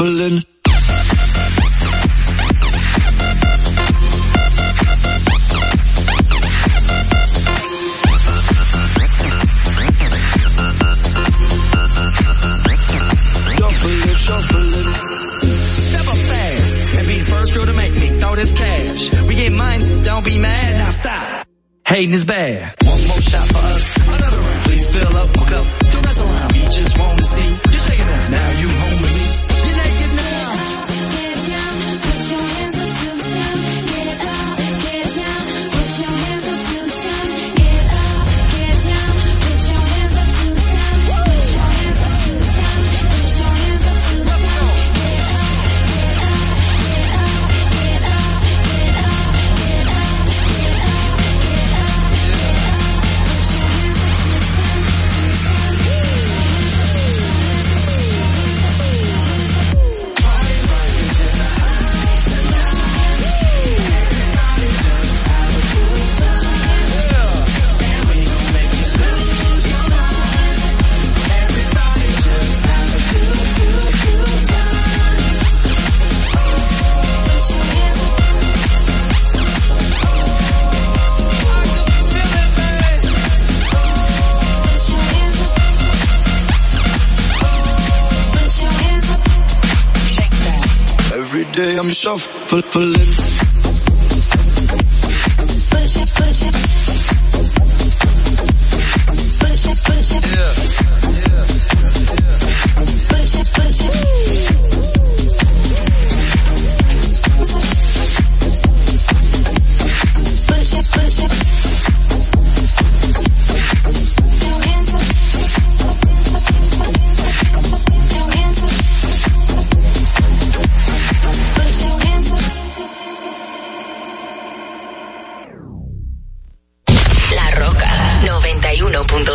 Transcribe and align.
füllen 0.00 0.39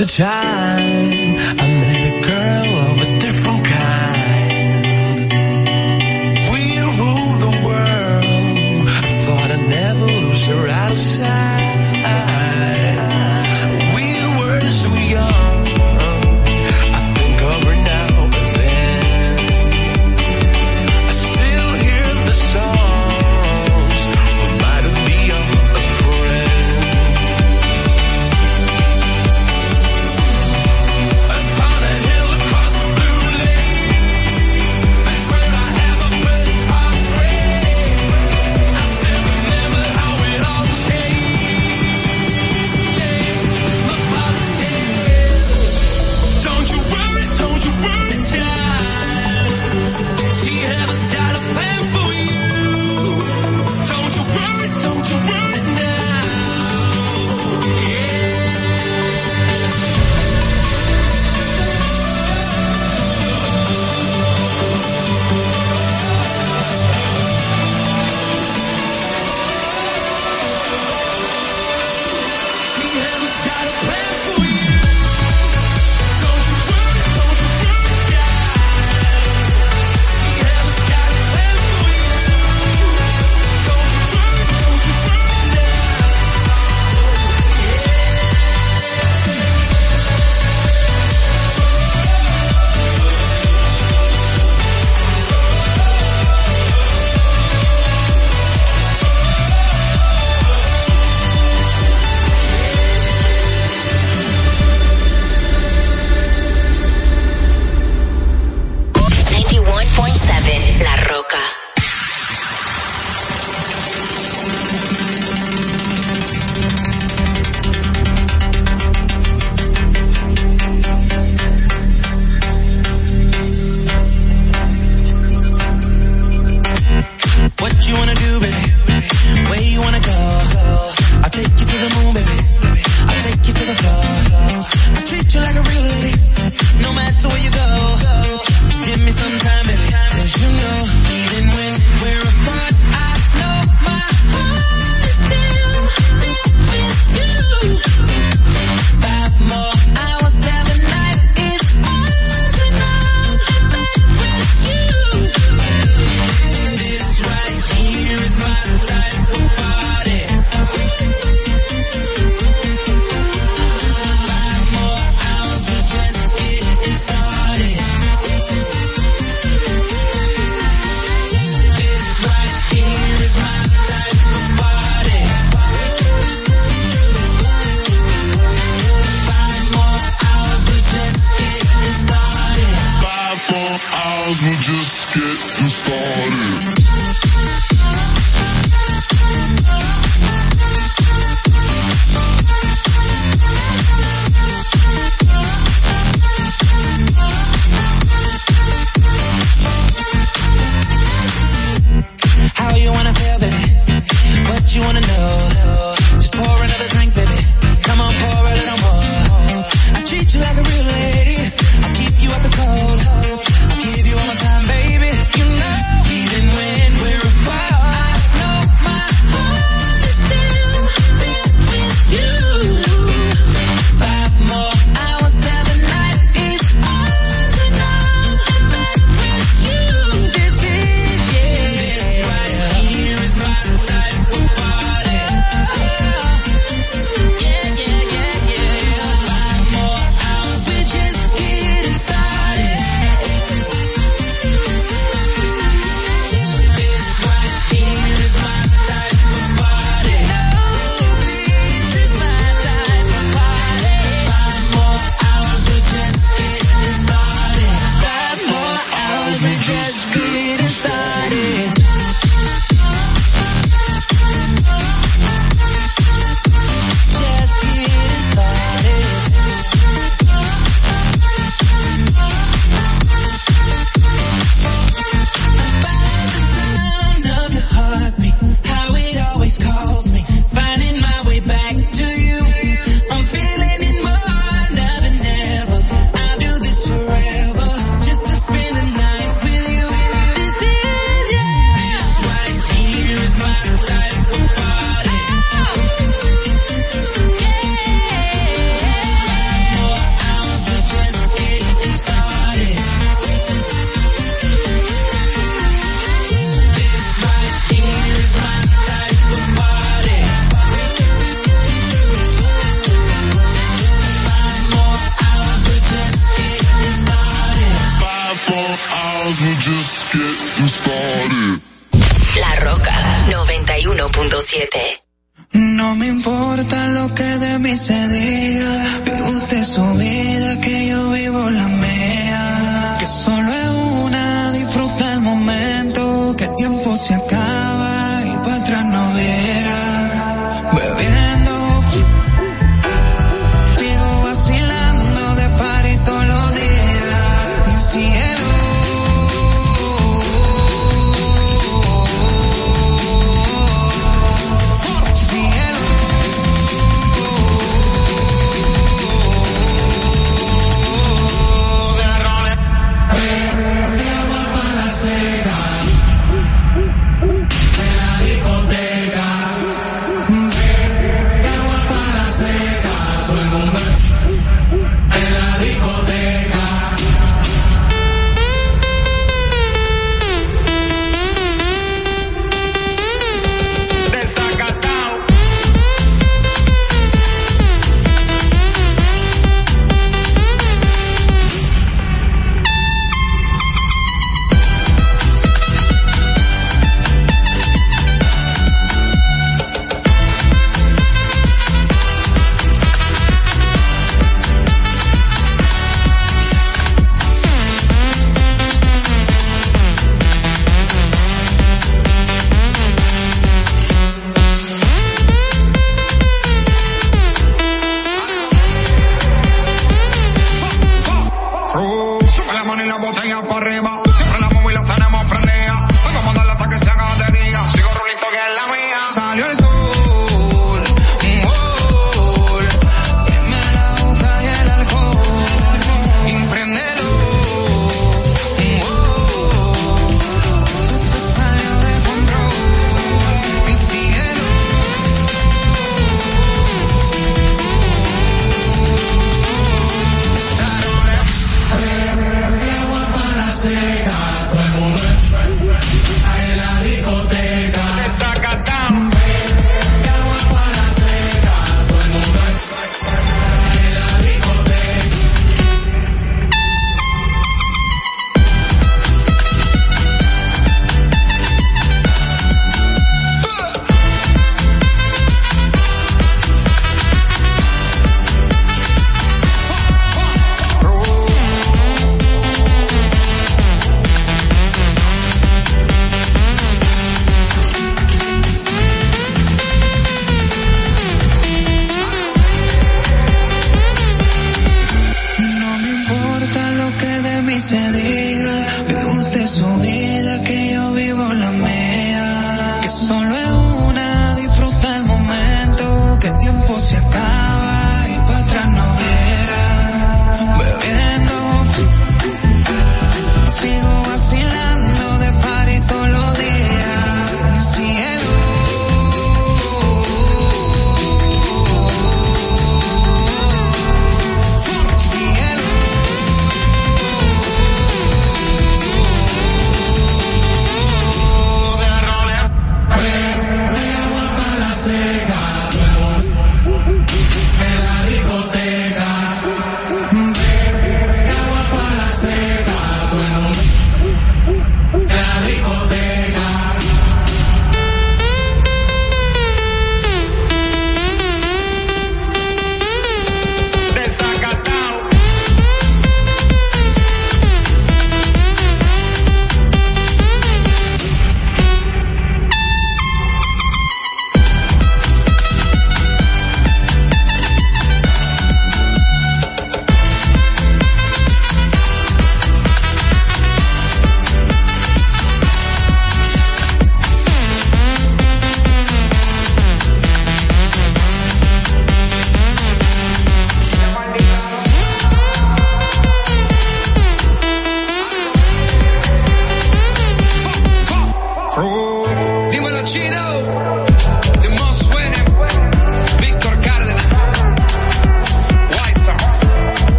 Was 0.00 0.18
a 0.18 0.22
time 0.22 0.39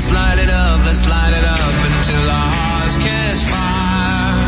Let's 0.00 0.12
light 0.14 0.38
it 0.38 0.48
up, 0.48 0.80
let's 0.86 1.06
light 1.06 1.34
it 1.36 1.44
up 1.44 1.74
until 1.84 2.30
our 2.30 2.50
hearts 2.56 2.96
catch 2.96 3.44
fire. 3.52 4.40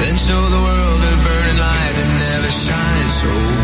Then 0.00 0.16
show 0.16 0.42
the 0.56 0.62
world 0.66 1.00
a 1.12 1.14
burning 1.28 1.58
light 1.60 1.92
that 1.98 2.10
never 2.24 2.50
shines 2.50 3.14
so 3.20 3.57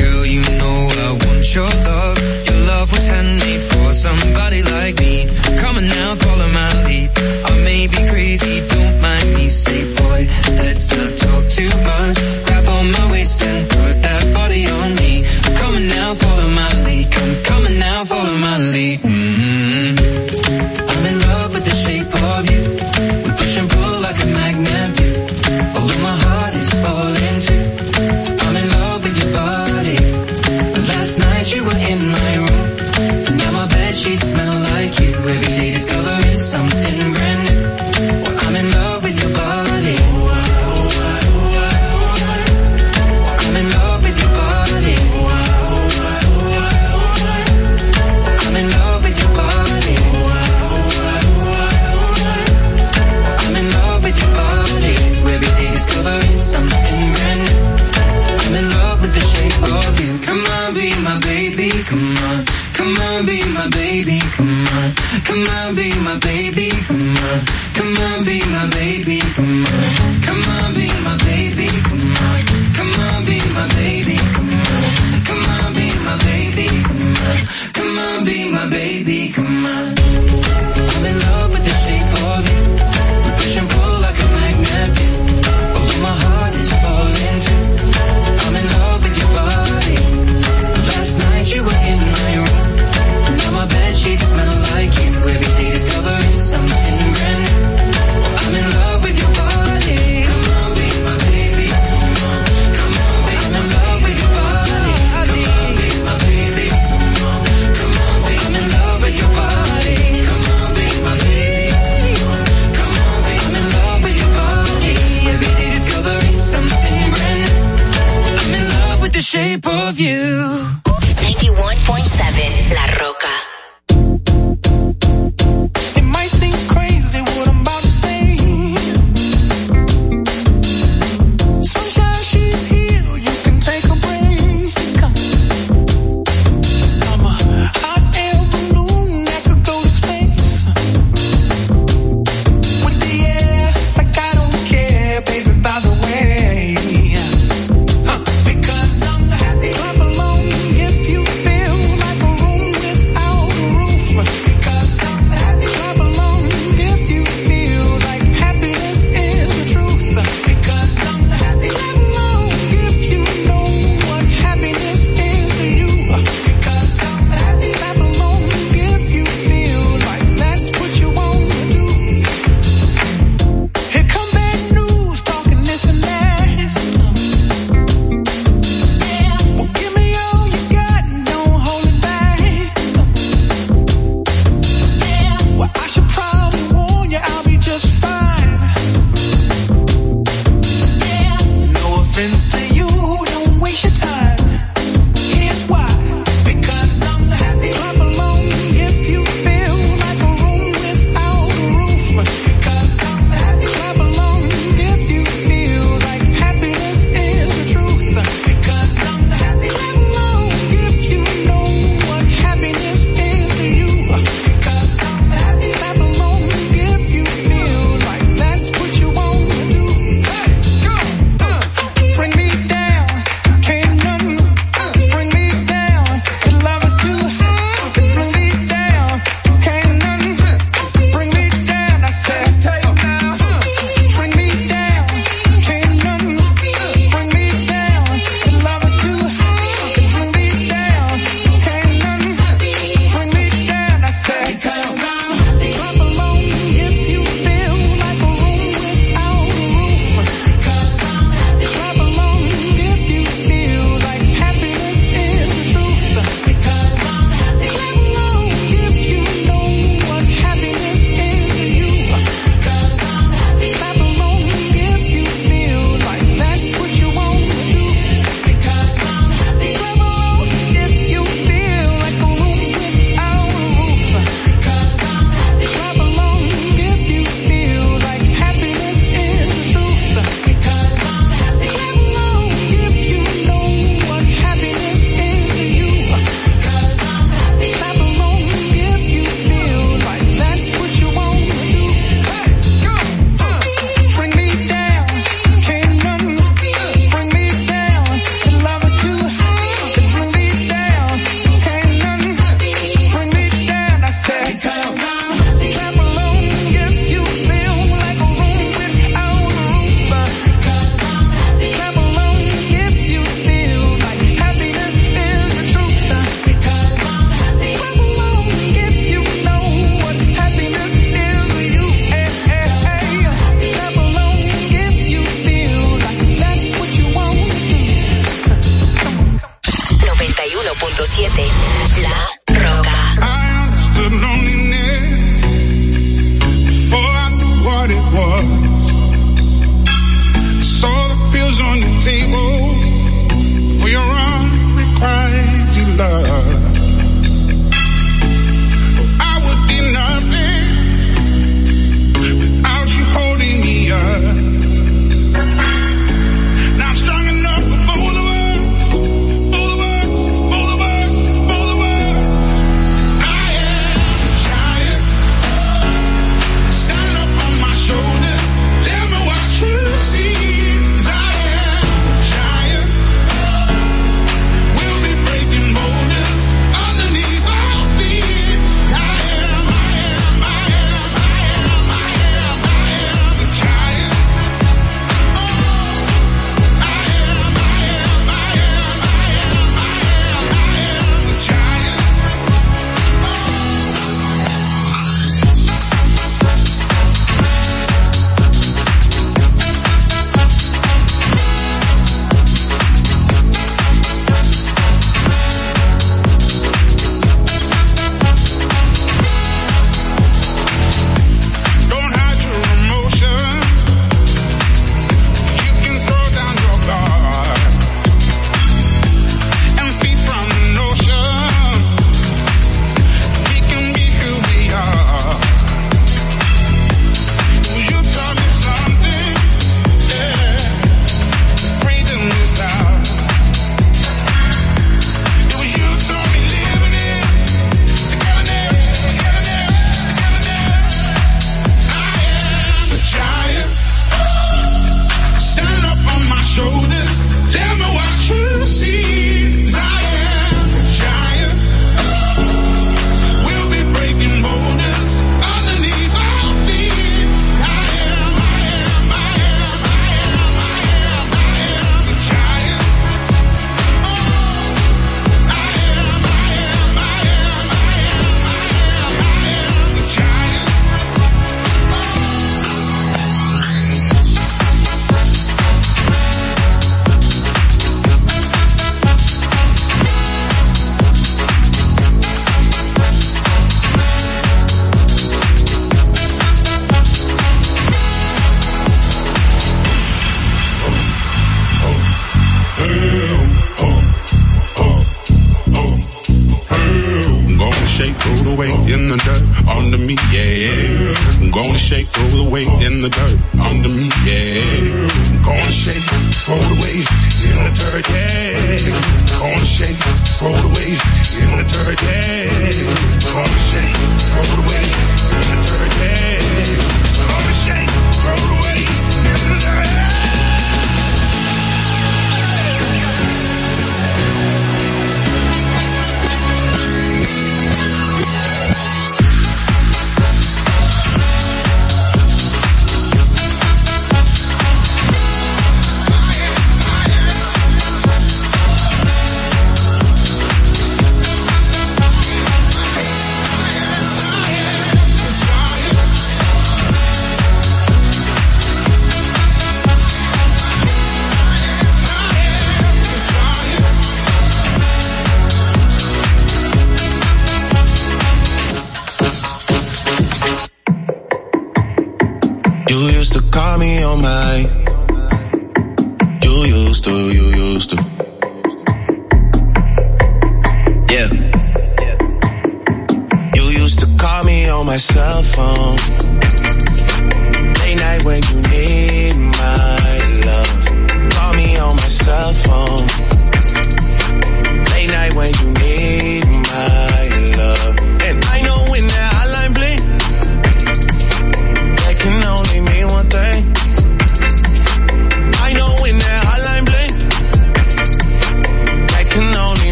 Girl, 0.00 0.24
you 0.24 0.42
know 0.58 0.78
I 1.06 1.10
want 1.12 1.54
your 1.54 1.72
love. 1.88 2.16
Your 2.48 2.60
love 2.66 2.90
was 2.92 3.06
handmade 3.06 3.62
for 3.62 3.92
somebody 3.92 4.62
like 4.62 4.98
me. 4.98 5.26
Come 5.60 5.76
on 5.76 5.86
now, 5.86 6.14
follow 6.16 6.48
my 6.48 6.70
lead. 6.86 7.10
I 7.44 7.52
may 7.64 7.86
be 7.86 8.00
crazy, 8.08 8.66
don't 8.66 9.00
mind 9.00 9.34
me. 9.34 9.48
Say, 9.48 9.80
boy, 9.96 10.20
let's 10.62 10.90
not 10.96 11.19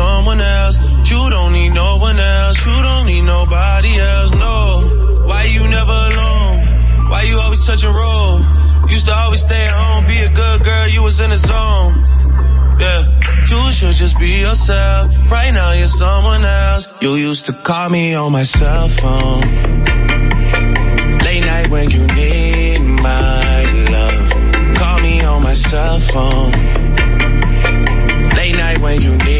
someone 0.00 0.40
else. 0.40 0.76
You 1.10 1.22
don't 1.34 1.52
need 1.52 1.72
no 1.84 1.90
one 2.08 2.18
else. 2.18 2.56
You 2.66 2.76
don't 2.88 3.06
need 3.12 3.24
nobody 3.36 3.92
else. 4.12 4.30
No. 4.46 4.60
Why 5.28 5.42
you 5.56 5.62
never 5.78 5.98
alone? 6.10 6.56
Why 7.10 7.20
you 7.28 7.36
always 7.44 7.62
touch 7.68 7.82
a 7.90 7.92
roll? 8.02 8.34
Used 8.96 9.06
to 9.08 9.14
always 9.22 9.42
stay 9.48 9.62
at 9.70 9.74
home, 9.82 10.02
be 10.12 10.18
a 10.28 10.32
good 10.40 10.58
girl. 10.68 10.86
You 10.94 11.02
was 11.08 11.16
in 11.24 11.30
the 11.30 11.40
zone. 11.52 11.90
Yeah. 12.82 13.00
You 13.50 13.62
should 13.76 13.96
just 14.02 14.16
be 14.18 14.32
yourself. 14.46 15.04
Right 15.36 15.52
now 15.52 15.70
you're 15.78 15.94
someone 16.04 16.44
else. 16.44 16.84
You 17.02 17.12
used 17.30 17.44
to 17.46 17.52
call 17.52 17.88
me 17.90 18.14
on 18.14 18.32
my 18.32 18.44
cell 18.58 18.88
phone. 19.00 19.44
Late 21.26 21.44
night 21.52 21.68
when 21.74 21.86
you 21.96 22.04
need 22.20 22.80
my 23.08 23.58
love. 23.96 24.28
Call 24.80 24.98
me 25.06 25.14
on 25.30 25.42
my 25.42 25.56
cell 25.68 25.98
phone. 26.12 26.52
Late 28.38 28.56
night 28.64 28.78
when 28.84 28.98
you 29.06 29.14
need 29.28 29.39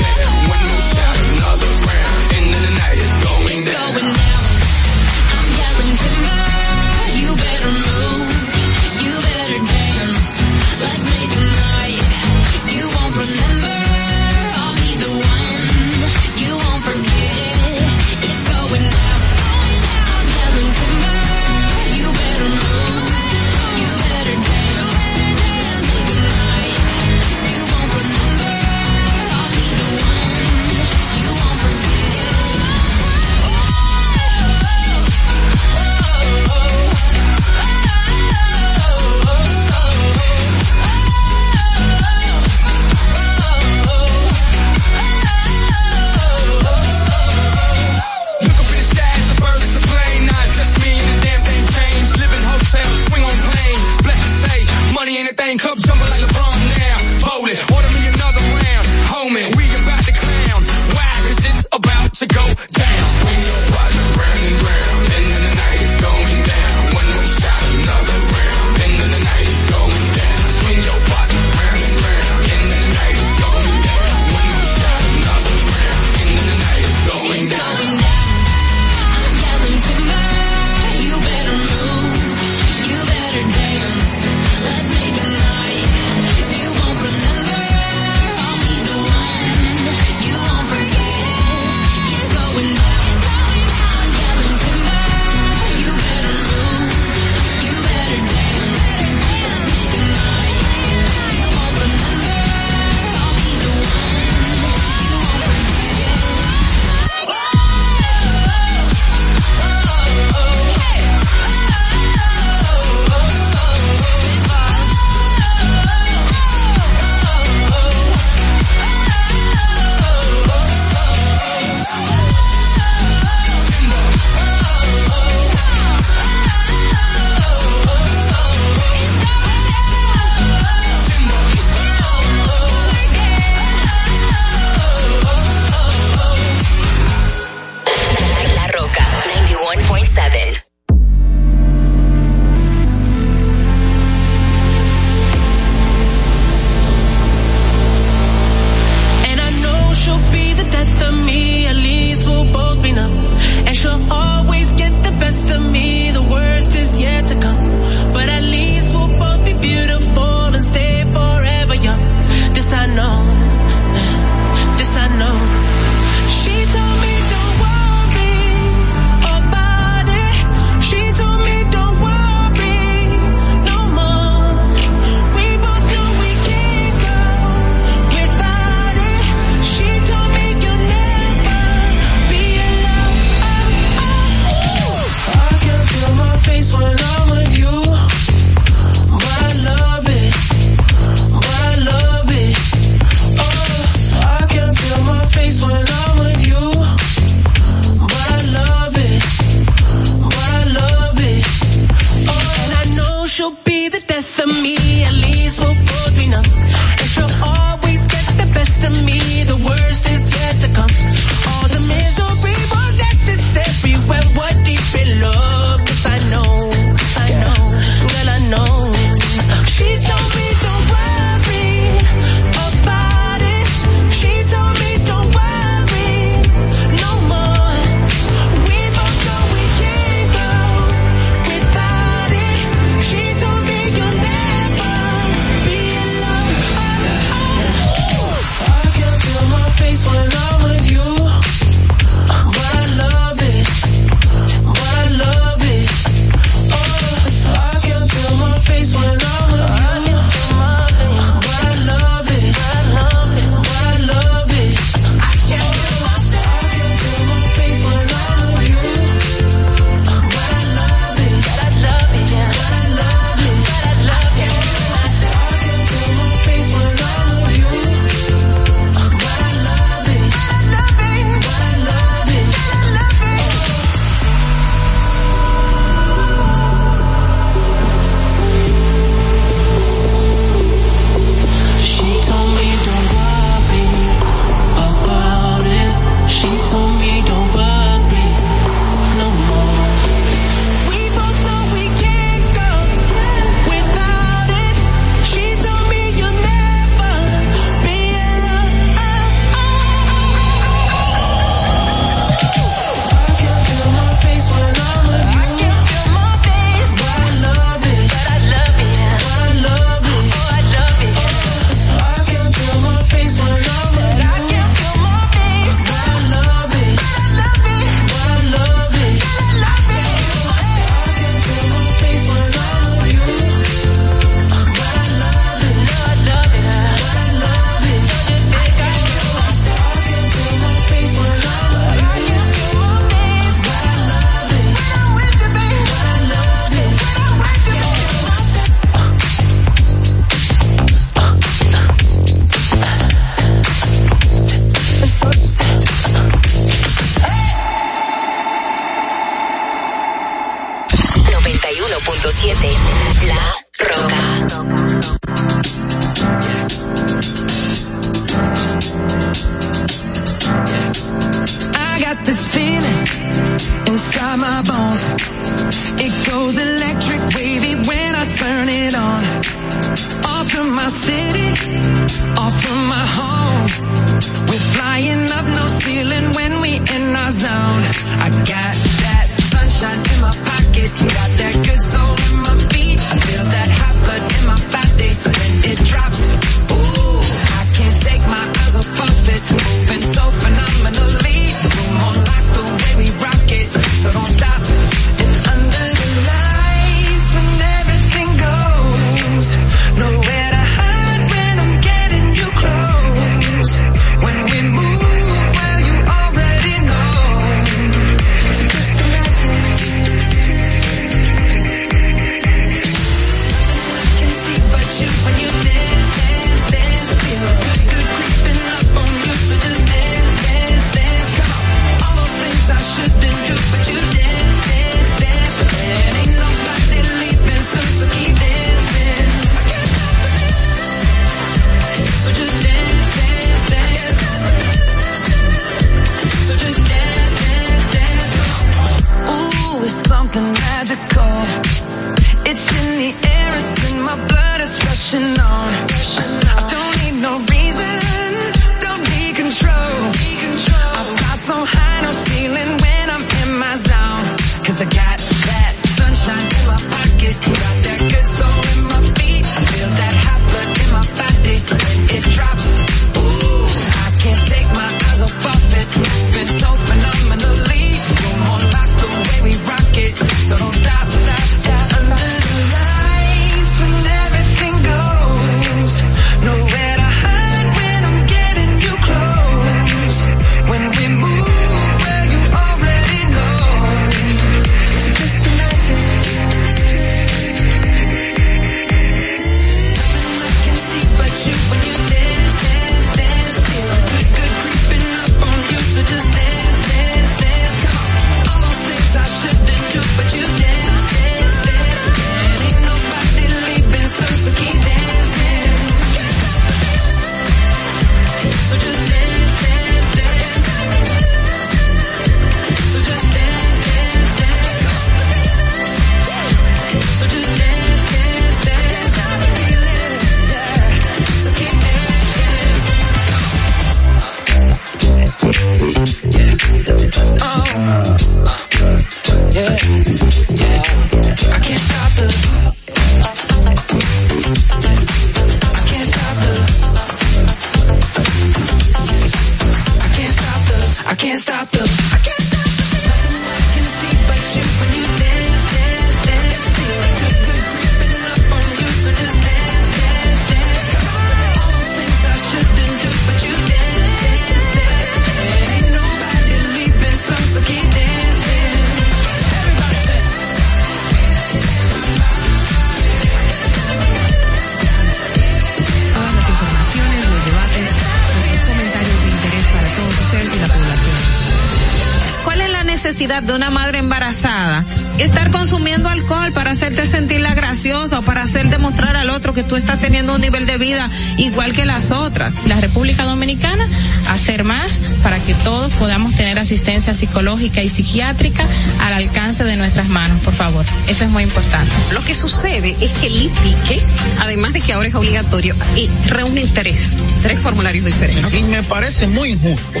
vida 580.80 581.08
igual 581.36 581.72
que 581.72 581.84
las 581.84 582.10
otras. 582.10 582.54
La 582.66 582.80
República 582.80 583.24
Dominicana, 583.24 583.88
hacer 584.28 584.64
más 584.64 584.98
para 585.22 585.38
que 585.38 585.54
todos 585.54 585.92
podamos 585.92 586.34
tener 586.34 586.58
asistencia 586.58 587.14
psicológica 587.14 587.82
y 587.82 587.88
psiquiátrica 587.88 588.66
al 588.98 589.14
alcance 589.14 589.62
de 589.62 589.76
nuestras 589.76 590.08
manos, 590.08 590.42
por 590.42 590.54
favor. 590.54 590.84
Eso 591.06 591.24
es 591.24 591.30
muy 591.30 591.44
importante. 591.44 591.92
Lo 592.12 592.24
que 592.24 592.34
sucede 592.34 592.96
es 593.00 593.12
que 593.12 593.28
el 593.28 593.42
IPIQUE, 593.42 594.02
además 594.40 594.72
de 594.72 594.80
que 594.80 594.92
ahora 594.92 595.08
es 595.08 595.14
obligatorio, 595.14 595.76
eh, 595.96 596.08
reúne 596.26 596.66
tres, 596.74 597.18
tres 597.42 597.60
formularios 597.60 598.04
diferentes. 598.04 598.50
Sí, 598.50 598.62
me 598.62 598.82
parece 598.82 599.28
muy 599.28 599.50
injusto 599.50 600.00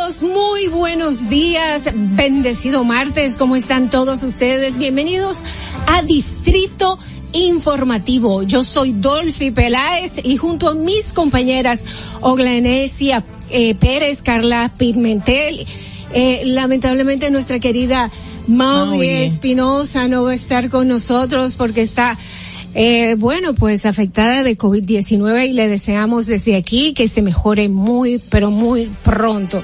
buenos 0.93 1.29
días, 1.29 1.85
bendecido 1.95 2.83
martes, 2.83 3.37
¿cómo 3.37 3.55
están 3.55 3.89
todos 3.89 4.23
ustedes? 4.23 4.77
Bienvenidos 4.77 5.45
a 5.87 6.03
Distrito 6.03 6.99
Informativo. 7.31 8.43
Yo 8.43 8.61
soy 8.65 8.91
Dolphy 8.91 9.51
Peláez 9.51 10.19
y 10.21 10.35
junto 10.35 10.67
a 10.67 10.73
mis 10.73 11.13
compañeras 11.13 11.85
Oglanesia 12.19 13.23
eh, 13.51 13.73
Pérez, 13.75 14.21
Carla 14.21 14.69
Pimentel, 14.77 15.65
eh, 16.13 16.41
lamentablemente 16.43 17.31
nuestra 17.31 17.61
querida 17.61 18.11
Maui. 18.47 19.07
Espinosa 19.07 20.09
no 20.09 20.23
va 20.23 20.31
a 20.31 20.35
estar 20.35 20.69
con 20.69 20.89
nosotros 20.89 21.55
porque 21.55 21.83
está 21.83 22.17
eh, 22.73 23.15
bueno, 23.17 23.53
pues 23.53 23.85
afectada 23.85 24.43
de 24.43 24.57
COVID-19 24.57 25.49
y 25.49 25.53
le 25.53 25.67
deseamos 25.67 26.25
desde 26.25 26.55
aquí 26.55 26.93
que 26.93 27.07
se 27.07 27.21
mejore 27.21 27.67
muy, 27.67 28.19
pero 28.29 28.49
muy 28.49 28.89
pronto. 29.03 29.63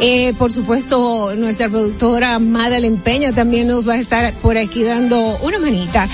Eh, 0.00 0.34
por 0.38 0.52
supuesto, 0.52 1.34
nuestra 1.36 1.68
productora 1.68 2.38
Madeleine 2.38 2.98
Peña 2.98 3.34
también 3.34 3.68
nos 3.68 3.88
va 3.88 3.94
a 3.94 3.98
estar 3.98 4.34
por 4.34 4.58
aquí 4.58 4.82
dando 4.82 5.38
una 5.42 5.58
manita. 5.58 6.08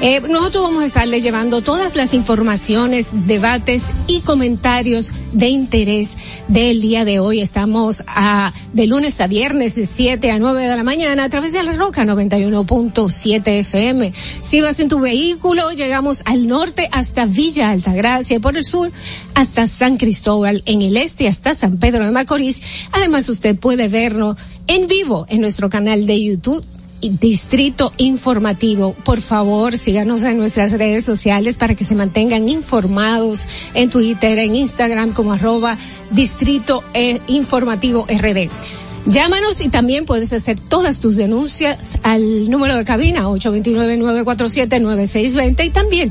Eh, 0.00 0.20
nosotros 0.20 0.64
vamos 0.64 0.82
a 0.82 0.86
estarle 0.86 1.20
llevando 1.20 1.62
todas 1.62 1.94
las 1.94 2.14
informaciones, 2.14 3.10
debates 3.26 3.90
y 4.06 4.20
comentarios 4.20 5.12
de 5.32 5.48
interés 5.48 6.16
del 6.48 6.80
día 6.80 7.04
de 7.04 7.20
hoy. 7.20 7.40
Estamos 7.40 8.02
a, 8.06 8.52
de 8.72 8.86
lunes 8.86 9.20
a 9.20 9.26
viernes 9.26 9.74
de 9.74 9.86
7 9.86 10.30
a 10.30 10.38
9 10.38 10.62
de 10.62 10.76
la 10.76 10.82
mañana 10.82 11.24
a 11.24 11.28
través 11.28 11.52
de 11.52 11.62
la 11.62 11.72
Roca 11.72 12.04
91.7 12.04 13.42
FM. 13.60 14.12
Si 14.42 14.60
vas 14.60 14.80
en 14.80 14.88
tu 14.88 15.00
vehículo, 15.00 15.72
llegamos 15.84 16.22
al 16.24 16.48
norte 16.48 16.88
hasta 16.92 17.26
Villa 17.26 17.70
Altagracia 17.70 18.36
y 18.36 18.40
por 18.40 18.56
el 18.56 18.64
sur 18.64 18.90
hasta 19.34 19.66
San 19.66 19.96
Cristóbal, 19.98 20.62
en 20.66 20.82
el 20.82 20.96
este 20.96 21.28
hasta 21.28 21.54
San 21.54 21.78
Pedro 21.78 22.04
de 22.04 22.10
Macorís. 22.10 22.88
Además, 22.92 23.28
usted 23.28 23.56
puede 23.56 23.88
vernos 23.88 24.36
en 24.66 24.86
vivo 24.86 25.26
en 25.28 25.40
nuestro 25.40 25.68
canal 25.68 26.06
de 26.06 26.22
YouTube 26.22 26.64
Distrito 27.02 27.92
Informativo. 27.98 28.94
Por 29.04 29.20
favor, 29.20 29.76
síganos 29.76 30.22
en 30.22 30.38
nuestras 30.38 30.72
redes 30.72 31.04
sociales 31.04 31.58
para 31.58 31.74
que 31.74 31.84
se 31.84 31.94
mantengan 31.94 32.48
informados 32.48 33.46
en 33.74 33.90
Twitter, 33.90 34.38
en 34.38 34.56
Instagram 34.56 35.12
como 35.12 35.34
arroba 35.34 35.76
Distrito 36.10 36.82
eh, 36.94 37.20
Informativo 37.26 38.06
RD. 38.08 38.48
Llámanos 39.06 39.60
y 39.60 39.68
también 39.68 40.06
puedes 40.06 40.32
hacer 40.32 40.58
todas 40.58 41.00
tus 41.00 41.16
denuncias 41.16 41.98
al 42.02 42.50
número 42.50 42.74
de 42.74 42.84
cabina 42.84 43.28
829-947-9620 43.28 45.66
y 45.66 45.70
también 45.70 46.10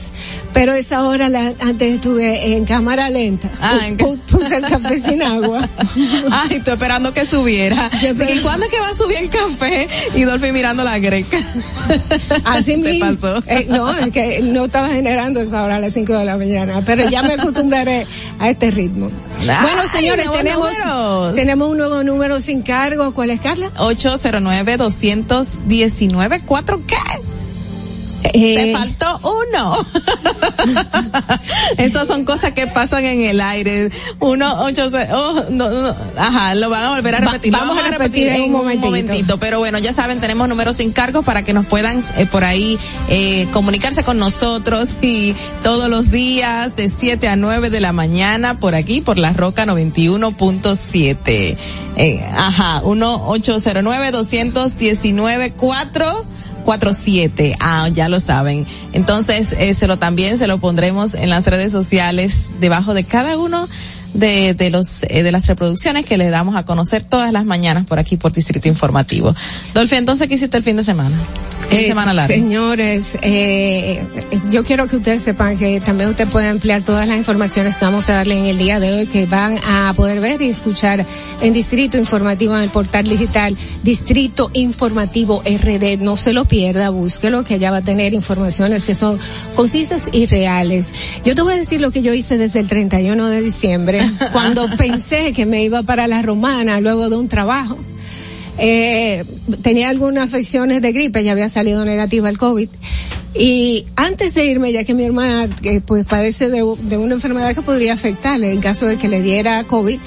Pero 0.54 0.72
esa 0.72 1.06
hora 1.06 1.28
la, 1.28 1.52
antes 1.60 1.94
estuve 1.96 2.56
en 2.56 2.64
cámara 2.64 3.10
lenta. 3.10 3.50
Ah, 3.60 3.78
Pu- 3.98 4.12
en 4.12 4.21
pu- 4.28 4.38
puse 4.38 4.56
el 4.56 4.62
café 4.64 4.98
sin 4.98 5.22
agua. 5.22 5.68
Ay, 6.30 6.60
tú 6.64 6.70
esperando 6.72 7.12
que 7.12 7.24
subiera. 7.26 7.90
¿Y 8.02 8.38
cuándo 8.40 8.64
es 8.66 8.72
que 8.72 8.80
va 8.80 8.88
a 8.88 8.94
subir 8.94 9.18
el 9.18 9.28
café? 9.30 9.88
Y 10.14 10.22
Dolphy 10.22 10.52
mirando 10.52 10.82
la 10.84 10.98
greca. 10.98 11.38
Así 12.44 12.76
mismo. 12.76 13.06
pasó. 13.12 13.42
Eh, 13.46 13.66
no, 13.68 13.90
es 13.96 14.08
que 14.10 14.40
no 14.42 14.64
estaba 14.66 14.88
generando 14.90 15.40
esa 15.40 15.62
hora 15.62 15.76
a 15.76 15.80
las 15.80 15.92
5 15.92 16.12
de 16.12 16.24
la 16.24 16.36
mañana, 16.36 16.82
pero 16.84 17.08
ya 17.08 17.22
me 17.22 17.34
acostumbraré 17.34 18.06
a 18.38 18.50
este 18.50 18.70
ritmo. 18.70 19.10
Ay, 19.40 19.46
bueno, 19.62 19.86
señores, 19.88 20.30
tenemos, 20.30 20.68
números. 20.78 21.34
tenemos 21.34 21.68
un 21.70 21.78
nuevo 21.78 22.02
número 22.04 22.40
sin 22.40 22.62
cargo. 22.62 23.12
¿Cuál 23.14 23.30
es, 23.30 23.40
Carla? 23.40 23.70
809-219, 23.76 26.44
¿4 26.44 26.86
qué? 26.86 26.96
Eh, 28.24 28.54
Te 28.54 28.72
faltó 28.72 29.20
uno. 29.48 29.76
Esas 31.76 32.06
son 32.06 32.24
cosas 32.24 32.52
que 32.52 32.66
pasan 32.66 33.04
en 33.04 33.22
el 33.22 33.40
aire. 33.40 33.90
Uno, 34.20 34.62
ocho, 34.64 34.90
se- 34.90 35.08
oh, 35.12 35.44
no, 35.50 35.68
no, 35.70 35.96
ajá, 36.16 36.54
lo 36.54 36.70
van 36.70 36.84
a 36.84 36.90
volver 36.90 37.14
a 37.16 37.20
Va- 37.20 37.26
repetir. 37.32 37.52
Lo 37.52 37.58
vamos 37.58 37.78
a 37.78 37.88
repetir 37.90 38.28
en 38.28 38.42
un 38.42 38.52
momentito. 38.80 39.38
Pero 39.38 39.58
bueno, 39.58 39.78
ya 39.78 39.92
saben, 39.92 40.20
tenemos 40.20 40.48
números 40.48 40.76
sin 40.76 40.92
cargo 40.92 41.22
para 41.22 41.42
que 41.42 41.52
nos 41.52 41.66
puedan 41.66 42.02
eh, 42.16 42.26
por 42.26 42.44
ahí 42.44 42.78
eh, 43.08 43.48
comunicarse 43.52 44.02
con 44.04 44.18
nosotros 44.18 44.90
y 45.02 45.34
todos 45.62 45.88
los 45.88 46.10
días 46.10 46.76
de 46.76 46.88
7 46.88 47.28
a 47.28 47.36
9 47.36 47.70
de 47.70 47.80
la 47.80 47.92
mañana 47.92 48.60
por 48.60 48.74
aquí, 48.74 49.00
por 49.00 49.18
la 49.18 49.32
Roca 49.32 49.66
91.7. 49.66 51.56
Eh, 51.96 52.24
ajá, 52.34 52.80
1 52.84 53.28
809 53.28 54.10
219 54.12 55.52
4 55.54 56.24
47. 56.62 57.56
Ah, 57.60 57.88
ya 57.88 58.08
lo 58.08 58.20
saben. 58.20 58.66
Entonces, 58.92 59.54
eh, 59.58 59.74
se 59.74 59.86
lo 59.86 59.98
también 59.98 60.38
se 60.38 60.46
lo 60.46 60.58
pondremos 60.58 61.14
en 61.14 61.30
las 61.30 61.46
redes 61.46 61.72
sociales 61.72 62.50
debajo 62.60 62.94
de 62.94 63.04
cada 63.04 63.36
uno 63.36 63.68
de, 64.14 64.54
de 64.54 64.70
los 64.70 65.04
eh, 65.04 65.22
de 65.22 65.32
las 65.32 65.46
reproducciones 65.46 66.04
que 66.04 66.16
les 66.16 66.30
damos 66.30 66.56
a 66.56 66.64
conocer 66.64 67.02
todas 67.02 67.32
las 67.32 67.44
mañanas 67.44 67.86
por 67.86 67.98
aquí 67.98 68.16
por 68.16 68.32
Distrito 68.32 68.68
Informativo. 68.68 69.34
Dolphy, 69.74 69.96
entonces 69.96 70.28
¿qué 70.28 70.34
hiciste 70.34 70.56
el 70.56 70.62
fin 70.62 70.76
de 70.76 70.84
semana? 70.84 71.16
Eh, 71.72 71.86
semana 71.86 72.12
larga. 72.12 72.34
Señores, 72.34 73.16
eh, 73.22 74.04
yo 74.50 74.64
quiero 74.64 74.86
que 74.86 74.96
ustedes 74.96 75.22
sepan 75.22 75.56
que 75.56 75.80
también 75.80 76.10
usted 76.10 76.28
puede 76.28 76.48
ampliar 76.48 76.82
todas 76.82 77.06
las 77.06 77.16
informaciones 77.16 77.78
que 77.78 77.84
vamos 77.84 78.08
a 78.08 78.14
darle 78.14 78.38
en 78.38 78.46
el 78.46 78.58
día 78.58 78.80
de 78.80 78.92
hoy 78.92 79.06
que 79.06 79.26
van 79.26 79.58
a 79.64 79.92
poder 79.94 80.20
ver 80.20 80.42
y 80.42 80.48
escuchar 80.48 81.04
en 81.40 81.52
Distrito 81.52 81.96
Informativo 81.96 82.56
en 82.56 82.62
el 82.62 82.70
portal 82.70 83.04
digital 83.04 83.56
Distrito 83.82 84.50
Informativo 84.52 85.42
RD. 85.42 85.98
No 86.00 86.16
se 86.16 86.32
lo 86.32 86.44
pierda, 86.44 86.90
búsquelo 86.90 87.44
que 87.44 87.54
allá 87.54 87.70
va 87.70 87.78
a 87.78 87.82
tener 87.82 88.14
informaciones 88.14 88.84
que 88.84 88.94
son 88.94 89.18
concisas 89.54 90.08
y 90.12 90.26
reales. 90.26 90.92
Yo 91.24 91.34
te 91.34 91.42
voy 91.42 91.54
a 91.54 91.56
decir 91.56 91.80
lo 91.80 91.90
que 91.90 92.02
yo 92.02 92.12
hice 92.12 92.38
desde 92.38 92.60
el 92.60 92.68
31 92.68 93.28
de 93.28 93.42
diciembre, 93.42 94.00
cuando 94.32 94.68
pensé 94.76 95.32
que 95.32 95.46
me 95.46 95.62
iba 95.62 95.82
para 95.82 96.06
la 96.06 96.22
romana 96.22 96.80
luego 96.80 97.08
de 97.08 97.16
un 97.16 97.28
trabajo 97.28 97.78
eh, 98.58 99.24
tenía 99.62 99.88
algunas 99.88 100.24
afecciones 100.24 100.82
de 100.82 100.92
gripe, 100.92 101.24
ya 101.24 101.32
había 101.32 101.48
salido 101.48 101.84
negativa 101.84 102.28
el 102.28 102.38
COVID. 102.38 102.68
Y 103.34 103.86
antes 103.96 104.34
de 104.34 104.44
irme, 104.44 104.72
ya 104.72 104.84
que 104.84 104.92
mi 104.92 105.04
hermana, 105.04 105.48
que 105.56 105.80
pues 105.80 106.04
padece 106.04 106.50
de, 106.50 106.58
de 106.82 106.98
una 106.98 107.14
enfermedad 107.14 107.54
que 107.54 107.62
podría 107.62 107.94
afectarle 107.94 108.52
en 108.52 108.60
caso 108.60 108.84
de 108.84 108.98
que 108.98 109.08
le 109.08 109.22
diera 109.22 109.64
COVID, 109.64 109.98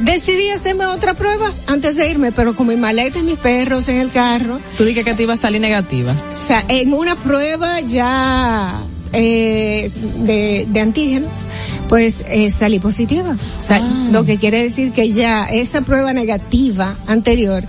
decidí 0.00 0.50
hacerme 0.50 0.86
otra 0.86 1.14
prueba 1.14 1.52
antes 1.68 1.94
de 1.94 2.10
irme, 2.10 2.32
pero 2.32 2.56
con 2.56 2.66
mi 2.66 2.74
maleta 2.74 3.20
y 3.20 3.22
mis 3.22 3.38
perros 3.38 3.86
en 3.88 3.96
el 3.96 4.10
carro. 4.10 4.58
Tú 4.76 4.84
dije 4.84 5.04
que 5.04 5.14
te 5.14 5.22
iba 5.22 5.34
a 5.34 5.36
salir 5.36 5.60
negativa. 5.60 6.12
O 6.12 6.46
sea, 6.46 6.64
en 6.68 6.92
una 6.92 7.14
prueba 7.14 7.80
ya 7.80 8.82
eh, 9.12 9.90
de, 10.18 10.66
de 10.68 10.80
antígenos, 10.80 11.46
pues 11.88 12.24
eh, 12.28 12.50
salí 12.50 12.78
positiva. 12.78 13.36
O 13.58 13.62
sea, 13.62 13.78
Ah. 13.82 14.08
lo 14.10 14.24
que 14.24 14.38
quiere 14.38 14.62
decir 14.62 14.92
que 14.92 15.10
ya 15.12 15.44
esa 15.44 15.82
prueba 15.82 16.12
negativa 16.12 16.96
anterior 17.06 17.64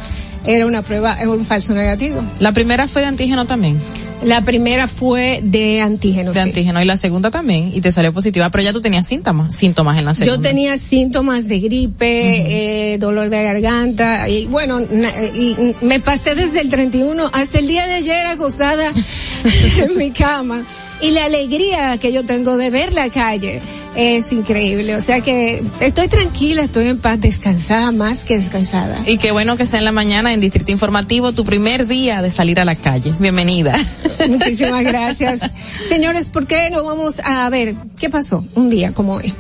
era 0.45 0.65
una 0.67 0.81
prueba, 0.81 1.13
es 1.21 1.27
un 1.27 1.45
falso 1.45 1.73
negativo. 1.73 2.21
La 2.39 2.51
primera 2.51 2.87
fue 2.87 3.01
de 3.01 3.07
antígeno 3.07 3.45
también. 3.45 3.79
La 4.23 4.43
primera 4.45 4.87
fue 4.87 5.41
de 5.43 5.81
antígenos. 5.81 6.33
de 6.35 6.43
sí. 6.43 6.49
antígeno 6.49 6.81
y 6.81 6.85
la 6.85 6.95
segunda 6.95 7.29
también 7.29 7.71
y 7.73 7.81
te 7.81 7.91
salió 7.91 8.13
positiva, 8.13 8.49
pero 8.49 8.63
ya 8.63 8.71
tú 8.71 8.79
tenías 8.79 9.05
síntomas, 9.05 9.53
síntomas 9.55 9.97
en 9.99 10.05
la 10.05 10.13
segunda. 10.13 10.35
Yo 10.37 10.41
tenía 10.41 10.77
síntomas 10.77 11.47
de 11.49 11.59
gripe, 11.59 12.93
eh, 12.93 12.97
dolor 12.99 13.29
de 13.29 13.43
garganta 13.43 14.29
y 14.29 14.45
bueno, 14.45 14.79
na- 14.79 15.11
y 15.33 15.75
me 15.81 15.99
pasé 15.99 16.35
desde 16.35 16.61
el 16.61 16.69
31 16.69 17.29
hasta 17.33 17.59
el 17.59 17.67
día 17.67 17.85
de 17.85 17.95
ayer 17.95 18.25
acostada 18.27 18.93
en 19.79 19.97
mi 19.97 20.11
cama 20.11 20.63
y 21.03 21.11
la 21.11 21.25
alegría 21.25 21.97
que 21.97 22.13
yo 22.13 22.23
tengo 22.23 22.55
de 22.55 22.69
ver 22.69 22.93
la 22.93 23.09
calle 23.09 23.61
es 23.95 24.31
increíble. 24.31 24.95
O 24.95 25.01
sea 25.01 25.19
que 25.19 25.61
estoy 25.81 26.07
tranquila, 26.07 26.63
estoy 26.63 26.87
en 26.87 26.99
paz, 26.99 27.19
descansada 27.19 27.91
más 27.91 28.23
que 28.23 28.37
descansada. 28.37 29.03
Y 29.05 29.17
qué 29.17 29.31
bueno 29.31 29.57
que 29.57 29.65
sea 29.65 29.79
en 29.79 29.85
la 29.85 29.91
mañana 29.91 30.33
en 30.33 30.39
Distrito 30.39 30.71
Informativo, 30.71 31.33
tu 31.33 31.43
primer 31.43 31.87
día 31.87 32.21
de 32.21 32.31
salir 32.31 32.59
a 32.59 32.65
la 32.65 32.75
calle. 32.75 33.13
Bienvenida. 33.19 33.77
Muchísimas 34.29 34.83
gracias. 34.83 35.41
Señores, 35.87 36.27
¿por 36.27 36.47
qué 36.47 36.69
no 36.69 36.85
vamos 36.85 37.19
a 37.23 37.49
ver 37.49 37.75
qué 37.99 38.09
pasó 38.09 38.45
un 38.55 38.69
día 38.69 38.93
como 38.93 39.15
hoy? 39.15 39.33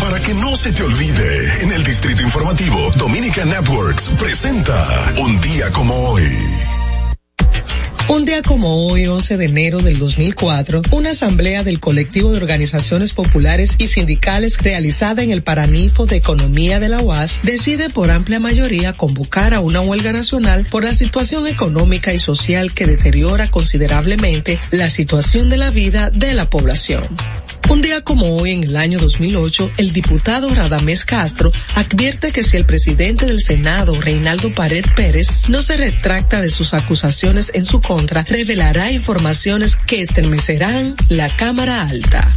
Para 0.00 0.20
que 0.20 0.34
no 0.34 0.56
se 0.56 0.72
te 0.72 0.84
olvide, 0.84 1.62
en 1.62 1.72
el 1.72 1.82
Distrito 1.82 2.22
Informativo, 2.22 2.90
Dominica 2.96 3.44
Networks 3.44 4.10
presenta 4.16 5.12
Un 5.18 5.40
día 5.40 5.70
como 5.72 5.94
hoy. 6.10 6.30
Un 8.06 8.26
día 8.26 8.42
como 8.42 8.86
hoy, 8.86 9.06
11 9.06 9.38
de 9.38 9.44
enero 9.46 9.78
del 9.80 9.98
2004, 9.98 10.82
una 10.90 11.10
asamblea 11.10 11.64
del 11.64 11.80
colectivo 11.80 12.32
de 12.32 12.36
organizaciones 12.36 13.14
populares 13.14 13.74
y 13.78 13.86
sindicales 13.86 14.62
realizada 14.62 15.22
en 15.22 15.30
el 15.30 15.42
Paranifo 15.42 16.04
de 16.04 16.16
Economía 16.16 16.80
de 16.80 16.90
la 16.90 17.00
UAS 17.00 17.40
decide 17.42 17.88
por 17.88 18.10
amplia 18.10 18.40
mayoría 18.40 18.92
convocar 18.92 19.54
a 19.54 19.60
una 19.60 19.80
huelga 19.80 20.12
nacional 20.12 20.66
por 20.70 20.84
la 20.84 20.92
situación 20.92 21.46
económica 21.46 22.12
y 22.12 22.18
social 22.18 22.74
que 22.74 22.86
deteriora 22.86 23.50
considerablemente 23.50 24.58
la 24.70 24.90
situación 24.90 25.48
de 25.48 25.56
la 25.56 25.70
vida 25.70 26.10
de 26.10 26.34
la 26.34 26.50
población. 26.50 27.02
Un 27.70 27.80
día 27.80 28.02
como 28.02 28.36
hoy, 28.36 28.52
en 28.52 28.64
el 28.64 28.76
año 28.76 28.98
2008, 28.98 29.72
el 29.78 29.92
diputado 29.92 30.54
Radamés 30.54 31.04
Castro 31.04 31.50
advierte 31.74 32.30
que 32.30 32.42
si 32.42 32.58
el 32.58 32.66
presidente 32.66 33.24
del 33.24 33.40
Senado, 33.40 33.98
Reinaldo 34.00 34.54
Pared 34.54 34.84
Pérez, 34.94 35.48
no 35.48 35.62
se 35.62 35.76
retracta 35.76 36.40
de 36.40 36.50
sus 36.50 36.74
acusaciones 36.74 37.50
en 37.54 37.64
su 37.64 37.80
contra, 37.80 38.22
revelará 38.24 38.92
informaciones 38.92 39.76
que 39.76 40.00
estremecerán 40.00 40.94
la 41.08 41.34
Cámara 41.34 41.88
Alta. 41.88 42.36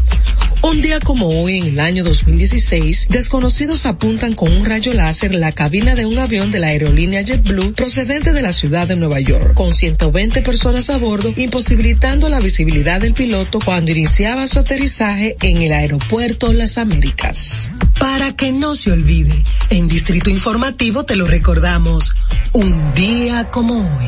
Un 0.64 0.82
día 0.82 1.00
como 1.00 1.28
hoy, 1.28 1.60
en 1.60 1.68
el 1.68 1.80
año 1.80 2.04
2016, 2.04 3.08
desconocidos 3.10 3.86
apuntan 3.86 4.34
con 4.34 4.52
un 4.52 4.66
rayo 4.66 4.94
láser 4.94 5.36
la 5.36 5.52
cabina 5.52 5.94
de 5.94 6.06
un 6.06 6.18
avión 6.18 6.52
de 6.52 6.60
la 6.60 6.68
aerolínea 6.68 7.22
JetBlue 7.22 7.74
procedente 7.74 8.34
de 8.34 8.42
la 8.42 8.52
ciudad 8.52 8.88
de 8.88 8.96
Nueva 8.96 9.20
York, 9.20 9.54
con 9.54 9.74
120 9.74 10.42
personas 10.42 10.90
a 10.90 10.98
bordo, 10.98 11.32
imposibilitando 11.36 12.28
la 12.28 12.40
visibilidad 12.40 13.00
del 13.00 13.14
piloto 13.14 13.60
cuando 13.64 13.92
iniciaba 13.92 14.48
su 14.48 14.60
aterrizaje 14.60 15.17
en 15.18 15.62
el 15.62 15.74
aeropuerto 15.74 16.54
Las 16.54 16.78
Américas. 16.78 17.72
Para 18.00 18.34
que 18.34 18.52
no 18.52 18.76
se 18.76 18.92
olvide, 18.92 19.44
en 19.70 19.88
Distrito 19.88 20.30
Informativo 20.30 21.04
te 21.04 21.16
lo 21.16 21.26
recordamos, 21.26 22.16
un 22.54 22.94
día 22.94 23.50
como 23.50 23.76
hoy. 23.76 24.08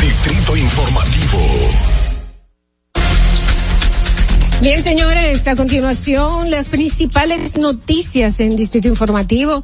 Distrito 0.00 0.56
Informativo. 0.56 1.38
Bien, 4.60 4.84
señores, 4.84 5.48
a 5.48 5.56
continuación 5.56 6.50
las 6.50 6.68
principales 6.68 7.56
noticias 7.56 8.40
en 8.40 8.56
Distrito 8.56 8.88
Informativo, 8.88 9.62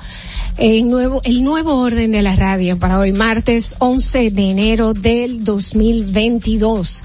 el 0.57 0.89
nuevo, 0.89 1.21
el 1.25 1.43
nuevo 1.45 1.75
orden 1.83 2.13
de 2.13 2.23
la 2.23 2.35
radio 2.35 2.79
para 2.79 2.99
hoy 2.99 3.13
martes 3.13 3.77
11 3.79 4.31
de 4.31 4.51
enero 4.51 4.95
del 4.95 5.45
2022. 5.45 7.05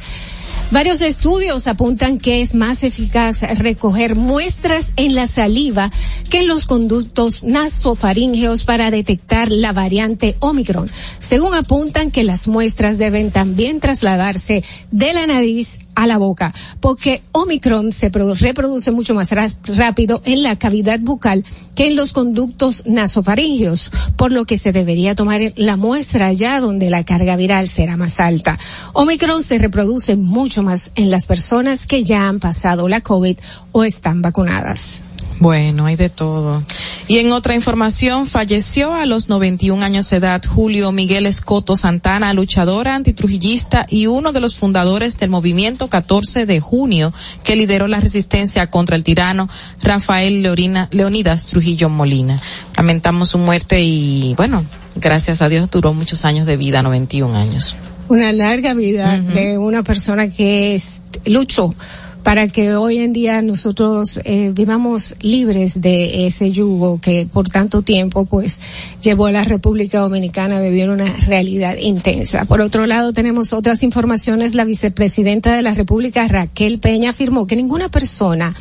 Varios 0.72 1.02
estudios 1.02 1.68
apuntan 1.68 2.18
que 2.18 2.40
es 2.40 2.56
más 2.56 2.84
eficaz 2.84 3.42
recoger 3.60 4.16
muestras 4.16 4.86
en 4.96 5.16
la 5.16 5.28
saliva 5.28 5.92
que 6.30 6.40
en 6.40 6.48
los 6.48 6.66
conductos 6.66 7.44
nasofaríngeos 7.44 8.64
para 8.64 8.90
detectar 8.90 9.52
la 9.52 9.74
variante 9.74 10.38
Omicron. 10.40 10.90
Según 11.20 11.56
apuntan 11.56 12.10
que 12.10 12.24
las 12.24 12.48
muestras 12.48 12.98
deben 12.98 13.32
también 13.32 13.82
trasladarse 13.82 14.64
de 14.92 15.14
la 15.14 15.28
nariz 15.28 15.78
a 15.96 16.08
la 16.08 16.18
boca, 16.18 16.54
porque 16.80 17.22
Omicron 17.32 17.92
se 17.92 18.12
produ- 18.12 18.38
reproduce 18.40 18.92
mucho 18.92 19.14
más 19.14 19.30
rápido 19.66 20.22
en 20.26 20.44
la 20.44 20.58
cavidad 20.58 21.00
bucal 21.00 21.44
que 21.76 21.88
en 21.88 21.96
los 21.96 22.14
conductos 22.14 22.84
nasofaríngeos, 22.86 23.92
por 24.16 24.32
lo 24.32 24.46
que 24.46 24.58
se 24.58 24.72
debería 24.72 25.16
tomar 25.16 25.42
la 25.56 25.78
muestra 25.78 26.28
allá 26.28 26.60
donde 26.60 26.90
la 26.90 27.04
carga 27.04 27.36
viral 27.36 27.68
será 27.68 27.98
más 27.98 28.20
alta. 28.20 28.58
Omicron 28.94 29.44
se 29.44 29.58
reproduce 29.58 30.16
mucho 30.16 30.64
más 30.64 30.92
en 30.96 31.10
las 31.12 31.26
personas 31.26 31.86
que 31.86 32.04
ya 32.04 32.28
han 32.28 32.40
pasado 32.40 32.88
la 32.88 33.02
COVID 33.02 33.38
o 33.72 33.84
están 33.84 34.22
vacunadas. 34.22 35.04
Bueno, 35.42 35.88
hay 35.88 35.96
de 35.96 36.10
todo. 36.10 36.62
Y 37.08 37.18
en 37.18 37.32
otra 37.32 37.56
información, 37.56 38.28
falleció 38.28 38.94
a 38.94 39.08
los 39.08 39.28
91 39.28 39.84
años 39.84 40.08
de 40.12 40.18
edad 40.18 40.40
Julio 40.48 40.92
Miguel 40.92 41.26
Escoto 41.26 41.76
Santana, 41.76 42.32
luchador 42.34 42.88
antitrujillista 42.88 43.88
y 43.90 44.06
uno 44.06 44.34
de 44.34 44.40
los 44.40 44.56
fundadores 44.56 45.18
del 45.18 45.32
movimiento 45.32 45.88
14 45.90 46.46
de 46.46 46.60
junio 46.60 47.12
que 47.44 47.56
lideró 47.56 47.88
la 47.88 48.00
resistencia 48.00 48.70
contra 48.70 48.96
el 48.96 49.04
tirano 49.04 49.50
Rafael 49.82 50.44
Leorina- 50.44 50.90
Leonidas 50.92 51.48
Trujillo 51.48 51.90
Molina. 51.90 52.40
Lamentamos 52.78 53.30
su 53.30 53.40
muerte 53.40 53.82
y 53.82 54.36
bueno, 54.38 54.64
gracias 54.96 55.42
a 55.42 55.50
Dios 55.50 55.72
duró 55.72 55.96
muchos 55.96 56.24
años 56.24 56.46
de 56.46 56.56
vida, 56.56 56.84
91 56.84 57.36
años. 57.36 57.76
Una 58.10 58.32
larga 58.32 58.76
vida 58.76 59.18
de 59.18 59.58
una 59.58 59.82
persona 59.82 60.30
que 60.30 60.76
es, 60.76 61.02
luchó 61.26 61.74
para 62.24 62.48
que 62.48 62.76
hoy 62.76 63.00
en 63.00 63.14
día 63.14 63.42
nosotros 63.42 64.20
eh, 64.24 64.52
vivamos 64.54 65.16
libres 65.22 65.82
de 65.82 66.28
ese 66.28 66.52
yugo 66.52 67.00
que 67.02 67.28
por 67.32 67.50
tanto 67.50 67.82
tiempo 67.82 68.26
pues 68.26 68.60
llevó 69.02 69.28
a 69.28 69.32
la 69.32 69.44
República 69.44 70.00
Dominicana 70.00 70.58
a 70.58 70.62
vivir 70.62 70.90
una 70.90 71.12
realidad 71.28 71.78
intensa. 71.78 72.46
Por 72.46 72.62
otro 72.62 72.86
lado 72.86 73.14
tenemos 73.14 73.54
otras 73.54 73.84
informaciones. 73.84 74.54
La 74.56 74.66
vicepresidenta 74.66 75.56
de 75.56 75.62
la 75.62 75.74
República 75.74 76.28
Raquel 76.28 76.80
Peña 76.80 77.12
afirmó 77.12 77.48
que 77.48 77.56
ninguna 77.56 77.90
persona 77.90 78.54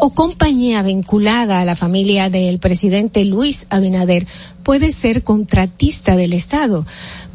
o 0.00 0.10
compañía 0.10 0.82
vinculada 0.82 1.60
a 1.60 1.64
la 1.64 1.74
familia 1.74 2.30
del 2.30 2.58
presidente 2.58 3.24
Luis 3.24 3.66
Abinader 3.68 4.26
puede 4.62 4.92
ser 4.92 5.22
contratista 5.22 6.14
del 6.14 6.32
Estado. 6.32 6.86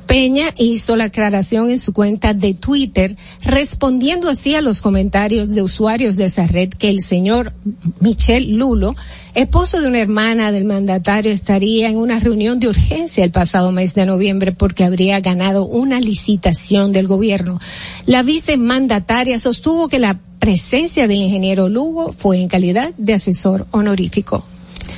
Peña 0.05 0.45
hizo 0.57 0.95
la 0.95 1.05
aclaración 1.05 1.69
en 1.69 1.79
su 1.79 1.93
cuenta 1.93 2.33
de 2.33 2.53
Twitter, 2.53 3.15
respondiendo 3.43 4.29
así 4.29 4.55
a 4.55 4.61
los 4.61 4.81
comentarios 4.81 5.49
de 5.49 5.61
usuarios 5.61 6.15
de 6.15 6.25
esa 6.25 6.45
red 6.45 6.69
que 6.69 6.89
el 6.89 7.01
señor 7.03 7.53
Michel 7.99 8.57
Lulo, 8.57 8.95
esposo 9.33 9.81
de 9.81 9.87
una 9.87 9.99
hermana 9.99 10.51
del 10.51 10.65
mandatario, 10.65 11.31
estaría 11.31 11.89
en 11.89 11.97
una 11.97 12.19
reunión 12.19 12.59
de 12.59 12.67
urgencia 12.67 13.23
el 13.23 13.31
pasado 13.31 13.71
mes 13.71 13.95
de 13.95 14.05
noviembre 14.05 14.51
porque 14.51 14.83
habría 14.83 15.19
ganado 15.19 15.65
una 15.65 15.99
licitación 15.99 16.91
del 16.91 17.07
gobierno. 17.07 17.59
La 18.05 18.23
vicemandataria 18.23 19.39
sostuvo 19.39 19.87
que 19.87 19.99
la 19.99 20.19
presencia 20.39 21.07
del 21.07 21.21
ingeniero 21.21 21.69
Lugo 21.69 22.11
fue 22.11 22.41
en 22.41 22.49
calidad 22.49 22.93
de 22.97 23.13
asesor 23.13 23.65
honorífico. 23.71 24.45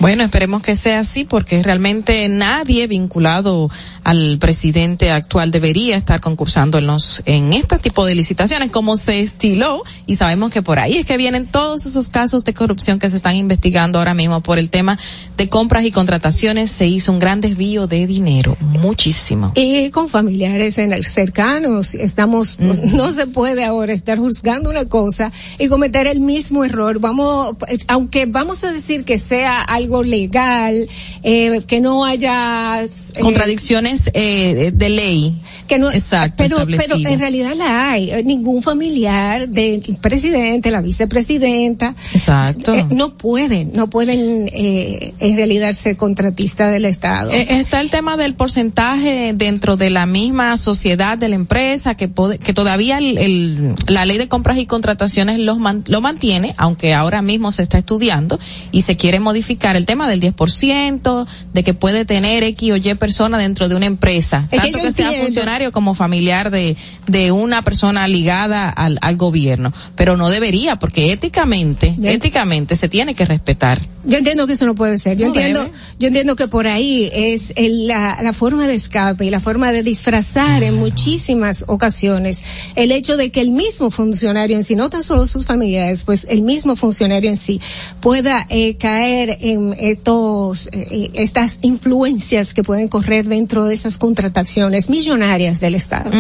Bueno, 0.06 0.24
esperemos 0.24 0.62
que 0.62 0.76
sea 0.76 1.00
así 1.00 1.24
porque 1.24 1.64
realmente 1.64 2.30
nadie 2.30 2.86
vinculado 2.86 3.72
al 4.04 4.38
presidente 4.38 5.10
actual 5.10 5.50
debería 5.50 5.98
estar 5.98 6.22
concursando 6.22 6.78
en 6.78 6.86
los 6.86 7.24
en 7.26 7.54
este 7.54 7.80
tipo 7.80 8.06
de 8.06 8.14
licitaciones 8.14 8.70
como 8.70 8.98
se 8.98 9.22
estiló 9.22 9.82
y 10.06 10.18
sabemos 10.18 10.52
que 10.52 10.62
por 10.62 10.78
ahí 10.78 10.98
es 10.98 11.08
que 11.08 11.18
vienen 11.18 11.48
todos 11.48 11.88
esos 11.88 12.10
casos 12.10 12.44
de 12.44 12.54
corrupción 12.54 13.00
que 13.00 13.10
se 13.10 13.16
están 13.16 13.36
investigando 13.36 13.98
ahora 13.98 14.14
mismo 14.14 14.44
por 14.44 14.60
el 14.60 14.70
tema 14.70 14.96
de 15.38 15.50
compras 15.50 15.86
y 15.86 15.92
contrataciones 15.92 16.70
se 16.70 16.86
hizo 16.86 17.12
un 17.12 17.18
gran 17.18 17.42
desvío 17.42 17.88
de 17.88 18.06
dinero, 18.06 18.58
muchísimo. 18.60 19.54
Y 19.56 19.90
con 19.90 20.08
familiares 20.08 20.80
cercanos, 21.02 21.96
estamos, 21.96 22.60
no, 22.60 22.76
no 22.76 23.10
se 23.10 23.26
puede 23.26 23.66
ahora 23.66 23.94
estar 23.94 24.20
juzgando 24.20 24.70
una 24.70 24.86
cosa 24.86 25.32
y 25.58 25.68
cometer 25.68 26.06
el 26.06 26.20
mismo 26.20 26.64
error. 26.64 27.00
Vamos, 27.00 27.56
eh, 27.68 27.80
aunque 27.88 28.28
vamos 28.28 28.64
a 28.64 28.72
decir 28.72 29.04
que 29.04 29.18
sea 29.18 29.62
algo 29.62 29.95
legal, 30.04 30.88
eh, 31.24 31.62
que 31.68 31.80
no 31.82 32.06
haya 32.06 32.84
eh, 32.84 32.90
Contradicciones 33.22 34.10
eh, 34.14 34.72
de 34.74 34.90
ley. 34.90 35.40
que 35.68 35.78
no, 35.80 35.92
Exacto, 35.92 36.36
pero, 36.38 36.58
pero 36.66 36.96
en 36.96 37.20
realidad 37.20 37.54
la 37.56 37.92
hay. 37.92 38.12
Eh, 38.12 38.24
Ningún 38.24 38.62
familiar 38.62 39.48
del 39.50 39.82
presidente, 40.02 40.72
la 40.72 40.82
vicepresidenta, 40.82 41.96
Exacto. 42.14 42.74
no 42.92 43.18
pueden, 43.18 43.72
no 43.74 43.90
pueden 43.90 44.50
eh, 44.54 45.14
en 45.20 45.36
realidad 45.36 45.72
ser 45.74 45.96
contratistas 45.98 46.72
del 46.72 46.86
Estado. 46.86 47.32
Está 47.32 47.82
el 47.82 47.90
tema 47.90 48.18
del 48.18 48.34
porcentaje 48.36 49.34
dentro 49.36 49.78
de 49.78 49.90
la 49.90 50.06
misma 50.06 50.58
sociedad 50.58 51.18
de 51.18 51.30
la 51.30 51.36
empresa 51.36 51.96
que 51.96 52.10
pode- 52.10 52.40
que 52.40 52.54
todavía 52.54 52.98
el, 52.98 53.18
el- 53.18 53.76
la 53.88 54.06
ley 54.06 54.18
de 54.18 54.28
compras 54.28 54.58
y 54.58 54.66
contrataciones 54.66 55.40
los 55.40 55.58
man- 55.60 55.84
lo 55.88 56.02
mantiene, 56.02 56.54
aunque 56.58 56.94
ahora 56.94 57.22
mismo 57.22 57.52
se 57.52 57.64
está 57.64 57.78
estudiando 57.78 58.40
y 58.72 58.82
se 58.84 58.96
quiere 58.98 59.20
modificar 59.20 59.75
mencionar 59.76 59.82
el 59.82 59.86
tema 59.86 60.08
del 60.08 60.22
10%, 60.22 61.26
de 61.54 61.64
que 61.64 61.74
puede 61.74 62.06
tener 62.06 62.44
X 62.44 62.72
o 62.72 62.76
Y 62.78 62.94
persona 62.96 63.38
dentro 63.38 63.68
de 63.70 63.76
una 63.76 63.86
empresa, 63.86 64.48
Es 64.52 64.62
que 64.62 64.72
tanto 64.72 64.78
yo 64.80 64.84
que, 64.86 64.92
sea 64.92 65.12
funcionario 65.24 65.72
como 65.72 65.94
familiar 65.96 66.50
de, 66.52 66.76
de 67.08 67.32
una 67.32 67.62
persona 67.62 68.08
ligada 68.08 68.70
al, 68.70 68.98
al 69.02 69.18
gobierno. 69.18 69.74
Pero 69.96 70.18
no 70.18 70.30
debería, 70.30 70.78
porque 70.78 71.12
éticamente, 71.12 71.96
éticamente 72.04 72.76
se 72.76 72.90
tiene 72.90 73.14
que 73.16 73.26
respetar. 73.26 73.80
Yo 74.08 74.18
entiendo 74.20 74.46
que 74.46 74.54
eso 74.54 74.66
no 74.68 74.76
puede 74.76 75.00
ser. 75.00 75.18
Yo 75.18 75.28
No 75.28 75.34
entiendo, 75.34 75.62
debe. 75.64 75.74
yo 76.00 76.08
entiendo 76.08 76.36
que 76.36 76.48
por 76.48 76.68
ahí 76.68 77.10
es 77.12 77.54
el- 77.56 77.88
la, 77.88 78.20
la 78.22 78.34
forma 78.34 78.68
de 78.68 78.76
escape 78.76 79.26
y 79.26 79.30
la 79.32 79.40
forma 79.40 79.72
de 79.72 79.82
disfrazar 79.82 80.62
en 80.64 80.76
muchísimas 80.76 81.66
ocasiones 81.68 82.42
el 82.76 82.92
hecho 82.92 83.18
de 83.18 83.32
que 83.32 83.42
el 83.42 83.50
mismo 83.52 83.90
funcionario 83.90 84.56
en 84.58 84.64
sí, 84.64 84.76
no 84.76 84.90
tan 84.90 85.02
solo 85.04 85.26
sus 85.26 85.46
familiares, 85.48 86.04
pues 86.06 86.26
el 86.30 86.42
mismo 86.44 86.76
funcionario 86.76 87.30
en 87.30 87.38
sí 87.38 87.60
pueda 88.00 88.46
eh, 88.50 88.76
caer 88.78 89.38
en 89.42 89.65
estos, 89.80 90.70
eh, 90.72 91.12
estas 91.14 91.58
influencias 91.62 92.54
que 92.54 92.64
pueden 92.64 92.88
correr 92.88 93.28
dentro 93.28 93.66
de 93.66 93.74
esas 93.76 93.98
contrataciones 93.98 94.90
millonarias 94.90 95.60
del 95.60 95.76
Estado. 95.76 96.12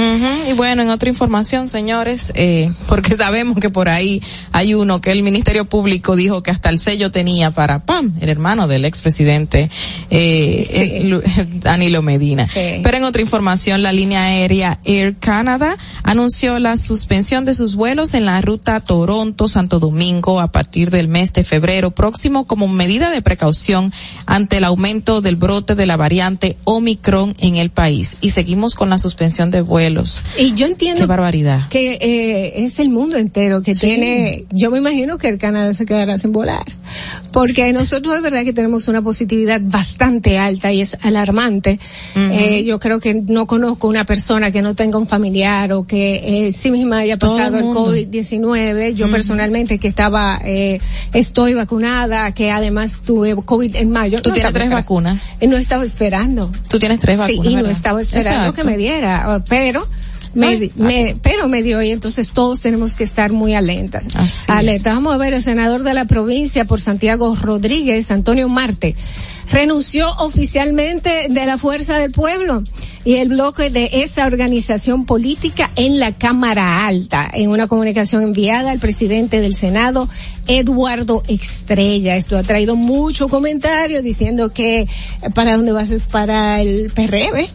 Y 0.50 0.54
bueno, 0.54 0.82
en 0.82 0.90
otra 0.90 1.10
información, 1.10 1.68
señores, 1.68 2.32
eh, 2.36 2.72
porque 2.88 3.16
sabemos 3.18 3.60
que 3.60 3.70
por 3.70 3.90
ahí 3.90 4.22
hay 4.52 4.74
uno 4.74 5.02
que 5.02 5.12
el 5.12 5.24
Ministerio 5.24 5.66
Público 5.66 6.16
dijo 6.16 6.42
que 6.44 6.52
hasta 6.52 6.70
el 6.70 6.80
sello 6.80 7.12
tenía 7.12 7.52
para 7.52 7.86
PAM, 7.86 8.14
el 8.22 8.30
hermano 8.30 8.68
del 8.68 8.86
expresidente 8.86 9.70
eh, 10.10 10.66
Sí. 10.66 10.82
eh, 10.82 11.22
Danilo 11.62 12.02
Medina. 12.02 12.46
Sí. 12.46 12.80
Pero 12.84 12.98
en 12.98 13.04
otra 13.04 13.22
información, 13.22 13.84
la 13.84 13.92
línea 13.92 14.24
aérea 14.26 14.80
Air 14.86 15.16
Canada 15.18 15.78
anunció 16.04 16.60
la 16.60 16.78
suspensión 16.78 17.46
de 17.46 17.54
sus 17.54 17.76
vuelos 17.76 18.14
en 18.14 18.26
la 18.26 18.42
ruta 18.42 18.80
Toronto-Santo 18.80 19.80
Domingo 19.80 20.40
a 20.40 20.52
partir 20.52 20.90
del 20.90 21.08
mes 21.08 21.34
de 21.34 21.44
febrero 21.44 21.92
próximo 21.92 22.46
como 22.46 22.68
medida 22.68 23.10
de 23.10 23.22
precaución 23.22 23.35
ante 24.26 24.57
el 24.57 24.64
aumento 24.64 25.22
del 25.22 25.36
brote 25.36 25.76
de 25.76 25.86
la 25.86 25.98
variante 25.98 26.57
Omicron 26.64 27.34
en 27.40 27.56
el 27.57 27.70
país. 27.70 28.18
Y 28.22 28.30
seguimos 28.32 28.76
con 28.76 28.90
la 28.90 28.98
suspensión 28.98 29.52
de 29.52 29.62
vuelos. 29.62 30.24
Y 30.38 30.53
yo 30.53 30.68
entiendo 30.68 31.02
Qué 31.02 31.07
barbaridad. 31.07 31.68
que 31.70 31.94
eh, 32.02 32.64
es 32.66 32.80
el 32.80 32.90
mundo 32.90 33.18
entero 33.18 33.62
que 33.62 33.74
Sí. 33.76 33.88
tiene, 33.88 34.45
yo 34.52 34.72
me 34.72 34.78
imagino 34.78 35.18
que 35.18 35.28
el 35.28 35.38
Canadá 35.38 35.74
se 35.74 35.86
quedará 35.86 36.18
sin 36.18 36.32
volar, 36.32 36.64
porque 37.32 37.72
nosotros 37.74 38.16
es 38.16 38.22
verdad 38.22 38.44
que 38.44 38.53
tenemos 38.53 38.88
una 38.88 39.02
positividad 39.02 39.62
bastante 39.64 40.38
alta 40.38 40.72
y 40.72 40.82
es 40.82 40.98
alarmante. 41.02 41.80
Eh, 42.16 42.64
yo 42.66 42.80
creo 42.80 42.99
que 42.99 43.14
no 43.16 43.48
conozco 43.48 43.88
una 43.88 44.06
persona 44.06 44.52
que 44.52 44.62
no 44.62 44.76
tenga 44.76 44.98
un 44.98 45.07
familiar 45.07 45.74
o 45.74 45.86
que 45.86 46.48
eh, 46.48 46.52
sí 46.52 46.72
misma 46.72 46.99
haya 46.99 47.18
pasado 47.18 47.57
el 47.57 47.64
el, 47.64 47.64
mundo. 47.66 47.91
COVID-19. 47.94 48.94
Yo 48.94 49.10
personalmente 49.10 49.80
que 49.80 49.88
estaba, 49.88 50.40
eh, 50.45 50.80
estoy 51.14 51.53
vacunada, 51.53 52.34
que 52.34 52.52
además 52.52 52.99
tuve 53.06 53.24
COVID 53.34 53.76
en 53.77 53.91
mayo. 53.91 54.22
Tú 54.22 54.30
no 54.30 54.34
tienes 54.35 54.53
tres 54.53 54.69
vacunas. 54.69 55.31
No 55.41 55.57
estaba 55.57 55.84
esperando. 55.84 56.52
Tú 56.68 56.77
tienes 56.80 56.99
tres 56.99 57.19
Sí, 57.26 57.34
vacunas. 57.38 57.52
y 57.52 57.56
no 57.56 57.61
¿verdad? 57.64 57.72
estaba 57.72 58.02
esperando 58.02 58.31
Exacto. 58.49 58.53
que 58.53 58.64
me 58.64 58.77
diera, 58.77 59.41
pero 59.47 59.88
me, 60.36 60.48
Ay, 60.48 60.72
me- 60.76 61.16
pero 61.22 61.48
me 61.48 61.64
dio 61.64 61.82
y 61.82 61.90
entonces 61.91 62.32
todos 62.32 62.62
tenemos 62.62 62.95
que 62.95 63.03
estar 63.03 63.32
muy 63.32 63.56
alentas. 63.56 64.03
Así 64.14 64.52
Alerta. 64.52 64.94
Vamos 64.94 65.14
a 65.14 65.18
ver 65.18 65.34
el 65.34 65.41
senador 65.41 65.82
de 65.84 65.94
la 65.94 66.06
provincia 66.06 66.66
por 66.66 66.80
Santiago 66.80 67.36
Rodríguez, 67.36 68.12
Antonio 68.12 68.48
Marte, 68.49 68.95
renunció 69.52 70.07
oficialmente 70.20 71.28
de 71.30 71.45
la 71.45 71.57
Fuerza 71.57 71.98
del 71.98 72.12
Pueblo 72.12 72.64
y 73.03 73.16
el 73.16 73.30
bloque 73.30 73.70
de 73.70 73.90
esa 73.94 74.26
organización 74.26 75.06
política 75.06 75.70
en 75.76 75.99
la 75.99 76.12
Cámara 76.18 76.88
Alta, 76.88 77.30
en 77.34 77.49
una 77.52 77.68
comunicación 77.68 78.24
enviada 78.24 78.72
al 78.72 78.80
presidente 78.80 79.41
del 79.41 79.56
Senado, 79.56 80.10
Eduardo 80.48 81.22
Estrella. 81.28 82.16
Esto 82.16 82.38
ha 82.38 82.44
traído 82.44 82.76
mucho 82.76 83.28
comentario 83.30 84.02
diciendo 84.02 84.52
que 84.52 84.82
eh, 84.82 84.88
para 85.34 85.56
dónde 85.56 85.72
va 85.72 85.82
a 85.82 85.86
ser 85.86 86.02
para 86.02 86.62
el 86.62 86.91
PRM. 86.94 87.48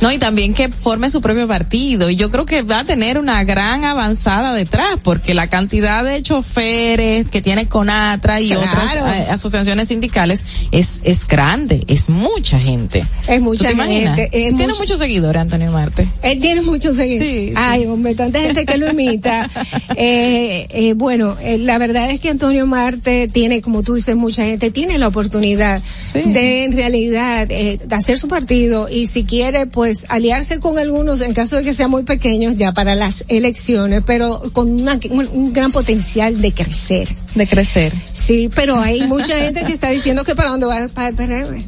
No, 0.00 0.12
y 0.12 0.18
también 0.18 0.54
que 0.54 0.68
forme 0.68 1.10
su 1.10 1.20
propio 1.20 1.48
partido. 1.48 2.08
Y 2.08 2.16
yo 2.16 2.30
creo 2.30 2.46
que 2.46 2.62
va 2.62 2.80
a 2.80 2.84
tener 2.84 3.18
una 3.18 3.42
gran 3.44 3.84
avanzada 3.84 4.52
detrás, 4.54 4.98
porque 5.02 5.34
la 5.34 5.48
cantidad 5.48 6.04
de 6.04 6.22
choferes 6.22 7.28
que 7.28 7.42
tiene 7.42 7.66
Conatra 7.66 8.40
y 8.40 8.48
Claro. 8.50 8.62
otras 8.62 8.94
eh, 8.96 9.26
asociaciones 9.30 9.88
sindicales 9.88 10.44
es, 10.70 11.00
es 11.04 11.26
grande, 11.26 11.82
es 11.88 12.10
mucha 12.10 12.58
gente. 12.60 13.04
Es 13.26 13.38
¿Tú 13.38 13.44
mucha 13.44 13.66
te 13.68 13.72
imaginas? 13.74 14.16
gente. 14.16 14.24
es 14.38 14.56
Tiene 14.56 14.68
mucho- 14.68 14.80
muchos 14.80 14.98
seguidores, 14.98 15.42
Antonio 15.42 15.72
Marte. 15.72 16.08
Él 16.22 16.40
tiene 16.40 16.62
muchos 16.62 16.96
seguidores. 16.96 17.28
Sí, 17.28 17.48
sí. 17.48 17.54
Ay, 17.56 17.86
hombre, 17.86 18.14
tanta 18.14 18.40
gente 18.40 18.64
que 18.66 18.76
lo 18.78 18.90
imita. 18.90 19.50
eh, 19.96 20.66
eh, 20.70 20.92
bueno, 20.94 21.36
eh, 21.42 21.58
la 21.58 21.78
verdad 21.78 22.10
es 22.10 22.20
que 22.20 22.28
Antonio 22.30 22.66
Marte 22.66 23.28
tiene, 23.28 23.60
como 23.62 23.82
tú 23.82 23.94
dices, 23.94 24.14
mucha 24.16 24.44
gente, 24.44 24.70
tiene 24.70 24.98
la 24.98 25.08
oportunidad 25.08 25.82
de 26.14 26.64
en 26.64 26.72
realidad 26.72 27.46
eh, 27.50 27.78
de 27.84 27.94
hacer 27.94 28.18
su 28.18 28.28
partido 28.28 28.88
y 28.88 29.06
si 29.06 29.24
quiere, 29.24 29.66
pues 29.78 30.06
aliarse 30.08 30.58
con 30.58 30.76
algunos 30.76 31.20
en 31.20 31.32
caso 31.34 31.54
de 31.54 31.62
que 31.62 31.72
sean 31.72 31.88
muy 31.92 32.02
pequeños 32.02 32.56
ya 32.56 32.72
para 32.72 32.96
las 32.96 33.22
elecciones, 33.28 34.02
pero 34.04 34.42
con 34.52 34.72
una- 34.80 34.98
un, 35.08 35.52
gran 35.52 35.70
potencial 35.70 36.40
de 36.42 36.50
crecer. 36.50 37.08
De 37.36 37.46
crecer. 37.46 37.92
Sí, 38.12 38.50
pero 38.52 38.80
hay 38.80 39.06
mucha 39.06 39.38
gente 39.38 39.62
que 39.64 39.72
está 39.72 39.88
diciendo 39.90 40.24
que 40.24 40.34
para 40.34 40.50
dónde 40.50 40.66
va 40.66 40.88
para 40.88 41.10
el 41.10 41.14
PRM. 41.14 41.64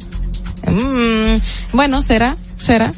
Mm, 0.67 1.39
bueno, 1.71 2.01
será, 2.01 2.35
será. 2.61 2.93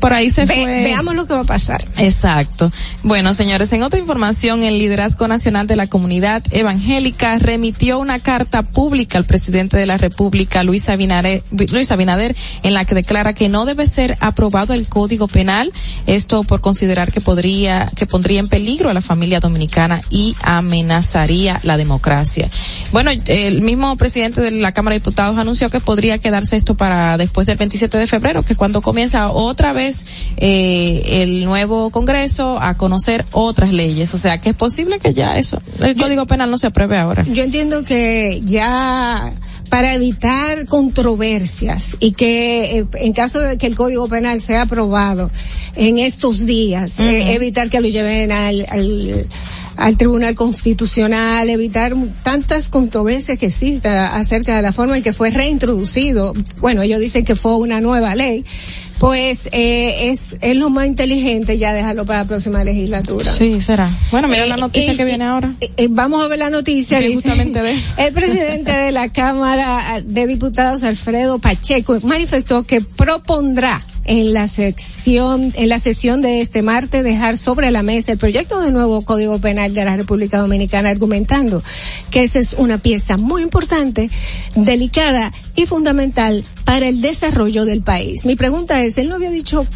Por 0.00 0.12
ahí 0.12 0.30
se 0.30 0.44
Ve- 0.44 0.54
fue. 0.54 0.82
veamos 0.84 1.16
lo 1.16 1.26
que 1.26 1.34
va 1.34 1.40
a 1.40 1.44
pasar. 1.44 1.82
Exacto. 1.96 2.70
Bueno, 3.02 3.34
señores, 3.34 3.72
en 3.72 3.82
otra 3.82 3.98
información, 3.98 4.62
el 4.62 4.78
Liderazgo 4.78 5.26
Nacional 5.26 5.66
de 5.66 5.74
la 5.74 5.88
Comunidad 5.88 6.42
Evangélica 6.52 7.36
remitió 7.40 7.98
una 7.98 8.20
carta 8.20 8.62
pública 8.62 9.18
al 9.18 9.24
presidente 9.24 9.76
de 9.76 9.86
la 9.86 9.96
República, 9.98 10.62
Luis 10.62 10.88
Abinader, 10.88 11.42
Luis 11.72 11.90
Abinader, 11.90 12.36
en 12.62 12.74
la 12.74 12.84
que 12.84 12.94
declara 12.94 13.32
que 13.34 13.48
no 13.48 13.64
debe 13.66 13.86
ser 13.86 14.16
aprobado 14.20 14.72
el 14.72 14.86
Código 14.88 15.26
Penal, 15.26 15.72
esto 16.06 16.44
por 16.44 16.60
considerar 16.60 17.10
que 17.10 17.20
podría, 17.20 17.90
que 17.96 18.06
pondría 18.06 18.38
en 18.38 18.48
peligro 18.48 18.90
a 18.90 18.94
la 18.94 19.00
familia 19.00 19.40
dominicana 19.40 20.00
y 20.10 20.36
amenazaría 20.42 21.58
la 21.64 21.76
democracia. 21.76 22.48
Bueno, 22.92 23.10
el 23.26 23.62
mismo 23.62 23.96
presidente 23.96 24.40
de 24.40 24.50
la 24.52 24.70
Cámara 24.72 24.94
de 24.94 25.00
Diputados 25.00 25.38
anunció 25.38 25.70
que 25.70 25.80
podría 25.80 26.18
quedarse 26.18 26.56
esto 26.56 26.76
para 26.76 27.16
después 27.18 27.46
del 27.48 27.56
27 27.56 27.98
de 27.98 28.06
febrero, 28.06 28.44
que 28.44 28.54
cuando 28.54 28.80
comienza 28.80 29.07
otra 29.14 29.72
vez 29.72 30.06
eh, 30.36 31.22
el 31.22 31.44
nuevo 31.44 31.90
Congreso 31.90 32.60
a 32.60 32.74
conocer 32.74 33.24
otras 33.32 33.72
leyes. 33.72 34.14
O 34.14 34.18
sea, 34.18 34.40
que 34.40 34.50
es 34.50 34.54
posible 34.54 34.98
que 34.98 35.14
ya 35.14 35.36
eso, 35.36 35.60
el 35.80 35.96
Código 35.96 36.26
Penal 36.26 36.50
no 36.50 36.58
se 36.58 36.66
apruebe 36.68 36.98
ahora. 36.98 37.24
Yo 37.24 37.42
entiendo 37.42 37.84
que 37.84 38.40
ya 38.44 39.32
para 39.68 39.94
evitar 39.94 40.64
controversias 40.66 41.96
y 42.00 42.12
que 42.12 42.78
eh, 42.78 42.86
en 42.94 43.12
caso 43.12 43.40
de 43.40 43.58
que 43.58 43.66
el 43.66 43.74
Código 43.74 44.08
Penal 44.08 44.40
sea 44.40 44.62
aprobado 44.62 45.30
en 45.76 45.98
estos 45.98 46.46
días, 46.46 46.98
eh, 46.98 47.34
evitar 47.34 47.68
que 47.68 47.80
lo 47.80 47.88
lleven 47.88 48.32
al, 48.32 48.66
al 48.70 49.26
al 49.78 49.96
Tribunal 49.96 50.34
Constitucional, 50.34 51.48
evitar 51.48 51.94
tantas 52.24 52.68
controversias 52.68 53.38
que 53.38 53.46
existen 53.46 53.92
acerca 53.92 54.56
de 54.56 54.62
la 54.62 54.72
forma 54.72 54.96
en 54.96 55.04
que 55.04 55.12
fue 55.12 55.30
reintroducido. 55.30 56.34
Bueno, 56.60 56.82
ellos 56.82 57.00
dicen 57.00 57.24
que 57.24 57.36
fue 57.36 57.56
una 57.56 57.80
nueva 57.80 58.16
ley. 58.16 58.44
Pues 58.98 59.48
eh, 59.52 60.10
es, 60.10 60.36
es 60.40 60.56
lo 60.56 60.70
más 60.70 60.86
inteligente 60.86 61.56
ya 61.56 61.72
dejarlo 61.72 62.04
para 62.04 62.20
la 62.20 62.24
próxima 62.28 62.64
legislatura. 62.64 63.24
Sí, 63.24 63.60
será. 63.60 63.90
Bueno, 64.10 64.26
mira 64.28 64.44
la 64.46 64.56
Eh, 64.56 64.60
noticia 64.60 64.92
eh, 64.92 64.96
que 64.96 65.04
viene 65.04 65.24
ahora. 65.24 65.52
Eh, 65.60 65.70
eh, 65.76 65.86
vamos 65.88 66.24
a 66.24 66.26
ver 66.26 66.40
la 66.40 66.50
noticia. 66.50 66.98
Dice, 66.98 67.14
justamente 67.14 67.62
de 67.62 67.72
eso. 67.72 67.90
El 67.96 68.12
presidente 68.12 68.72
de 68.72 68.90
la 68.90 69.08
Cámara 69.08 70.02
de 70.04 70.26
Diputados, 70.26 70.82
Alfredo 70.82 71.38
Pacheco, 71.38 71.96
manifestó 72.02 72.64
que 72.64 72.80
propondrá 72.80 73.84
en 74.04 74.32
la 74.32 74.48
sección, 74.48 75.52
en 75.54 75.68
la 75.68 75.78
sesión 75.78 76.22
de 76.22 76.40
este 76.40 76.62
martes 76.62 77.04
dejar 77.04 77.36
sobre 77.36 77.70
la 77.70 77.82
mesa 77.82 78.10
el 78.12 78.16
proyecto 78.18 78.58
de 78.60 78.70
nuevo 78.72 79.02
Código 79.02 79.38
Penal 79.38 79.74
de 79.74 79.84
la 79.84 79.96
República 79.96 80.38
Dominicana, 80.38 80.88
argumentando 80.88 81.62
que 82.10 82.22
esa 82.22 82.38
es 82.38 82.54
una 82.58 82.78
pieza 82.78 83.18
muy 83.18 83.42
importante, 83.42 84.08
delicada 84.54 85.30
y 85.56 85.66
fundamental 85.66 86.42
para 86.68 86.86
el 86.86 87.00
desarrollo 87.00 87.64
del 87.64 87.80
país. 87.80 88.26
Mi 88.26 88.36
pregunta 88.36 88.82
es, 88.82 88.98
él 88.98 89.08
no 89.08 89.14
había 89.14 89.30
dicho 89.30 89.66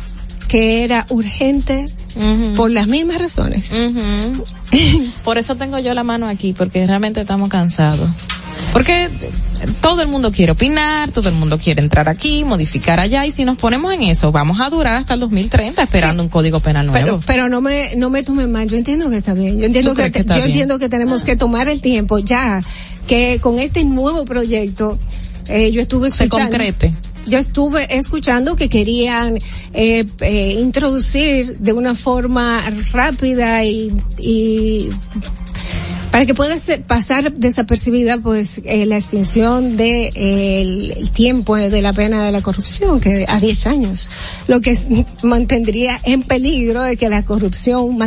que 0.47 0.85
era 0.85 1.07
urgente 1.09 1.89
por 2.55 2.71
las 2.71 2.87
mismas 2.87 3.19
razones. 3.19 3.73
Por 5.25 5.39
eso 5.39 5.57
tengo 5.57 5.79
yo 5.79 5.95
la 5.95 6.05
mano 6.05 6.29
aquí, 6.29 6.53
porque 6.53 6.87
realmente 6.87 7.23
estamos 7.23 7.49
cansados. 7.49 8.11
Porque 8.75 9.09
todo 9.81 10.03
el 10.03 10.09
mundo 10.09 10.33
quiere 10.33 10.53
opinar, 10.53 11.11
todo 11.13 11.31
el 11.31 11.35
mundo 11.35 11.57
quiere 11.57 11.81
entrar 11.81 12.11
aquí, 12.11 12.45
modificar 12.45 13.01
allá, 13.01 13.25
y 13.25 13.33
si 13.33 13.47
nos 13.47 13.57
ponemos 13.57 13.95
en 13.95 14.03
eso, 14.03 14.31
vamos 14.31 14.61
a 14.61 14.69
durar 14.69 14.97
hasta 14.97 15.15
el 15.15 15.21
2030 15.21 15.83
esperando 15.83 16.23
un 16.23 16.29
código 16.29 16.61
penal 16.61 16.85
nuevo. 16.89 17.07
Pero, 17.07 17.23
pero 17.27 17.49
no 17.49 17.63
me, 17.63 17.97
no 17.97 18.11
me 18.11 18.23
tomen 18.23 18.53
mal, 18.53 18.69
yo 18.69 18.77
entiendo 18.77 19.09
que 19.09 19.17
está 19.17 19.33
bien, 19.33 19.59
yo 19.59 19.65
entiendo 19.65 19.93
¿Tú 19.93 19.97
que, 19.97 20.03
crees 20.03 20.13
que 20.13 20.21
está 20.21 20.35
yo 20.35 20.41
bien? 20.41 20.51
entiendo 20.51 20.79
que 20.79 20.91
tenemos 20.91 21.25
que 21.25 21.37
tomar 21.37 21.69
el 21.69 21.81
tiempo 21.81 22.19
ya, 22.19 22.63
que 23.07 23.39
con 23.41 23.59
este 23.59 23.83
nuevo 23.85 24.27
proyecto, 24.27 24.99
eh, 25.49 25.71
yo 25.71 25.81
estuve 25.81 26.11
Se 26.11 26.25
escuchando. 26.25 26.51
concrete. 26.57 26.93
Yo 27.27 27.39
estuve 27.39 27.97
escuchando 27.97 28.57
que 28.57 28.69
querían 28.69 29.39
eh, 29.75 30.05
eh, 30.21 30.57
introducir 30.61 31.57
de 31.59 31.73
una 31.73 31.95
forma 31.95 32.69
rápida 32.93 33.65
y, 33.65 33.93
y 34.19 34.89
para 36.13 36.25
que 36.27 36.35
pueda 36.35 36.57
ser- 36.59 36.83
pasar 36.85 37.33
desapercibida 37.33 38.19
pues 38.19 38.61
eh, 38.65 38.87
la 38.87 38.97
extinción 38.99 39.77
de 39.77 40.09
eh, 40.15 40.63
el, 40.63 40.93
el 40.99 41.11
tiempo 41.11 41.57
de 41.57 41.83
la 41.83 41.93
pena 41.93 42.25
de 42.25 42.31
la 42.31 42.43
corrupción 42.43 43.01
que 43.01 43.25
a 43.29 43.41
10 43.41 43.67
años 43.67 44.11
lo 44.47 44.61
que 44.61 44.79
mantendría 45.23 45.99
en 46.05 46.23
peligro 46.23 46.83
de 46.83 46.97
que 46.97 47.09
la 47.09 47.25
corrupción 47.25 47.99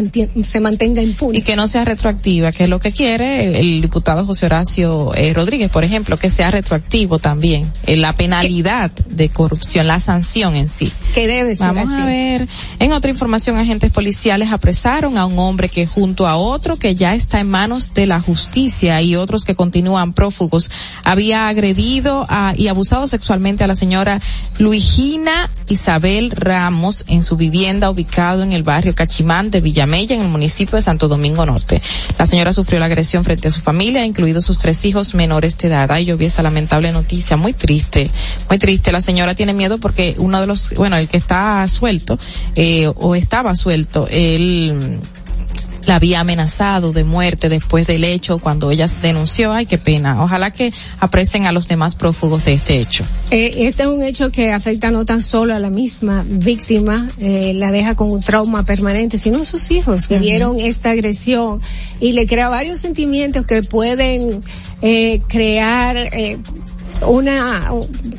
se 0.47 0.59
mantenga 0.59 1.01
impune 1.01 1.39
y 1.39 1.41
que 1.41 1.55
no 1.55 1.67
sea 1.67 1.83
retroactiva, 1.85 2.51
que 2.51 2.63
es 2.65 2.69
lo 2.69 2.79
que 2.79 2.91
quiere 2.91 3.59
el 3.59 3.81
diputado 3.81 4.25
José 4.25 4.45
Horacio 4.45 5.13
eh, 5.15 5.33
Rodríguez, 5.33 5.69
por 5.69 5.83
ejemplo, 5.83 6.17
que 6.17 6.29
sea 6.29 6.51
retroactivo 6.51 7.19
también, 7.19 7.69
eh, 7.87 7.97
la 7.97 8.13
penalidad 8.15 8.91
de 8.91 9.29
corrupción, 9.29 9.87
la 9.87 9.99
sanción 9.99 10.55
en 10.55 10.69
sí. 10.69 10.91
que 11.13 11.27
debe 11.27 11.55
ser 11.55 11.67
Vamos 11.73 11.89
así. 11.91 12.01
a 12.01 12.05
ver. 12.05 12.47
En 12.79 12.91
otra 12.91 13.09
información, 13.09 13.57
agentes 13.57 13.91
policiales 13.91 14.51
apresaron 14.51 15.17
a 15.17 15.25
un 15.25 15.39
hombre 15.39 15.69
que 15.69 15.85
junto 15.87 16.27
a 16.27 16.37
otro 16.37 16.75
que 16.77 16.95
ya 16.95 17.15
está 17.15 17.39
en 17.39 17.49
manos 17.49 17.91
de 17.95 18.05
la 18.05 18.19
justicia 18.21 19.01
y 19.01 19.15
otros 19.15 19.45
que 19.45 19.55
continúan 19.55 20.13
prófugos 20.13 20.69
había 21.03 21.47
agredido 21.47 22.25
a- 22.29 22.53
y 22.55 22.67
abusado 22.67 23.07
sexualmente 23.07 23.63
a 23.63 23.67
la 23.67 23.75
señora 23.75 24.21
Luigina 24.59 25.49
Isabel 25.67 26.29
Ramos 26.31 27.05
en 27.07 27.23
su 27.23 27.37
vivienda 27.37 27.89
ubicado 27.89 28.43
en 28.43 28.51
el 28.51 28.61
barrio 28.63 28.93
Cachimán 28.93 29.49
de 29.49 29.61
Villamella 29.61 30.15
en 30.15 30.21
el 30.21 30.27
municipio 30.27 30.75
de 30.75 30.81
Santo 30.81 31.07
Domingo 31.07 31.45
Norte. 31.45 31.81
La 32.19 32.25
señora 32.25 32.53
sufrió 32.53 32.79
la 32.79 32.85
agresión 32.85 33.23
frente 33.23 33.47
a 33.47 33.51
su 33.51 33.61
familia, 33.61 34.05
incluidos 34.05 34.45
sus 34.45 34.59
tres 34.59 34.83
hijos 34.85 35.15
menores 35.15 35.57
de 35.57 35.69
edad. 35.69 35.91
Ay, 35.91 36.05
yo 36.05 36.17
vi 36.17 36.25
esa 36.25 36.43
lamentable 36.43 36.91
noticia, 36.91 37.37
muy 37.37 37.53
triste, 37.53 38.09
muy 38.49 38.57
triste. 38.59 38.91
La 38.91 39.01
señora 39.01 39.33
tiene 39.33 39.53
miedo 39.53 39.77
porque 39.79 40.15
uno 40.19 40.39
de 40.41 40.47
los, 40.47 40.73
bueno, 40.75 40.97
el 40.97 41.07
que 41.07 41.17
está 41.17 41.67
suelto, 41.67 42.19
eh, 42.55 42.91
o 42.95 43.15
estaba 43.15 43.55
suelto, 43.55 44.07
él 44.09 44.99
la 45.85 45.95
había 45.95 46.19
amenazado 46.21 46.91
de 46.91 47.03
muerte 47.03 47.49
después 47.49 47.87
del 47.87 48.03
hecho 48.03 48.39
cuando 48.39 48.71
ella 48.71 48.87
se 48.87 48.99
denunció. 49.01 49.53
Ay, 49.53 49.65
qué 49.65 49.77
pena. 49.77 50.23
Ojalá 50.23 50.51
que 50.51 50.73
aprecien 50.99 51.45
a 51.45 51.51
los 51.51 51.67
demás 51.67 51.95
prófugos 51.95 52.45
de 52.45 52.53
este 52.53 52.79
hecho. 52.79 53.05
Eh, 53.31 53.67
este 53.67 53.83
es 53.83 53.89
un 53.89 54.03
hecho 54.03 54.31
que 54.31 54.51
afecta 54.51 54.91
no 54.91 55.05
tan 55.05 55.21
solo 55.21 55.53
a 55.53 55.59
la 55.59 55.69
misma 55.69 56.25
víctima, 56.27 57.09
eh, 57.19 57.53
la 57.55 57.71
deja 57.71 57.95
con 57.95 58.11
un 58.11 58.19
trauma 58.19 58.63
permanente, 58.63 59.17
sino 59.17 59.41
a 59.41 59.45
sus 59.45 59.71
hijos 59.71 60.07
que 60.07 60.19
vieron 60.19 60.59
esta 60.59 60.91
agresión 60.91 61.61
y 61.99 62.13
le 62.13 62.27
crea 62.27 62.49
varios 62.49 62.79
sentimientos 62.79 63.45
que 63.45 63.63
pueden 63.63 64.41
eh, 64.81 65.21
crear 65.27 65.97
eh, 65.97 66.37
una, 67.07 67.71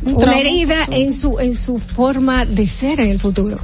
una 0.05 0.38
herida 0.38 0.76
en 0.90 1.12
su, 1.12 1.38
en 1.38 1.55
su 1.55 1.78
forma 1.78 2.44
de 2.44 2.66
ser 2.66 3.01
en 3.01 3.10
el 3.10 3.20
futuro. 3.20 3.59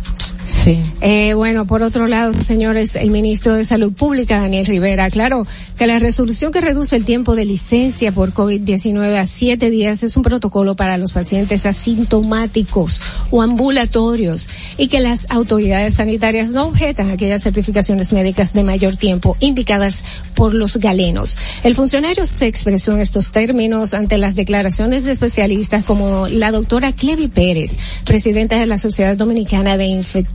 Sí. 0.53 0.79
Eh, 1.01 1.33
bueno, 1.35 1.67
por 1.67 1.83
otro 1.83 2.07
lado, 2.07 2.35
señores, 2.35 2.95
el 2.95 3.11
ministro 3.11 3.55
de 3.55 3.65
Salud 3.65 3.91
Pública, 3.95 4.39
Daniel 4.39 4.67
Rivera, 4.67 5.07
aclaró 5.07 5.47
que 5.79 5.87
la 5.87 5.99
resolución 5.99 6.53
que 6.53 6.61
reduce 6.61 6.95
el 6.95 7.07
tiempo 7.07 7.35
de 7.35 7.47
licencia 7.47 8.13
por 8.13 8.35
COVID-19 8.35 9.17
a 9.17 9.25
siete 9.25 9.71
días 9.71 10.03
es 10.03 10.15
un 10.17 10.23
protocolo 10.23 10.77
para 10.77 10.99
los 10.99 11.13
pacientes 11.13 11.65
asintomáticos 11.65 13.01
o 13.31 13.41
ambulatorios 13.41 14.47
y 14.77 14.89
que 14.89 15.01
las 15.01 15.27
autoridades 15.31 15.95
sanitarias 15.95 16.51
no 16.51 16.67
objetan 16.67 17.11
aquellas 17.11 17.43
certificaciones 17.43 18.13
médicas 18.13 18.53
de 18.53 18.63
mayor 18.63 18.97
tiempo 18.97 19.37
indicadas 19.41 20.05
por 20.35 20.53
los 20.53 20.77
galenos. 20.77 21.39
El 21.65 21.75
funcionario 21.75 22.27
se 22.27 22.47
expresó 22.47 22.93
en 22.93 23.01
estos 23.01 23.31
términos 23.31 23.95
ante 23.95 24.19
las 24.19 24.35
declaraciones 24.35 25.05
de 25.05 25.13
especialistas 25.13 25.83
como 25.83 26.29
la 26.29 26.53
doctora 26.53 26.93
Clevi 26.93 27.29
Pérez, 27.29 27.79
presidenta 28.05 28.61
de 28.61 28.67
la 28.67 28.77
Sociedad 28.77 29.17
Dominicana 29.17 29.79
de 29.79 29.87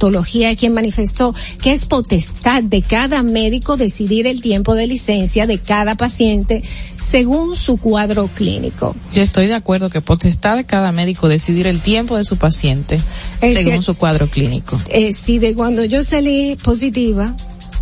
Infectología, 0.08 0.56
quien 0.56 0.74
manifestó 0.74 1.36
que 1.62 1.74
es 1.74 1.86
potestad 1.86 2.64
de 2.64 2.82
cada 2.82 3.24
médico 3.24 3.76
decidir 3.76 4.26
el 4.26 4.42
tiempo 4.42 4.74
de 4.74 4.88
licencia 4.88 5.48
de 5.48 5.60
cada 5.60 5.96
paciente 5.96 6.64
según 7.04 7.56
su 7.56 7.78
cuadro 7.78 8.28
clínico. 8.28 8.96
Yo 9.14 9.22
estoy 9.22 9.48
de 9.48 9.54
acuerdo 9.54 9.90
que 9.90 10.02
potestad 10.02 10.56
de 10.56 10.66
cada 10.66 10.92
médico 10.92 11.28
decidir 11.28 11.68
el 11.68 11.82
tiempo 11.82 12.16
de 12.16 12.24
su 12.24 12.38
paciente 12.38 13.02
Es 13.42 13.54
según 13.56 13.84
su 13.84 13.96
cuadro 13.96 14.30
clínico. 14.30 14.82
Eh, 14.90 15.14
si 15.14 15.40
de 15.40 15.54
cuando 15.56 15.84
yo 15.84 16.04
salí 16.04 16.56
positiva, 16.56 17.36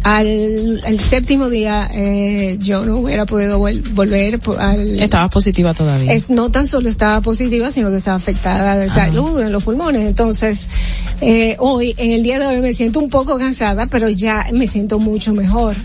al, 0.08 0.82
al 0.86 1.00
séptimo 1.00 1.50
día 1.50 1.90
eh, 1.92 2.58
yo 2.60 2.86
no 2.86 2.98
hubiera 2.98 3.26
podido 3.26 3.60
vol- 3.60 3.82
volver 3.96 4.40
al... 4.60 5.00
Estabas 5.00 5.30
positiva 5.32 5.74
todavía. 5.74 6.14
Es- 6.14 6.30
no 6.30 6.52
tan 6.52 6.68
solo 6.68 6.90
estaba 6.90 7.22
positiva, 7.22 7.72
sino 7.72 7.90
que 7.90 7.98
estaba 7.98 8.16
afectada 8.18 8.76
de 8.78 8.88
salud 8.88 9.40
en 9.42 9.52
los 9.52 9.64
pulmones. 9.64 10.06
Entonces, 10.08 10.66
eh, 11.22 11.56
hoy, 11.58 11.96
en 11.98 12.12
el 12.12 12.22
día 12.22 12.38
de 12.38 12.46
hoy 12.46 12.62
me 12.62 12.74
siento 12.74 13.00
un 13.00 13.10
poco 13.10 13.40
cansada, 13.40 13.88
pero 13.88 14.08
ya 14.08 14.46
me 14.54 14.68
siento 14.68 15.00
mucho 15.00 15.34
mejor. 15.34 15.76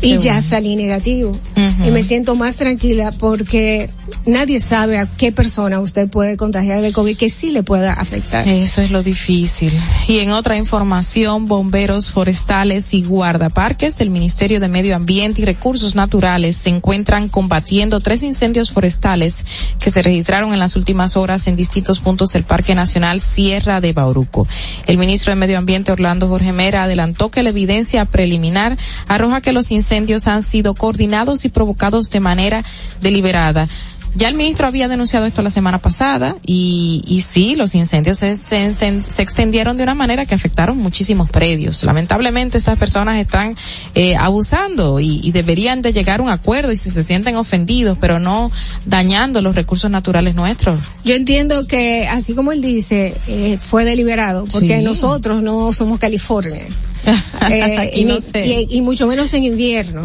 Y 0.00 0.12
Qué 0.12 0.18
ya 0.18 0.32
bueno. 0.34 0.48
salí 0.48 0.76
negativo. 0.76 1.30
Ujú. 1.30 1.88
Y 1.88 1.90
me 1.90 2.04
siento 2.04 2.36
más 2.36 2.54
tranquila 2.56 3.10
porque 3.18 3.90
nadie 4.26 4.60
sabe 4.60 4.96
a 4.98 5.06
qué 5.06 5.32
persona 5.32 5.80
usted 5.80 6.08
puede 6.08 6.36
contagiar 6.36 6.82
de 6.82 6.92
COVID 6.92 7.16
que 7.16 7.28
sí 7.28 7.50
le 7.50 7.64
pueda 7.64 7.94
afectar. 7.94 8.46
Eso 8.46 8.80
es 8.80 8.92
lo 8.92 9.02
difícil. 9.02 9.72
Y 10.06 10.18
en 10.20 10.30
otra 10.30 10.56
información, 10.56 11.48
bomberos 11.48 12.12
forestales 12.12 12.94
y 12.94 13.02
guardaparques 13.02 13.96
del 13.98 14.10
Ministerio 14.10 14.60
de 14.60 14.68
Medio 14.68 14.94
Ambiente 14.94 15.42
y 15.42 15.44
Recursos 15.44 15.96
Naturales 15.96 16.56
se 16.56 16.70
encuentran 16.70 17.28
combatiendo 17.28 17.98
tres 17.98 18.22
incendios 18.22 18.70
forestales 18.70 19.44
que 19.80 19.90
se 19.90 20.02
registraron 20.02 20.52
en 20.52 20.60
las 20.60 20.76
últimas 20.76 21.16
horas 21.16 21.48
en 21.48 21.56
distintos 21.56 21.98
puntos 21.98 22.32
del 22.32 22.44
Parque 22.44 22.76
Nacional 22.76 23.20
Sierra 23.20 23.80
de 23.80 23.92
Bauruco. 23.92 24.46
El 24.86 24.96
ministro 24.96 25.32
de 25.32 25.36
Medio 25.36 25.58
Ambiente, 25.58 25.90
Orlando 25.90 26.28
Jorge 26.28 26.52
Mera, 26.52 26.84
adelantó 26.84 27.30
que 27.32 27.42
la 27.42 27.50
evidencia 27.50 28.04
preliminar 28.04 28.78
arroja 29.08 29.40
que 29.40 29.52
los 29.52 29.72
incendios 29.72 29.87
han 30.26 30.42
sido 30.42 30.74
coordinados 30.74 31.44
y 31.44 31.48
provocados 31.48 32.10
de 32.10 32.20
manera 32.20 32.64
deliberada. 33.00 33.68
Ya 34.14 34.28
el 34.28 34.34
ministro 34.34 34.66
había 34.66 34.88
denunciado 34.88 35.26
esto 35.26 35.42
la 35.42 35.50
semana 35.50 35.78
pasada 35.80 36.34
y, 36.44 37.02
y 37.06 37.20
sí, 37.20 37.54
los 37.56 37.74
incendios 37.74 38.18
se, 38.18 38.34
se, 38.34 38.74
extendieron 39.18 39.76
de 39.76 39.82
una 39.82 39.94
manera 39.94 40.24
que 40.24 40.34
afectaron 40.34 40.78
muchísimos 40.78 41.30
predios. 41.30 41.84
Lamentablemente 41.84 42.56
estas 42.56 42.78
personas 42.78 43.18
están 43.20 43.54
eh, 43.94 44.16
abusando 44.16 44.98
y, 44.98 45.20
y 45.22 45.30
deberían 45.32 45.82
de 45.82 45.92
llegar 45.92 46.20
a 46.20 46.22
un 46.22 46.30
acuerdo 46.30 46.72
y 46.72 46.76
si 46.76 46.90
se 46.90 47.02
sienten 47.04 47.36
ofendidos, 47.36 47.98
pero 48.00 48.18
no 48.18 48.50
dañando 48.86 49.42
los 49.42 49.54
recursos 49.54 49.90
naturales 49.90 50.34
nuestros. 50.34 50.80
Yo 51.04 51.14
entiendo 51.14 51.66
que, 51.66 52.08
así 52.08 52.32
como 52.34 52.50
él 52.52 52.62
dice, 52.62 53.14
eh, 53.28 53.58
fue 53.58 53.84
deliberado, 53.84 54.46
porque 54.46 54.78
Sí. 54.78 54.84
nosotros 54.84 55.42
no 55.42 55.70
somos 55.72 56.00
California. 56.00 56.64
Eh, 57.50 57.78
Aquí 57.78 58.00
y, 58.00 58.04
no 58.04 58.16
ni- 58.16 58.20
sé. 58.22 58.46
y- 58.46 58.66
y 58.76 58.82
mucho 58.82 59.06
menos 59.06 59.32
en 59.32 59.44
invierno. 59.44 60.02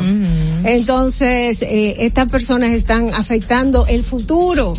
Entonces, 0.63 1.61
eh, 1.61 1.95
estas 2.05 2.29
personas 2.29 2.69
están 2.71 3.09
afectando 3.13 3.85
el 3.87 4.03
futuro, 4.03 4.73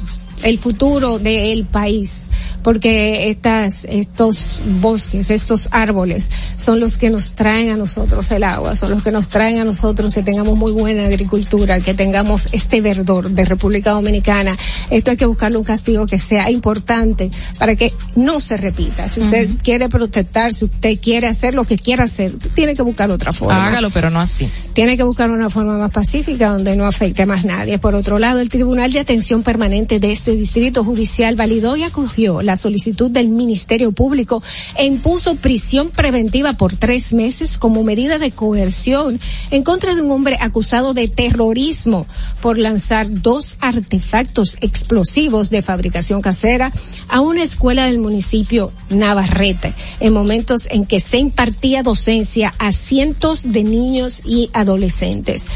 el 0.44 0.58
futuro 0.58 1.18
del 1.18 1.64
país, 1.64 2.28
porque 2.62 3.30
estas, 3.30 3.84
estos 3.86 4.60
bosques, 4.80 5.30
estos 5.30 5.68
árboles, 5.72 6.30
son 6.56 6.80
los 6.80 6.98
que 6.98 7.10
nos 7.10 7.32
traen 7.32 7.70
a 7.70 7.76
nosotros 7.76 8.30
el 8.30 8.44
agua, 8.44 8.76
son 8.76 8.90
los 8.90 9.02
que 9.02 9.10
nos 9.10 9.28
traen 9.28 9.58
a 9.58 9.64
nosotros 9.64 10.14
que 10.14 10.22
tengamos 10.22 10.56
muy 10.56 10.72
buena 10.72 11.06
agricultura, 11.06 11.80
que 11.80 11.94
tengamos 11.94 12.48
este 12.52 12.80
verdor 12.80 13.30
de 13.30 13.44
República 13.44 13.92
Dominicana. 13.92 14.56
Esto 14.90 15.10
hay 15.10 15.16
que 15.16 15.26
buscarle 15.26 15.56
un 15.56 15.64
castigo 15.64 16.06
que 16.06 16.18
sea 16.18 16.50
importante 16.50 17.30
para 17.58 17.74
que 17.74 17.92
no 18.16 18.38
se 18.38 18.56
repita. 18.56 19.08
Si 19.08 19.20
usted 19.20 19.48
quiere 19.62 19.88
protestar, 19.88 20.52
si 20.52 20.66
usted 20.66 20.98
quiere 21.00 21.26
hacer 21.26 21.54
lo 21.54 21.64
que 21.64 21.78
quiera 21.78 22.04
hacer, 22.04 22.34
usted 22.34 22.50
tiene 22.54 22.74
que 22.74 22.82
buscar 22.82 23.10
otra 23.10 23.32
forma 23.32 23.66
Hágalo, 23.66 23.90
pero 23.90 24.10
no 24.10 24.20
así. 24.20 24.48
tiene 24.74 24.96
que 24.96 25.02
buscar 25.02 25.30
una 25.30 25.48
forma 25.48 25.78
más 25.78 25.90
pacífica 25.90 26.50
donde 26.50 26.76
no 26.76 26.86
afecte 26.86 27.24
más 27.24 27.44
nadie. 27.44 27.78
Por 27.78 27.94
otro 27.94 28.18
lado, 28.18 28.40
el 28.40 28.50
Tribunal 28.50 28.92
de 28.92 29.00
Atención 29.00 29.42
Permanente 29.42 30.00
de 30.00 30.12
este 30.12 30.33
Distrito 30.36 30.84
Judicial 30.84 31.36
validó 31.36 31.76
y 31.76 31.82
acogió 31.82 32.42
la 32.42 32.56
solicitud 32.56 33.10
del 33.10 33.28
Ministerio 33.28 33.92
Público 33.92 34.42
e 34.76 34.84
impuso 34.84 35.34
prisión 35.36 35.90
preventiva 35.90 36.54
por 36.54 36.74
tres 36.74 37.12
meses 37.12 37.58
como 37.58 37.84
medida 37.84 38.18
de 38.18 38.30
coerción 38.30 39.20
en 39.50 39.62
contra 39.62 39.94
de 39.94 40.02
un 40.02 40.10
hombre 40.10 40.36
acusado 40.40 40.94
de 40.94 41.08
terrorismo 41.08 42.06
por 42.40 42.58
lanzar 42.58 43.06
dos 43.22 43.56
artefactos 43.60 44.58
explosivos 44.60 45.50
de 45.50 45.62
fabricación 45.62 46.20
casera 46.20 46.72
a 47.08 47.20
una 47.20 47.42
escuela 47.42 47.86
del 47.86 47.98
municipio 47.98 48.72
Navarrete 48.90 49.74
en 50.00 50.12
momentos 50.12 50.66
en 50.70 50.86
que 50.86 51.00
se 51.00 51.18
impartía 51.18 51.82
docencia 51.82 52.54
a 52.58 52.72
cientos 52.72 53.52
de 53.52 53.64
niños 53.64 54.22
y 54.24 54.50
adolescentes. 54.52 55.46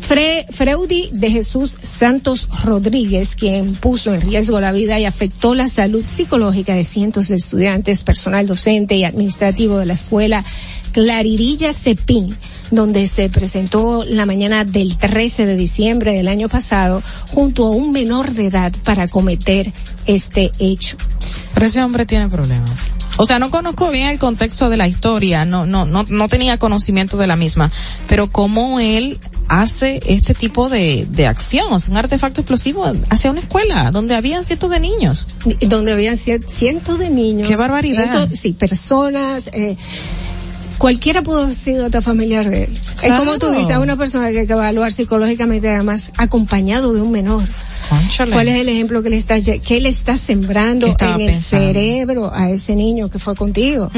Fre 0.00 0.46
Freudi 0.50 1.08
de 1.12 1.30
Jesús 1.30 1.78
Santos 1.82 2.48
Rodríguez, 2.64 3.36
quien 3.36 3.74
puso 3.74 4.12
en 4.14 4.20
riesgo 4.20 4.60
la 4.60 4.72
vida 4.72 4.98
y 4.98 5.04
afectó 5.04 5.54
la 5.54 5.68
salud 5.68 6.04
psicológica 6.06 6.74
de 6.74 6.84
cientos 6.84 7.28
de 7.28 7.36
estudiantes, 7.36 8.02
personal 8.02 8.46
docente 8.46 8.96
y 8.96 9.04
administrativo 9.04 9.78
de 9.78 9.86
la 9.86 9.94
escuela 9.94 10.44
Claririlla 10.92 11.72
Cepín, 11.72 12.36
donde 12.74 13.06
se 13.06 13.28
presentó 13.28 14.04
la 14.04 14.26
mañana 14.26 14.64
del 14.64 14.96
13 14.98 15.46
de 15.46 15.56
diciembre 15.56 16.12
del 16.12 16.28
año 16.28 16.48
pasado 16.48 17.02
junto 17.32 17.66
a 17.66 17.70
un 17.70 17.92
menor 17.92 18.30
de 18.32 18.46
edad 18.46 18.72
para 18.84 19.08
cometer 19.08 19.72
este 20.06 20.50
hecho. 20.58 20.96
Pero 21.54 21.66
ese 21.66 21.82
hombre 21.82 22.04
tiene 22.06 22.28
problemas. 22.28 22.88
O 23.16 23.24
sea, 23.24 23.38
no 23.38 23.48
conozco 23.50 23.90
bien 23.90 24.08
el 24.08 24.18
contexto 24.18 24.68
de 24.70 24.76
la 24.76 24.88
historia, 24.88 25.44
no, 25.44 25.66
no, 25.66 25.84
no, 25.86 26.04
no 26.08 26.28
tenía 26.28 26.58
conocimiento 26.58 27.16
de 27.16 27.28
la 27.28 27.36
misma, 27.36 27.70
pero 28.08 28.28
cómo 28.30 28.80
él 28.80 29.18
hace 29.46 30.00
este 30.06 30.34
tipo 30.34 30.68
de, 30.68 31.06
de 31.08 31.26
acción, 31.28 31.66
o 31.72 31.78
sea, 31.78 31.92
un 31.92 31.98
artefacto 31.98 32.40
explosivo 32.40 32.90
hacia 33.10 33.30
una 33.30 33.38
escuela 33.40 33.90
donde 33.92 34.16
habían 34.16 34.42
cientos 34.42 34.68
de 34.70 34.80
niños. 34.80 35.28
donde 35.60 35.92
habían 35.92 36.16
cien- 36.16 36.44
cientos 36.48 36.98
de 36.98 37.08
niños. 37.10 37.46
Qué 37.46 37.54
barbaridad. 37.54 38.10
cientos- 38.10 38.38
sí, 38.40 38.52
personas. 38.52 39.48
Eh, 39.52 39.76
cualquiera 40.78 41.22
pudo 41.22 41.42
haber 41.42 41.54
sido 41.54 41.86
hasta 41.86 42.02
familiar 42.02 42.48
de 42.50 42.64
él. 42.64 42.78
Es 43.02 43.12
como 43.12 43.38
tú 43.38 43.46
dices, 43.50 43.74
a 43.74 43.80
una 43.80 43.96
persona 43.96 44.30
que 44.30 44.40
hay 44.40 44.46
que 44.46 44.52
evaluar 44.52 44.92
psicológicamente, 44.92 45.68
además 45.70 46.10
acompañado 46.16 46.92
de 46.92 47.00
un 47.00 47.10
menor. 47.10 47.44
¿Cuál 48.34 48.48
es 48.48 48.60
el 48.62 48.68
ejemplo 48.70 49.02
que 49.02 49.10
le 49.10 49.16
está, 49.18 49.36
lle- 49.38 49.60
que 49.60 49.78
le 49.80 49.90
está 49.90 50.16
sembrando 50.16 50.86
¿Qué 50.86 50.92
estaba 50.92 51.14
en 51.16 51.20
el 51.28 51.34
cerebro 51.34 52.30
a 52.34 52.48
ese 52.50 52.74
niño 52.76 53.10
que 53.10 53.18
fue 53.18 53.36
contigo? 53.36 53.90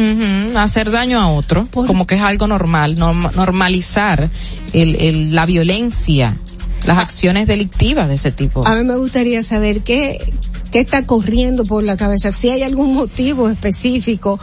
Hacer 0.56 0.90
daño 0.90 1.20
a 1.20 1.28
otro, 1.30 1.68
como 1.86 2.06
que 2.06 2.16
es 2.16 2.20
algo 2.22 2.46
normal, 2.48 2.96
norm- 2.96 3.30
normalizar 3.36 4.28
el, 4.72 4.96
el- 4.96 5.34
la 5.34 5.46
violencia, 5.46 6.36
las 6.84 6.98
acciones 6.98 7.46
delictivas 7.46 8.08
de 8.08 8.14
ese 8.16 8.32
tipo. 8.32 8.66
A 8.66 8.74
mí 8.74 8.82
me 8.84 8.96
gustaría 8.96 9.42
saber 9.44 9.82
qué, 9.82 10.32
qué 10.72 10.80
está 10.80 11.06
corriendo 11.06 11.64
por 11.64 11.84
la 11.84 11.96
cabeza, 11.96 12.32
si 12.32 12.50
hay 12.50 12.62
algún 12.64 12.92
motivo 12.94 13.48
específico, 13.48 14.40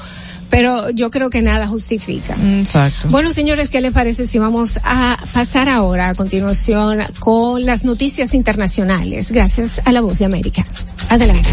pero 0.54 0.92
yo 0.92 1.10
creo 1.10 1.32
que 1.32 1.42
nada 1.42 1.68
justifica. 1.68 2.38
Exacto. 2.60 3.08
Bueno, 3.10 3.32
señores, 3.32 3.72
¿qué 3.72 3.82
les 3.82 3.92
parece 3.92 4.28
si 4.28 4.38
vamos 4.38 4.80
a 4.84 5.18
pasar 5.34 5.68
ahora 5.68 6.10
a 6.10 6.14
continuación 6.14 7.00
con 7.18 7.66
las 7.66 7.86
noticias 7.86 8.36
internacionales? 8.36 9.32
Gracias 9.32 9.82
a 9.84 9.92
la 9.92 10.02
voz 10.02 10.20
de 10.20 10.26
América. 10.26 10.64
Adelante. 11.10 11.50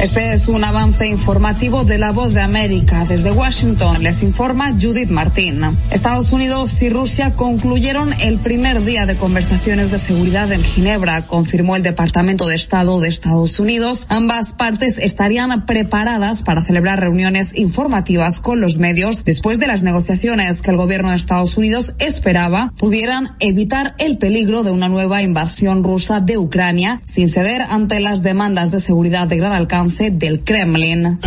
Este 0.00 0.32
es 0.32 0.46
un 0.46 0.62
avance 0.62 1.08
informativo 1.08 1.82
de 1.82 1.98
la 1.98 2.12
voz 2.12 2.32
de 2.32 2.40
América. 2.40 3.04
Desde 3.04 3.32
Washington 3.32 4.00
les 4.00 4.22
informa 4.22 4.70
Judith 4.80 5.10
Martín. 5.10 5.60
Estados 5.90 6.32
Unidos 6.32 6.80
y 6.82 6.88
Rusia 6.88 7.32
concluyeron 7.32 8.12
el 8.20 8.38
primer 8.38 8.84
día 8.84 9.06
de 9.06 9.16
conversaciones 9.16 9.90
de 9.90 9.98
seguridad 9.98 10.52
en 10.52 10.62
Ginebra, 10.62 11.22
confirmó 11.22 11.74
el 11.74 11.82
Departamento 11.82 12.46
de 12.46 12.54
Estado 12.54 13.00
de 13.00 13.08
Estados 13.08 13.58
Unidos. 13.58 14.06
Ambas 14.08 14.52
partes 14.52 14.98
estarían 14.98 15.66
preparadas 15.66 16.44
para 16.44 16.62
celebrar 16.62 17.00
reuniones 17.00 17.52
informativas 17.56 18.40
con 18.40 18.60
los 18.60 18.78
medios 18.78 19.24
después 19.24 19.58
de 19.58 19.66
las 19.66 19.82
negociaciones 19.82 20.62
que 20.62 20.70
el 20.70 20.76
gobierno 20.76 21.10
de 21.10 21.16
Estados 21.16 21.56
Unidos 21.56 21.94
esperaba 21.98 22.72
pudieran 22.78 23.34
evitar 23.40 23.96
el 23.98 24.16
peligro 24.16 24.62
de 24.62 24.70
una 24.70 24.88
nueva 24.88 25.22
invasión 25.22 25.82
rusa 25.82 26.20
de 26.20 26.38
Ucrania 26.38 27.00
sin 27.02 27.28
ceder 27.28 27.62
ante 27.62 27.98
las 27.98 28.22
demandas 28.22 28.70
de 28.70 28.78
seguridad 28.78 29.26
de 29.26 29.38
gran 29.38 29.54
alcance 29.54 29.87
del 29.96 30.44
Kremlin. 30.44 31.18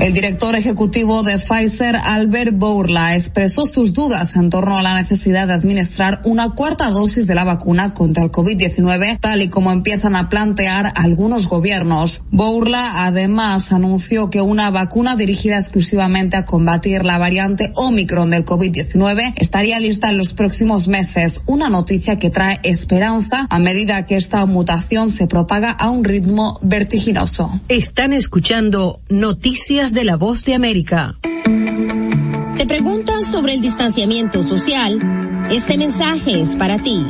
El 0.00 0.14
director 0.14 0.54
ejecutivo 0.54 1.22
de 1.22 1.36
Pfizer, 1.36 1.94
Albert 1.94 2.56
Bourla, 2.56 3.16
expresó 3.16 3.66
sus 3.66 3.92
dudas 3.92 4.34
en 4.34 4.48
torno 4.48 4.78
a 4.78 4.82
la 4.82 4.94
necesidad 4.94 5.46
de 5.46 5.52
administrar 5.52 6.22
una 6.24 6.48
cuarta 6.52 6.88
dosis 6.88 7.26
de 7.26 7.34
la 7.34 7.44
vacuna 7.44 7.92
contra 7.92 8.24
el 8.24 8.32
COVID-19, 8.32 9.20
tal 9.20 9.42
y 9.42 9.48
como 9.48 9.72
empiezan 9.72 10.16
a 10.16 10.30
plantear 10.30 10.90
algunos 10.96 11.48
gobiernos. 11.48 12.22
Bourla 12.30 13.04
además 13.04 13.72
anunció 13.72 14.30
que 14.30 14.40
una 14.40 14.70
vacuna 14.70 15.16
dirigida 15.16 15.56
exclusivamente 15.58 16.38
a 16.38 16.46
combatir 16.46 17.04
la 17.04 17.18
variante 17.18 17.70
Omicron 17.74 18.30
del 18.30 18.46
COVID-19 18.46 19.34
estaría 19.36 19.78
lista 19.80 20.08
en 20.08 20.16
los 20.16 20.32
próximos 20.32 20.88
meses, 20.88 21.42
una 21.44 21.68
noticia 21.68 22.16
que 22.16 22.30
trae 22.30 22.58
esperanza 22.62 23.46
a 23.50 23.58
medida 23.58 24.06
que 24.06 24.16
esta 24.16 24.46
mutación 24.46 25.10
se 25.10 25.26
propaga 25.26 25.72
a 25.72 25.90
un 25.90 26.04
ritmo 26.04 26.58
vertiginoso. 26.62 27.60
Están 27.68 28.14
escuchando 28.14 29.02
Noticias 29.10 29.89
de 29.92 30.04
la 30.04 30.16
Voz 30.16 30.44
de 30.44 30.54
América. 30.54 31.16
¿Te 32.56 32.66
preguntan 32.66 33.24
sobre 33.24 33.54
el 33.54 33.60
distanciamiento 33.60 34.44
social? 34.44 35.48
Este 35.50 35.76
mensaje 35.78 36.40
es 36.40 36.54
para 36.56 36.78
ti. 36.78 37.04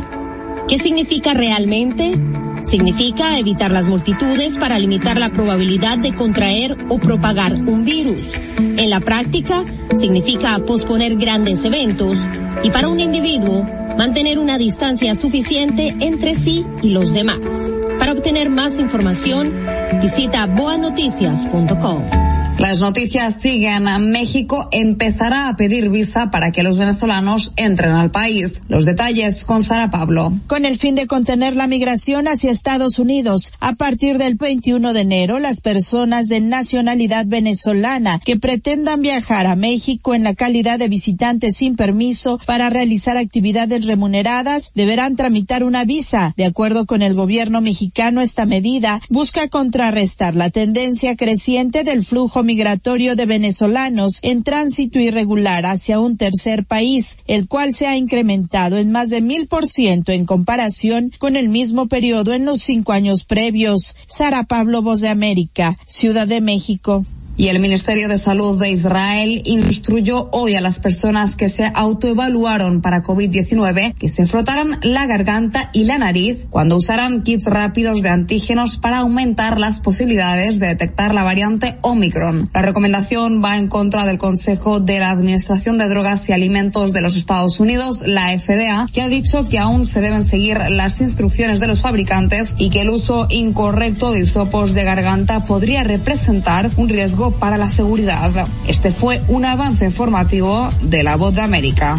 ¿Qué 0.69 0.78
significa 0.78 1.35
realmente? 1.35 2.19
Significa 2.62 3.39
evitar 3.39 3.70
las 3.70 3.86
multitudes 3.86 4.57
para 4.59 4.78
limitar 4.78 5.19
la 5.19 5.31
probabilidad 5.31 5.98
de 5.98 6.15
contraer 6.15 6.77
o 6.89 6.98
propagar 6.98 7.55
un 7.55 7.85
virus. 7.85 8.24
En 8.59 8.89
la 8.89 9.01
práctica, 9.01 9.65
significa 9.98 10.59
posponer 10.61 11.16
grandes 11.16 11.65
eventos 11.65 12.19
y 12.62 12.70
para 12.70 12.89
un 12.89 13.01
individuo, 13.01 13.66
mantener 13.98 14.39
una 14.39 14.59
distancia 14.59 15.15
suficiente 15.15 15.94
entre 16.01 16.35
sí 16.35 16.65
y 16.82 16.90
los 16.90 17.12
demás. 17.12 17.78
Para 17.98 18.12
obtener 18.12 18.48
más 18.48 18.78
información, 18.78 19.52
visita 20.01 20.47
boanoticias.com. 20.47 22.30
Las 22.61 22.82
noticias 22.82 23.41
siguen. 23.41 23.85
México 24.11 24.69
empezará 24.70 25.49
a 25.49 25.57
pedir 25.57 25.89
visa 25.89 26.31
para 26.31 26.53
que 26.53 26.62
los 26.62 26.77
venezolanos 26.77 27.55
entren 27.57 27.93
al 27.93 28.11
país. 28.11 28.61
Los 28.69 28.85
detalles 28.85 29.47
con 29.47 29.62
Sara 29.62 29.89
Pablo. 29.89 30.35
Con 30.47 30.66
el 30.66 30.77
fin 30.77 30.95
de 30.95 31.07
contener 31.07 31.57
la 31.57 31.66
migración 31.66 32.28
hacia 32.28 32.51
Estados 32.51 32.99
Unidos, 32.99 33.55
a 33.61 33.77
partir 33.77 34.19
del 34.19 34.35
21 34.35 34.93
de 34.93 35.01
enero, 35.01 35.39
las 35.39 35.62
personas 35.62 36.28
de 36.28 36.43
nacionalidad 36.43 37.24
venezolana 37.24 38.20
que 38.23 38.37
pretendan 38.37 39.01
viajar 39.01 39.47
a 39.47 39.57
México 39.57 40.15
en 40.15 40.23
la 40.23 40.35
calidad 40.35 40.78
de 40.78 40.89
visitantes 40.89 41.57
sin 41.57 41.77
permiso 41.77 42.39
para 42.45 42.69
realizar 42.69 43.16
actividades 43.16 43.87
remuneradas 43.87 44.73
deberán 44.74 45.16
tramitar 45.16 45.65
una 45.65 45.87
visa. 45.87 46.35
De 46.37 46.45
acuerdo 46.45 46.85
con 46.85 47.01
el 47.01 47.15
gobierno 47.15 47.62
mexicano, 47.62 48.20
esta 48.20 48.45
medida 48.45 49.01
busca 49.09 49.49
contrarrestar 49.49 50.37
la 50.37 50.51
tendencia 50.51 51.16
creciente 51.16 51.85
del 51.85 52.05
flujo 52.05 52.45
migratorio 52.51 53.15
de 53.15 53.27
venezolanos 53.27 54.19
en 54.23 54.43
tránsito 54.43 54.99
irregular 54.99 55.67
hacia 55.67 56.01
un 56.01 56.17
tercer 56.17 56.65
país, 56.65 57.17
el 57.29 57.47
cual 57.47 57.75
se 57.75 57.87
ha 57.87 57.97
incrementado 57.97 58.77
en 58.77 58.91
más 58.91 59.09
de 59.09 59.21
mil 59.21 59.47
por 59.47 59.69
ciento 59.69 60.11
en 60.11 60.27
comparación 60.27 61.13
con 61.19 61.37
el 61.37 61.49
mismo 61.49 61.87
periodo 61.87 62.33
en 62.33 62.45
los 62.45 62.61
cinco 62.61 62.91
años 62.91 63.23
previos. 63.23 63.95
Sara 64.09 64.43
Pablo, 64.43 64.83
Voz 64.83 65.01
de 65.01 65.09
América, 65.09 65.79
Ciudad 65.87 66.27
de 66.27 66.41
México. 66.41 67.07
Y 67.41 67.49
el 67.49 67.59
Ministerio 67.59 68.07
de 68.07 68.19
Salud 68.19 68.61
de 68.61 68.69
Israel 68.69 69.41
instruyó 69.47 70.29
hoy 70.31 70.57
a 70.57 70.61
las 70.61 70.79
personas 70.79 71.37
que 71.37 71.49
se 71.49 71.73
autoevaluaron 71.75 72.83
para 72.83 73.03
COVID-19 73.03 73.95
que 73.95 74.11
se 74.11 74.27
frotaran 74.27 74.79
la 74.83 75.07
garganta 75.07 75.71
y 75.73 75.85
la 75.85 75.97
nariz 75.97 76.45
cuando 76.51 76.77
usaran 76.77 77.23
kits 77.23 77.47
rápidos 77.47 78.03
de 78.03 78.11
antígenos 78.11 78.77
para 78.77 78.99
aumentar 78.99 79.59
las 79.59 79.81
posibilidades 79.81 80.59
de 80.59 80.67
detectar 80.67 81.15
la 81.15 81.25
variante 81.25 81.79
Omicron. 81.81 82.51
La 82.53 82.61
recomendación 82.61 83.43
va 83.43 83.57
en 83.57 83.69
contra 83.69 84.05
del 84.05 84.19
Consejo 84.19 84.79
de 84.79 84.99
la 84.99 85.09
Administración 85.09 85.79
de 85.79 85.89
Drogas 85.89 86.29
y 86.29 86.35
Alimentos 86.35 86.93
de 86.93 87.01
los 87.01 87.17
Estados 87.17 87.59
Unidos, 87.59 88.03
la 88.05 88.39
FDA, 88.39 88.87
que 88.93 89.01
ha 89.01 89.09
dicho 89.09 89.49
que 89.49 89.59
aún 89.59 89.87
se 89.87 90.03
deben 90.03 90.25
seguir 90.25 90.59
las 90.69 91.01
instrucciones 91.01 91.59
de 91.59 91.69
los 91.69 91.81
fabricantes 91.81 92.53
y 92.59 92.69
que 92.69 92.83
el 92.83 92.91
uso 92.91 93.29
incorrecto 93.31 94.12
de 94.12 94.25
hisopos 94.25 94.75
de 94.75 94.85
garganta 94.85 95.47
podría 95.47 95.85
representar 95.85 96.71
un 96.77 96.91
riesgo 96.91 97.30
para 97.39 97.57
la 97.57 97.69
seguridad. 97.69 98.47
Este 98.66 98.90
fue 98.90 99.23
un 99.28 99.44
avance 99.44 99.85
informativo 99.85 100.70
de 100.82 101.02
la 101.02 101.16
voz 101.16 101.35
de 101.35 101.43
América. 101.43 101.98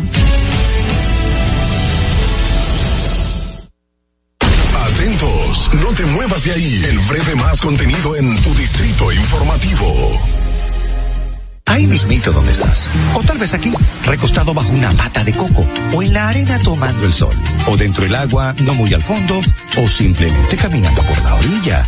Atentos, 4.85 5.69
no 5.81 5.93
te 5.93 6.05
muevas 6.05 6.43
de 6.43 6.51
ahí. 6.51 6.85
El 6.89 6.99
breve 6.99 7.35
más 7.35 7.61
contenido 7.61 8.15
en 8.15 8.35
tu 8.41 8.53
distrito 8.53 9.11
informativo. 9.11 10.19
Ahí 11.71 11.87
mismito 11.87 12.33
donde 12.33 12.51
estás. 12.51 12.89
O 13.15 13.23
tal 13.23 13.37
vez 13.37 13.53
aquí, 13.53 13.71
recostado 14.03 14.53
bajo 14.53 14.69
una 14.73 14.91
mata 14.93 15.23
de 15.23 15.33
coco. 15.33 15.65
O 15.93 16.03
en 16.03 16.13
la 16.13 16.27
arena 16.27 16.59
tomando 16.59 17.05
el 17.05 17.13
sol. 17.13 17.33
O 17.67 17.77
dentro 17.77 18.03
del 18.03 18.15
agua, 18.15 18.53
no 18.59 18.73
muy 18.75 18.93
al 18.93 19.01
fondo. 19.01 19.41
O 19.77 19.87
simplemente 19.87 20.57
caminando 20.57 21.01
por 21.01 21.17
la 21.23 21.35
orilla. 21.35 21.87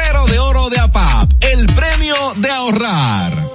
Cero 0.03 0.25
de 0.27 0.39
oro 0.39 0.69
de 0.69 0.79
APAP, 0.79 1.31
el 1.41 1.65
premio 1.67 2.15
de 2.35 2.49
ahorrar. 2.49 3.47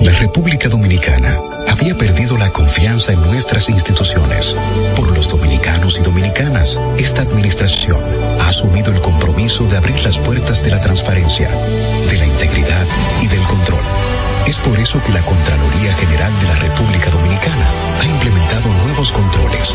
La 0.00 0.12
República 0.18 0.68
Dominicana 0.68 1.38
había 1.70 1.96
perdido 1.96 2.36
la 2.36 2.50
confianza 2.50 3.12
en 3.12 3.20
nuestras 3.22 3.68
instituciones. 3.68 4.54
Por 4.96 5.16
los 5.16 5.28
dominicanos 5.28 5.98
y 5.98 6.02
dominicanas, 6.02 6.78
esta 6.98 7.22
administración 7.22 8.00
ha 8.40 8.48
asumido 8.48 8.92
el 8.92 9.00
compromiso 9.00 9.64
de 9.64 9.76
abrir 9.76 10.02
las 10.02 10.18
puertas 10.18 10.62
de 10.62 10.70
la 10.70 10.80
transparencia, 10.80 11.48
de 12.10 12.18
la 12.18 12.26
integridad 12.26 12.86
y 13.22 13.26
del 13.28 13.42
control. 13.42 13.82
Es 14.46 14.56
por 14.58 14.78
eso 14.78 15.00
que 15.04 15.12
la 15.12 15.20
Contraloría 15.20 15.94
General 15.94 16.40
de 16.40 16.48
la 16.48 16.56
República 16.56 17.10
Dominicana 17.10 17.68
ha 18.00 18.04
implementado 18.06 18.68
nuevos 18.84 19.12
controles 19.12 19.74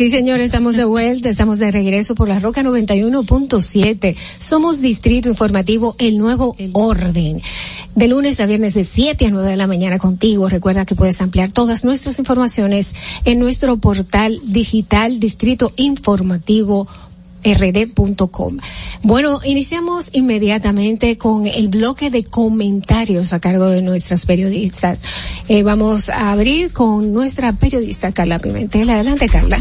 Sí, 0.00 0.08
señor, 0.08 0.40
estamos 0.40 0.76
de 0.76 0.84
vuelta, 0.84 1.28
estamos 1.28 1.58
de 1.58 1.70
regreso 1.70 2.14
por 2.14 2.26
la 2.26 2.38
Roca 2.38 2.62
91.7. 2.62 4.16
Somos 4.38 4.80
Distrito 4.80 5.28
Informativo, 5.28 5.94
el 5.98 6.16
nuevo 6.16 6.56
orden. 6.72 7.42
De 7.94 8.08
lunes 8.08 8.40
a 8.40 8.46
viernes 8.46 8.72
de 8.72 8.84
7 8.84 9.26
a 9.26 9.30
9 9.30 9.50
de 9.50 9.56
la 9.58 9.66
mañana 9.66 9.98
contigo. 9.98 10.48
Recuerda 10.48 10.86
que 10.86 10.94
puedes 10.94 11.20
ampliar 11.20 11.52
todas 11.52 11.84
nuestras 11.84 12.18
informaciones 12.18 12.94
en 13.26 13.40
nuestro 13.40 13.76
portal 13.76 14.40
digital 14.42 15.20
Distrito 15.20 15.70
Informativo 15.76 16.88
rd.com. 17.44 18.58
Bueno, 19.02 19.40
iniciamos 19.44 20.10
inmediatamente 20.12 21.18
con 21.18 21.46
el 21.46 21.68
bloque 21.68 22.10
de 22.10 22.24
comentarios 22.24 23.32
a 23.32 23.40
cargo 23.40 23.66
de 23.66 23.82
nuestras 23.82 24.26
periodistas. 24.26 25.00
Eh, 25.48 25.62
vamos 25.62 26.08
a 26.08 26.32
abrir 26.32 26.72
con 26.72 27.12
nuestra 27.12 27.52
periodista 27.52 28.12
Carla 28.12 28.38
Pimentel. 28.38 28.88
Adelante, 28.90 29.28
Carla. 29.28 29.58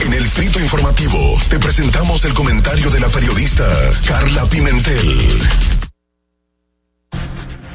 En 0.00 0.12
el 0.12 0.22
Distrito 0.22 0.60
Informativo 0.60 1.36
te 1.48 1.58
presentamos 1.58 2.24
el 2.24 2.34
comentario 2.34 2.90
de 2.90 3.00
la 3.00 3.08
periodista 3.08 3.64
Carla 4.06 4.44
Pimentel. 4.46 5.18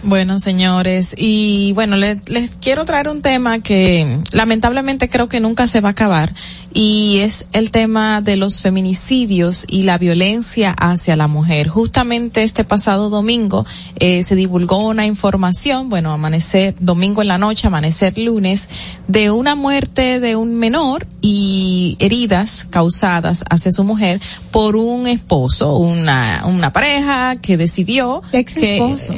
Bueno, 0.01 0.39
señores, 0.39 1.13
y 1.17 1.73
bueno, 1.73 1.97
le- 1.97 2.21
les 2.27 2.51
quiero 2.51 2.85
traer 2.85 3.09
un 3.09 3.21
tema 3.21 3.59
que 3.59 4.19
lamentablemente 4.31 5.09
creo 5.09 5.27
que 5.27 5.39
nunca 5.39 5.67
se 5.67 5.81
va 5.81 5.89
a 5.89 5.91
acabar, 5.91 6.33
y 6.73 7.17
es 7.19 7.47
el 7.51 7.71
tema 7.71 8.21
de 8.21 8.37
los 8.37 8.61
feminicidios 8.61 9.65
y 9.67 9.83
la 9.83 9.97
violencia 9.97 10.71
hacia 10.71 11.15
la 11.15 11.27
mujer. 11.27 11.67
Justamente 11.67 12.43
este 12.43 12.63
pasado 12.63 13.09
domingo 13.09 13.65
eh, 13.99 14.23
se 14.23 14.35
divulgó 14.35 14.77
una 14.87 15.05
información, 15.05 15.89
bueno, 15.89 16.11
amanecer 16.13 16.75
domingo 16.79 17.21
en 17.21 17.27
la 17.27 17.37
noche, 17.37 17.67
amanecer 17.67 18.17
lunes, 18.17 18.69
de 19.07 19.31
una 19.31 19.55
muerte 19.55 20.19
de 20.19 20.35
un 20.35 20.55
menor 20.55 21.07
y 21.21 21.97
heridas 21.99 22.65
causadas 22.69 23.43
hacia 23.49 23.71
su 23.71 23.83
mujer 23.83 24.21
por 24.51 24.75
un 24.75 25.07
esposo, 25.07 25.75
una, 25.75 26.43
una 26.45 26.71
pareja 26.71 27.35
que 27.41 27.57
decidió 27.57 28.21
Ex 28.31 28.55
que 28.55 28.75
esposo. 28.77 29.13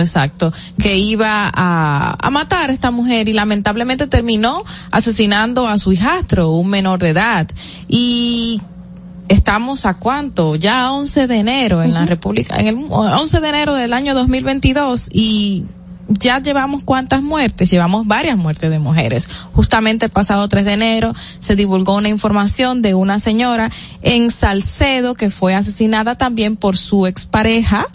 Exacto, 0.00 0.52
que 0.80 0.98
iba 0.98 1.50
a, 1.52 2.16
a 2.20 2.30
matar 2.30 2.70
a 2.70 2.72
esta 2.72 2.90
mujer 2.90 3.28
y 3.28 3.32
lamentablemente 3.32 4.06
terminó 4.06 4.64
asesinando 4.90 5.66
a 5.68 5.78
su 5.78 5.92
hijastro, 5.92 6.50
un 6.50 6.68
menor 6.68 7.00
de 7.00 7.10
edad. 7.10 7.46
Y 7.88 8.60
estamos 9.28 9.86
a 9.86 9.94
cuánto? 9.94 10.56
Ya 10.56 10.84
a 10.84 10.92
11 10.92 11.26
de 11.26 11.38
enero 11.38 11.82
en 11.82 11.94
la 11.94 12.06
República, 12.06 12.56
en 12.56 12.66
el 12.66 12.76
11 12.90 13.40
de 13.40 13.48
enero 13.48 13.74
del 13.74 13.92
año 13.92 14.14
2022 14.14 15.08
y 15.12 15.64
ya 16.08 16.40
llevamos 16.40 16.82
cuántas 16.84 17.22
muertes, 17.22 17.70
llevamos 17.70 18.06
varias 18.06 18.36
muertes 18.36 18.70
de 18.70 18.78
mujeres. 18.78 19.28
Justamente 19.52 20.06
el 20.06 20.12
pasado 20.12 20.48
3 20.48 20.64
de 20.64 20.72
enero 20.72 21.14
se 21.38 21.56
divulgó 21.56 21.96
una 21.96 22.08
información 22.08 22.82
de 22.82 22.94
una 22.94 23.18
señora 23.18 23.70
en 24.02 24.30
Salcedo 24.30 25.14
que 25.14 25.30
fue 25.30 25.54
asesinada 25.54 26.16
también 26.16 26.56
por 26.56 26.76
su 26.76 27.06
expareja 27.06 27.86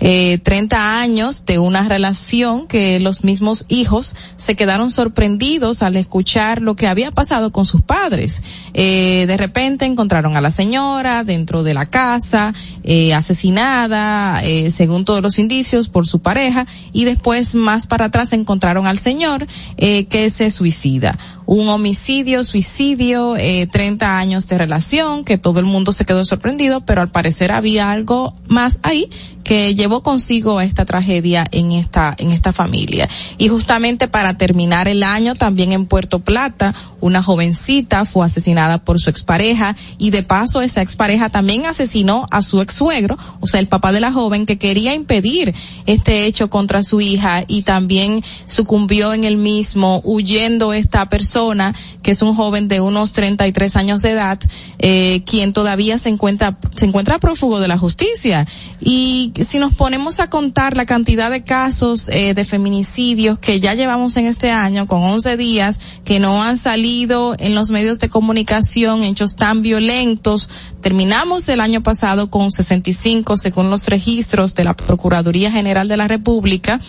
eh, 0.00 0.38
30 0.38 1.00
años 1.00 1.44
de 1.46 1.58
una 1.58 1.88
relación 1.88 2.66
que 2.66 3.00
los 3.00 3.24
mismos 3.24 3.64
hijos 3.68 4.14
se 4.36 4.54
quedaron 4.56 4.90
sorprendidos 4.90 5.82
al 5.82 5.96
escuchar 5.96 6.62
lo 6.62 6.76
que 6.76 6.86
había 6.86 7.10
pasado 7.10 7.52
con 7.52 7.64
sus 7.64 7.82
padres. 7.82 8.42
Eh, 8.74 9.24
de 9.26 9.36
repente 9.36 9.86
encontraron 9.86 10.36
a 10.36 10.40
la 10.40 10.50
señora 10.50 11.24
dentro 11.24 11.62
de 11.62 11.74
la 11.74 11.86
casa, 11.86 12.54
eh, 12.84 13.14
asesinada, 13.14 14.42
eh, 14.44 14.70
según 14.70 15.04
todos 15.04 15.22
los 15.22 15.38
indicios, 15.38 15.88
por 15.88 16.06
su 16.06 16.20
pareja, 16.20 16.66
y 16.92 17.04
después 17.04 17.54
más 17.54 17.86
para 17.86 18.06
atrás 18.06 18.32
encontraron 18.32 18.86
al 18.86 18.98
señor 18.98 19.46
eh, 19.76 20.04
que 20.06 20.30
se 20.30 20.50
suicida 20.50 21.18
un 21.46 21.68
homicidio, 21.68 22.42
suicidio, 22.42 23.36
eh, 23.36 23.68
30 23.70 24.18
años 24.18 24.48
de 24.48 24.58
relación, 24.58 25.24
que 25.24 25.38
todo 25.38 25.60
el 25.60 25.64
mundo 25.64 25.92
se 25.92 26.04
quedó 26.04 26.24
sorprendido, 26.24 26.80
pero 26.80 27.00
al 27.00 27.08
parecer 27.08 27.52
había 27.52 27.92
algo 27.92 28.34
más 28.48 28.80
ahí 28.82 29.08
que 29.44 29.76
llevó 29.76 30.02
consigo 30.02 30.60
esta 30.60 30.84
tragedia 30.84 31.46
en 31.52 31.70
esta, 31.70 32.16
en 32.18 32.32
esta 32.32 32.52
familia. 32.52 33.08
Y 33.38 33.46
justamente 33.46 34.08
para 34.08 34.36
terminar 34.36 34.88
el 34.88 35.04
año, 35.04 35.36
también 35.36 35.70
en 35.70 35.86
Puerto 35.86 36.18
Plata, 36.18 36.74
una 37.00 37.22
jovencita 37.22 38.04
fue 38.06 38.26
asesinada 38.26 38.78
por 38.78 38.98
su 38.98 39.08
expareja 39.08 39.76
y 39.98 40.10
de 40.10 40.24
paso 40.24 40.62
esa 40.62 40.82
expareja 40.82 41.28
también 41.28 41.64
asesinó 41.64 42.26
a 42.32 42.42
su 42.42 42.60
ex 42.60 42.74
suegro, 42.74 43.16
o 43.38 43.46
sea, 43.46 43.60
el 43.60 43.68
papá 43.68 43.92
de 43.92 44.00
la 44.00 44.12
joven 44.12 44.46
que 44.46 44.58
quería 44.58 44.94
impedir 44.94 45.54
este 45.86 46.26
hecho 46.26 46.50
contra 46.50 46.82
su 46.82 47.00
hija 47.00 47.44
y 47.46 47.62
también 47.62 48.24
sucumbió 48.46 49.12
en 49.12 49.22
el 49.22 49.36
mismo, 49.36 50.00
huyendo 50.02 50.72
esta 50.72 51.08
persona 51.08 51.35
que 52.02 52.12
es 52.12 52.22
un 52.22 52.34
joven 52.34 52.66
de 52.66 52.80
unos 52.80 53.12
33 53.12 53.76
años 53.76 54.00
de 54.00 54.12
edad, 54.12 54.38
eh, 54.78 55.22
quien 55.26 55.52
todavía 55.52 55.98
se 55.98 56.08
encuentra, 56.08 56.58
se 56.74 56.86
encuentra 56.86 57.18
prófugo 57.18 57.60
de 57.60 57.68
la 57.68 57.76
justicia. 57.76 58.46
Y 58.80 59.32
si 59.46 59.58
nos 59.58 59.74
ponemos 59.74 60.18
a 60.20 60.30
contar 60.30 60.76
la 60.76 60.86
cantidad 60.86 61.30
de 61.30 61.44
casos 61.44 62.08
eh, 62.08 62.32
de 62.32 62.44
feminicidios 62.46 63.38
que 63.38 63.60
ya 63.60 63.74
llevamos 63.74 64.16
en 64.16 64.24
este 64.24 64.50
año, 64.50 64.86
con 64.86 65.02
11 65.02 65.36
días, 65.36 65.80
que 66.06 66.20
no 66.20 66.42
han 66.42 66.56
salido 66.56 67.36
en 67.38 67.54
los 67.54 67.70
medios 67.70 67.98
de 67.98 68.08
comunicación, 68.08 69.02
hechos 69.02 69.36
tan 69.36 69.60
violentos, 69.60 70.48
terminamos 70.80 71.46
el 71.50 71.60
año 71.60 71.82
pasado 71.82 72.30
con 72.30 72.50
65 72.50 73.36
según 73.36 73.68
los 73.68 73.88
registros 73.88 74.54
de 74.54 74.64
la 74.64 74.74
Procuraduría 74.74 75.52
General 75.52 75.86
de 75.86 75.96
la 75.98 76.08
República, 76.08 76.80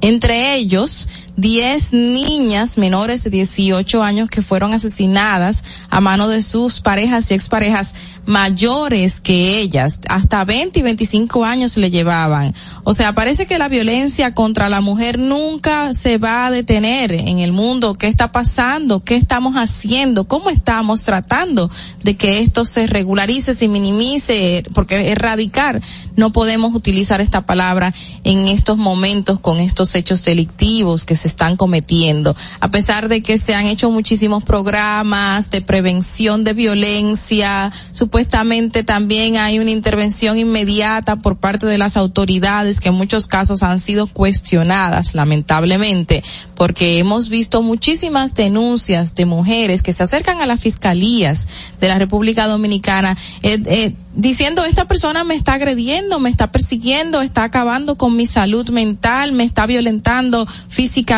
entre 0.00 0.54
ellos 0.54 1.08
10 1.36 1.92
niñas 1.92 2.78
menores 2.78 3.24
de 3.24 3.30
18 3.30 4.02
años 4.02 4.30
que 4.30 4.42
fueron 4.42 4.74
asesinadas 4.74 5.64
a 5.90 6.00
mano 6.00 6.28
de 6.28 6.42
sus 6.42 6.80
parejas 6.80 7.30
y 7.30 7.34
exparejas 7.34 7.94
mayores 8.26 9.20
que 9.20 9.60
ellas, 9.60 10.00
hasta 10.08 10.44
20 10.44 10.78
y 10.78 10.82
25 10.82 11.44
años 11.44 11.76
le 11.76 11.90
llevaban. 11.90 12.54
O 12.84 12.92
sea, 12.94 13.14
parece 13.14 13.46
que 13.46 13.58
la 13.58 13.68
violencia 13.68 14.34
contra 14.34 14.68
la 14.68 14.80
mujer 14.80 15.18
nunca 15.18 15.94
se 15.94 16.18
va 16.18 16.46
a 16.46 16.50
detener 16.50 17.12
en 17.12 17.38
el 17.38 17.52
mundo. 17.52 17.94
¿Qué 17.94 18.08
está 18.08 18.32
pasando? 18.32 19.04
¿Qué 19.04 19.16
estamos 19.16 19.54
haciendo? 19.54 20.26
¿Cómo 20.26 20.50
estamos 20.50 21.02
tratando 21.02 21.70
de 22.02 22.16
que 22.16 22.40
esto 22.40 22.64
se 22.64 22.86
regularice, 22.86 23.54
se 23.54 23.68
minimice? 23.68 24.64
Porque 24.74 25.12
erradicar, 25.12 25.80
no 26.16 26.32
podemos 26.32 26.74
utilizar 26.74 27.20
esta 27.20 27.46
palabra 27.46 27.94
en 28.24 28.48
estos 28.48 28.76
momentos 28.76 29.38
con 29.38 29.60
estos 29.60 29.94
hechos 29.94 30.24
delictivos 30.24 31.04
que 31.04 31.14
se 31.14 31.25
están 31.26 31.56
cometiendo. 31.56 32.36
A 32.60 32.70
pesar 32.70 33.08
de 33.08 33.22
que 33.22 33.38
se 33.38 33.54
han 33.54 33.66
hecho 33.66 33.90
muchísimos 33.90 34.44
programas 34.44 35.50
de 35.50 35.60
prevención 35.60 36.44
de 36.44 36.52
violencia, 36.52 37.72
supuestamente 37.92 38.82
también 38.82 39.36
hay 39.36 39.58
una 39.58 39.70
intervención 39.70 40.38
inmediata 40.38 41.16
por 41.16 41.36
parte 41.36 41.66
de 41.66 41.78
las 41.78 41.96
autoridades 41.96 42.80
que 42.80 42.88
en 42.88 42.94
muchos 42.94 43.26
casos 43.26 43.62
han 43.62 43.78
sido 43.80 44.06
cuestionadas, 44.06 45.14
lamentablemente, 45.14 46.22
porque 46.54 46.98
hemos 46.98 47.28
visto 47.28 47.62
muchísimas 47.62 48.34
denuncias 48.34 49.14
de 49.14 49.26
mujeres 49.26 49.82
que 49.82 49.92
se 49.92 50.02
acercan 50.02 50.40
a 50.40 50.46
las 50.46 50.60
fiscalías 50.60 51.48
de 51.80 51.88
la 51.88 51.98
República 51.98 52.46
Dominicana 52.46 53.16
eh, 53.42 53.62
eh, 53.66 53.94
diciendo 54.16 54.64
esta 54.64 54.86
persona 54.86 55.24
me 55.24 55.34
está 55.34 55.54
agrediendo, 55.54 56.18
me 56.18 56.30
está 56.30 56.50
persiguiendo, 56.50 57.20
está 57.20 57.44
acabando 57.44 57.96
con 57.96 58.16
mi 58.16 58.26
salud 58.26 58.68
mental, 58.70 59.32
me 59.32 59.44
está 59.44 59.66
violentando 59.66 60.46
físicamente 60.46 61.15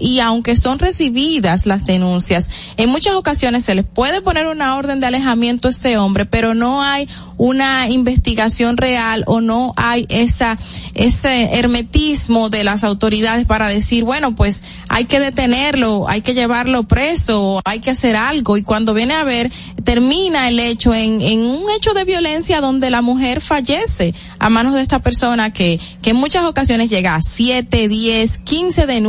y 0.00 0.20
aunque 0.20 0.56
son 0.56 0.78
recibidas 0.78 1.66
las 1.66 1.84
denuncias, 1.84 2.50
en 2.76 2.88
muchas 2.88 3.14
ocasiones 3.14 3.64
se 3.64 3.74
les 3.74 3.84
puede 3.84 4.20
poner 4.20 4.46
una 4.46 4.76
orden 4.76 5.00
de 5.00 5.06
alejamiento 5.06 5.68
a 5.68 5.70
ese 5.70 5.98
hombre, 5.98 6.24
pero 6.24 6.54
no 6.54 6.82
hay 6.82 7.08
una 7.36 7.88
investigación 7.88 8.76
real 8.76 9.24
o 9.26 9.40
no 9.40 9.74
hay 9.76 10.06
esa 10.08 10.58
ese 10.94 11.56
hermetismo 11.56 12.48
de 12.48 12.64
las 12.64 12.84
autoridades 12.84 13.46
para 13.46 13.68
decir, 13.68 14.04
bueno, 14.04 14.34
pues 14.36 14.62
hay 14.88 15.06
que 15.06 15.20
detenerlo, 15.20 16.08
hay 16.08 16.22
que 16.22 16.34
llevarlo 16.34 16.84
preso, 16.84 17.60
hay 17.64 17.80
que 17.80 17.90
hacer 17.90 18.16
algo 18.16 18.56
y 18.56 18.62
cuando 18.62 18.94
viene 18.94 19.14
a 19.14 19.24
ver 19.24 19.50
termina 19.82 20.48
el 20.48 20.60
hecho 20.60 20.94
en, 20.94 21.20
un 21.40 21.64
hecho 21.76 21.92
de 21.94 22.04
violencia 22.04 22.60
donde 22.60 22.90
la 22.90 23.02
mujer 23.02 23.40
fallece 23.40 24.14
a 24.38 24.48
manos 24.48 24.74
de 24.74 24.82
esta 24.82 25.00
persona 25.00 25.52
que, 25.52 25.80
que 26.02 26.10
en 26.10 26.16
muchas 26.16 26.44
ocasiones 26.44 26.90
llega 26.90 27.16
a 27.16 27.22
7, 27.22 27.88
10, 27.88 28.38
15 28.38 28.86
denuncias, 28.86 29.04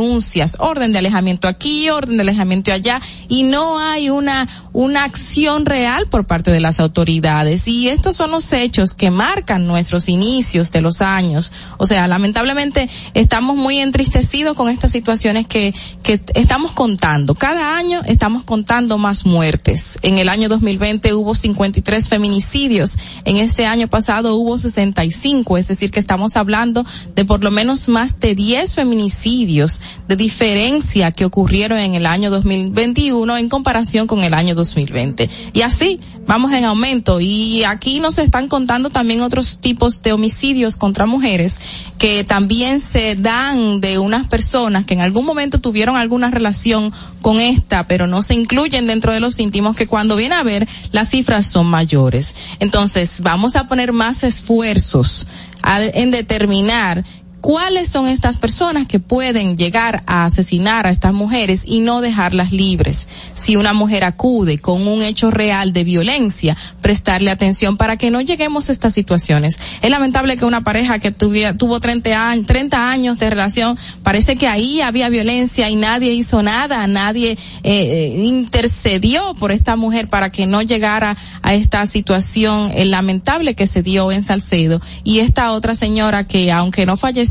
orden 0.58 0.92
de 0.92 0.98
alejamiento 0.98 1.48
aquí, 1.48 1.88
orden 1.90 2.16
de 2.16 2.22
alejamiento 2.22 2.72
allá 2.72 3.00
y 3.28 3.42
no 3.42 3.78
hay 3.78 4.10
una, 4.10 4.48
una 4.72 5.04
acción 5.04 5.66
real 5.66 6.06
por 6.08 6.26
parte 6.26 6.50
de 6.50 6.60
las 6.60 6.80
autoridades 6.80 7.68
y 7.68 7.88
estos 7.88 8.16
son 8.16 8.30
los 8.30 8.52
hechos 8.52 8.94
que 8.94 9.10
marcan 9.10 9.66
nuestros 9.66 10.08
inicios 10.08 10.72
de 10.72 10.80
los 10.80 11.02
años. 11.02 11.52
O 11.78 11.86
sea, 11.86 12.08
lamentablemente 12.08 12.88
estamos 13.14 13.56
muy 13.56 13.78
entristecidos 13.78 14.56
con 14.56 14.68
estas 14.68 14.90
situaciones 14.90 15.46
que, 15.46 15.74
que 16.02 16.20
estamos 16.34 16.72
contando. 16.72 17.34
Cada 17.34 17.76
año 17.76 18.00
estamos 18.06 18.44
contando 18.44 18.98
más 18.98 19.26
muertes. 19.26 19.98
En 20.02 20.18
el 20.18 20.28
año 20.28 20.48
2020 20.48 21.14
hubo 21.14 21.34
53 21.34 22.08
feminicidios. 22.08 22.98
En 23.24 23.38
este 23.38 23.66
año 23.66 23.88
pasado 23.88 24.36
hubo 24.36 24.58
65. 24.58 25.58
Es 25.58 25.68
decir, 25.68 25.90
que 25.90 26.00
estamos 26.00 26.36
hablando 26.36 26.84
de 27.14 27.24
por 27.24 27.44
lo 27.44 27.50
menos 27.50 27.88
más 27.88 28.20
de 28.20 28.34
10 28.34 28.74
feminicidios 28.74 29.80
de 30.08 30.15
diferencia 30.16 31.12
que 31.12 31.24
ocurrieron 31.24 31.78
en 31.78 31.94
el 31.94 32.06
año 32.06 32.30
2021 32.30 33.36
en 33.36 33.48
comparación 33.48 34.06
con 34.06 34.22
el 34.24 34.34
año 34.34 34.54
2020. 34.54 35.28
Y 35.52 35.62
así 35.62 36.00
vamos 36.26 36.52
en 36.52 36.64
aumento. 36.64 37.20
Y 37.20 37.64
aquí 37.64 38.00
nos 38.00 38.18
están 38.18 38.48
contando 38.48 38.90
también 38.90 39.22
otros 39.22 39.58
tipos 39.58 40.02
de 40.02 40.12
homicidios 40.12 40.76
contra 40.76 41.06
mujeres 41.06 41.60
que 41.98 42.24
también 42.24 42.80
se 42.80 43.16
dan 43.16 43.80
de 43.80 43.98
unas 43.98 44.26
personas 44.26 44.84
que 44.84 44.94
en 44.94 45.00
algún 45.00 45.24
momento 45.24 45.60
tuvieron 45.60 45.96
alguna 45.96 46.30
relación 46.30 46.92
con 47.22 47.40
esta, 47.40 47.86
pero 47.86 48.06
no 48.06 48.22
se 48.22 48.34
incluyen 48.34 48.86
dentro 48.86 49.12
de 49.12 49.20
los 49.20 49.38
íntimos 49.40 49.76
que 49.76 49.86
cuando 49.86 50.16
viene 50.16 50.34
a 50.34 50.42
ver 50.42 50.68
las 50.92 51.10
cifras 51.10 51.46
son 51.46 51.66
mayores. 51.66 52.34
Entonces, 52.60 53.20
vamos 53.20 53.56
a 53.56 53.66
poner 53.66 53.92
más 53.92 54.22
esfuerzos 54.24 55.26
en 55.64 56.10
determinar 56.10 57.04
cuáles 57.40 57.88
son 57.88 58.08
estas 58.08 58.38
personas 58.38 58.86
que 58.86 58.98
pueden 58.98 59.56
llegar 59.56 60.02
a 60.06 60.24
asesinar 60.24 60.86
a 60.86 60.90
estas 60.90 61.12
mujeres 61.12 61.64
y 61.66 61.80
no 61.80 62.00
dejarlas 62.00 62.52
libres. 62.52 63.08
Si 63.34 63.56
una 63.56 63.72
mujer 63.72 64.04
acude 64.04 64.58
con 64.58 64.86
un 64.86 65.02
hecho 65.02 65.30
real 65.30 65.72
de 65.72 65.84
violencia, 65.84 66.56
prestarle 66.80 67.30
atención 67.30 67.76
para 67.76 67.96
que 67.96 68.10
no 68.10 68.20
lleguemos 68.20 68.68
a 68.68 68.72
estas 68.72 68.94
situaciones. 68.94 69.58
Es 69.82 69.90
lamentable 69.90 70.36
que 70.36 70.44
una 70.44 70.64
pareja 70.64 70.98
que 70.98 71.10
tuviera, 71.10 71.56
tuvo 71.56 71.80
30 71.80 72.30
años, 72.30 72.46
30 72.46 72.90
años 72.90 73.18
de 73.18 73.30
relación, 73.30 73.78
parece 74.02 74.36
que 74.36 74.48
ahí 74.48 74.80
había 74.80 75.08
violencia 75.08 75.68
y 75.70 75.76
nadie 75.76 76.12
hizo 76.14 76.42
nada, 76.42 76.86
nadie 76.86 77.32
eh, 77.32 77.38
eh, 77.64 78.22
intercedió 78.24 79.34
por 79.34 79.52
esta 79.52 79.76
mujer 79.76 80.08
para 80.08 80.30
que 80.30 80.46
no 80.46 80.62
llegara 80.62 81.16
a 81.42 81.54
esta 81.54 81.86
situación 81.86 82.70
eh, 82.74 82.84
lamentable 82.84 83.54
que 83.54 83.66
se 83.66 83.82
dio 83.82 84.10
en 84.12 84.22
Salcedo. 84.22 84.80
Y 85.04 85.20
esta 85.20 85.52
otra 85.52 85.74
señora 85.74 86.24
que 86.26 86.50
aunque 86.50 86.86
no 86.86 86.96
falleció, 86.96 87.25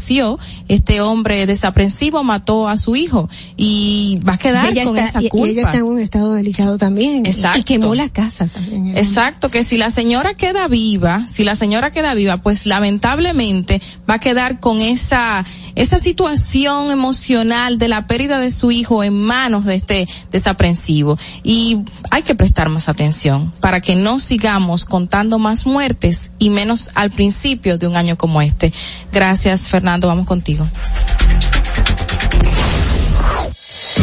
este 0.68 1.02
hombre 1.02 1.46
desaprensivo 1.46 2.24
mató 2.24 2.68
a 2.68 2.78
su 2.78 2.96
hijo 2.96 3.30
y 3.58 4.20
va 4.28 4.34
a 4.34 4.38
quedar 4.38 4.68
ella 4.72 4.84
con 4.86 4.98
está, 4.98 5.10
esa 5.10 5.22
y- 5.22 5.30
culpa. 5.30 5.48
Y 5.48 5.52
ella 5.52 5.62
está 5.64 5.78
en 5.78 5.84
un 5.84 6.00
estado 6.00 6.34
delicado 6.34 6.78
también. 6.78 7.26
Exacto. 7.26 7.60
Y 7.60 7.64
quemó 7.64 7.96
la 7.96 8.10
casa 8.10 8.48
también. 8.48 8.98
Exacto, 8.98 9.50
que 9.50 9.64
si 9.64 9.78
la 9.78 9.92
señora 9.92 10.34
queda 10.34 10.68
viva, 10.68 11.26
si 11.28 11.44
la 11.44 11.56
señora 11.56 11.92
queda 11.92 12.14
viva, 12.14 12.38
pues 12.38 12.66
lamentablemente 12.66 13.82
va 14.10 14.16
a 14.16 14.20
quedar 14.20 14.60
con 14.60 14.82
esa, 14.82 15.46
esa 15.76 15.98
situación 16.00 16.92
emocional 16.92 17.78
de 17.78 17.88
la 17.88 18.08
pérdida 18.08 18.40
de 18.40 18.52
su 18.52 18.72
hijo 18.72 19.04
en 19.04 19.14
manos 19.22 19.66
de 19.66 19.76
este 19.76 20.08
desaprensivo. 20.32 21.18
Y 21.44 21.80
hay 22.12 22.22
que 22.22 22.36
prestar 22.36 22.70
más 22.70 22.90
atención 22.90 23.54
para 23.60 23.82
que 23.82 23.96
no 23.96 24.20
sigamos 24.20 24.86
contando 24.86 25.40
más 25.40 25.66
muertes 25.66 26.32
y 26.40 26.50
menos 26.50 26.92
al 26.96 27.12
principio 27.12 27.78
de 27.78 27.88
un 27.88 27.96
año 27.98 28.18
como 28.18 28.42
este. 28.42 28.72
Gracias, 29.12 29.70
Fernando, 29.70 29.85
vamos 29.86 30.26
contigo. 30.26 30.68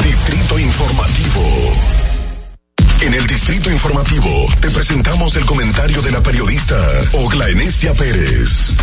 Distrito 0.05 0.59
Informativo. 0.59 1.43
En 3.05 3.15
el 3.15 3.27
Distrito 3.27 3.71
Informativo 3.71 4.47
te 4.61 4.71
presentamos 4.71 5.35
el 5.37 5.45
comentario 5.45 6.01
de 6.01 6.13
la 6.13 6.23
periodista 6.23 6.77
Ogla 7.15 7.49
Enesia 7.49 7.93
Pérez. 7.95 8.77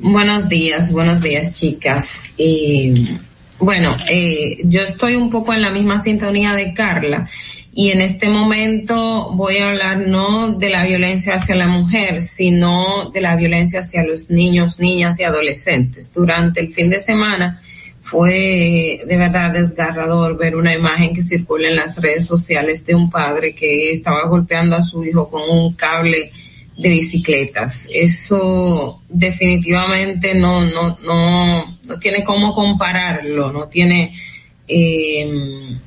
Buenos 0.00 0.48
días, 0.48 0.92
buenos 0.92 1.20
días, 1.20 1.50
chicas. 1.50 2.30
Eh, 2.38 3.18
bueno, 3.58 3.96
eh, 4.08 4.58
yo 4.62 4.82
estoy 4.82 5.16
un 5.16 5.28
poco 5.28 5.52
en 5.52 5.62
la 5.62 5.70
misma 5.70 6.00
sintonía 6.00 6.52
de 6.52 6.72
Carla 6.72 7.28
y 7.80 7.92
en 7.92 8.00
este 8.00 8.28
momento 8.28 9.30
voy 9.34 9.58
a 9.58 9.68
hablar 9.68 9.98
no 9.98 10.50
de 10.50 10.68
la 10.68 10.84
violencia 10.84 11.34
hacia 11.34 11.54
la 11.54 11.68
mujer, 11.68 12.20
sino 12.22 13.08
de 13.10 13.20
la 13.20 13.36
violencia 13.36 13.78
hacia 13.78 14.02
los 14.02 14.30
niños, 14.30 14.80
niñas 14.80 15.20
y 15.20 15.22
adolescentes. 15.22 16.12
Durante 16.12 16.58
el 16.58 16.74
fin 16.74 16.90
de 16.90 16.98
semana 16.98 17.62
fue 18.00 19.00
de 19.06 19.16
verdad 19.16 19.52
desgarrador 19.52 20.36
ver 20.36 20.56
una 20.56 20.74
imagen 20.74 21.12
que 21.12 21.22
circula 21.22 21.68
en 21.68 21.76
las 21.76 22.02
redes 22.02 22.26
sociales 22.26 22.84
de 22.84 22.96
un 22.96 23.10
padre 23.10 23.54
que 23.54 23.92
estaba 23.92 24.26
golpeando 24.26 24.74
a 24.74 24.82
su 24.82 25.04
hijo 25.04 25.28
con 25.28 25.48
un 25.48 25.74
cable 25.74 26.32
de 26.76 26.88
bicicletas. 26.88 27.86
Eso 27.94 29.02
definitivamente 29.08 30.34
no, 30.34 30.64
no, 30.64 30.98
no, 31.04 31.78
no 31.86 31.98
tiene 32.00 32.24
cómo 32.24 32.52
compararlo, 32.52 33.52
no 33.52 33.68
tiene, 33.68 34.16
eh, 34.66 35.78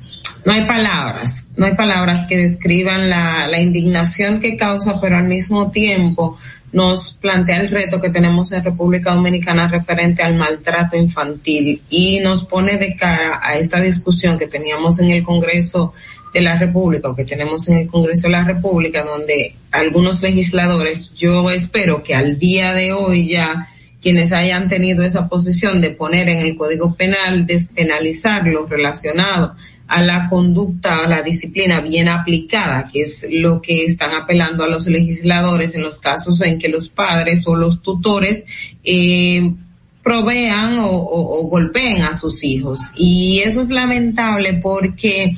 no 0.44 0.52
hay 0.52 0.64
palabras, 0.64 1.48
no 1.56 1.66
hay 1.66 1.74
palabras 1.74 2.26
que 2.28 2.36
describan 2.36 3.08
la, 3.08 3.46
la 3.46 3.60
indignación 3.60 4.40
que 4.40 4.56
causa, 4.56 5.00
pero 5.00 5.16
al 5.16 5.24
mismo 5.24 5.70
tiempo 5.70 6.36
nos 6.72 7.12
plantea 7.14 7.60
el 7.60 7.70
reto 7.70 8.00
que 8.00 8.10
tenemos 8.10 8.50
en 8.52 8.64
República 8.64 9.14
Dominicana 9.14 9.68
referente 9.68 10.22
al 10.22 10.36
maltrato 10.36 10.96
infantil 10.96 11.82
y 11.90 12.20
nos 12.20 12.44
pone 12.44 12.78
de 12.78 12.96
cara 12.96 13.40
a 13.42 13.56
esta 13.56 13.80
discusión 13.80 14.38
que 14.38 14.46
teníamos 14.46 14.98
en 14.98 15.10
el 15.10 15.22
Congreso 15.22 15.92
de 16.32 16.40
la 16.40 16.58
República 16.58 17.10
o 17.10 17.14
que 17.14 17.26
tenemos 17.26 17.68
en 17.68 17.78
el 17.78 17.86
Congreso 17.88 18.26
de 18.26 18.32
la 18.32 18.44
República 18.44 19.02
donde 19.02 19.54
algunos 19.70 20.22
legisladores, 20.22 21.12
yo 21.14 21.50
espero 21.50 22.02
que 22.02 22.14
al 22.14 22.38
día 22.38 22.72
de 22.72 22.92
hoy 22.92 23.28
ya 23.28 23.68
quienes 24.00 24.32
hayan 24.32 24.68
tenido 24.68 25.04
esa 25.04 25.28
posición 25.28 25.80
de 25.80 25.90
poner 25.90 26.28
en 26.28 26.38
el 26.38 26.56
Código 26.56 26.94
Penal, 26.96 27.46
despenalizar 27.46 28.48
lo 28.48 28.66
relacionado 28.66 29.54
a 29.92 30.00
la 30.00 30.26
conducta, 30.26 31.04
a 31.04 31.06
la 31.06 31.20
disciplina 31.20 31.80
bien 31.80 32.08
aplicada, 32.08 32.88
que 32.90 33.02
es 33.02 33.26
lo 33.30 33.60
que 33.60 33.84
están 33.84 34.14
apelando 34.14 34.64
a 34.64 34.66
los 34.66 34.86
legisladores 34.86 35.74
en 35.74 35.82
los 35.82 35.98
casos 35.98 36.40
en 36.40 36.58
que 36.58 36.70
los 36.70 36.88
padres 36.88 37.46
o 37.46 37.54
los 37.54 37.82
tutores 37.82 38.46
eh, 38.84 39.52
provean 40.02 40.78
o, 40.78 40.90
o, 40.90 41.46
golpeen 41.46 42.02
a 42.04 42.14
sus 42.14 42.42
hijos. 42.42 42.80
Y 42.96 43.40
eso 43.40 43.60
es 43.60 43.68
lamentable 43.68 44.54
porque 44.54 45.34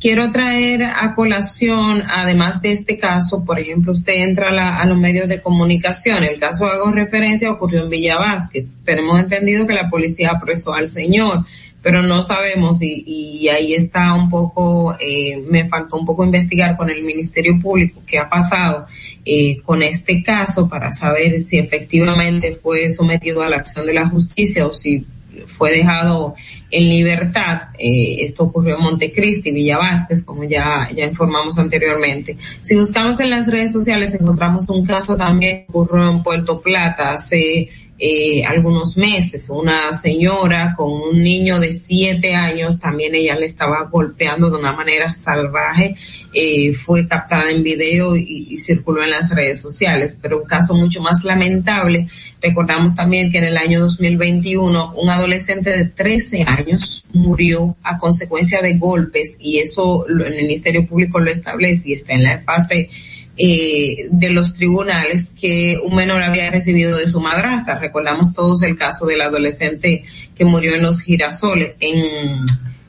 quiero 0.00 0.30
traer 0.30 0.82
a 0.82 1.14
colación, 1.14 2.02
además 2.10 2.62
de 2.62 2.72
este 2.72 2.96
caso, 2.96 3.44
por 3.44 3.60
ejemplo, 3.60 3.92
usted 3.92 4.14
entra 4.14 4.48
a, 4.48 4.52
la, 4.52 4.78
a, 4.78 4.86
los 4.86 4.96
medios 4.96 5.28
de 5.28 5.42
comunicación, 5.42 6.24
el 6.24 6.40
caso 6.40 6.66
hago 6.66 6.90
referencia 6.90 7.52
ocurrió 7.52 7.82
en 7.82 7.90
Villa 7.90 8.16
Vázquez. 8.16 8.78
Tenemos 8.82 9.20
entendido 9.20 9.66
que 9.66 9.74
la 9.74 9.90
policía 9.90 10.30
apresó 10.30 10.72
al 10.72 10.88
señor, 10.88 11.44
pero 11.82 12.02
no 12.02 12.22
sabemos 12.22 12.82
y, 12.82 13.04
y 13.06 13.48
ahí 13.48 13.74
está 13.74 14.14
un 14.14 14.28
poco, 14.28 14.96
eh, 15.00 15.42
me 15.48 15.68
faltó 15.68 15.96
un 15.96 16.04
poco 16.04 16.24
investigar 16.24 16.76
con 16.76 16.90
el 16.90 17.02
Ministerio 17.02 17.58
Público 17.58 18.02
qué 18.06 18.18
ha 18.18 18.28
pasado 18.28 18.86
eh, 19.24 19.60
con 19.64 19.82
este 19.82 20.22
caso 20.22 20.68
para 20.68 20.92
saber 20.92 21.38
si 21.40 21.58
efectivamente 21.58 22.58
fue 22.60 22.88
sometido 22.90 23.42
a 23.42 23.48
la 23.48 23.56
acción 23.56 23.86
de 23.86 23.94
la 23.94 24.08
justicia 24.08 24.66
o 24.66 24.74
si 24.74 25.06
fue 25.46 25.72
dejado 25.72 26.34
en 26.70 26.88
libertad. 26.88 27.62
Eh, 27.78 28.18
esto 28.20 28.44
ocurrió 28.44 28.76
en 28.76 28.82
Montecristi, 28.82 29.50
Villa 29.50 29.78
Vázquez, 29.78 30.22
como 30.24 30.44
ya, 30.44 30.88
ya 30.94 31.04
informamos 31.04 31.58
anteriormente. 31.58 32.36
Si 32.62 32.74
buscamos 32.76 33.20
en 33.20 33.30
las 33.30 33.46
redes 33.46 33.72
sociales, 33.72 34.14
encontramos 34.14 34.68
un 34.68 34.84
caso 34.84 35.16
también 35.16 35.58
que 35.58 35.66
ocurrió 35.68 36.10
en 36.10 36.22
Puerto 36.22 36.60
Plata 36.60 37.12
hace 37.12 37.68
eh, 38.02 38.42
algunos 38.46 38.96
meses. 38.96 39.50
Una 39.50 39.92
señora 39.92 40.72
con 40.74 40.90
un 40.90 41.22
niño 41.22 41.60
de 41.60 41.68
siete 41.68 42.34
años, 42.34 42.78
también 42.78 43.14
ella 43.14 43.36
le 43.36 43.44
estaba 43.44 43.82
golpeando 43.84 44.48
de 44.48 44.56
una 44.56 44.72
manera 44.72 45.12
salvaje, 45.12 45.94
eh, 46.32 46.72
fue 46.72 47.06
captada 47.06 47.50
en 47.50 47.62
video 47.62 48.16
y, 48.16 48.46
y, 48.48 48.56
circuló 48.56 49.02
en 49.02 49.10
las 49.10 49.28
redes 49.28 49.60
sociales. 49.60 50.18
Pero 50.22 50.40
un 50.40 50.46
caso 50.46 50.72
mucho 50.72 51.02
más 51.02 51.24
lamentable, 51.24 52.08
recordamos 52.40 52.94
también 52.94 53.30
que 53.30 53.36
en 53.36 53.44
el 53.44 53.58
año 53.58 53.80
2021 53.80 54.94
un 54.94 55.10
adolescente 55.10 55.68
de 55.68 55.84
13 55.84 56.44
años 56.44 57.04
murió 57.12 57.76
a 57.82 57.98
consecuencia 57.98 58.62
de 58.62 58.78
golpes 58.78 59.36
y 59.38 59.58
eso 59.58 60.06
el 60.06 60.36
Ministerio 60.36 60.86
Público 60.86 61.20
lo 61.20 61.30
establece 61.30 61.90
y 61.90 61.92
está 61.92 62.14
en 62.14 62.24
la 62.24 62.40
fase 62.40 62.88
eh, 63.36 64.08
de 64.10 64.30
los 64.30 64.52
tribunales 64.52 65.32
que 65.38 65.78
un 65.82 65.94
menor 65.94 66.22
había 66.22 66.50
recibido 66.50 66.98
de 66.98 67.08
su 67.08 67.20
madrastra. 67.20 67.78
Recordamos 67.78 68.32
todos 68.32 68.62
el 68.62 68.76
caso 68.76 69.06
del 69.06 69.22
adolescente 69.22 70.02
que 70.34 70.44
murió 70.44 70.74
en 70.74 70.82
los 70.82 71.00
girasoles, 71.00 71.74
en, 71.80 72.44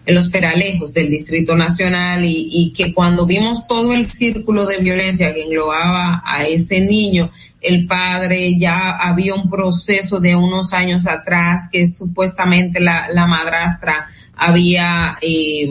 en 0.05 0.15
los 0.15 0.29
peralejos 0.29 0.93
del 0.93 1.09
Distrito 1.09 1.55
Nacional 1.55 2.25
y, 2.25 2.49
y 2.51 2.73
que 2.73 2.93
cuando 2.93 3.25
vimos 3.25 3.67
todo 3.67 3.93
el 3.93 4.07
círculo 4.07 4.65
de 4.65 4.77
violencia 4.77 5.33
que 5.33 5.43
englobaba 5.43 6.21
a 6.25 6.45
ese 6.45 6.81
niño, 6.81 7.31
el 7.61 7.85
padre 7.85 8.57
ya 8.57 8.91
había 8.97 9.35
un 9.35 9.49
proceso 9.49 10.19
de 10.19 10.35
unos 10.35 10.73
años 10.73 11.05
atrás 11.07 11.69
que 11.71 11.89
supuestamente 11.89 12.79
la, 12.79 13.07
la 13.13 13.27
madrastra 13.27 14.07
había 14.35 15.17
eh, 15.21 15.69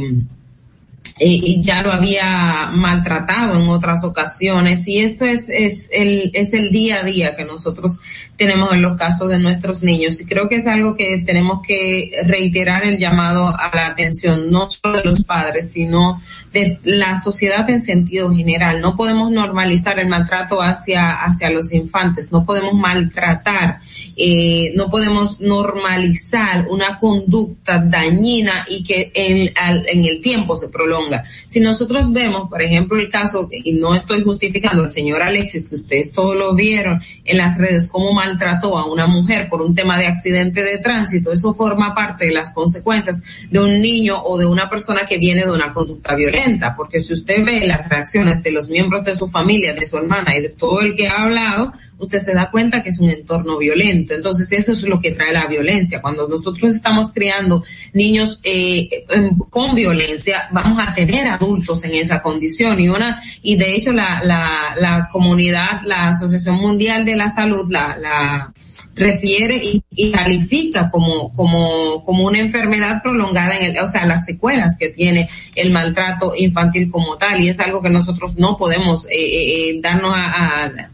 y 1.20 1.62
ya 1.62 1.82
lo 1.82 1.92
había 1.92 2.70
maltratado 2.72 3.60
en 3.60 3.68
otras 3.68 4.02
ocasiones. 4.05 4.86
Y 4.88 5.01
esto 5.01 5.24
es, 5.24 5.48
es 5.48 5.90
el, 5.92 6.30
es 6.32 6.55
el 6.55 6.70
día 6.70 7.01
a 7.01 7.02
día 7.02 7.36
que 7.36 7.44
nosotros 7.44 7.98
tenemos 8.41 8.73
en 8.73 8.81
los 8.81 8.97
casos 8.97 9.29
de 9.29 9.39
nuestros 9.39 9.83
niños 9.83 10.19
y 10.19 10.25
creo 10.25 10.49
que 10.49 10.57
es 10.57 10.67
algo 10.67 10.95
que 10.95 11.23
tenemos 11.27 11.61
que 11.61 12.11
reiterar 12.25 12.87
el 12.87 12.97
llamado 12.97 13.49
a 13.49 13.71
la 13.75 13.89
atención 13.89 14.51
no 14.51 14.71
solo 14.71 14.97
de 14.97 15.05
los 15.05 15.23
padres 15.25 15.73
sino 15.73 16.23
de 16.51 16.79
la 16.85 17.21
sociedad 17.21 17.69
en 17.69 17.83
sentido 17.83 18.35
general. 18.35 18.81
No 18.81 18.97
podemos 18.97 19.31
normalizar 19.31 19.99
el 19.99 20.09
maltrato 20.09 20.62
hacia, 20.62 21.23
hacia 21.23 21.51
los 21.51 21.71
infantes, 21.75 22.33
no 22.33 22.43
podemos 22.47 22.73
maltratar, 22.73 23.77
eh, 24.17 24.73
no 24.75 24.89
podemos 24.89 25.43
normalizar 25.43 26.67
una 26.71 26.99
conducta 26.99 27.79
dañina 27.79 28.65
y 28.71 28.83
que 28.83 29.12
en, 29.15 29.53
el 30.07 30.21
tiempo 30.23 30.57
se 30.57 30.71
prolonga 30.71 31.25
si 31.47 31.61
nosotros 31.61 32.11
vemos, 32.11 32.49
por 32.49 32.62
ejemplo, 32.62 32.99
el 32.99 33.11
caso, 33.11 33.51
y 33.53 33.75
no 33.75 33.95
estoy 33.95 34.23
justificando 34.23 34.83
al 34.85 34.91
señor 34.91 35.23
Alexis, 35.23 35.69
que 35.69 35.75
ustedes 35.75 36.11
todos 36.11 36.35
lo 36.37 36.55
vieron 36.55 37.03
en 37.25 37.37
las 37.37 37.59
redes, 37.59 37.87
cómo 37.87 38.15
maltrató 38.31 38.78
a 38.78 38.86
una 38.86 39.07
mujer 39.07 39.48
por 39.48 39.61
un 39.61 39.74
tema 39.74 39.98
de 39.98 40.07
accidente 40.07 40.62
de 40.62 40.78
tránsito, 40.78 41.32
eso 41.32 41.55
forma 41.55 41.94
parte 41.94 42.27
de 42.27 42.32
las 42.32 42.52
consecuencias 42.52 43.23
de 43.51 43.59
un 43.59 43.81
niño 43.81 44.23
o 44.23 44.39
de 44.39 44.47
una 44.47 44.69
persona 44.69 45.05
que 45.09 45.19
viene 45.19 45.43
de 45.43 45.51
una 45.51 45.73
conducta 45.73 46.15
violenta, 46.15 46.74
porque 46.74 47.01
si 47.01 47.12
usted 47.12 47.44
ve 47.44 47.66
las 47.66 47.89
reacciones 47.89 48.43
de 48.43 48.52
los 48.52 48.69
miembros 48.69 49.05
de 49.05 49.16
su 49.16 49.28
familia, 49.28 49.74
de 49.74 49.86
su 49.86 49.97
hermana 49.97 50.36
y 50.36 50.43
de 50.43 50.51
todo 50.51 50.81
el 50.81 50.94
que 50.94 51.09
ha 51.09 51.23
hablado, 51.23 51.73
usted 52.01 52.18
se 52.18 52.35
da 52.35 52.51
cuenta 52.51 52.82
que 52.82 52.90
es 52.90 52.98
un 52.98 53.10
entorno 53.10 53.59
violento. 53.59 54.14
Entonces 54.14 54.51
eso 54.52 54.72
es 54.72 54.82
lo 54.82 55.01
que 55.01 55.12
trae 55.12 55.32
la 55.32 55.47
violencia. 55.47 56.01
Cuando 56.01 56.28
nosotros 56.28 56.74
estamos 56.74 57.12
criando 57.12 57.62
niños 57.93 58.40
eh, 58.43 59.05
con 59.51 59.74
violencia, 59.74 60.48
vamos 60.52 60.82
a 60.86 60.94
tener 60.94 61.27
adultos 61.27 61.85
en 61.85 61.94
esa 61.94 62.22
condición 62.22 62.81
y 62.81 62.89
una 62.89 63.22
y 63.43 63.56
de 63.56 63.74
hecho 63.77 63.93
la 63.93 64.22
la, 64.24 64.74
la 64.78 65.09
comunidad, 65.10 65.82
la 65.85 66.09
Asociación 66.09 66.56
Mundial 66.56 67.05
de 67.05 67.16
la 67.16 67.31
Salud, 67.31 67.70
la 67.70 67.97
la 67.97 68.52
refiere 68.94 69.56
y, 69.56 69.82
y, 69.94 70.10
califica 70.10 70.90
como, 70.90 71.32
como, 71.35 72.02
como 72.05 72.24
una 72.24 72.39
enfermedad 72.39 73.02
prolongada 73.02 73.56
en 73.59 73.77
el, 73.77 73.82
o 73.82 73.89
sea, 73.89 74.05
las 74.05 74.24
secuelas 74.27 74.77
que 74.78 74.89
tiene 74.89 75.28
el 75.55 75.70
maltrato 75.70 76.35
infantil 76.36 76.90
como 76.90 77.16
tal, 77.16 77.40
y 77.40 77.48
es 77.48 77.60
algo 77.60 77.81
que 77.81 77.89
nosotros 77.89 78.36
no 78.36 78.56
podemos 78.56 79.06
eh, 79.06 79.10
eh, 79.70 79.81
darnos 79.81 80.14
a, 80.14 80.64
a 80.64 80.90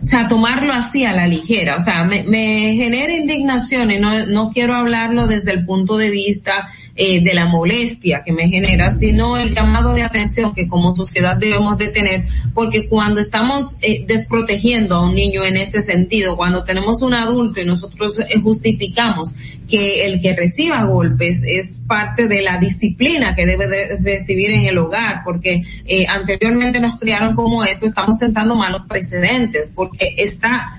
o 0.00 0.04
sea, 0.04 0.28
tomarlo 0.28 0.72
así 0.72 1.04
a 1.04 1.12
la 1.12 1.26
ligera, 1.26 1.76
o 1.76 1.84
sea, 1.84 2.04
me, 2.04 2.22
me 2.22 2.74
genera 2.74 3.12
indignación 3.12 3.90
y 3.90 3.98
no, 3.98 4.26
no 4.26 4.52
quiero 4.52 4.76
hablarlo 4.76 5.26
desde 5.26 5.50
el 5.50 5.64
punto 5.64 5.96
de 5.96 6.10
vista 6.10 6.68
eh, 7.00 7.20
de 7.22 7.32
la 7.32 7.46
molestia 7.46 8.24
que 8.24 8.32
me 8.32 8.48
genera, 8.48 8.90
sino 8.90 9.36
el 9.36 9.54
llamado 9.54 9.94
de 9.94 10.02
atención 10.02 10.52
que 10.52 10.66
como 10.66 10.96
sociedad 10.96 11.36
debemos 11.36 11.78
de 11.78 11.86
tener, 11.88 12.26
porque 12.52 12.88
cuando 12.88 13.20
estamos 13.20 13.76
eh, 13.82 14.04
desprotegiendo 14.04 14.96
a 14.96 15.02
un 15.02 15.14
niño 15.14 15.44
en 15.44 15.56
ese 15.56 15.80
sentido, 15.80 16.36
cuando 16.36 16.64
tenemos 16.64 17.00
un 17.02 17.14
adulto 17.14 17.60
y 17.60 17.64
nosotros 17.64 18.18
eh, 18.18 18.40
justificamos 18.42 19.36
que 19.68 20.06
el 20.06 20.20
que 20.20 20.34
reciba 20.34 20.82
golpes 20.84 21.42
es 21.46 21.78
parte 21.86 22.26
de 22.26 22.42
la 22.42 22.58
disciplina 22.58 23.36
que 23.36 23.46
debe 23.46 23.68
de 23.68 23.96
recibir 24.04 24.50
en 24.50 24.64
el 24.64 24.78
hogar, 24.78 25.22
porque 25.24 25.62
eh, 25.84 26.04
anteriormente 26.08 26.80
nos 26.80 26.98
criaron 26.98 27.36
como 27.36 27.62
esto, 27.62 27.86
estamos 27.86 28.18
sentando 28.18 28.56
malos 28.56 28.82
precedentes, 28.88 29.70
porque 29.72 30.14
está 30.16 30.77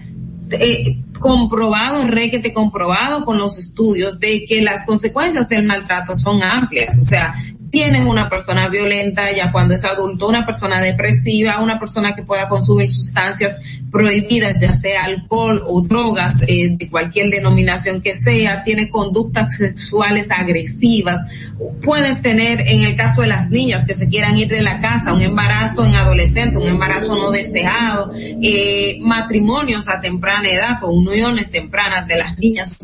eh, 0.51 1.01
comprobado, 1.19 2.05
requete 2.05 2.53
comprobado 2.53 3.25
con 3.25 3.37
los 3.37 3.57
estudios 3.57 4.19
de 4.19 4.45
que 4.45 4.61
las 4.61 4.85
consecuencias 4.85 5.47
del 5.49 5.65
maltrato 5.65 6.15
son 6.15 6.41
amplias. 6.41 6.97
O 6.99 7.03
sea, 7.03 7.35
tienes 7.71 8.05
una 8.05 8.29
persona 8.29 8.67
violenta 8.67 9.31
ya 9.31 9.51
cuando 9.51 9.73
es 9.73 9.83
adulto, 9.83 10.27
una 10.27 10.45
persona 10.45 10.81
depresiva, 10.81 11.59
una 11.59 11.79
persona 11.79 12.15
que 12.15 12.23
pueda 12.23 12.49
consumir 12.49 12.91
sustancias 12.91 13.59
prohibidas, 13.91 14.59
ya 14.59 14.73
sea 14.73 15.05
alcohol 15.05 15.63
o 15.67 15.81
drogas 15.81 16.35
eh, 16.47 16.69
de 16.71 16.89
cualquier 16.89 17.29
denominación 17.29 18.01
que 18.01 18.13
sea, 18.13 18.63
tiene 18.63 18.89
conductas 18.89 19.57
sexuales 19.57 20.31
agresivas, 20.31 21.21
puede 21.81 22.15
tener, 22.15 22.61
en 22.67 22.81
el 22.81 22.95
caso 22.95 23.21
de 23.21 23.27
las 23.27 23.49
niñas 23.49 23.85
que 23.85 23.93
se 23.93 24.07
quieran 24.07 24.37
ir 24.37 24.47
de 24.47 24.61
la 24.61 24.79
casa, 24.79 25.13
un 25.13 25.21
embarazo 25.21 25.85
en 25.85 25.95
adolescente, 25.95 26.57
un 26.57 26.67
embarazo 26.67 27.15
no 27.15 27.31
deseado, 27.31 28.11
eh, 28.15 28.97
matrimonios 29.01 29.89
a 29.89 29.99
temprana 29.99 30.49
edad 30.49 30.83
o 30.83 30.91
uniones 30.91 31.51
tempranas 31.51 32.07
de 32.07 32.17
las 32.17 32.37
niñas. 32.37 32.75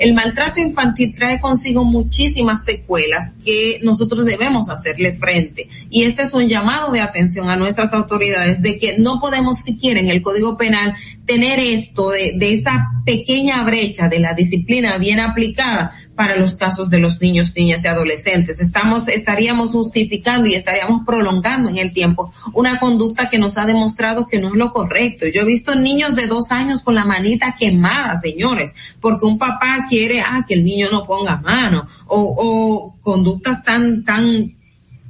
El 0.00 0.14
maltrato 0.14 0.60
infantil 0.60 1.14
trae 1.14 1.38
consigo 1.38 1.84
muchísimas 1.84 2.64
secuelas 2.64 3.34
que 3.44 3.80
nosotros 3.82 4.24
debemos 4.24 4.70
hacerle 4.70 5.12
frente. 5.12 5.68
Y 5.90 6.04
este 6.04 6.22
es 6.22 6.32
un 6.32 6.48
llamado 6.48 6.90
de 6.90 7.02
atención 7.02 7.50
a 7.50 7.56
nuestras 7.56 7.92
autoridades 7.92 8.62
de 8.62 8.78
que 8.78 8.96
no 8.98 9.20
podemos 9.20 9.58
siquiera 9.58 10.00
en 10.00 10.08
el 10.08 10.22
Código 10.22 10.56
Penal 10.56 10.94
tener 11.30 11.60
esto 11.60 12.10
de, 12.10 12.32
de 12.36 12.52
esa 12.52 12.90
pequeña 13.06 13.62
brecha 13.62 14.08
de 14.08 14.18
la 14.18 14.34
disciplina 14.34 14.98
bien 14.98 15.20
aplicada 15.20 15.92
para 16.16 16.36
los 16.36 16.56
casos 16.56 16.90
de 16.90 16.98
los 16.98 17.20
niños, 17.20 17.54
niñas 17.54 17.84
y 17.84 17.86
adolescentes. 17.86 18.60
Estamos, 18.60 19.06
estaríamos 19.06 19.70
justificando 19.70 20.48
y 20.48 20.56
estaríamos 20.56 21.06
prolongando 21.06 21.68
en 21.68 21.78
el 21.78 21.92
tiempo 21.92 22.32
una 22.52 22.80
conducta 22.80 23.30
que 23.30 23.38
nos 23.38 23.58
ha 23.58 23.64
demostrado 23.64 24.26
que 24.26 24.40
no 24.40 24.48
es 24.48 24.54
lo 24.54 24.72
correcto. 24.72 25.26
Yo 25.28 25.42
he 25.42 25.44
visto 25.44 25.76
niños 25.76 26.16
de 26.16 26.26
dos 26.26 26.50
años 26.50 26.82
con 26.82 26.96
la 26.96 27.04
manita 27.04 27.54
quemada, 27.56 28.18
señores, 28.18 28.74
porque 29.00 29.24
un 29.24 29.38
papá 29.38 29.86
quiere, 29.88 30.22
ah, 30.22 30.44
que 30.48 30.54
el 30.54 30.64
niño 30.64 30.88
no 30.90 31.06
ponga 31.06 31.36
mano, 31.36 31.86
o, 32.08 32.34
o 32.36 33.00
conductas 33.02 33.62
tan, 33.62 34.02
tan 34.04 34.56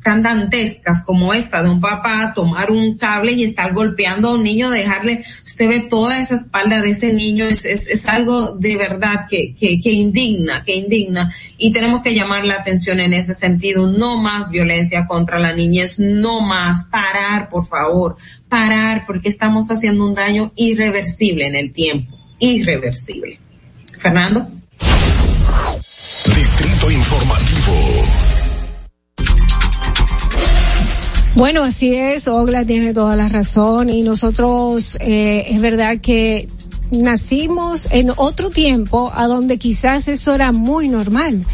tan 0.02 0.22
dantescas 0.22 1.02
como 1.02 1.34
esta 1.34 1.62
de 1.62 1.70
un 1.70 1.80
papá 1.80 2.32
tomar 2.34 2.70
un 2.70 2.96
cable 2.96 3.32
y 3.32 3.44
estar 3.44 3.72
golpeando 3.72 4.28
a 4.28 4.34
un 4.34 4.42
niño, 4.42 4.70
dejarle, 4.70 5.24
usted 5.44 5.68
ve 5.68 5.80
toda 5.80 6.18
esa 6.20 6.34
espalda 6.34 6.80
de 6.80 6.90
ese 6.90 7.12
niño, 7.12 7.44
es, 7.46 7.64
es, 7.64 7.86
es 7.86 8.06
algo 8.06 8.52
de 8.52 8.76
verdad 8.76 9.26
que, 9.28 9.54
que, 9.54 9.80
que 9.80 9.92
indigna, 9.92 10.62
que 10.64 10.74
indigna 10.74 11.32
y 11.58 11.72
tenemos 11.72 12.02
que 12.02 12.14
llamar 12.14 12.44
la 12.44 12.54
atención 12.54 13.00
en 13.00 13.12
ese 13.12 13.34
sentido, 13.34 13.86
no 13.86 14.20
más 14.20 14.50
violencia 14.50 15.06
contra 15.06 15.38
la 15.38 15.52
niñez, 15.52 15.98
no 15.98 16.40
más, 16.40 16.84
parar 16.84 17.48
por 17.48 17.66
favor, 17.66 18.16
parar 18.48 19.04
porque 19.06 19.28
estamos 19.28 19.68
haciendo 19.68 20.06
un 20.06 20.14
daño 20.14 20.52
irreversible 20.56 21.46
en 21.46 21.54
el 21.54 21.72
tiempo, 21.72 22.16
irreversible. 22.38 23.38
Fernando. 23.98 24.46
Distrito 26.34 26.90
Informativo. 26.90 28.29
Bueno, 31.40 31.62
así 31.62 31.94
es, 31.94 32.28
Ogla 32.28 32.66
tiene 32.66 32.92
toda 32.92 33.16
la 33.16 33.26
razón 33.30 33.88
y 33.88 34.02
nosotros 34.02 34.98
eh, 35.00 35.46
es 35.48 35.58
verdad 35.58 35.96
que 35.98 36.46
nacimos 36.90 37.88
en 37.92 38.12
otro 38.14 38.50
tiempo 38.50 39.10
a 39.14 39.26
donde 39.26 39.56
quizás 39.56 40.06
eso 40.08 40.34
era 40.34 40.52
muy 40.52 40.88
normal. 40.88 41.46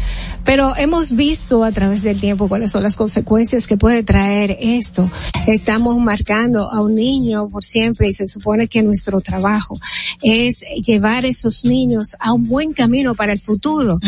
Pero 0.47 0.73
hemos 0.77 1.11
visto 1.11 1.65
a 1.65 1.73
través 1.73 2.03
del 2.03 2.21
tiempo 2.21 2.47
cuáles 2.47 2.71
son 2.71 2.81
las 2.81 2.95
consecuencias 2.95 3.67
que 3.67 3.75
puede 3.75 4.01
traer 4.03 4.57
esto. 4.61 5.11
Estamos 5.45 5.97
marcando 5.99 6.71
a 6.71 6.81
un 6.81 6.95
niño 6.95 7.49
por 7.49 7.65
siempre 7.65 8.07
y 8.07 8.13
se 8.13 8.27
supone 8.27 8.69
que 8.69 8.81
nuestro 8.81 9.19
trabajo 9.19 9.77
es 10.23 10.63
llevar 10.85 11.25
esos 11.25 11.65
niños 11.65 12.15
a 12.19 12.31
un 12.31 12.47
buen 12.47 12.71
camino 12.71 13.13
para 13.13 13.33
el 13.33 13.39
futuro. 13.39 13.99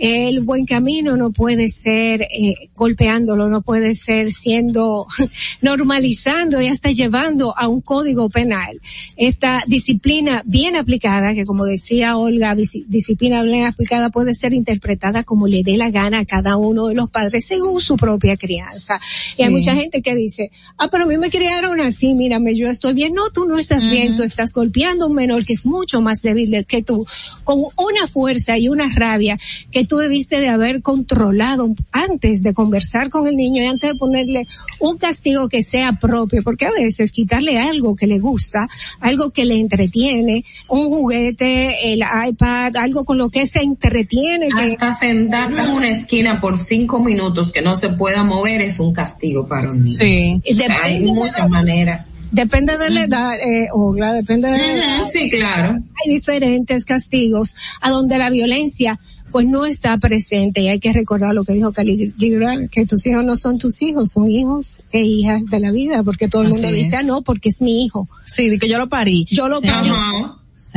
El 0.00 0.40
buen 0.40 0.66
camino 0.66 1.16
no 1.16 1.30
puede 1.30 1.68
ser 1.68 2.22
eh, 2.22 2.54
golpeándolo, 2.74 3.48
no 3.48 3.62
puede 3.62 3.94
ser 3.94 4.32
siendo 4.32 5.06
normalizando 5.62 6.60
y 6.60 6.66
hasta 6.66 6.90
llevando 6.90 7.56
a 7.56 7.68
un 7.68 7.80
código 7.80 8.28
penal. 8.30 8.80
Esta 9.16 9.62
disciplina 9.68 10.42
bien 10.44 10.74
aplicada, 10.74 11.34
que 11.34 11.44
como 11.44 11.64
decía 11.64 12.16
Olga, 12.16 12.56
dis- 12.56 12.84
disciplina 12.88 13.44
bien 13.44 13.66
aplicada 13.66 14.10
puede 14.10 14.34
ser 14.34 14.54
interpretada 14.54 15.22
como 15.22 15.46
le 15.46 15.62
dé 15.62 15.76
la 15.76 15.83
gana 15.90 16.20
a 16.20 16.24
cada 16.24 16.56
uno 16.56 16.86
de 16.88 16.94
los 16.94 17.10
padres 17.10 17.44
según 17.46 17.80
su 17.80 17.96
propia 17.96 18.36
crianza. 18.36 18.94
Y 19.38 19.42
hay 19.42 19.50
mucha 19.50 19.74
gente 19.74 20.02
que 20.02 20.14
dice, 20.14 20.50
ah, 20.78 20.88
pero 20.90 21.04
a 21.04 21.06
mí 21.06 21.16
me 21.18 21.30
criaron 21.30 21.80
así, 21.80 22.14
mírame, 22.14 22.54
yo 22.54 22.68
estoy 22.68 22.94
bien. 22.94 23.14
No, 23.14 23.22
tú 23.32 23.46
no 23.46 23.58
estás 23.58 23.88
bien, 23.88 24.16
tú 24.16 24.22
estás 24.22 24.52
golpeando 24.52 25.04
a 25.04 25.08
un 25.08 25.14
menor 25.14 25.44
que 25.44 25.52
es 25.54 25.66
mucho 25.66 26.00
más 26.00 26.22
débil 26.22 26.64
que 26.66 26.82
tú, 26.82 27.06
con 27.44 27.58
una 27.58 28.06
fuerza 28.06 28.56
y 28.58 28.68
una 28.68 28.88
rabia 28.94 29.36
que 29.70 29.84
tú 29.84 29.96
debiste 29.98 30.40
de 30.40 30.48
haber 30.48 30.82
controlado 30.82 31.74
antes 31.92 32.42
de 32.42 32.52
conversar 32.54 33.10
con 33.10 33.26
el 33.26 33.36
niño 33.36 33.62
y 33.62 33.66
antes 33.66 33.92
de 33.92 33.98
ponerle 33.98 34.46
un 34.78 34.96
castigo 34.98 35.48
que 35.48 35.62
sea 35.62 35.92
propio, 35.92 36.42
porque 36.42 36.66
a 36.66 36.70
veces 36.70 37.10
quitarle 37.12 37.58
algo 37.58 37.94
que 37.96 38.06
le 38.06 38.18
gusta, 38.18 38.68
algo 39.00 39.30
que 39.30 39.44
le 39.44 39.56
entretiene, 39.58 40.44
un 40.68 40.88
juguete, 40.88 41.92
el 41.92 42.00
iPad, 42.28 42.76
algo 42.76 43.04
con 43.04 43.18
lo 43.18 43.30
que 43.30 43.46
se 43.46 43.60
entretiene. 43.60 44.48
que- 44.48 44.72
Hasta 44.72 44.92
sentarlo 44.92 45.62
en 45.64 45.73
una 45.74 45.88
esquina 45.90 46.40
por 46.40 46.58
cinco 46.58 46.98
minutos 47.00 47.52
que 47.52 47.62
no 47.62 47.76
se 47.76 47.90
pueda 47.90 48.22
mover 48.24 48.60
es 48.62 48.78
un 48.80 48.92
castigo 48.92 49.46
para 49.46 49.70
un 49.70 49.82
niño. 49.82 49.96
Sí. 49.98 50.42
O 50.50 50.54
sea, 50.56 50.82
hay 50.82 51.00
muchas 51.00 51.48
maneras. 51.48 52.06
Depende 52.30 52.76
de 52.78 52.90
la 52.90 53.04
edad, 53.04 53.30
eh, 53.40 53.68
Ogla, 53.72 54.12
depende 54.12 54.48
de 54.48 54.58
la 54.58 54.72
edad. 54.74 55.04
sí, 55.12 55.30
claro. 55.30 55.74
Hay 56.04 56.12
diferentes 56.12 56.84
castigos 56.84 57.54
a 57.80 57.90
donde 57.90 58.18
la 58.18 58.28
violencia 58.30 58.98
pues 59.30 59.46
no 59.48 59.64
está 59.66 59.98
presente 59.98 60.60
y 60.60 60.68
hay 60.68 60.78
que 60.78 60.92
recordar 60.92 61.34
lo 61.34 61.44
que 61.44 61.52
dijo 61.54 61.72
Cali 61.72 62.12
Gibran, 62.16 62.68
que 62.68 62.86
tus 62.86 63.04
hijos 63.06 63.24
no 63.24 63.36
son 63.36 63.58
tus 63.58 63.82
hijos, 63.82 64.12
son 64.12 64.28
hijos 64.30 64.82
e 64.92 65.02
hijas 65.02 65.42
de 65.46 65.58
la 65.60 65.72
vida, 65.72 66.02
porque 66.04 66.28
todo 66.28 66.42
el 66.42 66.48
Así 66.50 66.60
mundo 66.62 66.76
dice, 66.76 66.96
ah, 66.96 67.02
no, 67.04 67.22
porque 67.22 67.48
es 67.48 67.60
mi 67.60 67.84
hijo. 67.84 68.08
Sí, 68.24 68.48
de 68.48 68.58
que 68.60 68.68
yo 68.68 68.78
lo 68.78 68.88
parí. 68.88 69.24
Yo 69.28 69.48
lo 69.48 69.60
Sí. 69.60 69.66
parí. 69.66 69.90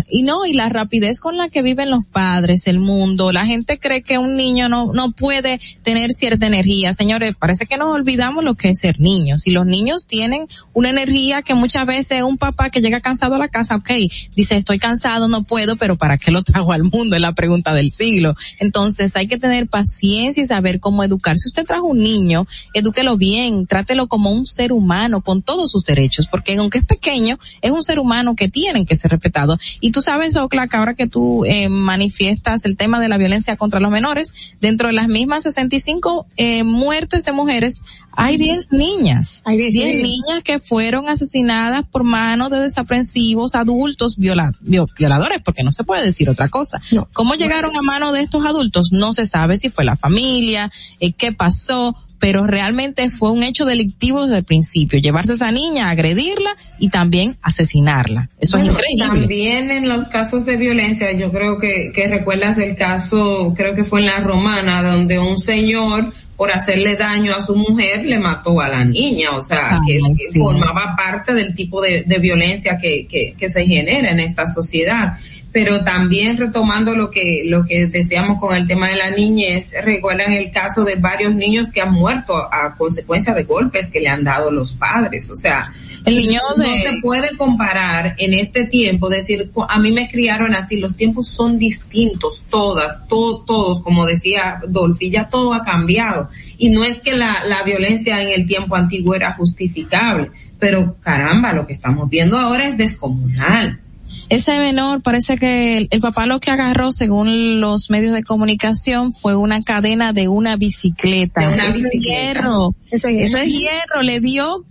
Y 0.09 0.23
no, 0.23 0.45
y 0.45 0.53
la 0.53 0.69
rapidez 0.69 1.19
con 1.19 1.37
la 1.37 1.49
que 1.49 1.61
viven 1.61 1.89
los 1.89 2.05
padres, 2.05 2.67
el 2.67 2.79
mundo, 2.79 3.31
la 3.31 3.45
gente 3.45 3.79
cree 3.79 4.01
que 4.01 4.17
un 4.17 4.35
niño 4.35 4.69
no, 4.69 4.91
no 4.93 5.11
puede 5.11 5.59
tener 5.83 6.11
cierta 6.11 6.47
energía. 6.47 6.93
Señores, 6.93 7.35
parece 7.37 7.65
que 7.65 7.77
nos 7.77 7.93
olvidamos 7.93 8.43
lo 8.43 8.55
que 8.55 8.69
es 8.69 8.79
ser 8.79 8.99
niños. 8.99 9.47
Y 9.47 9.51
los 9.51 9.65
niños 9.65 10.07
tienen 10.07 10.47
una 10.73 10.89
energía 10.89 11.41
que 11.41 11.55
muchas 11.55 11.85
veces 11.85 12.23
un 12.23 12.37
papá 12.37 12.69
que 12.69 12.81
llega 12.81 13.01
cansado 13.01 13.35
a 13.35 13.37
la 13.37 13.47
casa, 13.47 13.75
ok, 13.75 13.89
dice 14.35 14.55
estoy 14.55 14.79
cansado, 14.79 15.27
no 15.27 15.43
puedo, 15.43 15.75
pero 15.75 15.95
¿para 15.97 16.17
qué 16.17 16.31
lo 16.31 16.43
trajo 16.43 16.71
al 16.71 16.83
mundo? 16.83 17.15
Es 17.15 17.21
la 17.21 17.33
pregunta 17.33 17.73
del 17.73 17.89
siglo. 17.89 18.35
Entonces 18.59 19.15
hay 19.15 19.27
que 19.27 19.37
tener 19.37 19.67
paciencia 19.67 20.43
y 20.43 20.45
saber 20.45 20.79
cómo 20.79 21.03
educar. 21.03 21.37
Si 21.37 21.47
usted 21.47 21.65
trajo 21.65 21.87
un 21.87 21.99
niño, 21.99 22.45
edúquelo 22.73 23.17
bien, 23.17 23.67
trátelo 23.67 24.07
como 24.07 24.31
un 24.31 24.45
ser 24.45 24.71
humano 24.71 25.21
con 25.21 25.41
todos 25.41 25.71
sus 25.71 25.83
derechos, 25.83 26.27
porque 26.27 26.55
aunque 26.57 26.79
es 26.79 26.85
pequeño, 26.85 27.39
es 27.61 27.71
un 27.71 27.83
ser 27.83 27.99
humano 27.99 28.35
que 28.35 28.49
tienen 28.49 28.85
que 28.85 28.95
ser 28.95 29.11
respetado. 29.11 29.57
Y 29.79 29.91
tú 29.91 30.01
sabes, 30.01 30.35
Ocla, 30.37 30.67
que 30.67 30.77
ahora 30.77 30.93
que 30.93 31.07
tú 31.07 31.45
eh, 31.45 31.69
manifiestas 31.69 32.65
el 32.65 32.77
tema 32.77 32.99
de 32.99 33.07
la 33.09 33.17
violencia 33.17 33.55
contra 33.57 33.79
los 33.79 33.91
menores, 33.91 34.55
dentro 34.61 34.87
de 34.87 34.93
las 34.93 35.07
mismas 35.07 35.43
65 35.43 36.27
eh, 36.37 36.63
muertes 36.63 37.23
de 37.25 37.31
mujeres, 37.31 37.81
hay 38.11 38.37
10 38.37 38.71
niñas. 38.71 39.41
Hay 39.45 39.57
10 39.57 39.73
niñas. 40.03 40.43
que 40.43 40.59
fueron 40.59 41.09
asesinadas 41.09 41.85
por 41.91 42.03
manos 42.03 42.49
de 42.51 42.59
desaprensivos 42.59 43.55
adultos 43.55 44.17
viola- 44.17 44.53
vio- 44.61 44.87
violadores, 44.97 45.41
porque 45.43 45.63
no 45.63 45.71
se 45.71 45.83
puede 45.83 46.03
decir 46.03 46.29
otra 46.29 46.49
cosa. 46.49 46.79
¿Cómo 47.13 47.35
llegaron 47.35 47.75
a 47.75 47.81
manos 47.81 48.13
de 48.13 48.21
estos 48.21 48.45
adultos? 48.45 48.91
No 48.91 49.13
se 49.13 49.25
sabe 49.25 49.57
si 49.57 49.69
fue 49.69 49.83
la 49.85 49.95
familia, 49.95 50.71
eh, 50.99 51.13
qué 51.13 51.31
pasó, 51.31 51.95
pero 52.19 52.45
realmente 52.45 53.09
fue 53.09 53.31
un 53.31 53.43
hecho 53.43 53.65
delictivo 53.65 54.23
desde 54.25 54.39
el 54.39 54.43
principio, 54.43 54.99
llevarse 54.99 55.33
a 55.33 55.35
esa 55.35 55.51
niña, 55.51 55.89
agredirla 55.89 56.55
y 56.79 56.89
también 56.89 57.37
asesinarla. 57.41 58.29
Eso 58.39 58.57
Bueno, 58.57 58.73
es 58.73 58.79
increíble. 58.79 59.19
También 59.21 59.71
en 59.71 59.89
los 59.89 60.07
casos 60.07 60.45
de 60.45 60.57
violencia, 60.57 61.11
yo 61.13 61.31
creo 61.31 61.59
que, 61.59 61.91
que 61.93 62.07
recuerdas 62.07 62.57
el 62.57 62.75
caso, 62.75 63.53
creo 63.55 63.75
que 63.75 63.83
fue 63.83 63.99
en 63.99 64.07
la 64.07 64.19
romana, 64.19 64.83
donde 64.83 65.19
un 65.19 65.39
señor 65.39 66.13
por 66.37 66.51
hacerle 66.51 66.95
daño 66.95 67.35
a 67.35 67.41
su 67.41 67.55
mujer 67.55 68.05
le 68.05 68.19
mató 68.19 68.61
a 68.61 68.69
la 68.69 68.85
niña, 68.85 69.31
o 69.31 69.41
sea, 69.41 69.79
que, 69.87 69.99
formaba 70.39 70.95
parte 70.95 71.33
del 71.33 71.55
tipo 71.55 71.81
de, 71.81 72.03
de 72.03 72.19
violencia 72.19 72.77
que, 72.77 73.07
que, 73.07 73.33
que 73.35 73.49
se 73.49 73.65
genera 73.65 74.11
en 74.11 74.19
esta 74.19 74.45
sociedad. 74.45 75.17
Pero 75.59 75.83
también 75.83 76.37
retomando 76.37 76.93
lo 76.95 77.09
que, 77.09 77.41
lo 77.45 77.65
que 77.65 77.87
decíamos 77.87 78.39
con 78.39 78.55
el 78.55 78.67
tema 78.67 78.89
de 78.89 78.95
la 78.97 79.09
niñez, 79.09 79.73
recuerdan 79.83 80.31
el 80.31 80.51
caso 80.51 80.83
de 80.83 80.97
varios 80.97 81.33
niños 81.33 81.71
que 81.71 81.81
han 81.81 81.91
muerto 81.93 82.35
a 82.35 82.75
consecuencia 82.75 83.33
de 83.33 83.43
golpes 83.43 83.89
que 83.89 83.99
le 83.99 84.07
han 84.09 84.23
dado 84.23 84.51
los 84.51 84.73
padres, 84.73 85.29
o 85.31 85.35
sea, 85.35 85.71
El 86.05 86.15
niño 86.27 86.41
no 86.55 86.63
se 86.63 87.01
puede 87.01 87.35
comparar 87.35 88.13
en 88.19 88.33
este 88.35 88.65
tiempo, 88.65 89.09
decir, 89.09 89.51
a 89.67 89.79
mí 89.79 89.91
me 89.91 90.07
criaron 90.07 90.53
así, 90.53 90.77
los 90.79 90.95
tiempos 90.95 91.27
son 91.27 91.57
distintos, 91.57 92.43
todas, 92.49 93.07
to- 93.07 93.43
todos, 93.47 93.81
como 93.81 94.05
decía 94.05 94.61
Dolphy, 94.67 95.09
ya 95.09 95.27
todo 95.27 95.53
ha 95.55 95.63
cambiado. 95.63 96.29
Y 96.59 96.69
no 96.69 96.83
es 96.83 97.01
que 97.01 97.15
la, 97.15 97.43
la 97.47 97.63
violencia 97.63 98.21
en 98.21 98.29
el 98.29 98.45
tiempo 98.47 98.75
antiguo 98.75 99.15
era 99.15 99.33
justificable, 99.33 100.29
pero 100.59 100.95
caramba, 101.01 101.51
lo 101.51 101.65
que 101.65 101.73
estamos 101.73 102.07
viendo 102.09 102.37
ahora 102.37 102.67
es 102.67 102.77
descomunal. 102.77 103.81
Ese 104.29 104.59
menor 104.59 105.01
parece 105.01 105.37
que 105.37 105.77
el, 105.77 105.87
el 105.91 105.99
papá 106.01 106.25
lo 106.25 106.39
que 106.39 106.51
agarró, 106.51 106.91
según 106.91 107.59
los 107.61 107.89
medios 107.89 108.13
de 108.13 108.23
comunicación, 108.23 109.13
fue 109.13 109.35
una 109.35 109.61
cadena 109.61 110.13
de 110.13 110.27
una 110.27 110.55
bicicleta. 110.57 111.41
De 111.41 111.53
una 111.53 111.67
Eso 111.67 111.79
es 111.79 111.89
bicicleta. 111.91 112.17
hierro. 112.33 112.75
Eso 112.91 113.07
es 113.07 113.15
Eso 113.27 113.37
es 113.37 113.49
hierro. 113.51 114.01
Le 114.01 114.19
dio, 114.19 114.65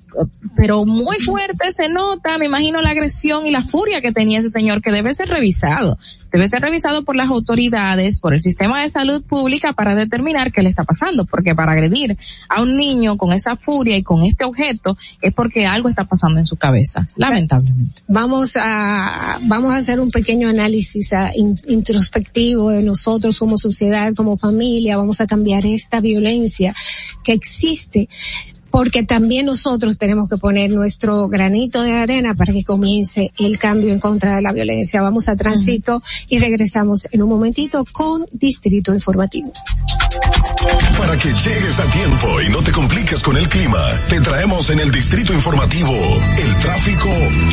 pero 0.57 0.85
muy 0.85 1.17
fuerte 1.19 1.73
se 1.73 1.89
nota. 1.89 2.39
Me 2.39 2.47
imagino 2.47 2.81
la 2.81 2.91
agresión 2.91 3.47
y 3.47 3.51
la 3.51 3.63
furia 3.63 4.01
que 4.01 4.13
tenía 4.13 4.41
ese 4.41 4.51
señor, 4.51 4.83
que 4.83 4.93
debe 4.93 5.15
ser 5.15 5.29
revisado. 5.29 5.99
Debe 6.33 6.49
ser 6.49 6.61
revisado 6.61 7.03
por 7.05 7.17
las 7.17 7.29
autoridades, 7.29 8.21
por 8.21 8.35
el 8.35 8.41
sistema 8.41 8.83
de 8.83 8.89
salud 8.91 9.23
pública 9.23 9.73
para 9.73 9.95
determinar 9.95 10.53
qué 10.53 10.63
le 10.63 10.69
está 10.69 10.85
pasando. 10.85 11.25
Porque 11.25 11.55
para 11.55 11.73
agredir 11.73 12.17
a 12.49 12.63
un 12.63 12.77
niño 12.77 13.17
con 13.17 13.33
esa 13.33 13.57
furia 13.57 13.97
y 13.97 14.03
con 14.03 14.23
este 14.23 14.45
objeto 14.45 14.97
es 15.23 15.33
porque 15.33 15.67
algo 15.67 15.89
está 15.89 16.05
pasando 16.05 16.39
en 16.39 16.45
su 16.45 16.57
cabeza. 16.57 17.07
Lamentablemente. 17.17 18.03
Vamos 18.09 18.57
a, 18.61 19.39
vamos 19.43 19.73
a 19.73 19.77
hacer 19.77 20.01
un 20.01 20.11
pequeño 20.11 20.49
análisis 20.49 21.13
ah, 21.13 21.31
in- 21.35 21.59
introspectivo 21.69 22.71
de 22.71 22.83
nosotros 22.83 23.39
como 23.39 23.57
sociedad, 23.57 24.15
como 24.15 24.37
familia, 24.37 24.97
vamos 24.97 25.21
a 25.21 25.27
cambiar 25.27 25.65
esta 25.67 26.01
violencia 26.01 26.75
que 27.23 27.33
existe 27.33 28.09
porque 28.77 29.05
también 29.05 29.47
nosotros 29.47 29.97
tenemos 29.97 30.29
que 30.29 30.37
poner 30.37 30.71
nuestro 30.71 31.29
granito 31.29 31.83
de 31.83 31.95
arena 31.95 32.35
para 32.35 32.53
que 32.53 32.63
comience 32.63 33.33
el 33.39 33.59
cambio 33.59 33.91
en 33.91 33.99
contra 33.99 34.37
de 34.37 34.43
la 34.43 34.53
violencia. 34.53 35.01
Vamos 35.01 35.31
a 35.31 35.35
tránsito 35.35 36.03
y 36.29 36.39
regresamos 36.39 37.09
en 37.11 37.23
un 37.23 37.31
momentito 37.31 37.87
con 37.91 38.27
Distrito 38.33 38.93
Informativo. 38.93 39.51
Para 40.99 41.17
que 41.17 41.29
llegues 41.29 41.79
a 41.79 41.91
tiempo 41.91 42.43
y 42.43 42.51
no 42.51 42.63
te 42.63 42.71
compliques 42.71 43.23
con 43.23 43.39
el 43.39 43.49
clima, 43.49 43.99
te 44.11 44.21
traemos 44.21 44.69
en 44.69 44.81
el 44.81 44.91
Distrito 44.91 45.33
Informativo 45.33 45.95
el 46.39 46.57
tráfico 46.59 47.09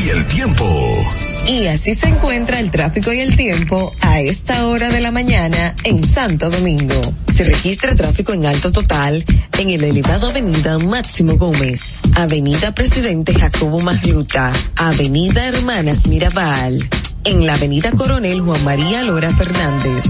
y 0.05 0.09
el 0.09 0.25
tiempo. 0.25 1.32
Y 1.47 1.67
así 1.67 1.93
se 1.93 2.07
encuentra 2.07 2.59
el 2.59 2.71
tráfico 2.71 3.11
y 3.11 3.19
el 3.19 3.35
tiempo 3.35 3.93
a 4.01 4.19
esta 4.21 4.65
hora 4.67 4.89
de 4.89 5.01
la 5.01 5.11
mañana 5.11 5.75
en 5.83 6.03
Santo 6.03 6.49
Domingo. 6.49 6.99
Se 7.35 7.43
registra 7.43 7.95
tráfico 7.95 8.33
en 8.33 8.45
alto 8.45 8.71
total 8.71 9.23
en 9.59 9.69
el 9.69 9.83
elevado 9.83 10.29
Avenida 10.29 10.77
Máximo 10.79 11.35
Gómez, 11.35 11.97
Avenida 12.15 12.73
Presidente 12.73 13.33
Jacobo 13.33 13.81
Magluta, 13.81 14.53
Avenida 14.75 15.47
Hermanas 15.47 16.07
Mirabal, 16.07 16.87
en 17.25 17.45
la 17.45 17.55
Avenida 17.55 17.91
Coronel 17.91 18.41
Juan 18.41 18.63
María 18.63 19.03
Lora 19.03 19.35
Fernández. 19.35 20.03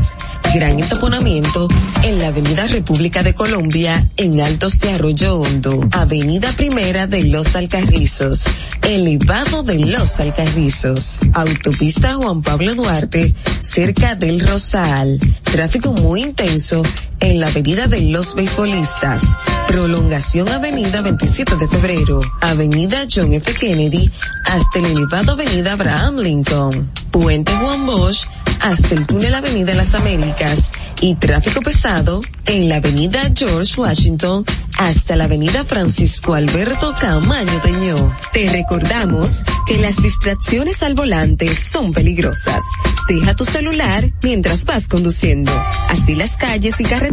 Gran 0.53 0.79
entaponamiento 0.79 1.67
en 2.03 2.19
la 2.19 2.27
Avenida 2.27 2.67
República 2.67 3.23
de 3.23 3.33
Colombia 3.33 4.09
en 4.17 4.39
Altos 4.41 4.79
de 4.79 4.91
Arroyo 4.91 5.39
Hondo, 5.39 5.87
Avenida 5.91 6.51
Primera 6.51 7.07
de 7.07 7.23
Los 7.23 7.55
Alcarrizos, 7.55 8.45
Elevado 8.83 9.63
de 9.63 9.79
Los 9.79 10.19
Alcarrizos, 10.19 11.19
Autopista 11.33 12.15
Juan 12.15 12.41
Pablo 12.41 12.75
Duarte, 12.75 13.33
cerca 13.59 14.15
del 14.15 14.45
Rosal, 14.45 15.19
tráfico 15.43 15.93
muy 15.93 16.21
intenso 16.21 16.83
en 17.23 17.39
la 17.39 17.47
Avenida 17.47 17.87
de 17.87 18.01
los 18.01 18.35
Beisbolistas, 18.35 19.23
prolongación 19.65 20.49
Avenida 20.49 21.01
27 21.01 21.55
de 21.55 21.67
Febrero, 21.69 22.19
Avenida 22.41 23.05
John 23.09 23.33
F. 23.33 23.53
Kennedy, 23.53 24.11
hasta 24.45 24.79
el 24.79 24.85
elevado 24.85 25.31
Avenida 25.31 25.73
Abraham 25.73 26.17
Lincoln, 26.19 26.91
Puente 27.11 27.53
Juan 27.53 27.85
Bosch, 27.85 28.27
hasta 28.59 28.93
el 28.95 29.07
túnel 29.07 29.33
Avenida 29.35 29.73
Las 29.73 29.95
Américas 29.95 30.73
y 30.99 31.15
tráfico 31.15 31.61
pesado 31.61 32.21
en 32.45 32.67
la 32.67 32.77
Avenida 32.77 33.21
George 33.33 33.79
Washington 33.79 34.45
hasta 34.77 35.15
la 35.15 35.25
Avenida 35.25 35.63
Francisco 35.63 36.33
Alberto 36.33 36.93
Camaño 36.99 37.61
Teñó. 37.61 38.15
Te 38.33 38.49
recordamos 38.49 39.43
que 39.65 39.77
las 39.77 40.01
distracciones 40.01 40.83
al 40.83 40.93
volante 40.93 41.55
son 41.55 41.93
peligrosas. 41.93 42.61
Deja 43.07 43.35
tu 43.35 43.45
celular 43.45 44.11
mientras 44.23 44.65
vas 44.65 44.87
conduciendo. 44.87 45.51
Así 45.89 46.15
las 46.15 46.37
calles 46.37 46.79
y 46.79 46.83
carreteras 46.83 47.12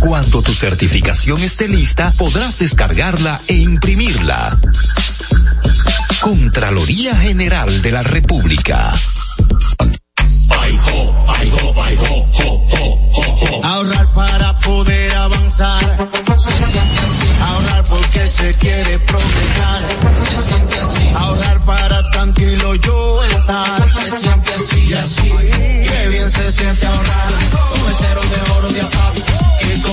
Cuando 0.00 0.42
tu 0.42 0.52
certificación 0.52 1.40
esté 1.40 1.68
lista, 1.68 2.12
podrás 2.16 2.58
descargarla 2.58 3.40
e 3.46 3.54
imprimirla. 3.54 4.58
Contraloría 6.20 7.16
General 7.16 7.82
de 7.82 7.92
la 7.92 8.02
República. 8.02 8.94
Ahorrar 13.62 14.06
para 14.14 14.58
poder 14.60 15.16
avanzar. 15.16 16.08
Se 16.36 16.52
siente 16.52 16.98
así. 17.00 17.28
Ahorrar 17.40 17.84
porque 17.84 18.26
se 18.26 18.54
quiere 18.54 18.98
progresar. 19.00 19.82
Se 20.28 20.36
siente 20.36 20.78
así. 20.78 21.08
Ahorrar 21.14 21.64
para 21.64 22.10
tranquilo 22.10 22.74
yo 22.76 23.24
estar. 23.24 23.90
Se 23.90 24.10
siente 24.10 24.54
así 24.54 24.86
y 24.88 24.94
así. 24.94 25.32
Qué 25.88 26.08
bien 26.08 26.30
se 26.30 26.52
siente 26.52 26.86
ahorrar. 26.86 27.28
El 27.88 27.94
cero 27.96 28.20
de 28.22 28.52
oro 28.52 28.68
de 28.70 28.80
APAP. 28.80 29.41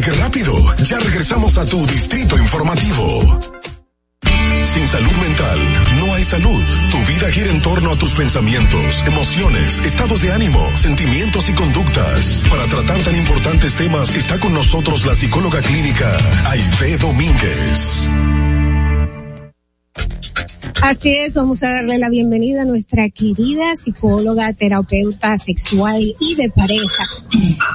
¿Viste 0.00 0.12
qué 0.12 0.18
rápido? 0.18 0.76
Ya 0.82 0.98
regresamos 0.98 1.58
a 1.58 1.66
tu 1.66 1.86
distrito 1.86 2.38
informativo. 2.38 3.38
Sin 4.72 4.88
salud 4.88 5.12
mental, 5.12 5.58
no 5.98 6.14
hay 6.14 6.24
salud. 6.24 6.64
Tu 6.90 6.96
vida 7.12 7.28
gira 7.30 7.50
en 7.50 7.60
torno 7.60 7.92
a 7.92 7.98
tus 7.98 8.12
pensamientos, 8.12 9.04
emociones, 9.06 9.78
estados 9.80 10.22
de 10.22 10.32
ánimo, 10.32 10.74
sentimientos 10.74 11.50
y 11.50 11.52
conductas. 11.52 12.44
Para 12.48 12.64
tratar 12.66 12.98
tan 13.00 13.14
importantes 13.14 13.76
temas 13.76 14.14
está 14.16 14.40
con 14.40 14.54
nosotros 14.54 15.04
la 15.04 15.14
psicóloga 15.14 15.60
clínica 15.60 16.16
Aide 16.46 16.96
Domínguez. 16.96 18.08
Así 20.82 21.10
es, 21.10 21.34
vamos 21.34 21.62
a 21.62 21.68
darle 21.68 21.98
la 21.98 22.08
bienvenida 22.08 22.62
a 22.62 22.64
nuestra 22.64 23.10
querida 23.10 23.76
psicóloga, 23.76 24.54
terapeuta 24.54 25.36
sexual 25.36 26.00
y 26.18 26.34
de 26.36 26.48
pareja, 26.48 27.04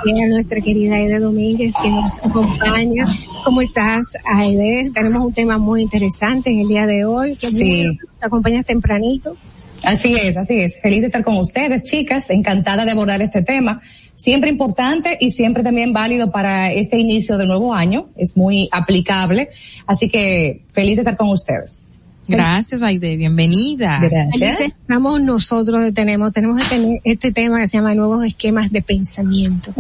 que 0.04 0.10
es 0.10 0.30
nuestra 0.30 0.60
querida 0.60 0.96
Aide 0.96 1.20
Domínguez, 1.20 1.76
que 1.84 1.92
nos 1.92 2.18
acompaña. 2.26 3.06
¿Cómo 3.44 3.62
estás, 3.62 4.14
Aide? 4.26 4.90
Tenemos 4.92 5.24
un 5.24 5.34
tema 5.34 5.60
muy 5.60 5.84
interesante 5.84 6.50
en 6.50 6.62
el 6.62 6.68
día 6.68 6.88
de 6.88 7.06
hoy. 7.06 7.36
Sí. 7.36 7.96
¿Te 8.20 8.26
acompañas 8.26 8.66
tempranito? 8.66 9.38
Así 9.84 10.16
es, 10.16 10.36
así 10.36 10.60
es. 10.60 10.80
Feliz 10.82 11.02
de 11.02 11.08
estar 11.08 11.24
con 11.24 11.38
ustedes, 11.38 11.84
chicas. 11.84 12.32
Encantada 12.32 12.86
de 12.86 12.92
abordar 12.92 13.22
este 13.22 13.44
tema. 13.44 13.82
Siempre 14.16 14.50
importante 14.50 15.16
y 15.20 15.30
siempre 15.30 15.62
también 15.62 15.94
válido 15.94 16.32
para 16.32 16.72
este 16.72 16.98
inicio 16.98 17.38
de 17.38 17.46
nuevo 17.46 17.72
año. 17.72 18.10
Es 18.18 18.36
muy 18.36 18.68
aplicable. 18.72 19.50
Así 19.86 20.10
que 20.10 20.64
feliz 20.72 20.96
de 20.96 21.02
estar 21.02 21.18
con 21.18 21.30
ustedes. 21.30 21.82
Gracias, 22.28 22.84
Aide. 22.84 23.18
Bienvenida. 23.18 24.00
Gracias. 24.00 24.60
Estamos 24.60 25.22
nosotros, 25.22 25.94
tenemos, 25.94 26.32
tenemos 26.34 26.62
este, 26.62 27.02
este, 27.04 27.32
tema 27.32 27.62
que 27.62 27.68
se 27.68 27.78
llama 27.78 27.94
nuevos 27.96 28.24
esquemas 28.26 28.72
de 28.72 28.82
pensamiento. 28.82 29.74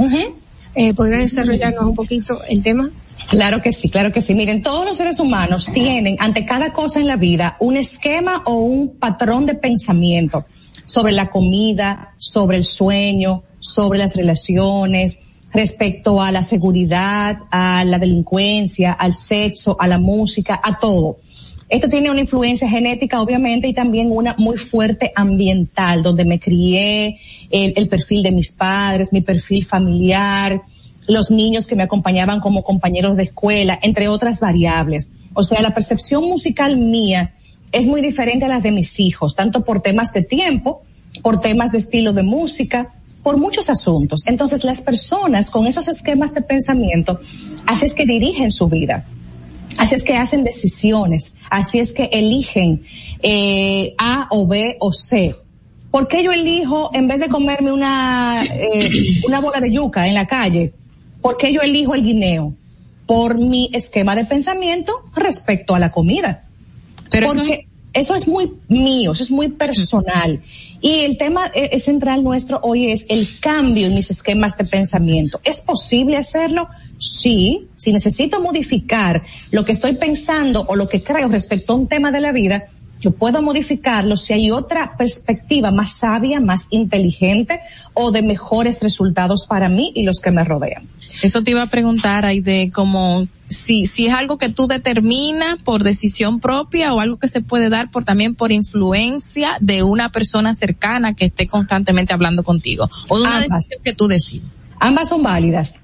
eh, 0.75 0.93
¿Podría 0.93 1.19
desarrollarnos 1.19 1.85
un 1.85 1.95
poquito 1.95 2.41
el 2.47 2.61
tema? 2.61 2.89
Claro 3.29 3.61
que 3.61 3.71
sí, 3.71 3.89
claro 3.89 4.11
que 4.11 4.21
sí. 4.21 4.35
Miren, 4.35 4.61
todos 4.61 4.85
los 4.85 4.97
seres 4.97 5.19
humanos 5.19 5.67
tienen 5.73 6.15
ante 6.19 6.45
cada 6.45 6.71
cosa 6.71 6.99
en 6.99 7.07
la 7.07 7.15
vida 7.15 7.57
un 7.59 7.77
esquema 7.77 8.43
o 8.45 8.59
un 8.59 8.97
patrón 8.97 9.45
de 9.45 9.55
pensamiento 9.55 10.45
sobre 10.85 11.13
la 11.13 11.29
comida, 11.29 12.13
sobre 12.17 12.57
el 12.57 12.65
sueño, 12.65 13.43
sobre 13.59 13.97
las 13.97 14.15
relaciones, 14.15 15.17
respecto 15.51 16.21
a 16.21 16.31
la 16.31 16.43
seguridad, 16.43 17.39
a 17.49 17.83
la 17.85 17.97
delincuencia, 17.97 18.91
al 18.93 19.13
sexo, 19.13 19.75
a 19.79 19.87
la 19.87 19.97
música, 19.97 20.59
a 20.61 20.77
todo. 20.77 21.17
Esto 21.67 21.89
tiene 21.89 22.11
una 22.11 22.21
influencia 22.21 22.69
genética, 22.69 23.19
obviamente, 23.19 23.67
y 23.67 23.73
también 23.73 24.11
una 24.11 24.35
muy 24.37 24.57
fuerte 24.57 25.11
ambiental, 25.15 26.03
donde 26.03 26.23
me 26.23 26.39
crié, 26.39 27.17
el, 27.49 27.87
perfil 27.87 28.21
de 28.21 28.31
mis 28.31 28.51
padres, 28.51 29.11
mi 29.11 29.21
perfil 29.21 29.65
familiar, 29.65 30.61
los 31.07 31.31
niños 31.31 31.65
que 31.65 31.75
me 31.75 31.83
acompañaban 31.83 32.39
como 32.39 32.63
compañeros 32.63 33.17
de 33.17 33.23
escuela, 33.23 33.79
entre 33.81 34.07
otras 34.07 34.39
variables. 34.39 35.09
O 35.33 35.43
sea, 35.43 35.61
la 35.61 35.73
percepción 35.73 36.23
musical 36.25 36.77
mía 36.77 37.33
es 37.71 37.87
muy 37.87 38.01
diferente 38.01 38.45
a 38.45 38.49
las 38.49 38.61
de 38.61 38.71
mis 38.71 38.99
hijos, 38.99 39.35
tanto 39.35 39.63
por 39.63 39.81
temas 39.81 40.13
de 40.13 40.21
tiempo, 40.21 40.83
por 41.23 41.39
temas 41.39 41.71
de 41.71 41.79
estilo 41.79 42.13
de 42.13 42.23
música, 42.23 42.93
por 43.23 43.37
muchos 43.37 43.71
asuntos. 43.71 44.21
Entonces, 44.27 44.63
las 44.63 44.81
personas 44.81 45.49
con 45.49 45.65
esos 45.65 45.87
esquemas 45.87 46.31
de 46.35 46.41
pensamiento, 46.41 47.19
así 47.65 47.87
es 47.87 47.95
que 47.95 48.05
dirigen 48.05 48.51
su 48.51 48.67
vida. 48.67 49.03
Así 49.77 49.95
es 49.95 50.03
que 50.03 50.15
hacen 50.15 50.43
decisiones, 50.43 51.35
así 51.49 51.79
es 51.79 51.93
que 51.93 52.09
eligen 52.11 52.83
eh, 53.21 53.93
A 53.97 54.27
o 54.31 54.47
B 54.47 54.77
o 54.79 54.91
C. 54.93 55.35
¿Por 55.91 56.07
qué 56.07 56.23
yo 56.23 56.31
elijo, 56.31 56.91
en 56.93 57.07
vez 57.07 57.19
de 57.19 57.29
comerme 57.29 57.71
una, 57.71 58.43
eh, 58.43 59.21
una 59.25 59.39
bola 59.39 59.59
de 59.59 59.71
yuca 59.71 60.07
en 60.07 60.13
la 60.13 60.27
calle, 60.27 60.73
por 61.21 61.37
qué 61.37 61.53
yo 61.53 61.61
elijo 61.61 61.95
el 61.95 62.03
guineo? 62.03 62.53
Por 63.05 63.37
mi 63.37 63.69
esquema 63.71 64.15
de 64.15 64.25
pensamiento 64.25 64.93
respecto 65.15 65.75
a 65.75 65.79
la 65.79 65.91
comida. 65.91 66.45
Pero 67.11 67.27
Porque 67.27 67.67
eso... 67.93 68.13
eso 68.13 68.15
es 68.15 68.27
muy 68.27 68.51
mío, 68.67 69.11
eso 69.11 69.23
es 69.23 69.31
muy 69.31 69.49
personal. 69.49 70.41
Y 70.81 70.99
el 70.99 71.17
tema 71.17 71.51
eh, 71.53 71.79
central 71.79 72.23
nuestro 72.23 72.59
hoy 72.61 72.91
es 72.91 73.05
el 73.09 73.27
cambio 73.39 73.87
en 73.87 73.95
mis 73.95 74.11
esquemas 74.11 74.57
de 74.57 74.65
pensamiento. 74.65 75.39
¿Es 75.43 75.61
posible 75.61 76.17
hacerlo? 76.17 76.67
Sí, 76.97 77.67
si 77.75 77.91
necesito 77.91 78.41
modificar 78.41 79.23
lo 79.51 79.65
que 79.65 79.71
estoy 79.71 79.95
pensando 79.95 80.65
o 80.67 80.75
lo 80.75 80.87
que 80.87 81.01
creo 81.01 81.27
respecto 81.27 81.73
a 81.73 81.75
un 81.75 81.87
tema 81.87 82.11
de 82.11 82.21
la 82.21 82.31
vida, 82.31 82.69
yo 83.01 83.11
puedo 83.11 83.41
modificarlo 83.41 84.17
si 84.17 84.33
hay 84.33 84.51
otra 84.51 84.95
perspectiva 84.97 85.69
más 85.69 85.97
sabia, 85.97 86.39
más 86.39 86.67
inteligente 86.71 87.59
o 87.93 88.11
de 88.11 88.21
mejores 88.21 88.79
resultados 88.81 89.45
para 89.47 89.69
mí 89.69 89.91
y 89.95 90.03
los 90.03 90.19
que 90.19 90.31
me 90.31 90.43
rodean. 90.43 90.87
Eso 91.21 91.43
te 91.43 91.51
iba 91.51 91.61
a 91.61 91.67
preguntar, 91.67 92.25
de 92.25 92.71
como 92.73 93.27
si, 93.47 93.85
si 93.85 94.07
es 94.07 94.13
algo 94.13 94.37
que 94.37 94.49
tú 94.49 94.67
determinas 94.67 95.59
por 95.63 95.83
decisión 95.83 96.39
propia 96.39 96.93
o 96.93 96.99
algo 96.99 97.17
que 97.17 97.27
se 97.27 97.41
puede 97.41 97.69
dar 97.69 97.91
por 97.91 98.05
también 98.05 98.33
por 98.33 98.51
influencia 98.51 99.51
de 99.61 99.83
una 99.83 100.09
persona 100.09 100.53
cercana 100.53 101.13
que 101.13 101.25
esté 101.25 101.47
constantemente 101.47 102.13
hablando 102.13 102.43
contigo 102.43 102.89
o 103.09 103.17
de 103.17 103.21
una 103.21 103.37
Ambas. 103.37 103.49
decisión 103.49 103.83
que 103.83 103.93
tú 103.93 104.07
decides. 104.07 104.61
Ambas 104.79 105.09
son 105.09 105.21
válidas. 105.21 105.75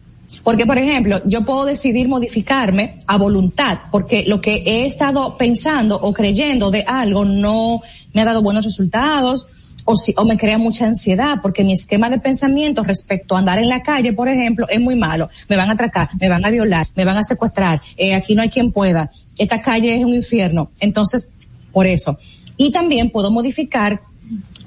Porque, 0.44 0.66
por 0.66 0.78
ejemplo, 0.78 1.22
yo 1.26 1.44
puedo 1.44 1.66
decidir 1.66 2.08
modificarme 2.08 3.00
a 3.08 3.18
voluntad, 3.18 3.80
porque 3.92 4.24
lo 4.28 4.42
que 4.42 4.64
he 4.66 4.86
estado 4.86 5.38
pensando 5.38 5.98
o 5.98 6.14
creyendo 6.14 6.72
de 6.72 6.84
algo 6.88 7.26
no 7.26 7.82
me 8.14 8.22
ha 8.22 8.26
dado 8.26 8.42
buenos 8.42 8.66
resultados, 8.66 9.48
o, 9.86 9.96
si, 9.96 10.14
o 10.18 10.26
me 10.26 10.38
crea 10.38 10.58
mucha 10.58 10.86
ansiedad, 10.86 11.40
porque 11.42 11.64
mi 11.64 11.74
esquema 11.74 12.10
de 12.10 12.20
pensamiento 12.20 12.84
respecto 12.84 13.36
a 13.36 13.40
andar 13.40 13.60
en 13.60 13.70
la 13.70 13.82
calle, 13.82 14.14
por 14.14 14.28
ejemplo, 14.28 14.68
es 14.70 14.80
muy 14.80 14.96
malo. 14.96 15.30
Me 15.48 15.58
van 15.58 15.70
a 15.70 15.74
atracar, 15.74 16.10
me 16.20 16.30
van 16.30 16.46
a 16.46 16.50
violar, 16.50 16.88
me 16.96 17.06
van 17.06 17.18
a 17.18 17.24
secuestrar, 17.24 17.82
eh, 17.98 18.14
aquí 18.14 18.36
no 18.36 18.42
hay 18.42 18.50
quien 18.50 18.72
pueda, 18.72 19.10
esta 19.38 19.62
calle 19.62 19.96
es 19.96 20.04
un 20.04 20.14
infierno. 20.14 20.72
Entonces, 20.80 21.36
por 21.72 21.88
eso. 21.88 22.18
Y 22.58 22.72
también 22.72 23.10
puedo 23.10 23.32
modificar 23.32 24.02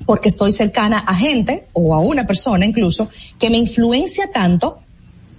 porque 0.07 0.29
estoy 0.29 0.53
cercana 0.53 0.99
a 0.99 1.15
gente 1.15 1.69
o 1.73 1.95
a 1.95 2.01
una 2.01 2.27
persona 2.27 2.67
incluso 2.67 3.09
que 3.39 3.49
me 3.49 3.57
influencia 3.57 4.31
tanto 4.33 4.81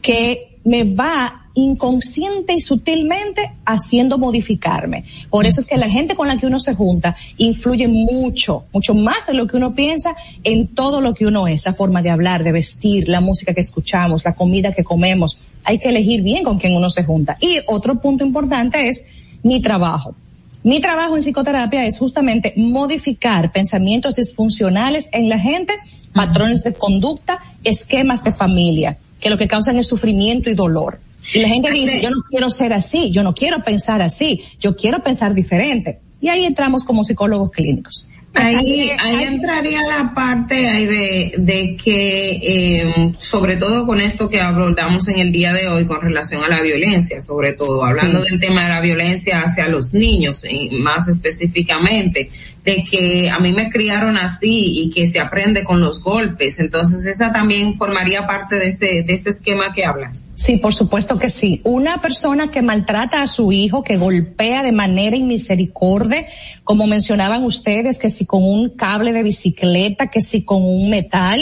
que 0.06 0.60
me 0.66 0.84
va 0.84 1.48
inconsciente 1.56 2.54
y 2.54 2.62
sutilmente 2.62 3.54
haciendo 3.66 4.20
modificarme. 4.20 5.04
Por 5.32 5.48
eso 5.48 5.62
es 5.62 5.66
que 5.66 5.78
la 5.78 5.90
gente 5.90 6.14
con 6.14 6.28
la 6.28 6.38
que 6.38 6.46
uno 6.46 6.60
se 6.60 6.76
junta 6.76 7.16
influye 7.38 7.88
mucho, 7.88 8.66
mucho 8.72 8.94
más 8.94 9.26
de 9.26 9.34
lo 9.34 9.48
que 9.48 9.58
uno 9.58 9.74
piensa 9.74 10.16
en 10.44 10.68
todo 10.68 11.02
lo 11.02 11.16
que 11.16 11.26
uno 11.26 11.48
es, 11.48 11.66
la 11.66 11.74
forma 11.74 12.04
de 12.04 12.12
hablar, 12.12 12.44
de 12.44 12.52
vestir, 12.52 13.10
la 13.10 13.20
música 13.20 13.56
que 13.56 13.62
escuchamos, 13.62 14.26
la 14.26 14.36
comida 14.36 14.74
que 14.74 14.84
comemos. 14.84 15.40
Hay 15.64 15.80
que 15.80 15.90
elegir 15.90 16.22
bien 16.22 16.44
con 16.44 16.60
quién 16.60 16.76
uno 16.76 16.92
se 16.92 17.04
junta. 17.04 17.36
Y 17.42 17.62
otro 17.66 18.00
punto 18.00 18.24
importante 18.24 18.88
es 18.88 19.08
mi 19.42 19.60
trabajo. 19.60 20.14
Mi 20.62 20.82
trabajo 20.82 21.16
en 21.16 21.24
psicoterapia 21.24 21.84
es 21.84 21.98
justamente 21.98 22.54
modificar 22.58 23.52
pensamientos 23.52 24.16
disfuncionales 24.16 25.10
en 25.14 25.30
la 25.30 25.40
gente, 25.40 25.74
patrones 26.14 26.64
de 26.64 26.74
conducta, 26.74 27.40
esquemas 27.64 28.24
de 28.24 28.34
familia 28.34 29.00
que 29.26 29.32
lo 29.32 29.40
que 29.40 29.48
causan 29.48 29.76
es 29.78 29.88
sufrimiento 29.88 30.52
y 30.52 30.54
dolor. 30.54 31.00
Y 31.34 31.40
la 31.40 31.48
gente 31.48 31.72
dice, 31.72 32.00
yo 32.00 32.12
no 32.12 32.22
quiero 32.30 32.52
ser 32.52 32.74
así, 32.74 33.10
yo 33.10 33.24
no 33.24 33.34
quiero 33.34 33.64
pensar 33.64 34.00
así, 34.00 34.44
yo 34.60 34.76
quiero 34.76 35.00
pensar 35.00 35.34
diferente. 35.34 35.98
Y 36.22 36.30
ahí 36.30 36.46
entramos 36.46 36.84
como 36.84 37.04
psicólogos 37.04 37.50
clínicos. 37.50 38.08
Ahí, 38.36 38.92
ahí 39.00 39.24
entraría 39.24 39.82
la 39.84 40.14
parte 40.14 40.68
ahí 40.68 40.86
de, 40.86 41.34
de 41.38 41.78
que, 41.82 42.32
eh, 42.32 43.14
sobre 43.18 43.56
todo 43.56 43.86
con 43.86 44.02
esto 44.02 44.30
que 44.30 44.42
abordamos 44.42 45.08
en 45.08 45.20
el 45.20 45.32
día 45.32 45.54
de 45.54 45.68
hoy 45.68 45.86
con 45.86 46.02
relación 46.02 46.44
a 46.44 46.50
la 46.50 46.62
violencia, 46.62 47.22
sobre 47.22 47.54
todo, 47.54 47.86
hablando 47.86 48.24
del 48.24 48.40
tema 48.40 48.64
de 48.64 48.70
la 48.70 48.82
violencia 48.82 49.42
hacia 49.42 49.68
los 49.68 49.94
niños, 49.94 50.44
más 50.72 51.08
específicamente, 51.08 52.30
de 52.66 52.84
que 52.84 53.30
a 53.30 53.40
mí 53.40 53.54
me 53.54 53.70
criaron 53.70 54.18
así 54.18 54.82
y 54.82 54.90
que 54.90 55.08
se 55.08 55.20
aprende 55.20 55.64
con 55.64 55.80
los 55.82 56.02
golpes. 56.02 56.60
Entonces, 56.60 57.06
esa 57.06 57.32
también 57.32 57.76
formaría 57.76 58.26
parte 58.26 58.56
de 58.56 58.70
ese, 58.70 59.04
de 59.04 59.14
ese 59.14 59.30
esquema 59.30 59.72
que 59.72 59.86
hablas. 59.86 60.28
Sí, 60.34 60.58
por 60.58 60.74
supuesto 60.74 61.20
que 61.20 61.30
sí. 61.30 61.62
Una 61.64 62.02
persona 62.02 62.50
que 62.50 62.64
maltrata 62.64 63.22
a 63.22 63.28
su 63.28 63.52
hijo, 63.52 63.84
que 63.84 63.98
golpea 63.98 64.64
de 64.64 64.72
manera 64.72 65.16
inmisericordia, 65.16 66.26
como 66.64 66.88
mencionaban 66.88 67.44
ustedes, 67.44 68.00
que 68.00 68.10
si 68.10 68.25
con 68.26 68.44
un 68.44 68.70
cable 68.70 69.14
de 69.14 69.24
bicicleta, 69.24 70.08
que 70.08 70.22
si 70.22 70.44
con 70.44 70.64
un 70.64 70.90
metal, 70.90 71.42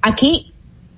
aquí 0.00 0.52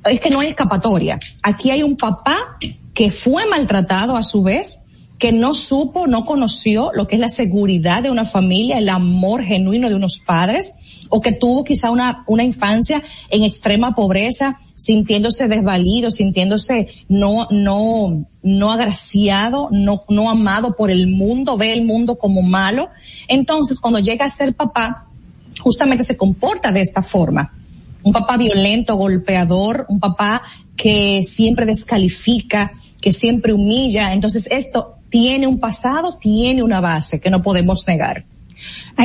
es 0.05 0.21
que 0.21 0.31
no 0.31 0.41
hay 0.41 0.49
escapatoria. 0.49 1.19
Aquí 1.43 1.71
hay 1.71 1.83
un 1.83 1.97
papá 1.97 2.59
que 2.95 3.11
fue 3.11 3.47
maltratado 3.47 4.17
a 4.17 4.23
su 4.23 4.43
vez, 4.43 4.79
que 5.19 5.33
no 5.33 5.55
supo, 5.55 6.07
no 6.07 6.27
conoció 6.27 6.91
lo 6.95 7.07
que 7.07 7.15
es 7.15 7.21
la 7.21 7.29
seguridad 7.29 8.03
de 8.03 8.11
una 8.11 8.25
familia, 8.25 8.79
el 8.79 8.89
amor 8.89 9.43
genuino 9.45 9.89
de 9.89 9.95
unos 9.95 10.19
padres, 10.19 10.73
o 11.11 11.21
que 11.21 11.33
tuvo 11.33 11.63
quizá 11.63 11.91
una, 11.91 12.25
una 12.27 12.43
infancia 12.43 13.03
en 13.31 13.45
extrema 13.45 13.95
pobreza, 13.95 14.61
sintiéndose 14.75 15.47
desvalido, 15.47 16.11
sintiéndose 16.11 16.89
no, 17.09 17.47
no, 17.51 18.27
no 18.43 18.73
agraciado, 18.73 19.69
no, 19.71 20.03
no 20.09 20.29
amado 20.29 20.75
por 20.75 20.91
el 20.91 21.07
mundo, 21.07 21.57
ve 21.57 21.73
el 21.73 21.85
mundo 21.85 22.17
como 22.17 22.43
malo. 22.43 22.89
Entonces, 23.29 23.79
cuando 23.79 24.01
llega 24.01 24.25
a 24.25 24.31
ser 24.31 24.55
papá, 24.55 25.12
justamente 25.63 26.05
se 26.05 26.17
comporta 26.17 26.71
de 26.73 26.81
esta 26.81 27.03
forma. 27.03 27.53
Un 28.03 28.13
papá 28.13 28.37
violento, 28.37 28.97
golpeador, 28.97 29.87
un 29.89 30.01
papá 30.01 30.43
que 30.77 31.23
siempre 31.25 31.67
descalifica, 31.67 32.73
que 33.01 33.13
siempre 33.13 33.53
humilla. 33.53 34.13
Entonces, 34.13 34.49
esto 34.51 34.97
tiene 35.09 35.47
un 35.47 35.61
pasado, 35.61 36.19
tiene 36.19 36.63
una 36.63 36.81
base 36.81 37.21
que 37.21 37.31
no 37.31 37.43
podemos 37.43 37.87
negar. 37.87 38.25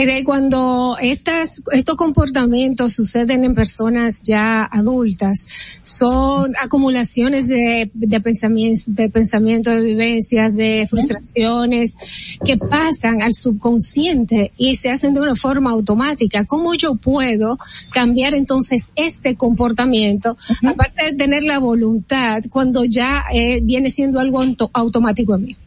De 0.05 0.23
cuando 0.23 0.95
estas, 1.01 1.63
estos 1.71 1.95
comportamientos 1.95 2.93
suceden 2.93 3.43
en 3.43 3.53
personas 3.53 4.23
ya 4.23 4.63
adultas, 4.63 5.45
son 5.81 6.53
acumulaciones 6.61 7.47
de, 7.47 7.89
de 7.93 8.21
pensamientos, 8.21 8.85
de 8.88 9.09
pensamientos, 9.09 9.75
de 9.75 9.81
vivencias, 9.81 10.55
de 10.55 10.88
frustraciones 10.89 11.97
que 12.45 12.57
pasan 12.57 13.21
al 13.21 13.34
subconsciente 13.34 14.51
y 14.57 14.75
se 14.75 14.89
hacen 14.89 15.13
de 15.13 15.21
una 15.21 15.35
forma 15.35 15.71
automática. 15.71 16.45
¿Cómo 16.45 16.73
yo 16.73 16.95
puedo 16.95 17.57
cambiar 17.91 18.34
entonces 18.34 18.93
este 18.95 19.35
comportamiento, 19.35 20.38
aparte 20.63 21.05
de 21.05 21.13
tener 21.13 21.43
la 21.43 21.59
voluntad, 21.59 22.41
cuando 22.49 22.85
ya 22.85 23.25
eh, 23.34 23.61
viene 23.61 23.89
siendo 23.89 24.19
algo 24.19 24.43
automático 24.73 25.35
en 25.35 25.45
mí? 25.45 25.57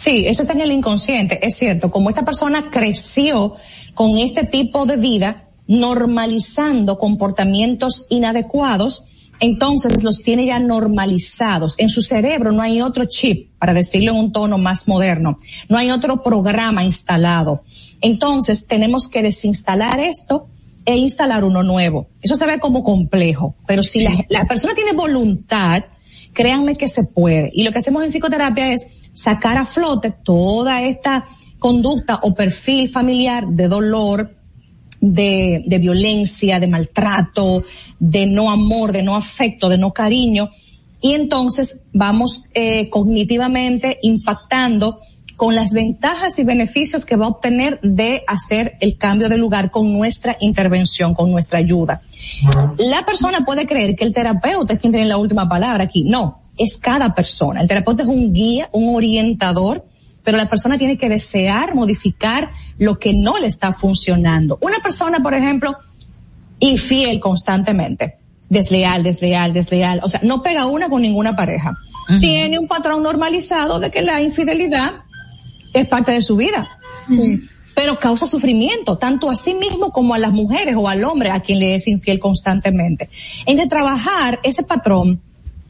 Sí, 0.00 0.26
eso 0.28 0.42
está 0.42 0.54
en 0.54 0.60
el 0.60 0.70
inconsciente, 0.70 1.44
es 1.44 1.56
cierto. 1.56 1.90
Como 1.90 2.08
esta 2.08 2.24
persona 2.24 2.70
creció 2.70 3.56
con 3.94 4.16
este 4.16 4.44
tipo 4.44 4.86
de 4.86 4.96
vida, 4.96 5.48
normalizando 5.66 6.98
comportamientos 6.98 8.06
inadecuados, 8.08 9.02
entonces 9.40 10.04
los 10.04 10.18
tiene 10.18 10.46
ya 10.46 10.60
normalizados. 10.60 11.74
En 11.78 11.88
su 11.88 12.02
cerebro 12.02 12.52
no 12.52 12.62
hay 12.62 12.80
otro 12.80 13.06
chip, 13.06 13.50
para 13.58 13.74
decirlo 13.74 14.12
en 14.12 14.18
un 14.18 14.32
tono 14.32 14.56
más 14.56 14.86
moderno, 14.86 15.34
no 15.68 15.76
hay 15.76 15.90
otro 15.90 16.22
programa 16.22 16.84
instalado. 16.84 17.64
Entonces 18.00 18.68
tenemos 18.68 19.08
que 19.08 19.24
desinstalar 19.24 19.98
esto 19.98 20.46
e 20.84 20.96
instalar 20.96 21.42
uno 21.42 21.64
nuevo. 21.64 22.06
Eso 22.22 22.36
se 22.36 22.46
ve 22.46 22.60
como 22.60 22.84
complejo, 22.84 23.56
pero 23.66 23.82
si 23.82 24.02
la, 24.02 24.14
la 24.28 24.44
persona 24.44 24.74
tiene 24.74 24.92
voluntad, 24.92 25.82
créanme 26.32 26.76
que 26.76 26.86
se 26.86 27.02
puede. 27.02 27.50
Y 27.52 27.64
lo 27.64 27.72
que 27.72 27.80
hacemos 27.80 28.04
en 28.04 28.10
psicoterapia 28.10 28.72
es 28.72 28.97
sacar 29.18 29.56
a 29.58 29.66
flote 29.66 30.14
toda 30.22 30.82
esta 30.82 31.26
conducta 31.58 32.20
o 32.22 32.34
perfil 32.34 32.88
familiar 32.88 33.48
de 33.48 33.66
dolor, 33.66 34.36
de, 35.00 35.64
de, 35.66 35.78
violencia, 35.78 36.60
de 36.60 36.68
maltrato, 36.68 37.64
de 37.98 38.26
no 38.26 38.50
amor, 38.50 38.92
de 38.92 39.02
no 39.02 39.16
afecto, 39.16 39.68
de 39.68 39.78
no 39.78 39.92
cariño. 39.92 40.50
Y 41.00 41.14
entonces 41.14 41.84
vamos 41.92 42.44
eh, 42.54 42.88
cognitivamente 42.90 43.98
impactando 44.02 45.00
con 45.36 45.54
las 45.54 45.72
ventajas 45.72 46.38
y 46.38 46.44
beneficios 46.44 47.06
que 47.06 47.16
va 47.16 47.26
a 47.26 47.28
obtener 47.28 47.80
de 47.80 48.24
hacer 48.26 48.76
el 48.80 48.98
cambio 48.98 49.28
de 49.28 49.38
lugar 49.38 49.70
con 49.70 49.92
nuestra 49.92 50.36
intervención, 50.40 51.14
con 51.14 51.30
nuestra 51.30 51.60
ayuda. 51.60 52.02
La 52.78 53.04
persona 53.04 53.44
puede 53.44 53.66
creer 53.66 53.94
que 53.94 54.04
el 54.04 54.12
terapeuta 54.12 54.74
es 54.74 54.80
quien 54.80 54.92
tiene 54.92 55.08
la 55.08 55.16
última 55.16 55.48
palabra 55.48 55.84
aquí. 55.84 56.02
No, 56.02 56.40
es 56.58 56.76
cada 56.78 57.14
persona. 57.14 57.60
El 57.60 57.68
terapeuta 57.68 58.02
es 58.02 58.08
un 58.08 58.32
guía, 58.32 58.68
un 58.72 58.94
orientador, 58.94 59.84
pero 60.24 60.36
la 60.36 60.48
persona 60.48 60.76
tiene 60.76 60.98
que 60.98 61.08
desear 61.08 61.74
modificar 61.74 62.50
lo 62.78 62.98
que 62.98 63.14
no 63.14 63.38
le 63.38 63.46
está 63.46 63.72
funcionando. 63.72 64.58
Una 64.60 64.78
persona, 64.80 65.22
por 65.22 65.34
ejemplo, 65.34 65.76
infiel 66.58 67.20
constantemente, 67.20 68.18
desleal, 68.48 69.02
desleal, 69.02 69.52
desleal, 69.52 70.00
o 70.02 70.08
sea, 70.08 70.20
no 70.22 70.42
pega 70.42 70.66
una 70.66 70.88
con 70.88 71.02
ninguna 71.02 71.36
pareja. 71.36 71.74
Tiene 72.20 72.58
un 72.58 72.66
patrón 72.66 73.02
normalizado 73.02 73.80
de 73.80 73.90
que 73.90 74.00
la 74.00 74.22
infidelidad 74.22 75.02
es 75.74 75.88
parte 75.88 76.12
de 76.12 76.22
su 76.22 76.36
vida. 76.36 76.68
Pero 77.74 78.00
causa 78.00 78.26
sufrimiento, 78.26 78.98
tanto 78.98 79.30
a 79.30 79.36
sí 79.36 79.54
mismo 79.54 79.92
como 79.92 80.14
a 80.14 80.18
las 80.18 80.32
mujeres 80.32 80.74
o 80.76 80.88
al 80.88 81.04
hombre 81.04 81.30
a 81.30 81.40
quien 81.40 81.58
le 81.58 81.74
es 81.74 81.86
infiel 81.86 82.18
constantemente. 82.18 83.08
Entre 83.46 83.66
trabajar 83.66 84.40
ese 84.42 84.62
patrón, 84.62 85.22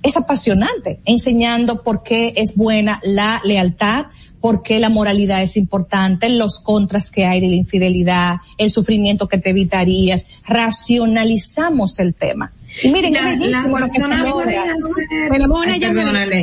es 0.02 0.16
apasionante, 0.16 1.00
enseñando 1.04 1.82
por 1.82 2.02
qué 2.02 2.32
es 2.36 2.56
buena 2.56 3.00
la 3.02 3.40
lealtad, 3.44 4.06
por 4.40 4.62
qué 4.62 4.78
la 4.78 4.88
moralidad 4.88 5.42
es 5.42 5.56
importante, 5.56 6.28
los 6.28 6.60
contras 6.60 7.10
que 7.10 7.26
hay 7.26 7.40
de 7.40 7.48
la 7.48 7.56
infidelidad, 7.56 8.36
el 8.56 8.70
sufrimiento 8.70 9.28
que 9.28 9.38
te 9.38 9.50
evitarías, 9.50 10.28
racionalizamos 10.46 11.98
el 11.98 12.14
tema. 12.14 12.52
Y 12.82 12.88
miren, 12.88 13.14
la, 13.14 13.32
es 13.32 13.40
bellísimo 13.40 13.78
lo 13.78 13.86
que. 13.86 14.60
Tenemos 15.30 15.60
una 15.60 15.76
llamadita. 15.76 16.36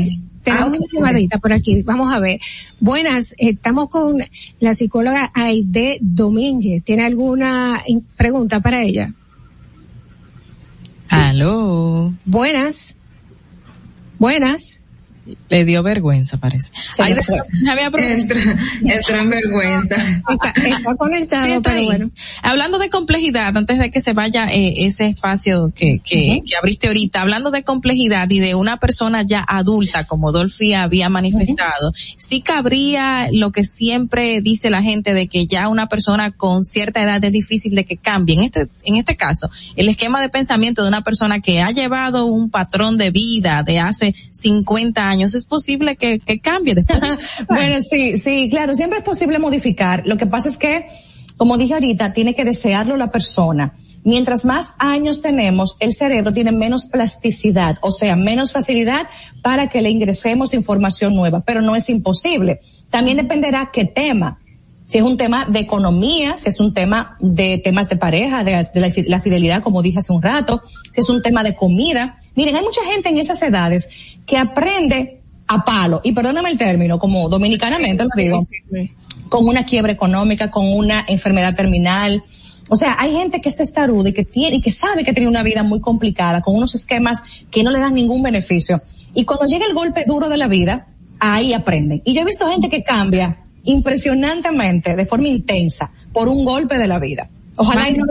Tenemos 0.44 0.69
una 0.69 0.86
llamadita 0.94 1.38
por 1.40 1.53
aquí. 1.53 1.82
Vamos 1.84 2.14
a 2.14 2.19
ver. 2.19 2.40
Buenas, 2.80 3.34
estamos 3.38 3.90
con 3.90 4.22
la 4.60 4.76
psicóloga 4.76 5.32
Aide 5.34 5.98
Domínguez. 6.02 6.84
¿Tiene 6.84 7.06
alguna 7.06 7.82
pregunta 8.18 8.60
para 8.60 8.84
ella? 8.84 9.14
Aló. 11.10 12.14
Buenas. 12.26 12.98
Buenas. 14.19 14.81
Le 15.49 15.65
dio 15.65 15.81
vergüenza, 15.84 16.38
parece. 16.38 16.72
Ay, 16.99 17.15
había 17.69 17.88
entra, 17.88 18.39
entra 18.81 19.22
en 19.22 19.30
vergüenza. 19.30 19.95
Está, 20.35 20.53
está 20.56 20.95
conectado, 20.95 21.45
Sí, 21.45 21.60
pero 21.64 21.84
bueno. 21.84 22.11
Hablando 22.41 22.77
de 22.77 22.89
complejidad, 22.89 23.56
antes 23.56 23.80
de 23.80 23.91
que 23.91 23.99
se 23.99 24.14
vaya 24.14 24.47
eh, 24.47 24.85
ese 24.85 25.07
espacio 25.07 25.72
que, 25.73 25.99
que, 26.03 26.41
que 26.45 26.56
abriste 26.56 26.88
ahorita, 26.88 27.22
hablando 27.22 27.52
de 27.52 27.64
complejidad 27.64 28.30
y 28.30 28.39
de 28.39 28.56
una 28.56 28.77
persona 28.77 29.23
ya 29.23 29.43
adulta, 29.47 30.06
como 30.06 30.31
Dolphy 30.31 30.73
había 30.73 31.10
manifestado, 31.10 31.93
sí 32.18 32.41
cabría 32.41 33.30
lo 33.31 33.52
que 33.52 33.64
siempre 33.64 34.41
dice 34.41 34.69
la 34.69 34.81
gente 34.81 35.14
de 35.14 35.27
que 35.27 35.47
ya 35.47 35.68
una 35.69 35.88
persona 35.88 36.31
con 36.31 36.64
cierta 36.64 37.02
edad 37.02 37.23
es 37.23 37.31
difícil 37.31 37.76
de 37.76 37.85
que 37.85 37.97
cambie. 37.97 38.35
En 38.35 38.43
este, 38.43 38.68
en 38.84 38.95
este 38.95 39.15
caso, 39.15 39.49
el 39.76 39.89
esquema 39.89 40.22
de 40.22 40.30
pensamiento 40.30 40.81
de 40.84 40.89
una 40.89 41.03
persona 41.03 41.39
que 41.39 41.61
ha 41.61 41.72
llevado 41.72 42.26
un 42.26 42.49
patrón 42.49 42.97
de 42.97 43.11
vida 43.11 43.64
de 43.64 43.80
hace 43.80 44.14
50 44.31 45.07
años, 45.07 45.14
es 45.23 45.45
posible 45.45 45.95
que, 45.95 46.19
que 46.19 46.39
cambie 46.39 46.75
bueno, 47.47 47.77
sí, 47.89 48.17
sí, 48.17 48.49
claro, 48.49 48.75
siempre 48.75 48.99
es 48.99 49.05
posible 49.05 49.39
modificar. 49.39 50.03
Lo 50.05 50.17
que 50.17 50.25
pasa 50.25 50.49
es 50.49 50.57
que, 50.57 50.87
como 51.37 51.57
dije 51.57 51.73
ahorita, 51.73 52.13
tiene 52.13 52.35
que 52.35 52.45
desearlo 52.45 52.97
la 52.97 53.11
persona. 53.11 53.73
Mientras 54.03 54.45
más 54.45 54.71
años 54.77 55.21
tenemos, 55.21 55.77
el 55.79 55.93
cerebro 55.93 56.31
tiene 56.31 56.51
menos 56.51 56.85
plasticidad, 56.85 57.77
o 57.81 57.91
sea, 57.91 58.15
menos 58.15 58.51
facilidad 58.51 59.07
para 59.41 59.67
que 59.67 59.81
le 59.81 59.89
ingresemos 59.89 60.53
información 60.53 61.15
nueva, 61.15 61.39
pero 61.39 61.61
no 61.61 61.75
es 61.75 61.89
imposible. 61.89 62.61
También 62.91 63.17
dependerá 63.17 63.71
qué 63.73 63.85
tema. 63.85 64.39
Si 64.85 64.99
es 64.99 65.03
un 65.03 65.17
tema 65.17 65.45
de 65.45 65.59
economía, 65.59 66.37
si 66.37 66.49
es 66.49 66.59
un 66.59 66.73
tema 66.73 67.17
de 67.19 67.57
temas 67.57 67.89
de 67.89 67.95
pareja, 67.95 68.43
de, 68.43 68.67
de 68.71 68.79
la, 68.79 68.91
la 69.07 69.21
fidelidad, 69.21 69.63
como 69.63 69.81
dije 69.81 69.99
hace 69.99 70.13
un 70.13 70.21
rato, 70.21 70.61
si 70.91 71.01
es 71.01 71.09
un 71.09 71.21
tema 71.21 71.43
de 71.43 71.55
comida. 71.55 72.17
Miren, 72.35 72.55
hay 72.55 72.63
mucha 72.63 72.83
gente 72.85 73.09
en 73.09 73.17
esas 73.17 73.41
edades 73.41 73.89
que 74.25 74.37
aprende 74.37 75.21
a 75.47 75.63
palo, 75.63 76.01
y 76.03 76.11
perdóname 76.11 76.49
el 76.49 76.57
término, 76.57 76.97
como 76.97 77.29
dominicanamente 77.29 78.03
lo 78.03 78.09
digo, 78.15 78.39
con 79.29 79.47
una 79.47 79.63
quiebra 79.63 79.91
económica, 79.91 80.49
con 80.49 80.71
una 80.71 81.05
enfermedad 81.07 81.55
terminal. 81.55 82.23
O 82.69 82.75
sea, 82.75 82.95
hay 82.97 83.13
gente 83.13 83.41
que 83.41 83.49
está 83.49 83.63
estaruda 83.63 84.09
y 84.09 84.13
que 84.13 84.25
tiene, 84.25 84.57
y 84.57 84.61
que 84.61 84.71
sabe 84.71 85.03
que 85.03 85.13
tiene 85.13 85.29
una 85.29 85.43
vida 85.43 85.61
muy 85.61 85.81
complicada, 85.81 86.41
con 86.41 86.55
unos 86.55 86.73
esquemas 86.75 87.21
que 87.51 87.63
no 87.63 87.71
le 87.71 87.79
dan 87.79 87.93
ningún 87.93 88.23
beneficio. 88.23 88.81
Y 89.13 89.23
cuando 89.23 89.45
llega 89.45 89.65
el 89.65 89.73
golpe 89.73 90.03
duro 90.07 90.29
de 90.29 90.37
la 90.37 90.47
vida, 90.47 90.87
ahí 91.19 91.53
aprenden. 91.53 92.01
Y 92.05 92.13
yo 92.13 92.21
he 92.21 92.25
visto 92.25 92.49
gente 92.49 92.69
que 92.69 92.83
cambia 92.83 93.37
impresionantemente, 93.65 94.95
de 94.95 95.05
forma 95.05 95.27
intensa, 95.27 95.91
por 96.13 96.27
un 96.27 96.45
golpe 96.45 96.77
de 96.77 96.87
la 96.87 96.99
vida. 96.99 97.29
Ojalá 97.57 97.89
y 97.89 97.93
no 97.93 98.05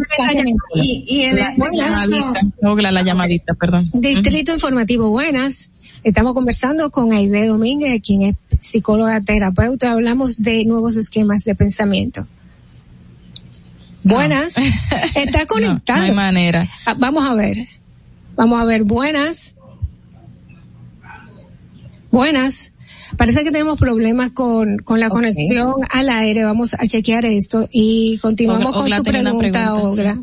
y, 0.75 1.05
y 1.07 1.23
en 1.23 1.37
La 1.37 1.49
este 1.49 1.63
llamadita, 1.73 2.33
caso, 2.33 2.55
Ogla, 2.63 2.91
la 2.91 3.03
llamadita, 3.03 3.55
perdón. 3.55 3.89
Distrito 3.93 4.53
Informativo, 4.53 5.11
buenas. 5.11 5.71
Estamos 6.03 6.35
conversando 6.35 6.91
con 6.91 7.13
Aide 7.13 7.47
Domínguez, 7.47 8.01
quien 8.03 8.23
es 8.23 8.37
psicóloga 8.61 9.21
terapeuta. 9.21 9.93
Hablamos 9.93 10.39
de 10.39 10.65
nuevos 10.65 10.97
esquemas 10.97 11.45
de 11.45 11.55
pensamiento. 11.55 12.27
Buenas. 14.03 14.55
Está 15.15 15.47
conectado. 15.47 16.01
No 16.01 16.05
hay 16.05 16.13
manera. 16.13 16.69
Ah, 16.87 16.95
Vamos 16.99 17.25
a 17.25 17.35
ver. 17.35 17.67
Vamos 18.37 18.61
a 18.61 18.65
ver. 18.65 18.85
Buenas. 18.85 19.57
Buenas. 22.11 22.74
Parece 23.17 23.45
que 23.45 23.51
tenemos 23.51 23.79
problemas 23.79 24.31
con, 24.31 24.79
con 24.79 25.01
la 25.01 25.09
conexión 25.09 25.75
al 25.91 26.11
aire. 26.11 26.45
Vamos 26.45 26.75
a 26.75 26.87
chequear 26.87 27.27
esto 27.27 27.69
y 27.73 28.19
continuamos 28.19 28.73
con 28.73 28.83
tu 28.83 28.87
una 28.87 29.03
pregunta, 29.03 30.17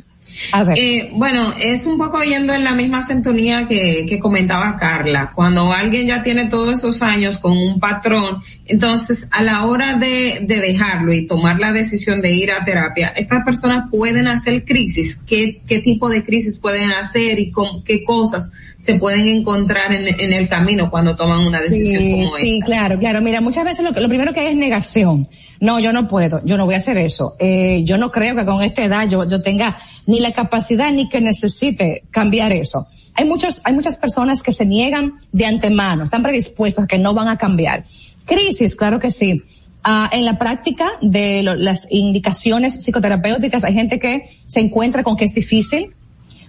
pregunta, 0.51 0.61
Ogla. 0.61 0.73
Eh, 0.77 1.09
bueno, 1.13 1.53
es 1.59 1.85
un 1.85 1.97
poco 1.97 2.21
yendo 2.23 2.53
en 2.53 2.63
la 2.63 2.73
misma 2.73 3.03
sintonía 3.03 3.67
que, 3.67 4.05
que 4.07 4.19
comentaba 4.19 4.77
Carla. 4.77 5.31
Cuando 5.35 5.71
alguien 5.71 6.07
ya 6.07 6.21
tiene 6.21 6.47
todos 6.49 6.77
esos 6.79 7.01
años 7.01 7.37
con 7.37 7.57
un 7.57 7.79
patrón, 7.79 8.41
entonces 8.65 9.27
a 9.31 9.41
la 9.43 9.65
hora 9.65 9.95
de, 9.95 10.39
de 10.43 10.57
dejarlo 10.59 11.13
y 11.13 11.25
tomar 11.27 11.59
la 11.59 11.71
decisión 11.71 12.21
de 12.21 12.31
ir 12.31 12.51
a 12.51 12.63
terapia, 12.63 13.13
estas 13.15 13.43
personas 13.43 13.85
pueden 13.91 14.27
hacer 14.27 14.65
crisis. 14.65 15.15
¿Qué, 15.27 15.61
qué 15.67 15.79
tipo 15.79 16.09
de 16.09 16.23
crisis 16.23 16.57
pueden 16.59 16.91
hacer 16.91 17.39
y 17.39 17.51
con 17.51 17.83
qué 17.83 18.03
cosas 18.03 18.51
se 18.79 18.95
pueden 18.95 19.27
encontrar 19.27 19.93
en, 19.93 20.07
en 20.19 20.33
el 20.33 20.47
camino 20.47 20.89
cuando 20.89 21.15
toman 21.15 21.39
una 21.45 21.61
decisión 21.61 22.01
Sí, 22.01 22.11
como 22.11 22.27
sí, 22.27 22.53
esta? 22.55 22.65
claro, 22.65 22.99
claro. 22.99 23.21
Mira, 23.21 23.39
muchas 23.41 23.63
veces 23.65 23.83
lo, 23.85 23.93
que- 23.93 24.01
lo 24.01 24.07
primero 24.09 24.33
que 24.33 24.39
hay 24.39 24.47
es 24.47 24.55
negación. 24.55 25.27
No, 25.61 25.79
yo 25.79 25.93
no 25.93 26.07
puedo, 26.07 26.43
yo 26.43 26.57
no 26.57 26.65
voy 26.65 26.73
a 26.73 26.77
hacer 26.77 26.97
eso. 26.97 27.35
Eh, 27.37 27.83
yo 27.85 27.97
no 27.97 28.11
creo 28.11 28.35
que 28.35 28.45
con 28.45 28.63
esta 28.63 28.83
edad 28.83 29.07
yo, 29.07 29.27
yo 29.27 29.43
tenga 29.43 29.77
ni 30.07 30.19
la 30.19 30.31
capacidad 30.31 30.91
ni 30.91 31.07
que 31.07 31.21
necesite 31.21 32.03
cambiar 32.09 32.51
eso. 32.51 32.87
Hay 33.13 33.25
muchos, 33.25 33.61
hay 33.63 33.73
muchas 33.73 33.95
personas 33.95 34.41
que 34.41 34.53
se 34.53 34.65
niegan 34.65 35.21
de 35.31 35.45
antemano, 35.45 36.03
están 36.03 36.23
predispuestos 36.23 36.85
a 36.85 36.87
que 36.87 36.97
no 36.97 37.13
van 37.13 37.27
a 37.27 37.37
cambiar. 37.37 37.83
Crisis, 38.25 38.75
claro 38.75 38.99
que 38.99 39.11
sí. 39.11 39.43
Ah, 39.83 40.09
en 40.11 40.25
la 40.25 40.39
práctica 40.39 40.89
de 40.99 41.43
las 41.43 41.87
indicaciones 41.91 42.83
psicoterapéuticas 42.83 43.63
hay 43.63 43.75
gente 43.75 43.99
que 43.99 44.31
se 44.43 44.61
encuentra 44.61 45.03
con 45.03 45.15
que 45.15 45.25
es 45.25 45.33
difícil, 45.35 45.93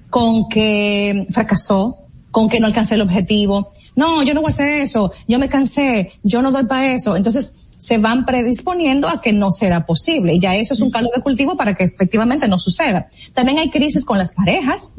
con 0.08 0.48
que 0.48 1.26
fracasó, 1.30 1.98
con 2.30 2.48
que 2.48 2.60
no 2.60 2.66
alcancé 2.66 2.94
el 2.94 3.02
objetivo. 3.02 3.68
No, 3.94 4.22
yo 4.22 4.32
no 4.32 4.40
voy 4.40 4.50
a 4.50 4.54
hacer 4.54 4.80
eso, 4.80 5.12
yo 5.28 5.38
me 5.38 5.50
cansé, 5.50 6.12
yo 6.22 6.40
no 6.40 6.50
doy 6.50 6.64
para 6.64 6.94
eso. 6.94 7.14
Entonces 7.14 7.52
se 7.82 7.98
van 7.98 8.24
predisponiendo 8.24 9.08
a 9.08 9.20
que 9.20 9.32
no 9.32 9.50
será 9.50 9.84
posible 9.84 10.34
y 10.34 10.38
ya 10.38 10.54
eso 10.54 10.72
es 10.72 10.80
un 10.80 10.92
caldo 10.92 11.10
de 11.14 11.20
cultivo 11.20 11.56
para 11.56 11.74
que 11.74 11.82
efectivamente 11.82 12.46
no 12.46 12.56
suceda. 12.56 13.08
También 13.34 13.58
hay 13.58 13.70
crisis 13.70 14.04
con 14.04 14.18
las 14.18 14.32
parejas 14.32 14.94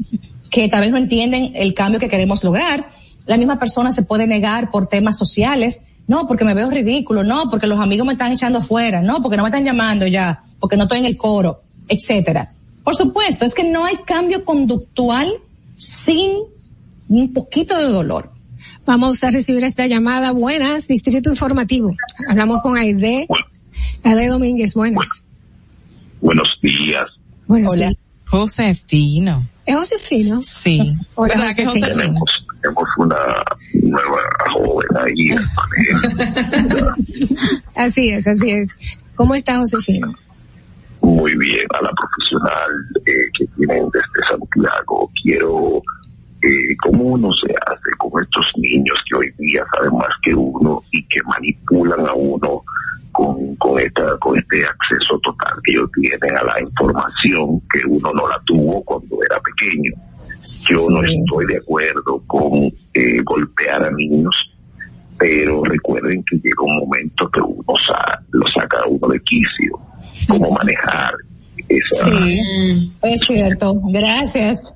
que 0.50 0.68
tal 0.68 0.82
vez 0.82 0.90
no 0.90 0.98
entienden 0.98 1.52
el 1.54 1.72
cambio 1.72 1.98
que 1.98 2.10
queremos 2.10 2.44
lograr. 2.44 2.90
La 3.24 3.38
misma 3.38 3.58
persona 3.58 3.90
se 3.90 4.02
puede 4.02 4.26
negar 4.26 4.70
por 4.70 4.86
temas 4.86 5.16
sociales. 5.16 5.84
No, 6.06 6.26
porque 6.26 6.44
me 6.44 6.52
veo 6.52 6.68
ridículo. 6.68 7.24
No, 7.24 7.48
porque 7.48 7.66
los 7.66 7.80
amigos 7.80 8.06
me 8.06 8.12
están 8.12 8.32
echando 8.32 8.58
afuera. 8.58 9.00
No, 9.00 9.22
porque 9.22 9.38
no 9.38 9.44
me 9.44 9.48
están 9.48 9.64
llamando 9.64 10.06
ya. 10.06 10.44
Porque 10.60 10.76
no 10.76 10.82
estoy 10.82 10.98
en 10.98 11.06
el 11.06 11.16
coro, 11.16 11.62
etcétera. 11.88 12.52
Por 12.84 12.94
supuesto, 12.94 13.46
es 13.46 13.54
que 13.54 13.64
no 13.64 13.86
hay 13.86 13.96
cambio 14.04 14.44
conductual 14.44 15.32
sin 15.74 16.32
un 17.08 17.32
poquito 17.32 17.78
de 17.78 17.84
dolor. 17.84 18.33
Vamos 18.86 19.22
a 19.24 19.30
recibir 19.30 19.64
esta 19.64 19.86
llamada. 19.86 20.32
Buenas, 20.32 20.86
Distrito 20.88 21.30
Informativo. 21.30 21.94
Hablamos 22.28 22.60
con 22.62 22.76
Aide. 22.76 23.26
Aide 24.02 24.28
Domínguez, 24.28 24.74
buenas. 24.74 25.22
Buenos 26.20 26.48
días. 26.62 27.06
Buenos 27.46 27.72
Hola. 27.74 27.86
días. 27.88 27.98
Josefino. 28.26 29.46
¿Es 29.66 29.76
Josefino? 29.76 30.40
Sí. 30.42 30.94
Hola, 31.14 31.34
¿Verdad 31.34 31.54
que 31.56 31.66
Josefino. 31.66 31.94
Josefino? 31.94 32.20
Tenemos 32.62 32.88
una 32.98 33.16
nueva 33.74 34.22
joven 34.54 34.88
ahí. 35.04 35.36
Así 37.76 38.08
es, 38.10 38.26
así 38.26 38.50
es. 38.50 38.98
¿Cómo 39.14 39.34
está 39.34 39.58
Josefino? 39.58 40.14
Muy 41.02 41.36
bien, 41.36 41.66
a 41.78 41.82
la 41.82 41.90
profesional 41.92 42.70
eh, 43.04 43.28
que 43.38 43.46
tienen 43.56 43.86
desde 43.92 44.06
Santiago. 44.30 45.10
Quiero, 45.22 45.82
eh, 46.42 46.74
¿cómo 46.82 47.04
uno 47.04 47.28
se 47.46 47.52
hace 47.66 47.90
con 48.10 48.22
estos 48.22 48.50
niños 48.56 48.96
que 49.08 49.16
hoy 49.16 49.32
día 49.38 49.64
saben 49.74 49.96
más 49.96 50.08
que 50.22 50.34
uno 50.34 50.82
y 50.90 51.02
que 51.06 51.20
manipulan 51.26 52.06
a 52.06 52.12
uno 52.14 52.62
con, 53.12 53.54
con, 53.56 53.80
esta, 53.80 54.16
con 54.18 54.36
este 54.36 54.64
acceso 54.64 55.18
total 55.22 55.52
que 55.62 55.72
ellos 55.72 55.88
tienen 55.94 56.36
a 56.36 56.42
la 56.44 56.60
información 56.60 57.60
que 57.72 57.80
uno 57.88 58.12
no 58.12 58.28
la 58.28 58.40
tuvo 58.44 58.82
cuando 58.84 59.16
era 59.24 59.40
pequeño? 59.40 59.92
Yo 60.68 60.88
no 60.90 61.00
estoy 61.04 61.46
de 61.46 61.58
acuerdo 61.58 62.22
con 62.26 62.52
eh, 62.94 63.22
golpear 63.24 63.84
a 63.84 63.90
niños, 63.92 64.34
pero 65.18 65.62
recuerden 65.64 66.24
que 66.28 66.36
llega 66.36 66.62
un 66.62 66.76
momento 66.78 67.30
que 67.30 67.40
uno 67.40 67.74
sa- 67.86 68.20
lo 68.32 68.44
saca 68.54 68.78
a 68.80 68.88
uno 68.88 69.06
de 69.08 69.20
quicio, 69.20 69.78
cómo 70.28 70.50
manejar 70.50 71.14
esa... 71.68 72.04
Sí, 72.04 72.92
es 73.02 73.20
cierto. 73.26 73.74
Gracias. 73.84 74.74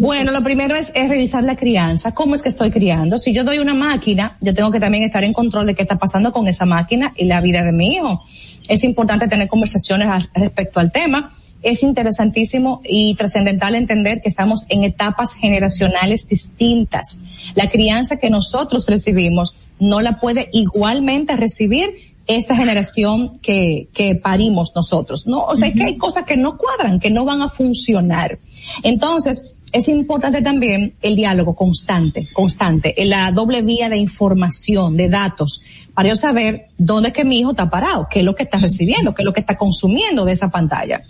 Bueno, 0.00 0.32
lo 0.32 0.42
primero 0.42 0.76
es, 0.76 0.90
es 0.94 1.08
revisar 1.08 1.42
la 1.42 1.56
crianza. 1.56 2.12
¿Cómo 2.12 2.34
es 2.34 2.42
que 2.42 2.48
estoy 2.48 2.70
criando? 2.70 3.18
Si 3.18 3.32
yo 3.32 3.44
doy 3.44 3.58
una 3.58 3.74
máquina, 3.74 4.36
yo 4.40 4.54
tengo 4.54 4.70
que 4.70 4.80
también 4.80 5.04
estar 5.04 5.24
en 5.24 5.32
control 5.32 5.66
de 5.66 5.74
qué 5.74 5.82
está 5.82 5.98
pasando 5.98 6.32
con 6.32 6.48
esa 6.48 6.64
máquina 6.66 7.12
y 7.16 7.24
la 7.24 7.40
vida 7.40 7.62
de 7.62 7.72
mi 7.72 7.94
hijo. 7.94 8.22
Es 8.68 8.84
importante 8.84 9.28
tener 9.28 9.48
conversaciones 9.48 10.08
al- 10.08 10.30
respecto 10.34 10.80
al 10.80 10.92
tema. 10.92 11.32
Es 11.62 11.82
interesantísimo 11.82 12.80
y 12.84 13.14
trascendental 13.16 13.74
entender 13.74 14.22
que 14.22 14.28
estamos 14.28 14.64
en 14.70 14.82
etapas 14.84 15.34
generacionales 15.34 16.26
distintas. 16.26 17.18
La 17.54 17.68
crianza 17.68 18.16
que 18.16 18.30
nosotros 18.30 18.86
recibimos 18.86 19.54
no 19.78 20.00
la 20.00 20.20
puede 20.20 20.48
igualmente 20.52 21.36
recibir 21.36 22.09
esta 22.26 22.54
generación 22.54 23.38
que, 23.40 23.88
que 23.92 24.14
parimos 24.14 24.72
nosotros, 24.74 25.26
¿no? 25.26 25.42
O 25.42 25.56
sea, 25.56 25.72
que 25.72 25.82
hay 25.82 25.96
cosas 25.96 26.24
que 26.24 26.36
no 26.36 26.56
cuadran, 26.56 27.00
que 27.00 27.10
no 27.10 27.24
van 27.24 27.42
a 27.42 27.48
funcionar. 27.48 28.38
Entonces, 28.82 29.56
es 29.72 29.88
importante 29.88 30.42
también 30.42 30.94
el 31.02 31.16
diálogo 31.16 31.54
constante, 31.54 32.28
constante, 32.32 33.00
en 33.00 33.10
la 33.10 33.30
doble 33.32 33.62
vía 33.62 33.88
de 33.88 33.96
información, 33.96 34.96
de 34.96 35.08
datos, 35.08 35.62
para 35.94 36.08
yo 36.08 36.16
saber 36.16 36.66
dónde 36.78 37.08
es 37.08 37.14
que 37.14 37.24
mi 37.24 37.38
hijo 37.40 37.50
está 37.50 37.68
parado, 37.68 38.06
qué 38.10 38.20
es 38.20 38.24
lo 38.24 38.34
que 38.34 38.44
está 38.44 38.58
recibiendo, 38.58 39.14
qué 39.14 39.22
es 39.22 39.26
lo 39.26 39.32
que 39.32 39.40
está 39.40 39.56
consumiendo 39.56 40.24
de 40.24 40.32
esa 40.32 40.50
pantalla. 40.50 41.02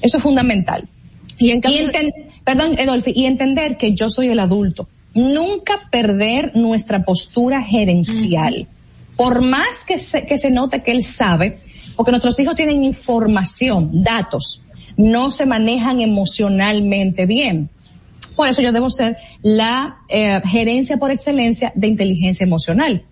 Eso 0.00 0.18
es 0.18 0.22
fundamental. 0.22 0.88
Y 1.38 1.50
en 1.50 1.60
enten- 1.62 2.12
perdón, 2.44 2.78
Edolfi, 2.78 3.12
y 3.14 3.26
entender 3.26 3.76
que 3.76 3.94
yo 3.94 4.10
soy 4.10 4.28
el 4.28 4.38
adulto. 4.38 4.88
Nunca 5.14 5.88
perder 5.90 6.56
nuestra 6.56 7.04
postura 7.04 7.62
gerencial. 7.62 8.68
Por 9.16 9.42
más 9.42 9.84
que 9.86 9.98
se, 9.98 10.26
que 10.26 10.38
se 10.38 10.50
note 10.50 10.82
que 10.82 10.90
él 10.90 11.04
sabe, 11.04 11.60
porque 11.96 12.10
nuestros 12.10 12.38
hijos 12.40 12.56
tienen 12.56 12.82
información, 12.84 14.02
datos, 14.02 14.62
no 14.96 15.30
se 15.30 15.46
manejan 15.46 16.00
emocionalmente 16.00 17.26
bien. 17.26 17.70
Por 18.36 18.48
eso 18.48 18.62
yo 18.62 18.72
debo 18.72 18.90
ser 18.90 19.16
la 19.42 19.98
eh, 20.08 20.40
gerencia 20.44 20.96
por 20.96 21.10
excelencia 21.10 21.72
de 21.74 21.86
inteligencia 21.86 22.44
emocional. 22.44 23.04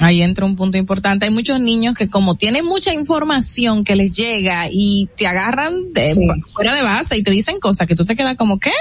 Ahí 0.00 0.22
entra 0.22 0.44
un 0.44 0.56
punto 0.56 0.76
importante. 0.76 1.24
Hay 1.24 1.30
muchos 1.30 1.60
niños 1.60 1.94
que 1.94 2.10
como 2.10 2.34
tienen 2.34 2.64
mucha 2.64 2.92
información 2.92 3.84
que 3.84 3.96
les 3.96 4.14
llega 4.14 4.66
y 4.70 5.08
te 5.16 5.26
agarran 5.26 5.92
de 5.92 6.14
fuera 6.48 6.74
de 6.74 6.82
base 6.82 7.16
y 7.16 7.22
te 7.22 7.30
dicen 7.30 7.60
cosas 7.60 7.86
que 7.86 7.94
tú 7.94 8.04
te 8.04 8.14
quedas 8.14 8.36
como, 8.36 8.58
¿qué? 8.58 8.72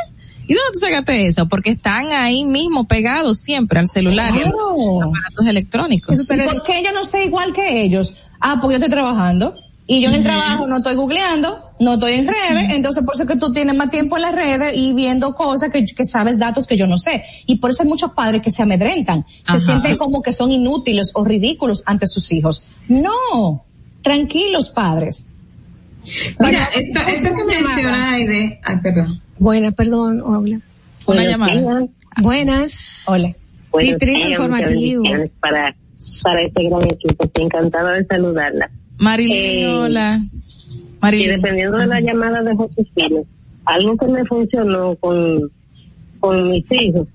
¿Y 0.47 0.53
dónde 0.53 0.69
tú 0.73 0.79
sacaste 0.79 1.27
eso? 1.27 1.47
Porque 1.47 1.71
están 1.71 2.11
ahí 2.11 2.45
mismo 2.45 2.87
pegados 2.87 3.39
siempre 3.39 3.79
al 3.79 3.87
celular 3.87 4.33
y 4.35 4.41
a 4.41 4.49
los 4.49 5.01
aparatos 5.01 5.47
electrónicos. 5.47 6.19
¿Y 6.19 6.25
¿Por 6.25 6.63
qué 6.63 6.83
yo 6.83 6.91
no 6.93 7.03
sé 7.03 7.25
igual 7.25 7.53
que 7.53 7.81
ellos? 7.81 8.17
Ah, 8.39 8.59
porque 8.61 8.73
yo 8.73 8.77
estoy 8.77 8.91
trabajando. 8.91 9.55
Y 9.87 10.01
yo 10.01 10.09
en 10.09 10.15
el 10.15 10.23
trabajo 10.23 10.65
no 10.65 10.77
estoy 10.77 10.95
googleando, 10.95 11.59
no 11.79 11.93
estoy 11.93 12.13
en 12.13 12.27
redes, 12.27 12.71
entonces 12.71 13.03
por 13.03 13.13
eso 13.13 13.21
es 13.21 13.29
que 13.29 13.35
tú 13.35 13.53
tienes 13.53 13.75
más 13.75 13.91
tiempo 13.91 14.15
en 14.15 14.23
las 14.23 14.33
redes 14.33 14.73
y 14.75 14.93
viendo 14.93 15.35
cosas 15.35 15.71
que, 15.71 15.85
que 15.85 16.05
sabes 16.05 16.39
datos 16.39 16.65
que 16.65 16.75
yo 16.75 16.87
no 16.87 16.97
sé. 16.97 17.23
Y 17.45 17.57
por 17.57 17.69
eso 17.69 17.83
hay 17.83 17.89
muchos 17.89 18.11
padres 18.13 18.41
que 18.41 18.49
se 18.49 18.63
amedrentan, 18.63 19.27
se 19.45 19.59
sienten 19.59 19.97
como 19.97 20.23
que 20.23 20.33
son 20.33 20.51
inútiles 20.51 21.11
o 21.13 21.23
ridículos 21.23 21.83
ante 21.85 22.07
sus 22.07 22.31
hijos. 22.31 22.65
No, 22.87 23.63
tranquilos 24.01 24.69
padres. 24.69 25.27
Mira, 26.39 26.69
esto, 26.73 26.99
esto 27.01 27.35
que 27.35 27.43
menciona 27.43 28.11
Aide, 28.11 28.59
ay, 28.63 28.77
perdón. 28.81 29.21
Buenas, 29.37 29.73
perdón, 29.75 30.21
hola. 30.23 30.61
Una 31.05 31.23
llamada. 31.23 31.53
días. 31.79 31.89
Buenas. 32.21 32.85
Hola. 33.05 33.35
Buenos 33.71 33.91
Distrito 33.99 34.27
días, 34.27 34.39
muchas 34.39 34.71
Informativo. 34.71 35.03
Para, 35.39 35.75
para 36.23 36.41
este 36.41 36.63
gran 36.69 36.83
equipo, 36.83 37.23
estoy 37.25 37.43
encantada 37.45 37.91
de 37.93 38.05
saludarla. 38.05 38.71
Marilyn, 38.97 39.35
Eh, 39.35 39.67
hola. 39.67 40.21
Y 40.23 40.97
Marilyn. 41.01 41.29
dependiendo 41.35 41.77
de 41.77 41.87
la 41.87 41.99
llamada 42.01 42.41
de 42.41 42.55
Josefina, 42.55 43.19
algo 43.65 43.97
que 43.97 44.07
me 44.07 44.25
funcionó 44.25 44.95
con, 44.95 45.51
con 46.19 46.49
mis 46.49 46.65
hijos 46.71 47.07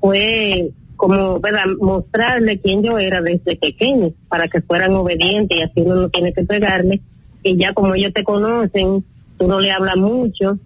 fue 0.00 0.68
como, 0.96 1.38
¿verdad? 1.40 1.62
Mostrarle 1.80 2.58
quién 2.60 2.82
yo 2.82 2.98
era 2.98 3.20
desde 3.22 3.56
pequeño 3.56 4.10
para 4.28 4.48
que 4.48 4.60
fueran 4.60 4.92
obedientes 4.94 5.56
y 5.56 5.62
así 5.62 5.72
uno 5.76 5.94
no 5.94 6.08
tiene 6.08 6.32
que 6.32 6.42
pegarle. 6.42 7.00
Y 7.44 7.56
ya 7.56 7.72
como 7.72 7.94
ellos 7.94 8.12
te 8.12 8.22
conocen, 8.24 9.04
tú 9.38 9.48
no 9.48 9.60
le 9.60 9.70
hablas 9.70 9.96
mucho 9.96 10.58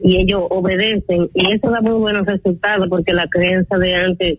y 0.00 0.16
ellos 0.16 0.42
obedecen 0.50 1.28
y 1.34 1.52
eso 1.52 1.70
da 1.70 1.80
muy 1.80 1.98
buenos 1.98 2.26
resultados 2.26 2.88
porque 2.88 3.12
la 3.12 3.28
creencia 3.28 3.78
de 3.78 3.94
antes 3.94 4.38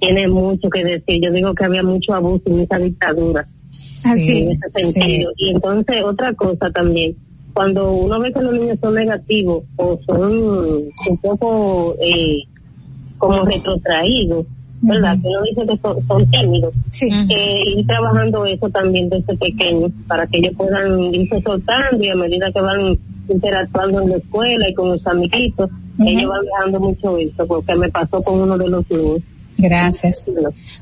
tiene 0.00 0.26
mucho 0.28 0.68
que 0.70 0.82
decir. 0.82 1.22
Yo 1.22 1.30
digo 1.30 1.54
que 1.54 1.64
había 1.64 1.82
mucho 1.82 2.14
abuso 2.14 2.42
y 2.46 2.52
mucha 2.52 2.78
dictadura 2.78 3.40
Así 3.40 4.42
en 4.42 4.52
ese 4.52 4.68
sentido. 4.68 5.30
Y 5.36 5.50
entonces 5.50 6.02
otra 6.02 6.32
cosa 6.32 6.70
también, 6.70 7.14
cuando 7.52 7.92
uno 7.92 8.18
ve 8.18 8.32
que 8.32 8.40
los 8.40 8.54
niños 8.54 8.78
son 8.80 8.94
negativos 8.94 9.64
o 9.76 10.00
son 10.06 10.32
un 10.32 11.18
poco 11.20 11.94
eh, 12.00 12.38
como 13.18 13.44
retrotraídos, 13.44 14.46
¿verdad? 14.82 15.16
Que 15.20 15.28
uno 15.28 15.42
dice 15.42 15.66
que 15.66 15.78
son, 15.82 16.06
son 16.06 16.30
tímidos. 16.30 16.74
Eh, 17.02 17.62
ir 17.76 17.86
trabajando 17.86 18.46
eso 18.46 18.68
también 18.70 19.08
desde 19.08 19.36
pequeños 19.36 19.90
para 20.06 20.26
que 20.26 20.38
ellos 20.38 20.52
puedan 20.56 21.14
irse 21.14 21.40
soltando 21.42 22.04
y 22.04 22.08
a 22.08 22.14
medida 22.14 22.50
que 22.52 22.60
van 22.60 22.98
interactuando 23.28 24.02
en 24.02 24.10
la 24.10 24.16
escuela 24.16 24.68
y 24.68 24.74
con 24.74 24.90
los 24.90 25.06
amiguitos, 25.06 25.70
ellos 25.98 26.30
van 26.30 26.44
dejando 26.44 26.80
mucho 26.80 27.18
eso, 27.18 27.46
porque 27.46 27.74
me 27.74 27.88
pasó 27.90 28.22
con 28.22 28.40
uno 28.40 28.56
de 28.56 28.68
los 28.68 28.90
niños. 28.90 29.20
Gracias. 29.58 30.30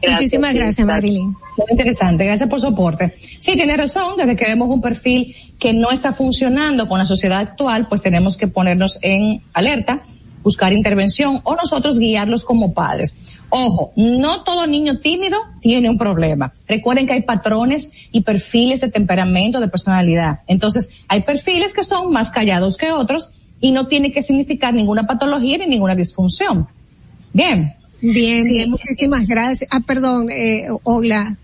Muchísimas 0.08 0.54
gracias, 0.54 0.86
Marilyn. 0.86 1.34
Muy 1.56 1.66
interesante, 1.70 2.24
gracias 2.24 2.48
por 2.48 2.60
su 2.60 2.68
aporte. 2.68 3.14
Sí, 3.40 3.54
tiene 3.54 3.76
razón, 3.76 4.16
desde 4.16 4.36
que 4.36 4.44
vemos 4.44 4.68
un 4.68 4.80
perfil 4.80 5.34
que 5.58 5.72
no 5.72 5.90
está 5.90 6.12
funcionando 6.12 6.86
con 6.86 6.98
la 6.98 7.04
sociedad 7.04 7.40
actual, 7.40 7.88
pues 7.88 8.02
tenemos 8.02 8.36
que 8.36 8.46
ponernos 8.46 8.98
en 9.02 9.42
alerta, 9.52 10.02
buscar 10.42 10.72
intervención 10.72 11.40
o 11.44 11.56
nosotros 11.56 11.98
guiarlos 11.98 12.44
como 12.44 12.72
padres. 12.72 13.14
Ojo, 13.50 13.92
no 13.96 14.42
todo 14.42 14.66
niño 14.66 14.98
tímido 14.98 15.38
tiene 15.60 15.88
un 15.88 15.96
problema. 15.96 16.52
Recuerden 16.66 17.06
que 17.06 17.14
hay 17.14 17.22
patrones 17.22 17.92
y 18.12 18.20
perfiles 18.20 18.80
de 18.80 18.88
temperamento, 18.88 19.58
de 19.60 19.68
personalidad. 19.68 20.40
Entonces, 20.46 20.90
hay 21.08 21.22
perfiles 21.22 21.72
que 21.72 21.82
son 21.82 22.12
más 22.12 22.30
callados 22.30 22.76
que 22.76 22.92
otros 22.92 23.30
y 23.60 23.72
no 23.72 23.86
tiene 23.86 24.12
que 24.12 24.22
significar 24.22 24.74
ninguna 24.74 25.06
patología 25.06 25.58
ni 25.58 25.66
ninguna 25.66 25.94
disfunción. 25.94 26.68
Bien. 27.32 27.74
Bien, 28.00 28.44
bien, 28.44 28.70
muchísimas 28.70 29.26
gracias. 29.26 29.68
Ah, 29.72 29.80
perdón, 29.84 30.30
eh, 30.30 30.66
Ogla. 30.84 31.36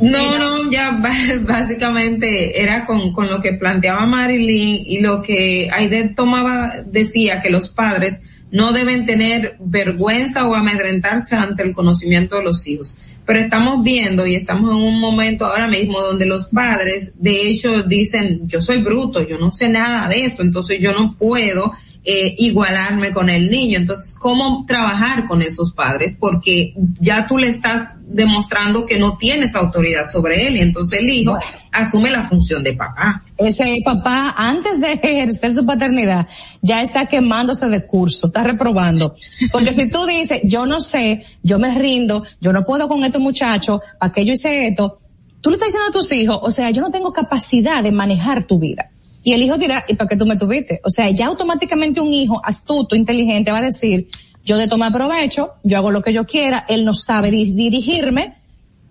No, 0.00 0.38
no, 0.38 0.70
ya 0.70 1.00
básicamente 1.40 2.62
era 2.62 2.84
con, 2.84 3.12
con 3.12 3.28
lo 3.28 3.40
que 3.40 3.54
planteaba 3.54 4.06
Marilyn 4.06 4.80
y 4.84 5.00
lo 5.00 5.22
que 5.22 5.68
Aide 5.72 6.12
tomaba, 6.14 6.72
decía 6.86 7.42
que 7.42 7.50
los 7.50 7.68
padres 7.68 8.20
no 8.52 8.72
deben 8.72 9.06
tener 9.06 9.56
vergüenza 9.60 10.46
o 10.48 10.54
amedrentarse 10.54 11.36
ante 11.36 11.62
el 11.62 11.72
conocimiento 11.72 12.36
de 12.36 12.44
los 12.44 12.66
hijos. 12.66 12.96
Pero 13.24 13.38
estamos 13.38 13.84
viendo 13.84 14.26
y 14.26 14.34
estamos 14.34 14.70
en 14.70 14.76
un 14.76 14.98
momento 14.98 15.46
ahora 15.46 15.68
mismo 15.68 16.00
donde 16.00 16.26
los 16.26 16.46
padres, 16.46 17.12
de 17.16 17.48
hecho, 17.48 17.82
dicen, 17.82 18.40
yo 18.48 18.60
soy 18.60 18.78
bruto, 18.78 19.24
yo 19.24 19.38
no 19.38 19.50
sé 19.50 19.68
nada 19.68 20.08
de 20.08 20.24
eso, 20.24 20.42
entonces 20.42 20.80
yo 20.80 20.92
no 20.92 21.14
puedo 21.16 21.72
eh, 22.02 22.34
igualarme 22.38 23.12
con 23.12 23.28
el 23.28 23.50
niño. 23.50 23.78
Entonces, 23.78 24.14
¿cómo 24.18 24.64
trabajar 24.66 25.26
con 25.26 25.42
esos 25.42 25.72
padres? 25.72 26.16
Porque 26.18 26.74
ya 26.98 27.26
tú 27.26 27.36
le 27.36 27.48
estás 27.48 27.90
demostrando 28.10 28.86
que 28.86 28.98
no 28.98 29.16
tienes 29.16 29.54
autoridad 29.54 30.06
sobre 30.06 30.46
él 30.46 30.56
y 30.56 30.60
entonces 30.60 30.98
el 30.98 31.08
hijo 31.08 31.38
asume 31.70 32.10
la 32.10 32.24
función 32.24 32.62
de 32.62 32.72
papá. 32.72 33.22
Ese 33.36 33.80
papá, 33.84 34.34
antes 34.36 34.80
de 34.80 34.92
ejercer 35.02 35.54
su 35.54 35.64
paternidad, 35.64 36.26
ya 36.62 36.82
está 36.82 37.06
quemándose 37.06 37.66
de 37.66 37.86
curso, 37.86 38.28
está 38.28 38.42
reprobando. 38.42 39.14
Porque 39.52 39.72
si 39.72 39.88
tú 39.88 40.06
dices, 40.06 40.40
yo 40.44 40.66
no 40.66 40.80
sé, 40.80 41.24
yo 41.42 41.58
me 41.58 41.74
rindo, 41.78 42.24
yo 42.40 42.52
no 42.52 42.64
puedo 42.64 42.88
con 42.88 43.04
estos 43.04 43.20
muchachos, 43.20 43.80
¿para 43.98 44.12
qué 44.12 44.24
yo 44.24 44.32
hice 44.32 44.68
esto? 44.68 44.98
Tú 45.40 45.50
le 45.50 45.56
estás 45.56 45.68
diciendo 45.68 45.90
a 45.90 45.92
tus 45.92 46.12
hijos, 46.12 46.38
o 46.42 46.50
sea, 46.50 46.70
yo 46.70 46.82
no 46.82 46.90
tengo 46.90 47.12
capacidad 47.12 47.82
de 47.82 47.92
manejar 47.92 48.46
tu 48.46 48.58
vida. 48.58 48.90
Y 49.22 49.32
el 49.32 49.42
hijo 49.42 49.58
dirá, 49.58 49.84
¿y 49.86 49.94
para 49.94 50.08
qué 50.08 50.16
tú 50.16 50.26
me 50.26 50.36
tuviste? 50.36 50.80
O 50.84 50.90
sea, 50.90 51.10
ya 51.10 51.26
automáticamente 51.26 52.00
un 52.00 52.12
hijo 52.12 52.40
astuto, 52.44 52.96
inteligente 52.96 53.52
va 53.52 53.58
a 53.58 53.62
decir, 53.62 54.08
yo 54.44 54.56
de 54.56 54.68
tomar 54.68 54.92
provecho, 54.92 55.54
yo 55.62 55.78
hago 55.78 55.90
lo 55.90 56.02
que 56.02 56.12
yo 56.12 56.26
quiera, 56.26 56.64
él 56.68 56.84
no 56.84 56.94
sabe 56.94 57.30
dirigirme. 57.30 58.36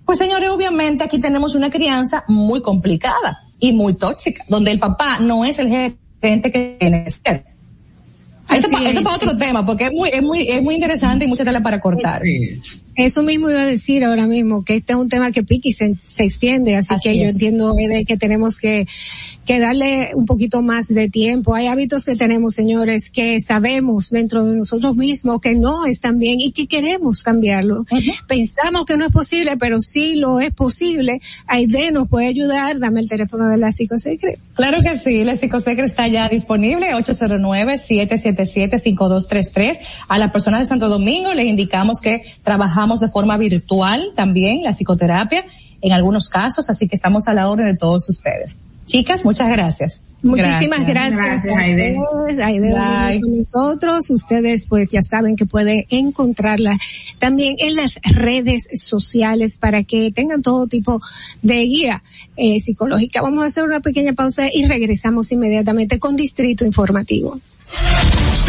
Pues 0.05 0.17
señores, 0.17 0.49
obviamente 0.49 1.03
aquí 1.03 1.19
tenemos 1.19 1.55
una 1.55 1.69
crianza 1.69 2.23
muy 2.27 2.61
complicada 2.61 3.43
y 3.59 3.73
muy 3.73 3.93
tóxica, 3.93 4.45
donde 4.47 4.71
el 4.71 4.79
papá 4.79 5.19
no 5.19 5.45
es 5.45 5.59
el 5.59 5.69
gerente 5.69 6.51
que 6.51 6.77
tiene 6.79 7.03
que 7.03 7.11
ser. 7.11 7.48
Esto 8.51 8.77
es 8.77 9.01
para 9.01 9.15
otro 9.15 9.37
tema, 9.37 9.65
porque 9.65 9.85
es 9.85 9.91
muy, 9.91 10.09
es 10.09 10.21
muy, 10.21 10.47
es 10.47 10.61
muy 10.61 10.75
interesante 10.75 11.25
y 11.25 11.27
mucha 11.27 11.45
tela 11.45 11.61
para 11.61 11.79
cortar. 11.79 12.21
Eso 12.95 13.23
mismo 13.23 13.49
iba 13.49 13.61
a 13.61 13.65
decir 13.65 14.03
ahora 14.03 14.27
mismo, 14.27 14.65
que 14.65 14.75
este 14.75 14.93
es 14.93 14.99
un 14.99 15.07
tema 15.07 15.31
que 15.31 15.43
pique 15.43 15.69
y 15.69 15.71
se, 15.71 15.95
extiende, 16.17 16.75
así, 16.75 16.93
que 17.01 17.17
yo 17.17 17.25
entiendo 17.25 17.75
que 18.05 18.17
tenemos 18.17 18.59
que, 18.59 18.87
que 19.45 19.59
darle 19.59 20.09
un 20.15 20.25
poquito 20.25 20.61
más 20.61 20.87
de 20.87 21.09
tiempo. 21.09 21.55
Hay 21.55 21.67
hábitos 21.67 22.03
que 22.03 22.15
tenemos, 22.15 22.55
señores, 22.55 23.09
que 23.09 23.39
sabemos 23.39 24.09
dentro 24.09 24.45
de 24.45 24.55
nosotros 24.55 24.95
mismos 24.95 25.39
que 25.39 25.55
no 25.55 25.85
están 25.85 26.19
bien 26.19 26.41
y 26.41 26.51
que 26.51 26.67
queremos 26.67 27.23
cambiarlo. 27.23 27.85
Pensamos 28.27 28.85
que 28.85 28.97
no 28.97 29.05
es 29.05 29.11
posible, 29.11 29.55
pero 29.57 29.79
sí 29.79 30.15
lo 30.15 30.39
es 30.41 30.53
posible. 30.53 31.21
Aide 31.47 31.91
nos 31.91 32.09
puede 32.09 32.27
ayudar, 32.27 32.79
dame 32.79 32.99
el 32.99 33.09
teléfono 33.09 33.47
de 33.47 33.57
la 33.57 33.71
psicosecre. 33.71 34.39
Claro 34.55 34.81
que 34.81 34.95
sí, 34.95 35.23
la 35.23 35.35
psicosecre 35.35 35.85
está 35.85 36.07
ya 36.07 36.27
disponible, 36.27 36.93
809-777-5233. 38.39 39.79
A 40.07 40.17
la 40.17 40.31
persona 40.31 40.59
de 40.59 40.65
Santo 40.65 40.89
Domingo 40.89 41.33
le 41.33 41.45
indicamos 41.45 42.01
que 42.01 42.23
trabajamos 42.43 42.99
de 42.99 43.09
forma 43.09 43.37
virtual 43.37 44.13
también 44.15 44.63
la 44.63 44.71
psicoterapia 44.71 45.45
en 45.81 45.93
algunos 45.93 46.29
casos, 46.29 46.69
así 46.69 46.87
que 46.87 46.95
estamos 46.95 47.27
a 47.27 47.33
la 47.33 47.49
orden 47.49 47.65
de 47.65 47.75
todos 47.75 48.09
ustedes. 48.09 48.61
Chicas, 48.85 49.23
muchas 49.23 49.49
gracias. 49.49 50.03
Muchísimas 50.23 50.85
gracias. 50.85 51.45
Gracias, 51.45 51.55
Aide. 51.55 51.95
Aide 52.43 53.21
con 53.21 53.37
nosotros. 53.37 54.09
Ustedes 54.09 54.67
pues 54.67 54.87
ya 54.91 55.03
saben 55.03 55.35
que 55.35 55.45
pueden 55.45 55.85
encontrarla 55.89 56.77
también 57.19 57.55
en 57.59 57.75
las 57.75 57.99
redes 58.03 58.67
sociales 58.73 59.59
para 59.59 59.83
que 59.83 60.11
tengan 60.11 60.41
todo 60.41 60.65
tipo 60.65 60.99
de 61.43 61.59
guía 61.59 62.03
eh, 62.35 62.59
psicológica. 62.59 63.21
Vamos 63.21 63.43
a 63.43 63.45
hacer 63.45 63.63
una 63.63 63.79
pequeña 63.79 64.13
pausa 64.13 64.49
y 64.51 64.65
regresamos 64.65 65.31
inmediatamente 65.31 65.99
con 65.99 66.15
Distrito 66.15 66.65
Informativo. 66.65 67.39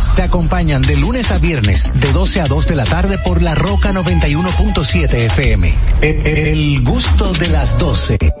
Te 0.15 0.23
acompañan 0.23 0.81
de 0.81 0.97
lunes 0.97 1.31
a 1.31 1.39
viernes, 1.39 2.01
de 2.01 2.11
12 2.11 2.41
a 2.41 2.45
2 2.45 2.67
de 2.67 2.75
la 2.75 2.85
tarde 2.85 3.17
por 3.17 3.41
La 3.41 3.55
Roca 3.55 3.91
91.7 3.93 5.13
FM. 5.13 5.73
El 6.01 6.83
gusto 6.83 7.31
de 7.33 7.47
las 7.47 7.77
12. 7.79 8.40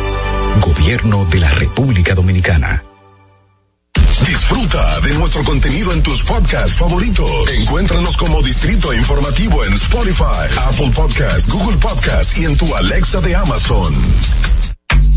Gobierno 0.61 1.25
de 1.25 1.39
la 1.39 1.49
República 1.51 2.13
Dominicana. 2.15 2.83
Disfruta 4.25 4.99
de 5.01 5.13
nuestro 5.15 5.43
contenido 5.43 5.93
en 5.93 6.03
tus 6.03 6.23
podcasts 6.23 6.77
favoritos. 6.77 7.49
Encuéntranos 7.49 8.15
como 8.17 8.41
Distrito 8.41 8.93
Informativo 8.93 9.63
en 9.65 9.73
Spotify, 9.73 10.47
Apple 10.67 10.91
Podcasts, 10.93 11.47
Google 11.47 11.77
Podcasts 11.77 12.37
y 12.37 12.45
en 12.45 12.55
tu 12.57 12.75
Alexa 12.75 13.21
de 13.21 13.35
Amazon. 13.35 13.95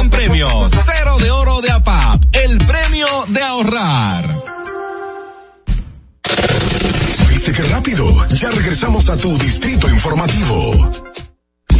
en 0.00 0.10
premios. 0.10 0.72
Cero 0.84 1.16
de 1.18 1.30
oro 1.30 1.60
de 1.60 1.70
APAP, 1.70 2.24
el 2.32 2.58
premio 2.58 3.06
de 3.28 3.42
ahorrar. 3.42 4.36
¿Viste 7.28 7.52
qué 7.52 7.62
rápido? 7.64 8.28
Ya 8.28 8.50
regresamos 8.50 9.08
a 9.10 9.16
tu 9.16 9.36
Distrito 9.38 9.88
Informativo. 9.88 10.72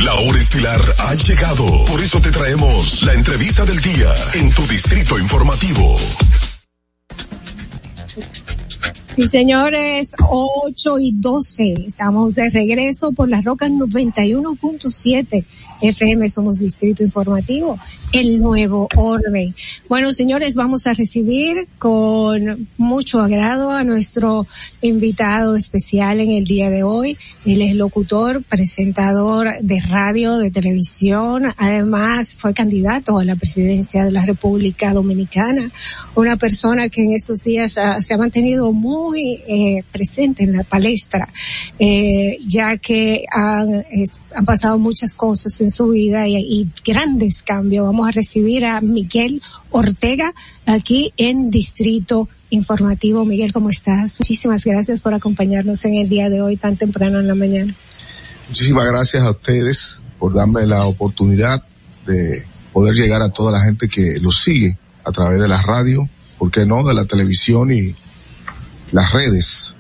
La 0.05 0.15
hora 0.15 0.39
estilar 0.39 0.81
ha 0.99 1.15
llegado. 1.15 1.85
Por 1.85 2.01
eso 2.01 2.21
te 2.21 2.31
traemos 2.31 3.03
la 3.03 3.15
entrevista 3.15 3.65
del 3.65 3.81
día 3.81 4.15
en 4.35 4.51
tu 4.53 4.67
Distrito 4.67 5.19
Informativo. 5.19 5.97
Sí, 9.17 9.27
señores, 9.27 10.15
8 10.29 10.99
y 10.99 11.13
12. 11.17 11.75
Estamos 11.87 12.37
de 12.37 12.51
regreso 12.51 13.13
por 13.13 13.29
las 13.29 13.45
rocas 13.45 13.71
91.7 13.71 15.45
FM. 15.83 16.29
Somos 16.29 16.59
Distrito 16.59 17.03
Informativo, 17.03 17.79
el 18.13 18.41
nuevo 18.41 18.89
orden. 18.97 19.55
Bueno, 19.89 20.11
señores, 20.13 20.55
vamos 20.55 20.87
a 20.87 20.93
recibir 20.95 21.67
con 21.79 22.69
mucho 22.77 23.21
agrado 23.21 23.71
a 23.71 23.85
nuestro 23.85 24.47
invitado 24.83 25.57
especial 25.57 26.21
en 26.21 26.31
el 26.33 26.45
día 26.45 26.71
de 26.71 26.83
hoy. 26.83 27.17
Él 27.45 27.63
es 27.63 27.75
locutor, 27.75 28.43
presentador 28.45 29.49
de 29.63 29.81
radio, 29.81 30.37
de 30.39 30.51
televisión. 30.51 31.45
Además, 31.57 32.35
fue 32.37 32.53
candidato 32.55 33.19
a 33.19 33.25
la 33.25 33.37
presidencia 33.37 34.05
de 34.05 34.11
la 34.13 34.25
República 34.25 34.93
Dominicana. 34.93 35.71
Una 36.15 36.37
persona 36.37 36.89
que 36.89 37.03
en 37.03 37.13
estos 37.13 37.45
días 37.45 37.79
ha- 37.79 38.01
se 38.01 38.15
ha 38.15 38.19
mantenido 38.19 38.73
muy 38.73 39.43
eh, 39.47 39.83
presente 39.93 40.45
en 40.45 40.57
la 40.57 40.65
palestra, 40.65 41.29
eh, 41.79 42.39
ya 42.47 42.77
que 42.79 43.25
han, 43.31 43.85
han 44.35 44.45
pasado 44.45 44.79
muchas 44.79 45.15
cosas 45.15 45.61
en 45.61 45.70
su 45.71 45.89
vida 45.89 46.29
y, 46.29 46.71
grandes 46.85 47.43
cambios. 47.43 47.87
Vamos 47.87 48.09
a 48.09 48.11
recibir 48.11 48.65
a 48.65 48.81
Miguel 48.81 49.43
Ortega 49.71 50.35
aquí 50.67 51.13
en 51.17 51.51
Distrito 51.51 52.29
Informativo. 52.51 53.25
Miguel, 53.25 53.53
¿cómo 53.53 53.71
estás? 53.71 54.19
Muchísimas 54.21 54.65
gracias 54.65 55.01
por 55.01 55.15
acompañarnos 55.15 55.85
en 55.85 55.95
el 55.95 56.09
día 56.09 56.29
de 56.29 56.43
hoy 56.43 56.57
tan 56.57 56.77
temprano 56.77 57.21
en 57.21 57.29
la 57.29 57.35
mañana. 57.35 57.75
Muchísimas 58.49 58.87
gracias 58.89 59.23
a 59.23 59.31
ustedes 59.31 60.03
por 60.19 60.35
darme 60.35 60.67
la 60.67 60.85
oportunidad 60.87 61.65
de 62.07 62.45
poder 62.73 62.95
llegar 62.95 63.23
a 63.23 63.31
toda 63.31 63.53
la 63.53 63.61
gente 63.65 63.89
que 63.89 64.19
los 64.21 64.43
sigue 64.43 64.79
a 65.05 65.13
través 65.13 65.41
de 65.41 65.49
la 65.49 65.61
radio, 65.63 66.09
¿por 66.39 66.51
qué 66.51 66.67
no? 66.67 66.87
De 66.87 66.95
la 66.95 67.05
televisión 67.05 67.73
y 67.73 67.95
las 68.93 69.13
redes. 69.13 69.77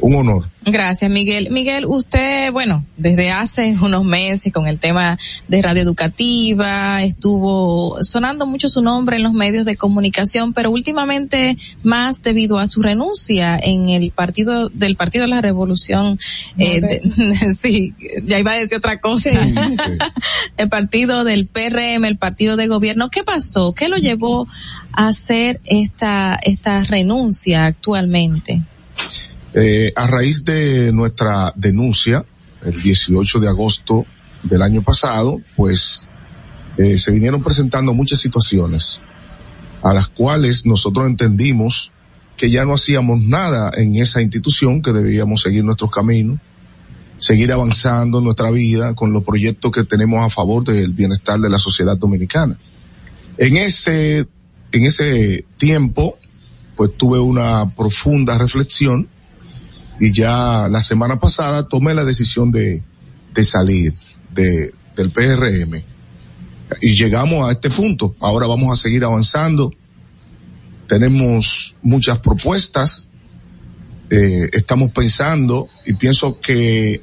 Un 0.00 0.16
honor. 0.16 0.48
Gracias, 0.66 1.10
Miguel. 1.10 1.50
Miguel, 1.50 1.84
usted, 1.86 2.50
bueno, 2.50 2.84
desde 2.96 3.30
hace 3.30 3.76
unos 3.80 4.04
meses 4.04 4.52
con 4.52 4.66
el 4.66 4.78
tema 4.78 5.18
de 5.46 5.62
radio 5.62 5.82
educativa, 5.82 7.02
estuvo 7.02 8.02
sonando 8.02 8.46
mucho 8.46 8.68
su 8.68 8.80
nombre 8.82 9.16
en 9.16 9.22
los 9.22 9.32
medios 9.32 9.64
de 9.66 9.76
comunicación, 9.76 10.52
pero 10.52 10.70
últimamente 10.70 11.56
más 11.82 12.22
debido 12.22 12.58
a 12.58 12.66
su 12.66 12.82
renuncia 12.82 13.58
en 13.62 13.88
el 13.88 14.10
partido 14.10 14.68
del 14.70 14.96
Partido 14.96 15.24
de 15.24 15.28
la 15.28 15.40
Revolución, 15.40 16.18
eh, 16.58 16.80
de- 16.80 17.52
sí, 17.54 17.94
ya 18.24 18.38
iba 18.38 18.52
a 18.52 18.56
decir 18.56 18.78
otra 18.78 18.98
cosa. 19.00 19.30
el 20.56 20.68
partido 20.68 21.24
del 21.24 21.46
PRM, 21.46 22.04
el 22.04 22.16
partido 22.16 22.56
de 22.56 22.66
gobierno. 22.68 23.10
¿Qué 23.10 23.22
pasó? 23.22 23.74
¿Qué 23.74 23.88
lo 23.88 23.96
llevó 23.96 24.48
a 24.92 25.08
hacer 25.08 25.60
esta, 25.66 26.38
esta 26.42 26.84
renuncia 26.84 27.66
actualmente? 27.66 28.62
Eh, 29.54 29.92
a 29.94 30.08
raíz 30.08 30.44
de 30.44 30.92
nuestra 30.92 31.52
denuncia, 31.54 32.24
el 32.64 32.82
18 32.82 33.38
de 33.38 33.48
agosto 33.48 34.04
del 34.42 34.62
año 34.62 34.82
pasado, 34.82 35.40
pues 35.54 36.08
eh, 36.76 36.98
se 36.98 37.12
vinieron 37.12 37.42
presentando 37.42 37.94
muchas 37.94 38.18
situaciones 38.18 39.00
a 39.82 39.92
las 39.92 40.08
cuales 40.08 40.66
nosotros 40.66 41.06
entendimos 41.06 41.92
que 42.36 42.50
ya 42.50 42.64
no 42.64 42.74
hacíamos 42.74 43.20
nada 43.20 43.70
en 43.76 43.94
esa 43.94 44.22
institución, 44.22 44.82
que 44.82 44.92
debíamos 44.92 45.42
seguir 45.42 45.62
nuestros 45.62 45.90
caminos, 45.90 46.40
seguir 47.18 47.52
avanzando 47.52 48.18
en 48.18 48.24
nuestra 48.24 48.50
vida 48.50 48.94
con 48.94 49.12
los 49.12 49.22
proyectos 49.22 49.70
que 49.70 49.84
tenemos 49.84 50.24
a 50.24 50.30
favor 50.30 50.64
del 50.64 50.94
bienestar 50.94 51.38
de 51.38 51.48
la 51.48 51.60
sociedad 51.60 51.96
dominicana. 51.96 52.58
En 53.38 53.56
ese, 53.56 54.26
en 54.72 54.84
ese 54.84 55.44
tiempo, 55.58 56.18
pues 56.76 56.96
tuve 56.96 57.20
una 57.20 57.72
profunda 57.76 58.36
reflexión 58.36 59.08
y 60.00 60.12
ya 60.12 60.68
la 60.68 60.80
semana 60.80 61.18
pasada 61.20 61.68
tomé 61.68 61.94
la 61.94 62.04
decisión 62.04 62.50
de, 62.50 62.82
de 63.32 63.44
salir 63.44 63.94
de, 64.32 64.72
del 64.96 65.12
PRM. 65.12 65.82
Y 66.80 66.94
llegamos 66.94 67.48
a 67.48 67.52
este 67.52 67.70
punto. 67.70 68.16
Ahora 68.20 68.46
vamos 68.46 68.72
a 68.72 68.80
seguir 68.82 69.04
avanzando. 69.04 69.72
Tenemos 70.88 71.76
muchas 71.82 72.18
propuestas. 72.18 73.08
Eh, 74.10 74.48
estamos 74.52 74.90
pensando 74.90 75.68
y 75.86 75.94
pienso 75.94 76.38
que 76.38 77.02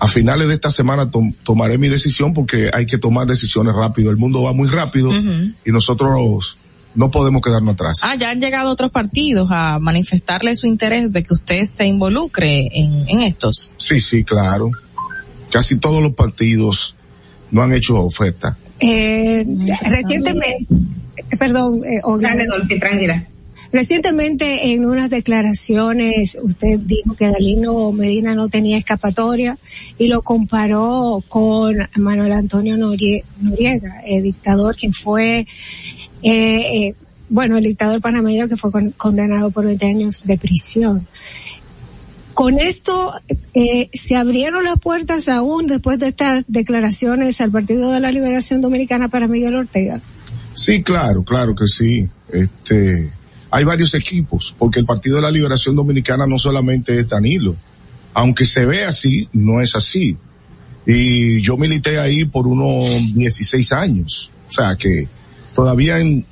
a 0.00 0.08
finales 0.08 0.48
de 0.48 0.54
esta 0.54 0.70
semana 0.70 1.10
tom- 1.10 1.34
tomaré 1.42 1.76
mi 1.76 1.88
decisión 1.88 2.32
porque 2.32 2.70
hay 2.72 2.86
que 2.86 2.98
tomar 2.98 3.26
decisiones 3.26 3.74
rápido. 3.74 4.10
El 4.10 4.16
mundo 4.16 4.42
va 4.42 4.52
muy 4.52 4.68
rápido 4.68 5.10
y 5.64 5.70
nosotros 5.72 6.56
no 6.94 7.10
podemos 7.10 7.42
quedarnos 7.42 7.74
atrás. 7.74 8.00
Ah, 8.02 8.14
ya 8.16 8.30
han 8.30 8.40
llegado 8.40 8.70
otros 8.70 8.90
partidos 8.90 9.48
a 9.50 9.78
manifestarle 9.78 10.56
su 10.56 10.66
interés 10.66 11.12
de 11.12 11.22
que 11.22 11.32
usted 11.32 11.64
se 11.64 11.86
involucre 11.86 12.68
en, 12.72 13.08
en 13.08 13.20
estos. 13.20 13.72
Sí, 13.76 14.00
sí, 14.00 14.24
claro. 14.24 14.70
Casi 15.50 15.78
todos 15.78 16.02
los 16.02 16.12
partidos 16.14 16.96
no 17.50 17.62
han 17.62 17.72
hecho 17.72 17.96
oferta. 18.04 18.58
Eh, 18.80 19.46
recientemente, 19.82 20.66
perdón, 21.38 21.82
eh, 21.84 22.00
Olga. 22.04 22.28
Dale, 22.30 22.46
Dolphy, 22.46 22.78
tranquila. 22.78 23.26
Recientemente 23.70 24.72
en 24.72 24.86
unas 24.86 25.10
declaraciones 25.10 26.38
usted 26.42 26.78
dijo 26.78 27.14
que 27.14 27.26
Dalino 27.26 27.92
Medina 27.92 28.34
no 28.34 28.48
tenía 28.48 28.78
escapatoria 28.78 29.58
y 29.98 30.08
lo 30.08 30.22
comparó 30.22 31.22
con 31.28 31.76
Manuel 31.96 32.32
Antonio 32.32 32.78
Norie- 32.78 33.24
Noriega, 33.42 34.00
el 34.06 34.22
dictador 34.22 34.74
quien 34.74 34.94
fue, 34.94 35.46
eh, 36.22 36.86
eh, 36.88 36.94
bueno, 37.28 37.58
el 37.58 37.64
dictador 37.64 38.00
panameño 38.00 38.48
que 38.48 38.56
fue 38.56 38.70
con- 38.72 38.90
condenado 38.92 39.50
por 39.50 39.66
20 39.66 39.86
años 39.86 40.24
de 40.24 40.38
prisión. 40.38 41.06
Con 42.34 42.60
esto, 42.60 43.12
eh, 43.52 43.90
se 43.92 44.14
abrieron 44.14 44.64
las 44.64 44.78
puertas 44.78 45.28
aún 45.28 45.66
después 45.66 45.98
de 45.98 46.08
estas 46.08 46.44
declaraciones 46.46 47.40
al 47.40 47.50
Partido 47.50 47.90
de 47.90 47.98
la 48.00 48.12
Liberación 48.12 48.60
Dominicana 48.60 49.08
para 49.08 49.26
Miguel 49.26 49.56
Ortega. 49.56 50.00
Sí, 50.54 50.82
claro, 50.82 51.24
claro 51.24 51.54
que 51.56 51.66
sí. 51.66 52.08
Este, 52.32 53.10
hay 53.50 53.64
varios 53.64 53.92
equipos, 53.94 54.54
porque 54.56 54.78
el 54.78 54.86
Partido 54.86 55.16
de 55.16 55.22
la 55.22 55.30
Liberación 55.32 55.74
Dominicana 55.74 56.26
no 56.28 56.38
solamente 56.38 56.96
es 56.98 57.08
Danilo. 57.08 57.56
Aunque 58.14 58.46
se 58.46 58.64
ve 58.64 58.84
así, 58.84 59.28
no 59.32 59.60
es 59.60 59.74
así. 59.74 60.16
Y 60.86 61.40
yo 61.42 61.56
milité 61.56 61.98
ahí 61.98 62.24
por 62.24 62.46
unos 62.46 62.88
16 63.14 63.72
años. 63.72 64.32
O 64.48 64.50
sea 64.52 64.76
que 64.76 65.08
todavía 65.58 65.98
en- 65.98 66.24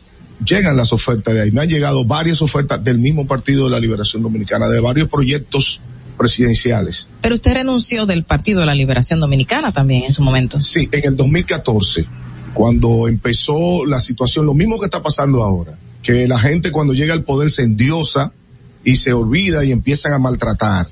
llegan 0.45 0.77
las 0.77 0.93
ofertas 0.93 1.35
de 1.35 1.43
ahí. 1.43 1.51
Me 1.51 1.63
han 1.63 1.69
llegado 1.69 2.05
varias 2.05 2.43
ofertas 2.43 2.83
del 2.85 3.01
mismo 3.01 3.27
Partido 3.27 3.65
de 3.65 3.71
la 3.71 3.81
Liberación 3.81 4.23
Dominicana, 4.23 4.69
de 4.69 4.79
varios 4.81 5.09
proyectos 5.09 5.81
presidenciales. 6.17 7.09
Pero 7.23 7.35
usted 7.35 7.55
renunció 7.55 8.07
del 8.07 8.23
Partido 8.23 8.61
de 8.61 8.67
la 8.67 8.75
Liberación 8.77 9.19
Dominicana 9.19 9.73
también 9.73 10.05
en 10.05 10.13
su 10.13 10.23
momento. 10.23 10.61
Sí, 10.61 10.89
en 10.93 11.05
el 11.07 11.17
2014, 11.17 12.07
cuando 12.55 13.09
empezó 13.09 13.85
la 13.85 13.99
situación, 14.01 14.47
lo 14.47 14.55
mismo 14.55 14.79
que 14.79 14.85
está 14.85 15.03
pasando 15.03 15.43
ahora, 15.43 15.77
que 16.05 16.29
la 16.29 16.39
gente 16.39 16.71
cuando 16.71 16.95
llega 16.95 17.13
al 17.13 17.25
poder 17.25 17.51
se 17.51 17.63
endiosa 17.63 18.33
y 18.85 18.95
se 18.95 19.13
olvida 19.13 19.65
y 19.65 19.73
empiezan 19.73 20.13
a 20.13 20.21
maltratar. 20.21 20.87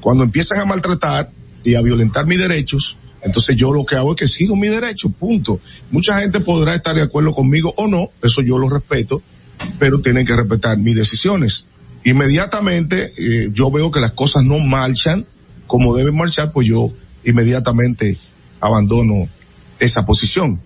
Cuando 0.00 0.24
empiezan 0.24 0.58
a 0.60 0.64
maltratar 0.64 1.30
y 1.64 1.74
a 1.74 1.82
violentar 1.82 2.26
mis 2.26 2.38
derechos, 2.38 2.96
entonces 3.22 3.56
yo 3.56 3.72
lo 3.72 3.84
que 3.84 3.96
hago 3.96 4.12
es 4.12 4.16
que 4.16 4.28
sigo 4.28 4.56
mi 4.56 4.68
derecho, 4.68 5.08
punto. 5.10 5.60
Mucha 5.90 6.20
gente 6.20 6.40
podrá 6.40 6.74
estar 6.74 6.94
de 6.94 7.02
acuerdo 7.02 7.34
conmigo 7.34 7.74
o 7.76 7.86
no, 7.86 8.10
eso 8.22 8.42
yo 8.42 8.58
lo 8.58 8.68
respeto, 8.68 9.22
pero 9.78 10.00
tienen 10.00 10.26
que 10.26 10.36
respetar 10.36 10.78
mis 10.78 10.96
decisiones. 10.96 11.66
Inmediatamente 12.04 13.12
eh, 13.16 13.50
yo 13.52 13.70
veo 13.70 13.90
que 13.90 14.00
las 14.00 14.12
cosas 14.12 14.44
no 14.44 14.58
marchan 14.58 15.26
como 15.68 15.94
deben 15.94 16.16
marchar, 16.16 16.50
pues 16.50 16.66
yo 16.66 16.90
inmediatamente 17.24 18.16
abandono 18.58 19.28
esa 19.78 20.04
posición. 20.04 20.60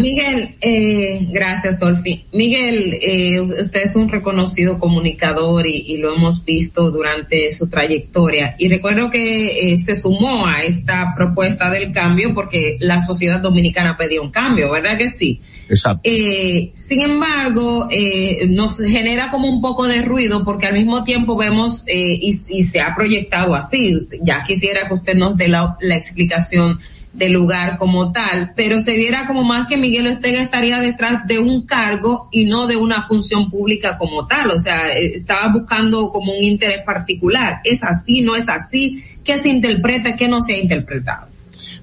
Miguel, 0.00 0.56
eh, 0.60 1.28
gracias, 1.30 1.78
Dolphy. 1.78 2.24
Miguel, 2.32 2.98
eh, 3.02 3.40
usted 3.40 3.82
es 3.84 3.96
un 3.96 4.08
reconocido 4.08 4.78
comunicador 4.78 5.66
y, 5.66 5.84
y 5.86 5.96
lo 5.98 6.14
hemos 6.14 6.44
visto 6.44 6.90
durante 6.90 7.50
su 7.52 7.68
trayectoria. 7.68 8.56
Y 8.58 8.68
recuerdo 8.68 9.10
que 9.10 9.72
eh, 9.72 9.78
se 9.78 9.94
sumó 9.94 10.46
a 10.46 10.62
esta 10.62 11.12
propuesta 11.14 11.70
del 11.70 11.92
cambio 11.92 12.32
porque 12.34 12.76
la 12.80 13.00
sociedad 13.00 13.40
dominicana 13.40 13.96
pedía 13.96 14.20
un 14.20 14.30
cambio, 14.30 14.70
¿verdad 14.70 14.96
que 14.96 15.10
sí? 15.10 15.40
Exacto. 15.68 16.00
Eh, 16.04 16.70
sin 16.74 17.00
embargo, 17.00 17.88
eh, 17.90 18.46
nos 18.48 18.78
genera 18.78 19.30
como 19.30 19.48
un 19.50 19.60
poco 19.60 19.86
de 19.86 20.00
ruido 20.02 20.44
porque 20.44 20.66
al 20.66 20.74
mismo 20.74 21.04
tiempo 21.04 21.36
vemos 21.36 21.84
eh, 21.86 22.18
y, 22.20 22.38
y 22.48 22.64
se 22.64 22.80
ha 22.80 22.94
proyectado 22.96 23.54
así. 23.54 23.94
Usted- 23.94 24.18
Ya 24.22 24.42
quisiera 24.46 24.88
que 24.88 24.94
usted 24.94 25.14
nos 25.14 25.36
dé 25.36 25.48
la, 25.48 25.76
la 25.80 25.96
explicación 25.96 26.78
del 27.18 27.32
lugar 27.32 27.76
como 27.78 28.12
tal, 28.12 28.52
pero 28.54 28.80
se 28.80 28.96
viera 28.96 29.26
como 29.26 29.42
más 29.42 29.66
que 29.66 29.76
Miguel 29.76 30.06
Ortega 30.06 30.40
estaría 30.40 30.78
detrás 30.78 31.26
de 31.26 31.40
un 31.40 31.66
cargo 31.66 32.28
y 32.30 32.44
no 32.44 32.66
de 32.66 32.76
una 32.76 33.02
función 33.02 33.50
pública 33.50 33.98
como 33.98 34.26
tal. 34.26 34.52
O 34.52 34.58
sea, 34.58 34.96
eh, 34.96 35.16
estaba 35.16 35.52
buscando 35.52 36.10
como 36.10 36.32
un 36.32 36.44
interés 36.44 36.82
particular. 36.84 37.60
¿Es 37.64 37.82
así? 37.82 38.20
¿No 38.20 38.36
es 38.36 38.48
así? 38.48 39.02
¿Qué 39.24 39.42
se 39.42 39.48
interpreta? 39.48 40.14
¿Qué 40.14 40.28
no 40.28 40.40
se 40.40 40.54
ha 40.54 40.58
interpretado? 40.58 41.26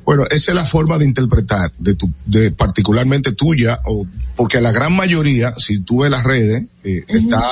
Bueno, 0.06 0.24
esa 0.30 0.52
es 0.52 0.56
la 0.56 0.66
forma 0.66 0.98
de 0.98 1.06
interpretar, 1.06 1.72
de 1.78 1.96
tu, 1.96 2.10
de 2.26 2.52
particularmente 2.52 3.34
tuya, 3.34 3.80
o 3.86 4.08
porque 4.38 4.62
la 4.62 4.72
gran 4.72 4.96
mayoría, 4.96 5.54
si 5.58 5.80
tú 5.80 6.02
ves 6.02 6.12
las 6.12 6.24
redes, 6.24 6.64
eh, 6.84 7.04
está 7.10 7.44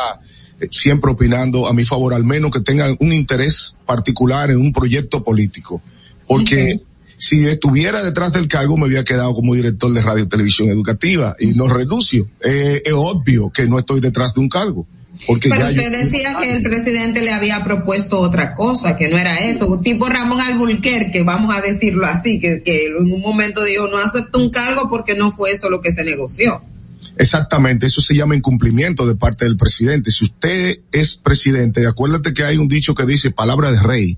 eh, 0.61 0.69
siempre 0.71 1.11
opinando 1.11 1.67
a 1.67 1.73
mi 1.73 1.83
favor, 1.83 2.13
al 2.13 2.23
menos 2.23 2.51
que 2.51 2.61
tengan 2.61 2.95
un 3.01 3.11
interés 3.11 3.75
particular 3.85 4.51
en 4.51 4.57
un 4.57 4.71
proyecto 4.71 5.21
político. 5.23 5.81
Porque 6.27 6.79
si 7.23 7.45
estuviera 7.45 8.03
detrás 8.03 8.33
del 8.33 8.47
cargo 8.49 8.75
me 8.75 8.85
había 8.85 9.05
quedado 9.05 9.33
como 9.33 9.55
director 9.55 9.91
de 9.93 10.01
radio 10.01 10.23
y 10.25 10.27
televisión 10.27 10.69
educativa 10.69 11.35
y 11.39 11.47
no 11.53 11.67
renuncio. 11.67 12.27
Eh, 12.43 12.81
es 12.83 12.91
obvio 12.93 13.49
que 13.49 13.65
no 13.65 13.79
estoy 13.79 14.01
detrás 14.01 14.33
de 14.33 14.41
un 14.41 14.49
cargo. 14.49 14.85
Porque 15.25 15.47
Pero 15.47 15.69
yo- 15.71 15.83
usted 15.83 16.03
decía 16.03 16.35
que 16.41 16.51
el 16.51 16.63
presidente 16.63 17.21
le 17.21 17.31
había 17.31 17.63
propuesto 17.63 18.19
otra 18.19 18.55
cosa, 18.55 18.97
que 18.97 19.07
no 19.07 19.17
era 19.17 19.37
eso, 19.47 19.67
un 19.67 19.81
tipo 19.81 20.09
Ramón 20.09 20.41
Alburquerque, 20.41 21.21
vamos 21.23 21.55
a 21.55 21.61
decirlo 21.61 22.05
así, 22.07 22.39
que, 22.41 22.61
que 22.61 22.87
en 22.87 22.97
un 22.97 23.21
momento 23.21 23.63
dijo 23.63 23.87
no 23.87 23.99
acepto 23.99 24.39
un 24.39 24.49
cargo 24.49 24.89
porque 24.89 25.15
no 25.15 25.31
fue 25.31 25.51
eso 25.51 25.69
lo 25.69 25.79
que 25.79 25.91
se 25.93 26.03
negoció. 26.03 26.61
Exactamente, 27.17 27.85
eso 27.85 28.01
se 28.01 28.15
llama 28.15 28.35
incumplimiento 28.35 29.05
de 29.07 29.15
parte 29.15 29.45
del 29.45 29.55
presidente. 29.55 30.11
Si 30.11 30.25
usted 30.25 30.79
es 30.91 31.15
presidente, 31.15 31.85
acuérdate 31.87 32.33
que 32.33 32.43
hay 32.43 32.57
un 32.57 32.67
dicho 32.67 32.95
que 32.95 33.05
dice 33.05 33.31
palabra 33.31 33.71
de 33.71 33.79
rey. 33.81 34.17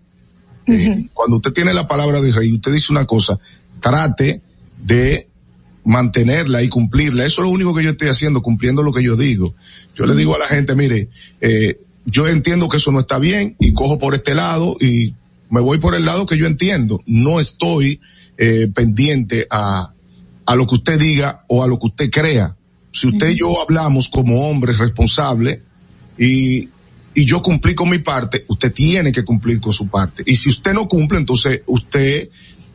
Eh, 0.68 1.08
cuando 1.14 1.38
usted 1.38 1.54
tiene 1.54 1.74
la 1.74 1.88
palabra 1.88 2.22
de 2.22 2.32
rey 2.32 2.50
y 2.50 2.56
usted 2.56 2.72
dice 2.72 2.92
una 2.92 3.06
cosa, 3.06 3.40
trate 3.80 4.42
de 4.82 5.28
mantenerla 5.84 6.64
y 6.64 6.70
cumplirla. 6.70 7.26
Eso 7.26 7.42
es 7.42 7.48
lo 7.48 7.54
único 7.54 7.74
que 7.76 7.84
yo 7.84 7.92
estoy 7.92 8.10
haciendo, 8.10 8.42
cumpliendo 8.42 8.84
lo 8.84 8.92
que 8.92 9.04
yo 9.04 9.16
digo. 9.16 9.54
Yo 9.96 10.06
le 10.06 10.16
digo 10.16 10.36
a 10.36 10.40
la 10.40 10.48
gente, 10.48 10.76
mire, 10.76 11.10
eh, 11.42 11.80
yo 12.06 12.28
entiendo 12.28 12.70
que 12.70 12.78
eso 12.78 12.92
no 12.92 13.00
está 13.00 13.20
bien 13.20 13.56
y 13.60 13.74
cojo 13.74 14.00
por 14.00 14.16
este 14.16 14.36
lado 14.36 14.76
y 14.80 15.14
me 15.50 15.62
voy 15.62 15.78
por 15.78 15.96
el 15.96 16.06
lado 16.06 16.26
que 16.26 16.38
yo 16.38 16.48
entiendo. 16.48 17.02
No 17.06 17.40
estoy 17.40 18.02
eh, 18.38 18.70
pendiente 18.74 19.48
a, 19.50 19.94
a 20.46 20.56
lo 20.56 20.68
que 20.68 20.76
usted 20.76 21.00
diga 21.00 21.46
o 21.48 21.64
a 21.64 21.68
lo 21.68 21.80
que 21.80 21.88
usted 21.88 22.10
crea. 22.12 22.56
Si 22.92 23.08
usted 23.08 23.30
y 23.30 23.38
yo 23.38 23.62
hablamos 23.62 24.10
como 24.10 24.50
hombres 24.50 24.78
responsables 24.78 25.62
y, 26.18 26.70
y 27.16 27.26
yo 27.26 27.42
cumplí 27.42 27.74
con 27.74 27.90
mi 27.90 28.00
parte, 28.00 28.46
usted 28.50 28.72
tiene 28.74 29.12
que 29.12 29.24
cumplir 29.24 29.60
con 29.60 29.74
su 29.74 29.88
parte. 29.88 30.24
Y 30.28 30.36
si 30.36 30.50
usted 30.50 30.74
no 30.74 30.88
cumple, 30.88 31.18
entonces 31.18 31.62
usted 31.66 32.30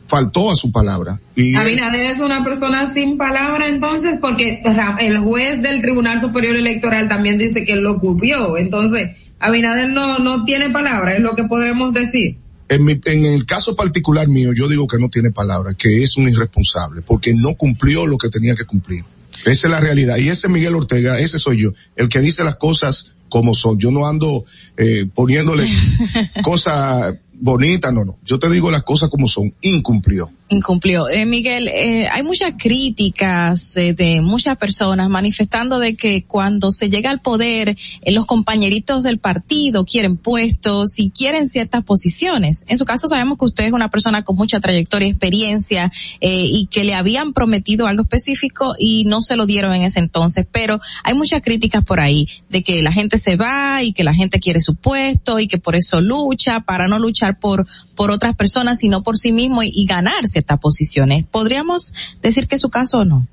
faltó 0.07 0.51
a 0.51 0.55
su 0.55 0.71
palabra. 0.71 1.21
Y 1.35 1.55
Abinader 1.55 2.11
es 2.11 2.19
una 2.19 2.43
persona 2.43 2.85
sin 2.87 3.17
palabra 3.17 3.67
entonces, 3.69 4.17
porque 4.19 4.61
el 4.99 5.17
juez 5.19 5.61
del 5.61 5.81
Tribunal 5.81 6.19
Superior 6.19 6.55
Electoral 6.55 7.07
también 7.07 7.37
dice 7.37 7.63
que 7.63 7.73
él 7.73 7.81
lo 7.81 7.97
cubrió. 7.99 8.57
Entonces, 8.57 9.11
Abinader 9.39 9.89
no, 9.89 10.19
no 10.19 10.43
tiene 10.43 10.69
palabra, 10.69 11.13
es 11.15 11.21
lo 11.21 11.33
que 11.35 11.45
podemos 11.45 11.93
decir. 11.93 12.37
en, 12.67 12.83
mi- 12.85 12.99
en 13.05 13.25
el 13.25 13.45
caso 13.45 13.75
particular 13.75 14.27
mío, 14.27 14.51
yo 14.53 14.67
digo 14.67 14.85
que 14.87 14.97
no 14.97 15.09
tiene 15.09 15.31
palabra, 15.31 15.73
que 15.75 16.01
es 16.03 16.17
un 16.17 16.27
irresponsable, 16.27 17.01
porque 17.01 17.33
no 17.33 17.55
cumplió 17.55 18.05
lo 18.07 18.17
que 18.17 18.29
tenía 18.29 18.55
que 18.55 18.65
cumplir. 18.65 19.03
Esa 19.45 19.67
es 19.67 19.71
la 19.71 19.79
realidad. 19.79 20.17
Y 20.17 20.27
ese 20.29 20.49
Miguel 20.49 20.75
Ortega, 20.75 21.19
ese 21.19 21.39
soy 21.39 21.61
yo, 21.61 21.71
el 21.95 22.09
que 22.09 22.19
dice 22.19 22.43
las 22.43 22.57
cosas 22.57 23.13
como 23.31 23.55
son. 23.55 23.79
Yo 23.79 23.89
no 23.89 24.05
ando 24.05 24.45
eh, 24.77 25.07
poniéndole 25.11 25.67
cosas 26.43 27.15
bonitas, 27.33 27.91
no, 27.91 28.05
no. 28.05 28.17
Yo 28.23 28.37
te 28.37 28.49
digo 28.49 28.69
las 28.69 28.83
cosas 28.83 29.09
como 29.09 29.27
son. 29.27 29.55
Incumplió. 29.61 30.29
Incumplió. 30.55 31.09
Eh, 31.09 31.25
Miguel, 31.25 31.67
eh, 31.67 32.07
hay 32.11 32.23
muchas 32.23 32.53
críticas 32.57 33.75
eh, 33.77 33.93
de 33.93 34.21
muchas 34.21 34.57
personas 34.57 35.09
manifestando 35.09 35.79
de 35.79 35.95
que 35.95 36.23
cuando 36.25 36.71
se 36.71 36.89
llega 36.89 37.09
al 37.09 37.21
poder, 37.21 37.69
eh, 37.69 38.11
los 38.11 38.25
compañeritos 38.25 39.03
del 39.03 39.19
partido 39.19 39.85
quieren 39.85 40.17
puestos 40.17 40.99
y 40.99 41.09
quieren 41.09 41.47
ciertas 41.47 41.83
posiciones. 41.83 42.65
En 42.67 42.77
su 42.77 42.85
caso 42.85 43.07
sabemos 43.07 43.37
que 43.37 43.45
usted 43.45 43.65
es 43.65 43.73
una 43.73 43.89
persona 43.89 44.23
con 44.23 44.35
mucha 44.35 44.59
trayectoria 44.59 45.07
y 45.07 45.11
experiencia 45.11 45.91
eh, 46.19 46.45
y 46.45 46.67
que 46.67 46.83
le 46.83 46.93
habían 46.93 47.33
prometido 47.33 47.87
algo 47.87 48.03
específico 48.03 48.75
y 48.77 49.05
no 49.05 49.21
se 49.21 49.35
lo 49.35 49.45
dieron 49.45 49.73
en 49.73 49.83
ese 49.83 49.99
entonces, 49.99 50.45
pero 50.51 50.79
hay 51.03 51.13
muchas 51.13 51.41
críticas 51.41 51.83
por 51.83 51.99
ahí 51.99 52.27
de 52.49 52.63
que 52.63 52.81
la 52.81 52.91
gente 52.91 53.17
se 53.17 53.35
va 53.35 53.83
y 53.83 53.93
que 53.93 54.03
la 54.03 54.13
gente 54.13 54.39
quiere 54.39 54.59
su 54.59 54.75
puesto 54.75 55.39
y 55.39 55.47
que 55.47 55.57
por 55.57 55.75
eso 55.75 56.01
lucha 56.01 56.61
para 56.61 56.87
no 56.87 56.99
luchar 56.99 57.39
por 57.39 57.65
por 57.95 58.11
otras 58.11 58.35
personas 58.35 58.79
sino 58.79 59.03
por 59.03 59.17
sí 59.17 59.31
mismo 59.31 59.63
y, 59.63 59.71
y 59.73 59.85
ganarse 59.85 60.40
ciertas 60.41 60.59
posiciones. 60.59 61.25
¿Podríamos 61.29 61.93
decir 62.21 62.47
que 62.47 62.55
es 62.55 62.61
su 62.61 62.69
caso 62.69 62.99
o 62.99 63.05
no? 63.05 63.27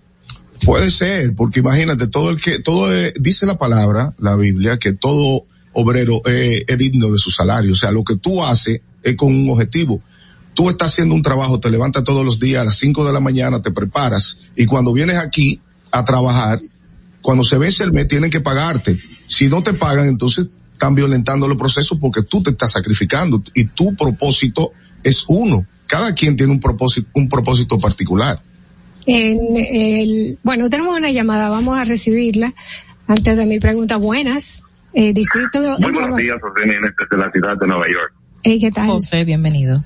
Puede 0.64 0.90
ser, 0.90 1.34
porque 1.34 1.60
imagínate, 1.60 2.08
todo 2.08 2.30
el 2.30 2.40
que, 2.40 2.58
todo 2.58 2.94
eh, 2.94 3.12
dice 3.18 3.46
la 3.46 3.58
palabra, 3.58 4.14
la 4.18 4.36
Biblia, 4.36 4.78
que 4.78 4.92
todo 4.92 5.44
obrero 5.72 6.20
eh, 6.26 6.64
es 6.66 6.78
digno 6.78 7.10
de 7.10 7.18
su 7.18 7.30
salario. 7.30 7.72
O 7.72 7.76
sea, 7.76 7.92
lo 7.92 8.04
que 8.04 8.16
tú 8.16 8.42
haces 8.42 8.80
es 9.02 9.16
con 9.16 9.34
un 9.34 9.50
objetivo. 9.50 10.00
Tú 10.54 10.68
estás 10.68 10.92
haciendo 10.92 11.14
un 11.14 11.22
trabajo, 11.22 11.60
te 11.60 11.70
levantas 11.70 12.02
todos 12.02 12.24
los 12.24 12.40
días 12.40 12.62
a 12.62 12.64
las 12.64 12.76
5 12.78 13.06
de 13.06 13.12
la 13.12 13.20
mañana, 13.20 13.62
te 13.62 13.70
preparas 13.70 14.40
y 14.56 14.66
cuando 14.66 14.92
vienes 14.92 15.16
aquí 15.16 15.60
a 15.92 16.04
trabajar, 16.04 16.60
cuando 17.22 17.44
se 17.44 17.58
vence 17.58 17.84
el 17.84 17.92
mes 17.92 18.08
tienen 18.08 18.30
que 18.30 18.40
pagarte. 18.40 18.98
Si 19.28 19.46
no 19.46 19.62
te 19.62 19.72
pagan, 19.72 20.08
entonces 20.08 20.48
están 20.72 20.96
violentando 20.96 21.46
los 21.46 21.56
procesos 21.56 21.98
porque 22.00 22.22
tú 22.22 22.42
te 22.42 22.50
estás 22.50 22.72
sacrificando 22.72 23.42
y 23.54 23.66
tu 23.66 23.94
propósito 23.94 24.72
es 25.04 25.24
uno. 25.28 25.64
Cada 25.88 26.14
quien 26.14 26.36
tiene 26.36 26.52
un 26.52 26.60
propósito, 26.60 27.08
un 27.14 27.28
propósito 27.28 27.78
particular. 27.78 28.38
En 29.06 29.56
el, 29.56 30.38
bueno, 30.42 30.68
tenemos 30.68 30.96
una 30.96 31.10
llamada, 31.10 31.48
vamos 31.48 31.78
a 31.78 31.84
recibirla. 31.84 32.52
Antes 33.06 33.36
de 33.36 33.46
mi 33.46 33.58
pregunta, 33.58 33.96
buenas. 33.96 34.62
Eh, 34.92 35.12
distrito 35.12 35.60
Muy 35.80 35.92
buenos 35.92 36.16
días, 36.16 36.36
José 36.40 36.60
Jiménez, 36.62 36.92
desde 36.98 37.16
la 37.16 37.30
ciudad 37.32 37.56
de 37.56 37.66
Nueva 37.66 37.86
York. 37.88 38.12
Hey, 38.42 38.58
¿Qué 38.60 38.70
tal? 38.70 38.86
José, 38.86 39.24
bienvenido. 39.24 39.82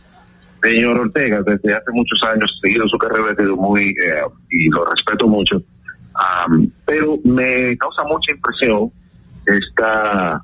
Señor 0.62 0.98
Ortega, 0.98 1.42
desde 1.42 1.74
hace 1.74 1.90
muchos 1.92 2.20
años 2.28 2.50
he 2.58 2.68
seguido 2.68 2.86
su 2.88 2.98
carrera, 2.98 3.32
he 3.32 3.42
sido 3.42 3.56
muy, 3.56 3.90
eh, 3.90 4.22
y 4.50 4.68
lo 4.70 4.84
respeto 4.84 5.26
mucho, 5.26 5.56
um, 5.56 6.70
pero 6.84 7.18
me 7.24 7.76
causa 7.78 8.04
mucha 8.04 8.32
impresión 8.32 8.92
esta, 9.46 10.40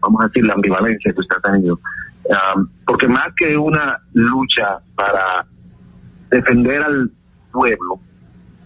vamos 0.00 0.22
a 0.22 0.26
decir, 0.26 0.44
la 0.44 0.54
ambivalencia 0.54 1.12
que 1.12 1.20
usted 1.20 1.36
ha 1.36 1.52
tenido, 1.52 1.80
um, 2.30 2.68
porque 2.86 3.08
más 3.08 3.28
que 3.36 3.56
una 3.56 4.00
lucha 4.12 4.78
para 4.94 5.46
defender 6.30 6.82
al 6.82 7.10
pueblo, 7.52 8.00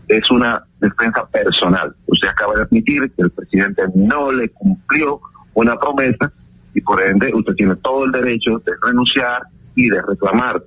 es 0.09 0.23
una 0.31 0.63
defensa 0.81 1.27
personal. 1.27 1.95
Usted 2.07 2.29
acaba 2.29 2.55
de 2.55 2.63
admitir 2.63 3.11
que 3.13 3.23
el 3.23 3.31
presidente 3.31 3.83
no 3.95 4.31
le 4.31 4.49
cumplió 4.51 5.21
una 5.55 5.77
promesa 5.77 6.33
y 6.75 6.81
por 6.81 7.01
ende 7.01 7.33
usted 7.35 7.55
tiene 7.55 7.77
todo 7.77 8.05
el 8.05 8.13
derecho 8.13 8.59
de 8.65 8.73
renunciar 8.83 9.43
y 9.75 9.89
de 9.89 10.03
reclamar. 10.03 10.63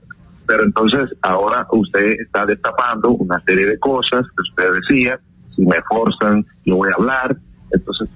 Pero 0.48 0.64
entonces 0.64 1.10
ahora 1.22 1.68
usted 1.72 2.16
está 2.20 2.46
destapando 2.46 3.12
una 3.12 3.42
serie 3.46 3.66
de 3.66 3.78
cosas 3.80 4.26
que 4.36 4.64
usted 4.64 4.80
decía, 4.82 5.20
si 5.56 5.66
me 5.66 5.82
forzan, 5.90 6.46
yo 6.66 6.78
voy 6.78 6.90
a 6.90 6.96
hablar. 6.96 7.38
Entonces 7.72 8.10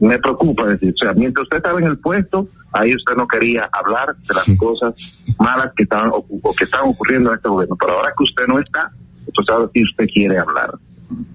me 0.00 0.18
preocupa 0.18 0.66
decir, 0.66 0.94
o 0.94 1.04
sea, 1.04 1.12
mientras 1.12 1.44
usted 1.44 1.58
estaba 1.58 1.78
en 1.78 1.86
el 1.86 1.98
puesto, 1.98 2.48
ahí 2.72 2.94
usted 2.94 3.14
no 3.16 3.26
quería 3.26 3.68
hablar 3.72 4.16
de 4.16 4.34
las 4.34 4.58
cosas 4.58 4.94
malas 5.38 5.72
que 5.76 5.82
estaban 5.82 6.10
o 6.12 6.54
que 6.56 6.64
están 6.64 6.80
ocurriendo 6.84 7.30
en 7.30 7.36
este 7.36 7.48
gobierno. 7.48 7.76
Pero 7.78 7.92
ahora 7.92 8.12
que 8.16 8.24
usted 8.24 8.46
no 8.46 8.58
está, 8.58 8.90
entonces 9.26 9.54
ahora 9.54 9.70
sí 9.72 9.82
usted 9.82 10.06
quiere 10.12 10.38
hablar. 10.38 10.72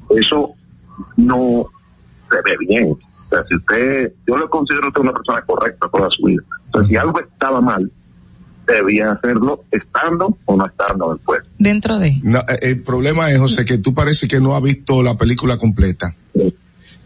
Eso 0.09 0.53
no 1.17 1.65
se 2.29 2.37
ve 2.43 2.57
bien. 2.59 2.91
O 2.91 3.29
sea, 3.29 3.43
si 3.47 3.55
usted, 3.55 4.13
yo 4.27 4.37
lo 4.37 4.49
considero 4.49 4.87
usted 4.87 5.01
una 5.01 5.13
persona 5.13 5.41
correcta 5.41 5.87
toda 5.91 6.09
su 6.17 6.25
vida. 6.25 6.43
Entonces, 6.65 6.89
si 6.89 6.95
algo 6.97 7.19
estaba 7.19 7.61
mal, 7.61 7.91
debía 8.67 9.11
hacerlo 9.11 9.63
estando 9.71 10.37
o 10.45 10.55
no 10.55 10.65
estando 10.65 11.05
en 11.05 11.11
el 11.13 11.19
puesto. 11.19 11.49
Dentro 11.59 11.99
de. 11.99 12.19
No, 12.23 12.39
eh, 12.39 12.57
el 12.61 12.83
problema 12.83 13.31
es, 13.31 13.39
José, 13.39 13.65
que 13.65 13.77
tú 13.77 13.93
parece 13.93 14.27
que 14.27 14.39
no 14.39 14.55
has 14.55 14.63
visto 14.63 15.03
la 15.03 15.17
película 15.17 15.57
completa. 15.57 16.15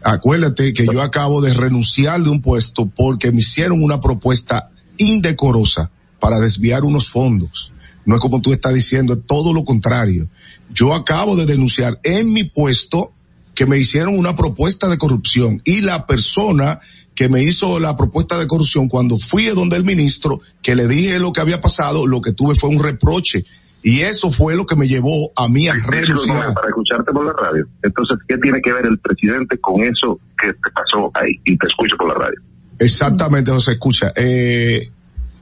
Acuérdate 0.02 0.72
que 0.72 0.86
yo 0.86 1.02
acabo 1.02 1.40
de 1.40 1.52
renunciar 1.52 2.22
de 2.22 2.30
un 2.30 2.40
puesto 2.40 2.86
porque 2.86 3.32
me 3.32 3.40
hicieron 3.40 3.82
una 3.82 4.00
propuesta 4.00 4.70
indecorosa 4.96 5.90
para 6.18 6.38
desviar 6.38 6.84
unos 6.84 7.08
fondos. 7.08 7.72
No 8.04 8.14
es 8.14 8.20
como 8.20 8.40
tú 8.40 8.52
estás 8.52 8.74
diciendo, 8.74 9.14
es 9.14 9.20
todo 9.26 9.52
lo 9.52 9.64
contrario. 9.64 10.28
Yo 10.72 10.94
acabo 10.94 11.36
de 11.36 11.46
denunciar 11.46 12.00
en 12.02 12.32
mi 12.32 12.44
puesto 12.44 13.12
que 13.54 13.66
me 13.66 13.78
hicieron 13.78 14.18
una 14.18 14.36
propuesta 14.36 14.88
de 14.88 14.98
corrupción 14.98 15.60
y 15.64 15.82
la 15.82 16.06
persona 16.06 16.80
que 17.14 17.28
me 17.28 17.42
hizo 17.42 17.78
la 17.78 17.96
propuesta 17.96 18.38
de 18.38 18.46
corrupción 18.46 18.88
cuando 18.88 19.18
fui 19.18 19.48
a 19.48 19.54
donde 19.54 19.76
el 19.76 19.84
ministro, 19.84 20.40
que 20.62 20.74
le 20.74 20.88
dije 20.88 21.18
lo 21.18 21.32
que 21.32 21.42
había 21.42 21.60
pasado, 21.60 22.06
lo 22.06 22.22
que 22.22 22.32
tuve 22.32 22.54
fue 22.54 22.70
un 22.70 22.82
reproche. 22.82 23.44
Y 23.82 24.00
eso 24.00 24.30
fue 24.30 24.54
lo 24.54 24.66
que 24.66 24.76
me 24.76 24.86
llevó 24.86 25.32
a 25.34 25.48
mí 25.48 25.68
a 25.68 25.72
renunciar. 25.72 26.52
Para 26.54 26.68
escucharte 26.68 27.12
por 27.12 27.24
la 27.24 27.32
radio. 27.32 27.66
Entonces, 27.82 28.18
¿qué 28.28 28.36
tiene 28.38 28.60
que 28.60 28.72
ver 28.72 28.86
el 28.86 28.98
presidente 28.98 29.58
con 29.58 29.82
eso 29.82 30.20
que 30.40 30.52
te 30.52 30.70
pasó 30.70 31.10
ahí? 31.14 31.40
Y 31.44 31.56
te 31.56 31.66
escucho 31.66 31.96
por 31.96 32.08
la 32.08 32.26
radio. 32.26 32.40
Exactamente, 32.78 33.50
José, 33.50 33.72
escucha. 33.72 34.12
Eh, 34.16 34.90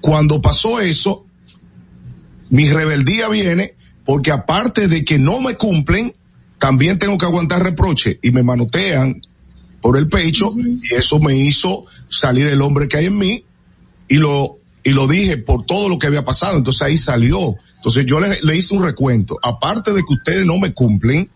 cuando 0.01 0.41
pasó 0.41 0.81
eso, 0.81 1.27
mi 2.51 2.69
rebeldía 2.69 3.29
viene 3.29 3.75
porque 4.05 4.31
aparte 4.31 4.89
de 4.89 5.05
que 5.05 5.19
no 5.19 5.41
me 5.41 5.55
cumplen, 5.57 6.15
también 6.59 6.99
tengo 6.99 7.19
que 7.19 7.27
aguantar 7.27 7.63
reproche 7.63 8.19
y 8.23 8.31
me 8.31 8.43
manotean 8.43 9.21
por 9.81 9.97
el 9.99 10.09
pecho 10.09 10.55
y 10.57 10.95
eso 10.95 11.19
me 11.19 11.37
hizo 11.37 11.85
salir 12.09 12.47
el 12.47 12.63
hombre 12.63 12.89
que 12.89 12.97
hay 12.97 13.07
en 13.07 13.19
mí 13.19 13.45
y 14.09 14.17
lo 14.17 14.59
y 14.83 14.91
lo 14.91 15.07
dije 15.07 15.37
por 15.37 15.67
todo 15.67 15.89
lo 15.89 15.99
que 15.99 16.07
había 16.07 16.25
pasado, 16.25 16.57
entonces 16.57 16.83
ahí 16.83 16.97
salió. 16.97 17.57
Entonces 17.79 18.07
yo 18.07 18.21
le, 18.21 18.29
le 18.43 18.57
hice 18.57 18.75
un 18.75 18.85
recuento. 18.85 19.39
Aparte 19.43 19.93
de 19.93 20.03
que 20.03 20.13
ustedes 20.15 20.45
no 20.47 20.59
me 20.59 20.73
cumplen, 20.75 21.31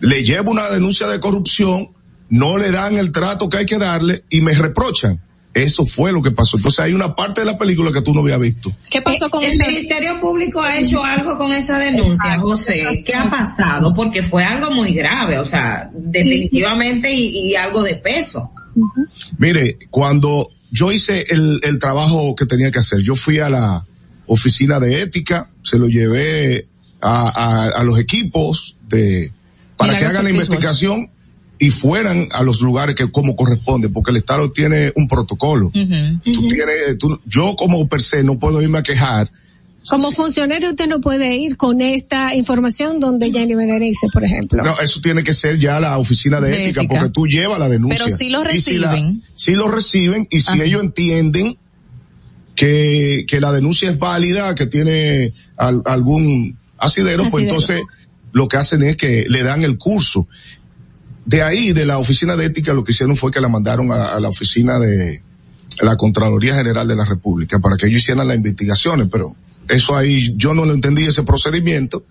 le 0.00 0.22
llevo 0.22 0.50
una 0.52 0.70
denuncia 0.70 1.08
de 1.08 1.18
corrupción, 1.20 1.90
no 2.28 2.56
le 2.58 2.70
dan 2.70 2.96
el 2.96 3.12
trato 3.12 3.48
que 3.48 3.58
hay 3.58 3.66
que 3.66 3.78
darle 3.78 4.24
y 4.30 4.40
me 4.40 4.52
reprochan. 4.54 5.20
Eso 5.54 5.86
fue 5.86 6.12
lo 6.12 6.20
que 6.22 6.30
pasó. 6.32 6.58
Entonces 6.58 6.80
hay 6.80 6.92
una 6.92 7.16
parte 7.16 7.40
de 7.40 7.46
la 7.46 7.56
película 7.56 7.90
que 7.90 8.02
tú 8.02 8.12
no 8.12 8.20
habías 8.20 8.38
visto. 8.38 8.70
¿Qué 8.90 9.00
pasó 9.00 9.30
con 9.30 9.42
el 9.42 9.52
esa- 9.52 9.66
Ministerio 9.66 10.20
Público 10.20 10.60
ha 10.60 10.76
hecho 10.78 11.02
algo 11.02 11.38
con 11.38 11.50
esa 11.52 11.78
denuncia, 11.78 12.12
Exacto. 12.34 12.42
José? 12.48 13.02
¿Qué 13.06 13.14
ha 13.14 13.30
pasado? 13.30 13.94
Porque 13.94 14.22
fue 14.22 14.44
algo 14.44 14.70
muy 14.70 14.92
grave, 14.92 15.38
o 15.38 15.46
sea, 15.46 15.90
definitivamente 15.94 17.10
y, 17.10 17.48
y 17.48 17.54
algo 17.56 17.82
de 17.82 17.94
peso. 17.96 18.50
Mire, 19.38 19.78
cuando 19.88 20.50
yo 20.70 20.92
hice 20.92 21.24
el, 21.30 21.58
el 21.62 21.78
trabajo 21.78 22.34
que 22.34 22.44
tenía 22.44 22.70
que 22.70 22.80
hacer, 22.80 23.00
yo 23.00 23.16
fui 23.16 23.38
a 23.38 23.48
la 23.48 23.86
oficina 24.26 24.80
de 24.80 25.00
ética, 25.02 25.50
se 25.62 25.78
lo 25.78 25.88
llevé 25.88 26.66
a, 27.00 27.28
a, 27.28 27.64
a 27.80 27.84
los 27.84 27.98
equipos 27.98 28.76
de, 28.88 29.32
para 29.76 29.98
que 29.98 30.04
hagan 30.06 30.24
la 30.24 30.30
investigación 30.30 31.10
y 31.58 31.70
fueran 31.70 32.28
a 32.32 32.42
los 32.42 32.60
lugares 32.60 32.94
que 32.94 33.10
como 33.10 33.34
corresponde, 33.36 33.88
porque 33.88 34.10
el 34.10 34.18
Estado 34.18 34.50
tiene 34.50 34.92
un 34.94 35.08
protocolo. 35.08 35.70
Tú 35.72 36.48
tienes, 36.48 36.98
tú, 36.98 37.18
yo 37.24 37.56
como 37.56 37.88
per 37.88 38.02
se 38.02 38.22
no 38.22 38.38
puedo 38.38 38.60
irme 38.60 38.78
a 38.78 38.82
quejar. 38.82 39.30
Como 39.88 40.10
funcionario 40.10 40.70
usted 40.70 40.88
no 40.88 41.00
puede 41.00 41.36
ir 41.36 41.56
con 41.56 41.80
esta 41.80 42.34
información 42.34 42.98
donde 42.98 43.30
Jenny 43.30 43.54
Benedice, 43.54 44.08
por 44.12 44.24
ejemplo. 44.24 44.60
No, 44.64 44.74
eso 44.80 45.00
tiene 45.00 45.22
que 45.22 45.32
ser 45.32 45.58
ya 45.60 45.78
la 45.78 45.96
oficina 45.98 46.40
de, 46.40 46.48
De 46.50 46.64
ética, 46.64 46.80
ética. 46.80 46.94
porque 46.98 47.10
tú 47.12 47.26
llevas 47.28 47.58
la 47.60 47.68
denuncia. 47.68 48.04
Pero 48.04 48.16
sí 48.16 48.28
lo 48.30 48.42
Y 48.52 48.60
si 48.60 48.78
la- 48.78 48.90
reciben. 48.90 49.22
sí 49.36 49.52
lo 49.52 49.68
reciben 49.68 50.26
y 50.28 50.40
si 50.40 50.50
Ajá. 50.50 50.64
ellos 50.64 50.82
entienden 50.82 51.56
que, 52.56 53.24
que 53.28 53.40
la 53.40 53.52
denuncia 53.52 53.88
es 53.88 53.98
válida, 53.98 54.54
que 54.54 54.66
tiene 54.66 55.32
al- 55.56 55.82
algún 55.84 56.58
asidero, 56.78 57.24
pues 57.30 57.44
entonces 57.44 57.82
lo 58.32 58.48
que 58.48 58.56
hacen 58.56 58.82
es 58.82 58.96
que 58.96 59.24
le 59.28 59.42
dan 59.44 59.62
el 59.62 59.78
curso. 59.78 60.26
De 61.24 61.42
ahí, 61.42 61.72
de 61.72 61.84
la 61.84 61.98
oficina 61.98 62.36
de 62.36 62.46
ética, 62.46 62.72
lo 62.72 62.82
que 62.84 62.92
hicieron 62.92 63.16
fue 63.16 63.30
que 63.30 63.40
la 63.40 63.48
mandaron 63.48 63.92
a, 63.92 64.06
a 64.06 64.20
la 64.20 64.28
oficina 64.28 64.78
de 64.78 65.22
la 65.82 65.96
Contraloría 65.96 66.54
General 66.54 66.86
de 66.88 66.96
la 66.96 67.04
República 67.04 67.58
para 67.58 67.76
que 67.76 67.86
ellos 67.86 68.02
hicieran 68.02 68.26
las 68.28 68.36
investigaciones, 68.36 69.08
pero 69.10 69.34
eso 69.68 69.96
ahí 69.96 70.32
yo 70.36 70.54
no 70.54 70.64
lo 70.64 70.72
entendí 70.72 71.04
ese 71.04 71.24
procedimiento, 71.24 72.04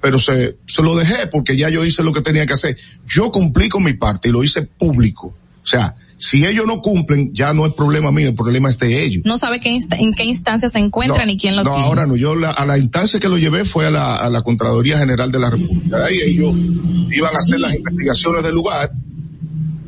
pero 0.00 0.18
se, 0.18 0.56
se 0.66 0.82
lo 0.82 0.96
dejé 0.96 1.26
porque 1.26 1.56
ya 1.56 1.68
yo 1.68 1.84
hice 1.84 2.02
lo 2.02 2.12
que 2.12 2.22
tenía 2.22 2.46
que 2.46 2.54
hacer. 2.54 2.76
Yo 3.06 3.30
cumplí 3.30 3.68
con 3.68 3.82
mi 3.84 3.92
parte 3.94 4.28
y 4.28 4.32
lo 4.32 4.42
hice 4.42 4.62
público. 4.62 5.36
O 5.62 5.66
sea, 5.66 5.94
si 6.22 6.44
ellos 6.44 6.66
no 6.66 6.82
cumplen, 6.82 7.32
ya 7.32 7.54
no 7.54 7.64
es 7.66 7.72
problema 7.72 8.12
mío, 8.12 8.28
el 8.28 8.34
problema 8.34 8.68
es 8.68 8.78
de 8.78 9.02
ellos. 9.04 9.22
No 9.24 9.38
sabe 9.38 9.58
qué 9.58 9.70
en 9.74 10.12
qué 10.12 10.24
instancia 10.24 10.68
se 10.68 10.78
encuentra 10.78 11.20
No, 11.20 11.24
ni 11.26 11.38
quién 11.38 11.56
lo 11.56 11.64
no, 11.64 11.70
tiene. 11.70 11.86
ahora 11.86 12.04
no. 12.06 12.14
Yo 12.14 12.34
la- 12.36 12.50
a 12.50 12.66
la 12.66 12.76
instancia 12.76 13.18
que 13.18 13.28
lo 13.30 13.38
llevé 13.38 13.64
fue 13.64 13.86
a 13.86 13.90
la, 13.90 14.16
a 14.16 14.28
la 14.28 14.42
Contraloría 14.42 14.98
General 14.98 15.32
de 15.32 15.38
la 15.38 15.48
República. 15.50 16.04
Ahí 16.04 16.18
ellos 16.20 16.54
iban 17.10 17.34
a 17.34 17.38
hacer 17.38 17.58
las 17.58 17.74
investigaciones 17.74 18.42
del 18.44 18.54
lugar 18.54 18.92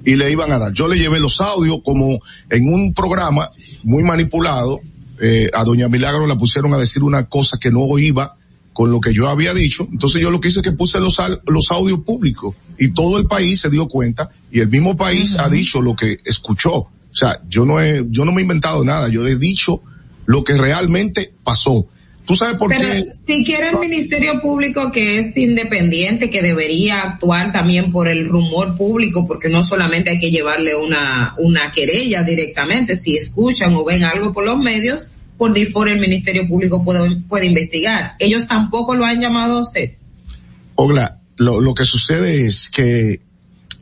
y 0.07 0.17
le 0.17 0.33
iban 0.33 0.51
a 0.53 0.59
dar. 0.59 0.73
Yo 0.73 0.89
le 0.89 0.99
llevé 0.99 1.21
los 1.21 1.39
audios 1.43 1.81
como 1.85 2.19
en 2.51 2.67
un 2.73 2.95
programa 2.95 3.51
muy 3.85 4.03
manipulado. 4.03 4.81
eh, 5.21 5.49
a 5.55 5.63
doña 5.65 5.89
Milagro 5.89 6.27
la 6.27 6.35
pusieron 6.37 6.73
a 6.75 6.79
decir 6.79 7.03
una 7.05 7.29
cosa 7.29 7.57
que 7.61 7.71
no 7.71 7.97
iba 7.99 8.35
con 8.73 8.91
lo 8.91 9.01
que 9.01 9.13
yo 9.13 9.29
había 9.29 9.55
dicho. 9.55 9.87
Entonces 9.91 10.21
yo 10.21 10.31
lo 10.31 10.41
que 10.41 10.49
hice 10.49 10.61
es 10.61 10.65
que 10.65 10.73
puse 10.73 10.99
los, 10.99 11.21
los 11.47 11.71
audios 11.71 12.01
públicos 12.01 12.55
y 12.79 12.93
todo 12.93 13.19
el 13.19 13.27
país 13.27 13.61
se 13.61 13.71
dio 13.71 13.87
cuenta 13.87 14.31
y 14.51 14.61
el 14.61 14.69
mismo 14.69 14.97
país 14.97 15.37
ha 15.39 15.49
dicho 15.49 15.81
lo 15.81 15.95
que 15.95 16.19
escuchó. 16.25 16.75
O 16.75 17.15
sea, 17.15 17.41
yo 17.49 17.67
no 17.67 17.81
he, 17.81 18.05
yo 18.09 18.25
no 18.25 18.33
me 18.33 18.41
he 18.41 18.43
inventado 18.43 18.85
nada. 18.85 19.09
Yo 19.09 19.23
le 19.23 19.33
he 19.33 19.37
dicho 19.37 19.83
lo 20.27 20.45
que 20.45 20.55
realmente 20.55 21.33
pasó. 21.45 21.87
¿Tú 22.25 22.37
sabes 22.37 22.57
por 22.57 22.69
Pero 22.69 22.83
qué? 22.83 23.05
si 23.27 23.45
quiere 23.45 23.71
el 23.71 23.79
Ministerio 23.79 24.41
Público 24.41 24.93
que 24.93 25.19
es 25.19 25.37
independiente, 25.37 26.31
que 26.31 26.41
debería 26.41 27.03
actuar 27.03 27.53
también 27.53 27.91
por 27.91 28.07
el 28.07 28.29
rumor 28.29 28.77
público, 28.77 29.27
porque 29.27 29.49
no 29.49 29.65
solamente 29.65 30.11
hay 30.11 30.21
que 30.21 30.31
llevarle 30.31 30.77
una, 30.77 31.35
una 31.39 31.73
querella 31.73 32.23
directamente, 32.23 32.95
si 32.95 33.17
escuchan 33.17 33.75
o 33.75 33.85
ven 33.85 34.05
algo 34.05 34.33
por 34.33 34.45
los 34.45 34.59
medios, 34.59 35.09
por 35.37 35.53
default 35.53 35.91
el 35.91 36.01
Ministerio 36.01 36.47
Público 36.49 36.85
puede, 36.85 37.17
puede 37.29 37.47
investigar. 37.47 38.15
Ellos 38.19 38.47
tampoco 38.47 38.95
lo 38.95 39.05
han 39.05 39.21
llamado 39.21 39.59
a 39.59 39.61
usted. 39.61 39.97
Ogla, 40.75 41.21
lo, 41.37 41.61
lo 41.61 41.75
que 41.75 41.85
sucede 41.85 42.47
es 42.47 42.69
que 42.69 43.21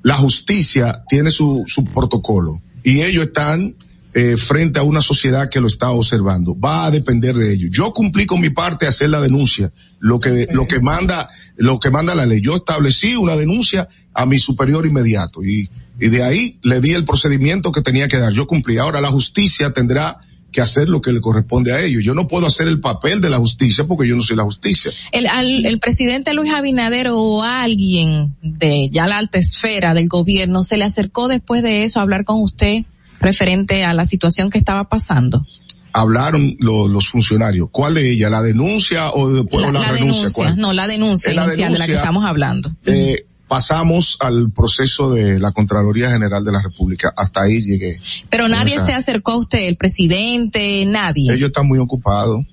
la 0.03 0.17
justicia 0.17 1.05
tiene 1.09 1.31
su, 1.31 1.65
su 1.67 1.85
protocolo 1.85 2.62
y 2.83 3.03
ellos 3.03 3.27
están 3.27 3.75
eh, 4.12 4.37
frente 4.37 4.81
a 4.81 4.83
una 4.83 5.03
sociedad 5.03 5.49
que 5.49 5.61
lo 5.61 5.69
está 5.69 5.91
observando. 5.91 6.59
Va 6.59 6.87
a 6.87 6.91
depender 6.91 7.35
de 7.37 7.53
ellos. 7.53 7.70
Yo 7.73 7.93
cumplí 7.93 8.27
con 8.27 8.41
mi 8.41 8.51
parte 8.51 8.87
hacer 8.87 9.11
la 9.11 9.20
denuncia, 9.20 9.73
lo 9.99 10.19
que, 10.19 10.49
lo 10.53 10.67
que 10.67 10.81
manda, 10.81 11.29
lo 11.57 11.79
que 11.79 11.91
manda 11.91 12.15
la 12.15 12.27
ley. 12.27 12.41
Yo 12.41 12.57
establecí 12.57 13.15
una 13.15 13.37
denuncia 13.37 13.89
a 14.12 14.27
mi 14.27 14.39
superior 14.39 14.87
inmediato 14.87 15.45
y, 15.45 15.70
y 16.01 16.09
de 16.09 16.25
ahí 16.25 16.59
le 16.62 16.81
di 16.81 16.93
el 16.93 17.05
procedimiento 17.05 17.70
que 17.70 17.83
tenía 17.83 18.09
que 18.09 18.19
dar. 18.19 18.33
Yo 18.33 18.47
cumplí. 18.47 18.79
Ahora 18.79 19.01
la 19.01 19.11
justicia 19.11 19.73
tendrá 19.73 20.19
que 20.53 20.61
hacer 20.61 20.89
lo 20.89 21.01
que 21.01 21.12
le 21.12 21.20
corresponde 21.20 21.73
a 21.73 21.81
ellos. 21.81 22.03
Yo 22.05 22.15
no 22.15 22.27
puedo 22.29 22.47
hacer 22.47 22.69
el 22.69 22.81
papel 22.81 23.20
de 23.20 23.31
la 23.31 23.39
justicia 23.39 23.87
porque 23.87 24.09
yo 24.09 24.17
no 24.17 24.23
soy 24.23 24.37
la 24.37 24.45
justicia. 24.45 24.91
El, 25.12 25.27
al, 25.27 25.65
el 25.67 25.79
presidente 25.79 26.35
Luis 26.35 26.53
Abinader 26.53 27.09
o 27.12 27.43
alguien 27.43 28.37
de 28.43 28.89
ya 28.91 29.07
la 29.07 29.19
alta 29.19 29.39
esfera 29.39 29.95
del 29.95 30.09
gobierno 30.09 30.62
se 30.62 30.77
le 30.77 30.85
acercó 30.85 31.29
después 31.29 31.62
de 31.62 31.85
eso 31.85 31.99
a 32.01 32.03
hablar 32.03 32.25
con 32.25 32.41
usted 32.43 32.85
referente 33.20 33.85
a 33.85 33.95
la 33.95 34.05
situación 34.05 34.51
que 34.51 34.59
estaba 34.59 34.89
pasando. 34.89 35.47
Hablaron 35.93 36.57
lo, 36.61 36.87
los 36.87 37.09
funcionarios. 37.09 37.69
¿Cuál 37.73 37.95
de 37.95 38.12
ella? 38.12 38.31
¿La 38.31 38.43
denuncia 38.43 39.11
o 39.11 39.29
después 39.33 39.61
La, 39.67 39.73
la, 39.73 39.81
la 39.81 39.87
renuncia? 39.93 40.23
denuncia, 40.23 40.43
¿Cuál? 40.43 40.57
no, 40.57 40.73
la 40.73 40.87
denuncia 40.87 41.33
inicial 41.33 41.49
de 41.49 41.57
la 41.57 41.65
que 41.67 41.73
denuncia, 41.93 41.97
estamos 41.97 42.25
hablando. 42.25 42.77
Eh, 42.87 43.25
pasamos 43.51 44.17
al 44.20 44.53
proceso 44.53 45.12
de 45.12 45.41
la 45.41 45.51
Contraloría 45.51 46.09
General 46.09 46.45
de 46.45 46.53
la 46.53 46.62
República. 46.62 47.12
Hasta 47.17 47.43
ahí 47.43 47.61
llegué. 47.61 48.01
Pero 48.31 48.47
nadie 48.47 48.77
esa- 48.77 48.87
se 48.87 48.93
acercó 48.93 49.33
a 49.33 49.37
usted, 49.39 49.67
el 49.67 49.77
presidente, 49.77 50.85
nadie. 50.87 51.35
Ellos 51.35 51.49
están 51.49 51.67
muy 51.67 51.81
ocupados. 51.81 52.47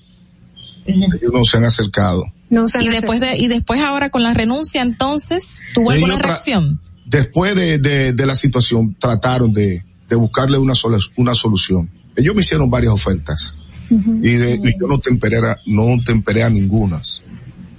Ellos 0.88 1.32
no 1.32 1.45
se 1.45 1.58
han 1.58 1.66
acercado. 1.66 2.24
y 2.82 2.88
después 2.88 3.19
de, 3.19 3.38
y 3.38 3.48
después 3.48 3.80
ahora 3.80 4.09
con 4.09 4.24
la 4.24 4.34
renuncia, 4.34 4.82
entonces, 4.82 5.67
tuvo 5.76 5.92
alguna 5.92 6.14
Ellos 6.16 6.26
reacción. 6.26 6.82
Después 7.06 7.56
de, 7.56 7.77
de, 7.77 8.14
de 8.14 8.26
la 8.26 8.34
situación, 8.35 8.95
trataron 9.00 9.53
de, 9.53 9.84
de 10.09 10.16
buscarle 10.16 10.58
una, 10.58 10.74
sola, 10.74 10.98
una 11.16 11.35
solución. 11.35 11.92
Ellos 12.16 12.34
me 12.34 12.42
hicieron 12.42 12.72
varias 12.72 12.92
ofertas. 12.93 13.59
Y, 13.90 14.32
de, 14.32 14.56
y 14.64 14.80
yo 14.82 14.88
no 14.88 14.98
temperé, 15.00 15.38
a- 15.38 15.58
no 15.67 15.85
temperé 16.03 16.43
a 16.43 16.50
ninguna. 16.50 17.01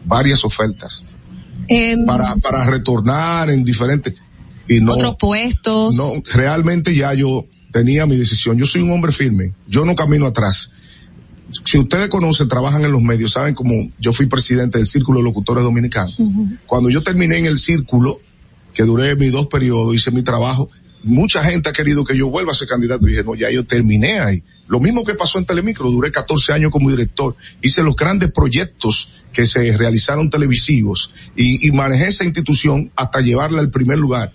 Varias 0.05 0.45
ofertas. 0.45 1.05
Em, 1.67 2.05
Para, 2.07 2.37
para 2.37 2.65
retornar 2.71 3.51
en 3.51 3.65
diferentes. 3.65 4.15
Y 4.69 4.81
no, 4.81 4.93
Otros 4.93 5.17
puestos. 5.19 5.97
no, 5.97 6.11
realmente 6.33 6.95
ya 6.95 7.15
yo 7.15 7.47
tenía 7.73 8.07
mi 8.07 8.17
decisión. 8.17 8.57
Yo 8.59 8.67
soy 8.67 8.83
un 8.83 8.91
hombre 8.91 9.13
firme. 9.13 9.53
Yo 9.67 9.85
no 9.85 9.95
camino 9.95 10.27
atrás. 10.27 10.71
Si 11.65 11.79
ustedes 11.79 12.09
conocen, 12.09 12.49
trabajan 12.49 12.85
en 12.85 12.93
los 12.93 13.03
medios, 13.03 13.33
saben 13.33 13.55
como 13.55 13.73
yo 13.99 14.13
fui 14.13 14.27
presidente 14.27 14.77
del 14.79 14.87
Círculo 14.87 15.21
de 15.21 15.25
Locutores 15.25 15.65
Dominicanos. 15.65 16.15
Cuando 16.67 16.91
yo 16.91 17.03
terminé 17.03 17.39
en 17.39 17.47
el 17.47 17.59
círculo, 17.59 18.21
que 18.75 18.83
duré 18.83 19.17
mis 19.17 19.33
dos 19.33 19.47
periodos, 19.47 19.95
hice 19.95 20.11
mi 20.11 20.23
trabajo, 20.23 20.69
mucha 21.03 21.43
gente 21.43 21.71
ha 21.71 21.73
querido 21.73 22.05
que 22.05 22.17
yo 22.17 22.29
vuelva 22.29 22.53
a 22.53 22.55
ser 22.55 22.69
candidato. 22.69 23.07
Y 23.07 23.13
dije, 23.13 23.25
no, 23.25 23.35
ya 23.35 23.51
yo 23.51 23.65
terminé 23.65 24.21
ahí. 24.21 24.43
Lo 24.69 24.81
mismo 24.81 25.03
que 25.05 25.15
pasó 25.15 25.39
en 25.39 25.47
Telemicro, 25.47 25.91
duré 25.91 26.13
14 26.13 26.53
años 26.53 26.71
como 26.71 26.91
director, 26.91 27.35
hice 27.63 27.83
los 27.83 27.97
grandes 27.97 28.31
proyectos 28.31 29.11
que 29.33 29.47
se 29.47 29.77
realizaron 29.77 30.31
televisivos 30.31 31.13
y, 31.37 31.67
y 31.67 31.73
manejé 31.73 32.09
esa 32.09 32.25
institución 32.25 32.93
hasta 32.95 33.21
llevarla 33.21 33.61
al 33.61 33.71
primer 33.71 33.99
lugar. 33.99 34.33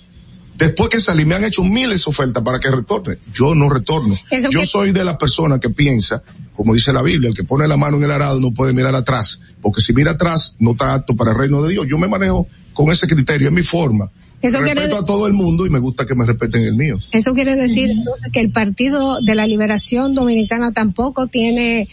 Después 0.58 0.90
que 0.90 1.00
salí, 1.00 1.26
me 1.26 1.36
han 1.36 1.44
hecho 1.44 1.64
miles 1.64 2.04
de 2.06 2.10
ofertas 2.10 2.44
para 2.44 2.60
que 2.60 2.70
retorne. 2.70 3.18
Yo 3.34 3.56
no 3.56 3.70
retorno. 3.70 4.16
Eso 4.30 4.50
Yo 4.52 4.60
que- 4.62 4.66
soy 4.68 4.92
de 4.92 5.04
la 5.04 5.18
persona 5.18 5.60
que 5.60 5.70
piensa, 5.70 6.22
como 6.56 6.74
dice 6.76 6.94
la 6.94 7.02
Biblia, 7.02 7.30
el 7.30 7.36
que 7.36 7.44
pone 7.44 7.68
la 7.68 7.76
mano 7.78 7.98
en 7.98 8.04
el 8.04 8.12
arado 8.12 8.40
no 8.40 8.54
puede 8.54 8.74
mirar 8.74 8.94
atrás, 8.96 9.40
porque 9.62 9.82
si 9.82 9.94
mira 9.94 10.12
atrás 10.12 10.56
no 10.60 10.72
está 10.72 10.94
apto 10.94 11.16
para 11.16 11.32
el 11.32 11.38
reino 11.38 11.62
de 11.64 11.72
Dios. 11.74 11.86
Yo 11.90 11.98
me 11.98 12.08
manejo 12.08 12.48
con 12.74 12.92
ese 12.92 13.08
criterio, 13.08 13.48
es 13.50 13.54
mi 13.54 13.64
forma. 13.64 14.12
Eso 14.44 14.60
quiere 14.60 14.82
Respeto 14.82 14.96
de- 14.98 15.02
a 15.02 15.06
todo 15.06 15.28
el 15.28 15.34
mundo 15.34 15.66
y 15.66 15.70
me 15.70 15.80
gusta 15.80 16.06
que 16.06 16.16
me 16.16 16.26
respeten 16.26 16.64
el 16.64 16.76
mío. 16.76 16.98
Eso 17.12 17.34
quiere 17.34 17.56
decir 17.56 17.90
entonces 17.90 18.30
que 18.32 18.42
el 18.42 18.52
Partido 18.52 19.20
de 19.22 19.36
la 19.36 19.48
Liberación 19.48 20.14
Dominicana 20.14 20.72
tampoco 20.72 21.28
tiene 21.28 21.88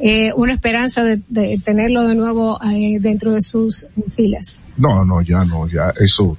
eh, 0.00 0.32
una 0.34 0.52
esperanza 0.52 1.04
de, 1.04 1.20
de 1.28 1.58
tenerlo 1.64 2.06
de 2.06 2.14
nuevo 2.16 2.58
eh, 2.64 2.98
dentro 3.00 3.30
de 3.32 3.40
sus 3.40 3.86
filas. 4.14 4.64
No, 4.76 5.04
no, 5.04 5.22
ya 5.22 5.44
no, 5.44 5.68
ya 5.68 5.92
eso, 6.00 6.36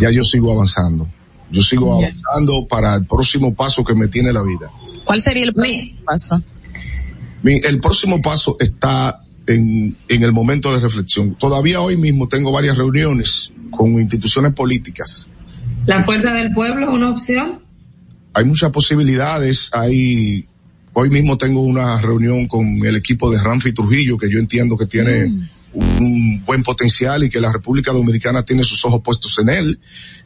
ya 0.00 0.10
yo 0.10 0.24
sigo 0.24 0.52
avanzando. 0.52 1.08
Yo 1.50 1.62
sigo 1.62 1.94
avanzando 1.94 2.66
para 2.66 2.94
el 2.96 3.06
próximo 3.06 3.54
paso 3.54 3.84
que 3.84 3.94
me 3.94 4.08
tiene 4.08 4.32
la 4.32 4.42
vida. 4.42 4.68
¿Cuál 5.04 5.20
sería 5.20 5.44
el 5.44 5.54
próximo 5.54 6.00
paso? 6.04 6.42
Mi- 7.42 7.60
el 7.62 7.78
próximo 7.78 8.20
paso 8.20 8.56
está 8.58 9.20
en, 9.46 9.96
en 10.08 10.22
el 10.22 10.32
momento 10.32 10.72
de 10.72 10.80
reflexión. 10.80 11.34
Todavía 11.36 11.80
hoy 11.80 11.96
mismo 11.96 12.28
tengo 12.28 12.52
varias 12.52 12.76
reuniones 12.76 13.52
con 13.70 13.92
instituciones 13.92 14.52
políticas. 14.54 15.28
¿La 15.86 16.02
fuerza 16.04 16.32
del 16.32 16.52
pueblo 16.52 16.86
es 16.86 16.92
una 16.92 17.10
opción? 17.10 17.60
Hay 18.32 18.44
muchas 18.44 18.70
posibilidades. 18.70 19.70
Hay, 19.74 20.46
hoy 20.92 21.10
mismo 21.10 21.36
tengo 21.36 21.60
una 21.60 22.00
reunión 22.00 22.46
con 22.46 22.66
el 22.84 22.96
equipo 22.96 23.30
de 23.30 23.40
Ramfi 23.42 23.72
Trujillo 23.72 24.16
que 24.16 24.30
yo 24.30 24.38
entiendo 24.38 24.76
que 24.76 24.86
tiene 24.86 25.48
un 25.74 26.42
buen 26.46 26.62
potencial 26.62 27.24
y 27.24 27.30
que 27.30 27.40
la 27.40 27.52
República 27.52 27.90
Dominicana 27.92 28.44
tiene 28.44 28.62
sus 28.62 28.84
ojos 28.84 29.00
puestos 29.02 29.38
en 29.40 29.48
él. 29.48 29.80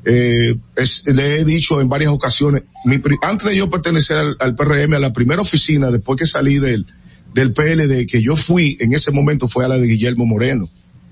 Eh, 0.05 0.55
es- 0.77 1.05
le 1.07 1.41
he 1.41 1.45
dicho 1.45 1.81
en 1.81 1.89
varias 1.89 2.11
ocasiones, 2.13 2.65
mi 2.85 3.01
antes 3.23 3.49
de 3.51 3.57
yo 3.57 3.71
pertenecer 3.71 4.19
al, 4.19 4.37
al 4.41 4.55
PRM, 4.55 4.95
a 4.95 4.99
la 4.99 5.13
primera 5.13 5.41
oficina, 5.41 5.91
después 5.91 6.19
que 6.19 6.27
salí 6.27 6.59
del, 6.59 6.87
del 7.35 7.53
PLD, 7.53 8.07
que 8.07 8.23
yo 8.23 8.37
fui 8.37 8.77
en 8.81 8.93
ese 8.95 9.11
momento 9.11 9.49
fue 9.49 9.65
a 9.65 9.69
la 9.69 9.79
de 9.79 9.87
Guillermo 9.87 10.27
Moreno, 10.27 10.69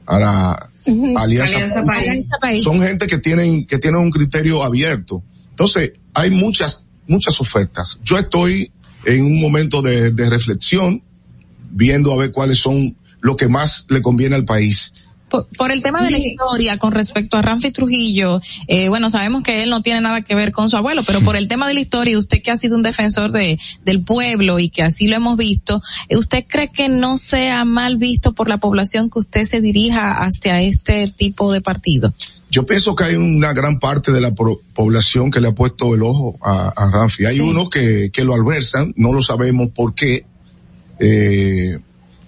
a 0.06 0.18
la 0.18 0.70
Ujú. 0.86 1.18
Alianza, 1.18 1.56
Alianza 1.56 1.82
País. 1.82 1.88
País. 1.88 2.08
Alianza 2.08 2.36
País. 2.40 2.62
Son 2.62 2.80
gente 2.80 3.06
que 3.06 3.18
tienen, 3.18 3.66
que 3.66 3.78
tienen 3.78 4.00
un 4.00 4.10
criterio 4.10 4.62
abierto. 4.62 5.22
Entonces, 5.50 5.92
hay 6.14 6.30
muchas, 6.30 6.84
muchas 7.06 7.40
ofertas. 7.40 8.00
Yo 8.02 8.18
estoy 8.18 8.70
en 9.04 9.24
un 9.24 9.40
momento 9.40 9.82
de, 9.82 10.10
de 10.10 10.30
reflexión, 10.30 11.02
viendo 11.70 12.12
a 12.12 12.16
ver 12.16 12.32
cuáles 12.32 12.58
son 12.58 12.96
lo 13.20 13.36
que 13.36 13.48
más 13.48 13.86
le 13.88 14.02
conviene 14.02 14.34
al 14.34 14.44
país. 14.44 14.92
Por, 15.28 15.48
por 15.56 15.72
el 15.72 15.82
tema 15.82 16.04
de 16.04 16.12
la 16.12 16.18
historia 16.18 16.78
con 16.78 16.92
respecto 16.92 17.36
a 17.36 17.42
Ramfi 17.42 17.72
Trujillo, 17.72 18.40
eh, 18.68 18.88
bueno, 18.88 19.10
sabemos 19.10 19.42
que 19.42 19.64
él 19.64 19.70
no 19.70 19.82
tiene 19.82 20.00
nada 20.00 20.22
que 20.22 20.36
ver 20.36 20.52
con 20.52 20.70
su 20.70 20.76
abuelo, 20.76 21.02
pero 21.02 21.20
por 21.20 21.36
el 21.36 21.48
tema 21.48 21.66
de 21.66 21.74
la 21.74 21.80
historia, 21.80 22.12
y 22.12 22.16
usted 22.16 22.40
que 22.42 22.52
ha 22.52 22.56
sido 22.56 22.76
un 22.76 22.82
defensor 22.82 23.32
de, 23.32 23.58
del 23.84 24.04
pueblo 24.04 24.60
y 24.60 24.68
que 24.68 24.84
así 24.84 25.08
lo 25.08 25.16
hemos 25.16 25.36
visto, 25.36 25.82
eh, 26.08 26.16
¿usted 26.16 26.44
cree 26.46 26.68
que 26.68 26.88
no 26.88 27.16
sea 27.16 27.64
mal 27.64 27.96
visto 27.96 28.34
por 28.34 28.48
la 28.48 28.58
población 28.58 29.10
que 29.10 29.18
usted 29.18 29.42
se 29.44 29.60
dirija 29.60 30.22
hacia 30.24 30.62
este 30.62 31.08
tipo 31.08 31.52
de 31.52 31.60
partido? 31.60 32.14
Yo 32.48 32.64
pienso 32.64 32.94
que 32.94 33.02
hay 33.02 33.16
una 33.16 33.52
gran 33.52 33.80
parte 33.80 34.12
de 34.12 34.20
la 34.20 34.32
pro- 34.32 34.60
población 34.74 35.32
que 35.32 35.40
le 35.40 35.48
ha 35.48 35.54
puesto 35.54 35.92
el 35.96 36.04
ojo 36.04 36.38
a, 36.40 36.68
a 36.68 36.90
Ramfi. 36.92 37.26
Hay 37.26 37.40
unos 37.40 37.68
que, 37.68 38.10
que 38.12 38.22
lo 38.22 38.32
alversan, 38.32 38.94
no 38.96 39.12
lo 39.12 39.20
sabemos 39.20 39.70
por 39.70 39.96
qué. 39.96 40.24
Eh, 41.00 41.78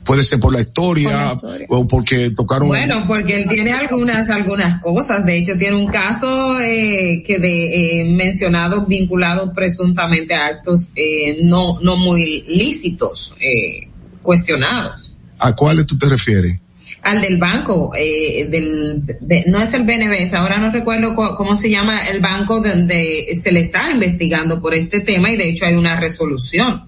puede 0.08 0.22
ser 0.24 0.40
por 0.40 0.52
la 0.52 0.60
historia, 0.60 1.32
o 1.68 1.86
porque 1.86 2.30
tocaron 2.30 2.66
Bueno, 2.66 3.04
porque 3.06 3.36
él 3.42 3.48
tiene 3.48 3.72
algunas 3.72 4.28
algunas 4.30 4.80
cosas. 4.80 5.24
De 5.24 5.36
hecho, 5.36 5.52
tiene 5.56 5.76
un 5.76 5.86
caso 5.88 6.58
eh, 6.60 7.22
que 7.24 7.38
de 7.38 8.00
eh, 8.00 8.04
mencionado 8.04 8.86
vinculado 8.86 9.52
presuntamente 9.52 10.34
a 10.34 10.46
actos 10.46 10.90
eh, 10.96 11.38
no 11.44 11.78
no 11.80 11.96
muy 11.96 12.42
lícitos, 12.48 13.34
eh, 13.40 13.86
cuestionados. 14.22 15.12
¿A 15.38 15.54
cuáles 15.54 15.86
tú 15.86 15.96
te 15.96 16.06
refieres? 16.06 16.58
Al 17.02 17.20
del 17.20 17.36
banco, 17.38 17.92
eh, 17.96 18.46
del 18.50 19.04
de- 19.20 19.44
no 19.46 19.60
es 19.60 19.72
el 19.74 19.84
BNB, 19.84 20.34
ahora 20.34 20.58
no 20.58 20.70
recuerdo 20.72 21.14
co- 21.14 21.36
cómo 21.36 21.54
se 21.54 21.70
llama 21.70 22.08
el 22.08 22.20
banco 22.20 22.60
donde 22.60 23.38
se 23.40 23.52
le 23.52 23.60
está 23.60 23.90
investigando 23.92 24.60
por 24.60 24.74
este 24.74 25.00
tema 25.00 25.30
y 25.30 25.36
de 25.36 25.50
hecho 25.50 25.64
hay 25.66 25.74
una 25.74 25.94
resolución. 26.00 26.84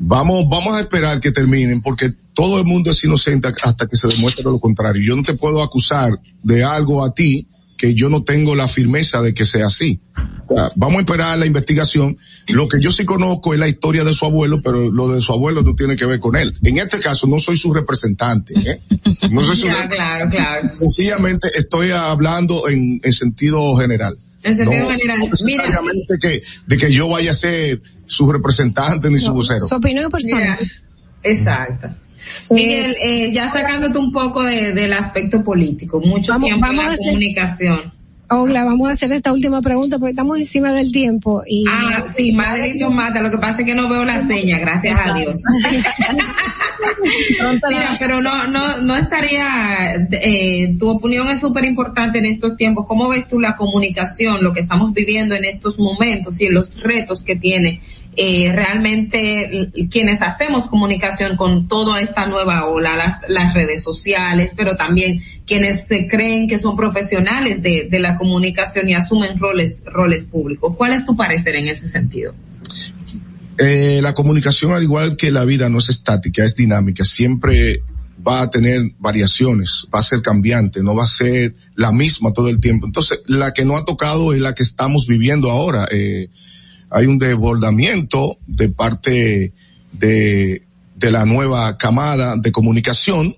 Vamos, 0.00 0.46
vamos 0.48 0.74
a 0.74 0.80
esperar 0.80 1.20
que 1.20 1.30
terminen 1.30 1.82
porque 1.82 2.12
todo 2.32 2.58
el 2.58 2.64
mundo 2.64 2.90
es 2.90 3.04
inocente 3.04 3.48
hasta 3.62 3.86
que 3.86 3.96
se 3.96 4.08
demuestre 4.08 4.42
lo 4.42 4.58
contrario. 4.58 5.02
Yo 5.02 5.14
no 5.14 5.22
te 5.22 5.34
puedo 5.34 5.62
acusar 5.62 6.18
de 6.42 6.64
algo 6.64 7.04
a 7.04 7.12
ti 7.12 7.46
que 7.76 7.94
yo 7.94 8.08
no 8.08 8.24
tengo 8.24 8.54
la 8.54 8.66
firmeza 8.66 9.22
de 9.22 9.34
que 9.34 9.44
sea 9.44 9.66
así. 9.66 10.00
O 10.48 10.54
sea, 10.54 10.70
Vamos 10.76 10.96
a 10.96 11.00
esperar 11.00 11.38
la 11.38 11.46
investigación. 11.46 12.16
Lo 12.48 12.68
que 12.68 12.78
yo 12.80 12.92
sí 12.92 13.04
conozco 13.04 13.54
es 13.54 13.60
la 13.60 13.68
historia 13.68 14.04
de 14.04 14.12
su 14.14 14.24
abuelo, 14.24 14.60
pero 14.62 14.90
lo 14.90 15.08
de 15.08 15.20
su 15.20 15.32
abuelo 15.32 15.62
no 15.62 15.74
tiene 15.74 15.96
que 15.96 16.06
ver 16.06 16.18
con 16.18 16.36
él. 16.36 16.54
En 16.62 16.78
este 16.78 16.98
caso 16.98 17.26
no 17.26 17.38
soy 17.38 17.56
su 17.56 17.72
representante. 17.72 18.54
¿eh? 18.58 18.82
No 19.30 19.42
soy 19.42 19.56
su 19.56 19.66
Ya, 19.68 19.88
claro, 19.88 20.30
claro. 20.30 20.68
Sencillamente 20.72 21.48
estoy 21.56 21.90
hablando 21.90 22.68
en, 22.68 23.00
en 23.02 23.12
sentido 23.12 23.74
general. 23.76 24.18
En 24.42 24.56
sentido 24.56 24.84
No- 24.84 24.90
general, 24.90 25.18
no 25.18 25.24
mira, 25.44 25.64
necesariamente 25.64 26.14
que, 26.20 26.42
de 26.66 26.76
que 26.76 26.92
yo 26.92 27.08
vaya 27.08 27.30
a 27.30 27.34
ser 27.34 27.80
su 28.06 28.30
representante 28.30 29.10
ni 29.10 29.18
su 29.18 29.32
vocero. 29.32 29.66
Su 29.66 29.74
opinión 29.76 30.10
personal. 30.10 30.58
Mira, 30.60 30.72
exacto. 31.22 31.88
Miguel, 32.50 32.96
eh, 33.02 33.30
ya 33.32 33.50
sacándote 33.50 33.98
un 33.98 34.12
poco 34.12 34.42
de- 34.42 34.72
del 34.72 34.92
aspecto 34.92 35.42
político, 35.42 36.00
mucho 36.00 36.32
Vamos- 36.32 36.48
tiempo 36.48 36.66
vamos 36.66 36.84
en 36.84 36.90
la 36.90 36.96
comunicación. 36.96 37.92
Hola, 38.32 38.64
vamos 38.64 38.88
a 38.88 38.92
hacer 38.92 39.12
esta 39.12 39.32
última 39.32 39.60
pregunta 39.60 39.98
porque 39.98 40.10
estamos 40.10 40.38
encima 40.38 40.72
del 40.72 40.92
tiempo. 40.92 41.42
Y 41.44 41.64
ah, 41.68 42.04
sí, 42.06 42.32
Madrid 42.32 42.76
nos 42.80 42.94
mata. 42.94 43.20
Lo 43.20 43.28
que 43.28 43.38
pasa 43.38 43.62
es 43.62 43.66
que 43.66 43.74
no 43.74 43.88
veo 43.88 44.04
la 44.04 44.24
seña, 44.24 44.60
gracias 44.60 45.00
a 45.04 45.14
Dios. 45.14 45.40
Mira, 47.68 47.88
pero 47.98 48.22
no, 48.22 48.46
no, 48.46 48.80
no 48.82 48.96
estaría, 48.96 49.96
eh, 50.12 50.76
tu 50.78 50.90
opinión 50.90 51.28
es 51.28 51.40
súper 51.40 51.64
importante 51.64 52.18
en 52.18 52.26
estos 52.26 52.56
tiempos. 52.56 52.86
¿Cómo 52.86 53.08
ves 53.08 53.26
tú 53.26 53.40
la 53.40 53.56
comunicación, 53.56 54.44
lo 54.44 54.52
que 54.52 54.60
estamos 54.60 54.92
viviendo 54.94 55.34
en 55.34 55.44
estos 55.44 55.80
momentos 55.80 56.40
y 56.40 56.46
los 56.46 56.80
retos 56.80 57.24
que 57.24 57.34
tiene 57.34 57.80
eh, 58.16 58.52
realmente 58.52 59.70
quienes 59.90 60.20
hacemos 60.22 60.66
comunicación 60.66 61.36
con 61.36 61.68
toda 61.68 62.00
esta 62.00 62.26
nueva 62.26 62.66
ola, 62.66 62.96
las, 62.96 63.30
las, 63.30 63.54
redes 63.54 63.82
sociales, 63.82 64.52
pero 64.56 64.76
también 64.76 65.22
quienes 65.46 65.86
se 65.86 66.06
creen 66.06 66.48
que 66.48 66.58
son 66.58 66.76
profesionales 66.76 67.62
de, 67.62 67.88
de 67.90 67.98
la 67.98 68.16
comunicación 68.16 68.88
y 68.88 68.94
asumen 68.94 69.38
roles, 69.38 69.82
roles 69.86 70.24
públicos. 70.24 70.74
¿Cuál 70.76 70.92
es 70.92 71.04
tu 71.04 71.16
parecer 71.16 71.54
en 71.56 71.68
ese 71.68 71.88
sentido? 71.88 72.34
Eh, 73.62 74.00
la 74.02 74.14
comunicación, 74.14 74.72
al 74.72 74.82
igual 74.82 75.16
que 75.16 75.30
la 75.30 75.44
vida, 75.44 75.68
no 75.68 75.78
es 75.78 75.90
estática, 75.90 76.42
es 76.42 76.56
dinámica. 76.56 77.04
Siempre 77.04 77.82
va 78.26 78.40
a 78.40 78.50
tener 78.50 78.92
variaciones, 78.98 79.86
va 79.94 79.98
a 79.98 80.02
ser 80.02 80.22
cambiante, 80.22 80.82
no 80.82 80.94
va 80.94 81.04
a 81.04 81.06
ser 81.06 81.54
la 81.74 81.92
misma 81.92 82.32
todo 82.32 82.48
el 82.48 82.58
tiempo. 82.58 82.86
Entonces, 82.86 83.20
la 83.26 83.52
que 83.52 83.66
no 83.66 83.76
ha 83.76 83.84
tocado 83.84 84.32
es 84.32 84.40
la 84.40 84.54
que 84.54 84.62
estamos 84.62 85.06
viviendo 85.06 85.50
ahora. 85.50 85.86
Eh, 85.90 86.30
hay 86.90 87.06
un 87.06 87.18
desbordamiento 87.18 88.38
de 88.46 88.68
parte 88.68 89.54
de, 89.92 90.66
de 90.96 91.10
la 91.10 91.24
nueva 91.24 91.78
camada 91.78 92.36
de 92.36 92.52
comunicación, 92.52 93.36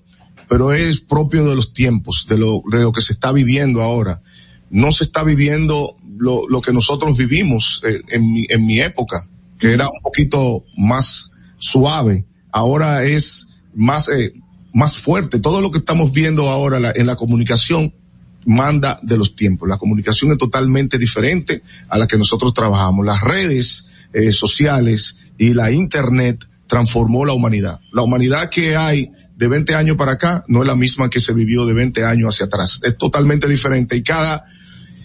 pero 0.49 0.73
es 0.73 1.01
propio 1.01 1.49
de 1.49 1.57
los 1.57 1.73
tiempos, 1.73 2.27
de 2.29 2.39
lo, 2.39 2.63
de 2.71 2.81
lo 2.81 2.93
que 2.93 3.01
se 3.01 3.13
está 3.13 3.33
viviendo 3.33 3.83
ahora. 3.83 4.23
No 4.71 4.91
se 4.91 5.05
está 5.05 5.23
viviendo 5.23 5.97
lo, 6.19 6.49
lo 6.49 6.61
que 6.61 6.73
nosotros 6.73 7.17
vivimos 7.17 7.83
eh, 7.85 8.01
en, 8.09 8.33
mi, 8.33 8.47
en 8.49 8.67
mi 8.67 8.81
época, 8.81 9.29
que 9.59 9.73
era 9.73 9.87
un 9.87 10.03
poquito 10.03 10.65
más 10.77 11.33
suave. 11.59 12.25
Ahora 12.51 13.05
es 13.05 13.49
más, 13.75 14.09
eh, 14.09 14.33
más 14.73 14.99
fuerte. 14.99 15.39
Todo 15.39 15.61
lo 15.61 15.71
que 15.71 15.79
estamos 15.79 16.13
viendo 16.13 16.51
ahora 16.51 16.81
la, 16.81 16.93
en 16.95 17.07
la 17.07 17.17
comunicación 17.17 17.95
manda 18.45 18.99
de 19.03 19.17
los 19.17 19.35
tiempos. 19.35 19.69
La 19.69 19.79
comunicación 19.79 20.33
es 20.33 20.39
totalmente 20.39 20.99
diferente 20.99 21.63
a 21.89 21.99
la 21.99 22.07
que 22.07 22.19
nosotros 22.19 22.55
trabajamos. 22.55 23.05
Las 23.07 23.21
redes 23.23 23.89
eh, 24.13 24.33
sociales 24.33 25.17
y 25.39 25.55
la 25.55 25.71
internet 25.71 26.45
transformó 26.67 27.25
la 27.25 27.33
humanidad. 27.33 27.81
La 27.93 28.03
humanidad 28.03 28.49
que 28.49 28.77
hay 28.77 29.11
de 29.37 29.49
20 29.49 29.75
años 29.75 29.97
para 29.97 30.13
acá 30.13 30.45
no 30.49 30.63
es 30.63 30.69
la 30.69 30.77
misma 30.77 31.11
que 31.11 31.21
se 31.21 31.33
vivió 31.33 31.67
de 31.67 31.75
20 31.75 32.05
años 32.05 32.35
hacia 32.35 32.47
atrás. 32.47 32.81
Es 32.83 32.97
totalmente 32.97 33.49
diferente 33.49 33.97
y 33.97 34.03
cada 34.03 34.45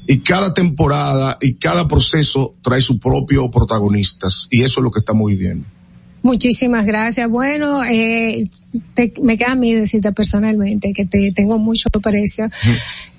y 0.07 0.19
cada 0.19 0.53
temporada 0.53 1.37
y 1.41 1.55
cada 1.55 1.87
proceso 1.87 2.55
trae 2.61 2.79
su 2.79 2.97
propio 2.97 3.51
protagonistas 3.51 4.47
y 4.49 4.63
eso 4.63 4.79
es 4.79 4.83
lo 4.83 4.91
que 4.91 4.99
estamos 4.99 5.27
viviendo. 5.27 5.67
Muchísimas 6.23 6.85
gracias. 6.85 7.29
Bueno, 7.29 7.83
eh, 7.83 8.49
te, 8.93 9.13
me 9.21 9.37
queda 9.37 9.51
a 9.51 9.55
mí 9.55 9.73
decirte 9.73 10.11
personalmente 10.11 10.93
que 10.93 11.05
te 11.05 11.31
tengo 11.33 11.59
mucho 11.59 11.89
aprecio 11.93 12.49